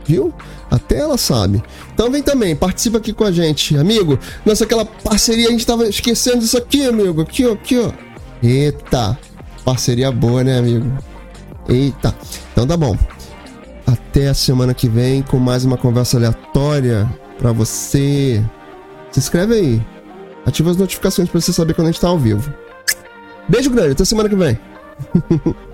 viu? 0.06 0.34
Até 0.70 0.98
ela 0.98 1.18
sabe. 1.18 1.64
Então 1.94 2.12
vem 2.12 2.22
também, 2.22 2.58
participa 2.58 2.98
aqui 2.98 3.14
com 3.14 3.24
a 3.24 3.32
gente, 3.32 3.78
amigo. 3.78 4.20
Nossa, 4.46 4.66
aquela 4.66 4.84
parceria, 4.84 5.48
a 5.48 5.52
gente 5.52 5.66
tava 5.66 5.88
esquecendo 5.88 6.40
disso 6.40 6.58
aqui, 6.58 6.86
amigo. 6.86 7.22
Aqui, 7.22 7.46
ó, 7.46 7.54
aqui, 7.54 7.80
ó. 7.80 7.90
Eita. 8.44 9.18
Parceria 9.64 10.12
boa, 10.12 10.44
né, 10.44 10.58
amigo? 10.58 10.92
Eita. 11.70 12.14
Então 12.52 12.68
tá 12.68 12.76
bom. 12.76 12.98
Até 13.88 14.28
a 14.28 14.34
semana 14.34 14.74
que 14.74 14.90
vem 14.90 15.22
com 15.22 15.40
mais 15.40 15.64
uma 15.64 15.78
conversa 15.78 16.18
aleatória 16.18 17.10
para 17.42 17.52
você. 17.52 18.44
Se 19.12 19.20
inscreve 19.20 19.56
aí. 19.56 19.82
Ativa 20.46 20.72
as 20.72 20.78
notificações 20.78 21.28
para 21.28 21.42
você 21.42 21.52
saber 21.52 21.74
quando 21.74 21.88
a 21.88 21.92
gente 21.92 22.00
tá 22.00 22.08
ao 22.08 22.18
vivo. 22.18 22.54
Beijo 23.50 23.70
grande, 23.70 23.92
até 23.92 24.06
semana 24.06 24.30
que 24.30 24.36
vem. 24.36 24.58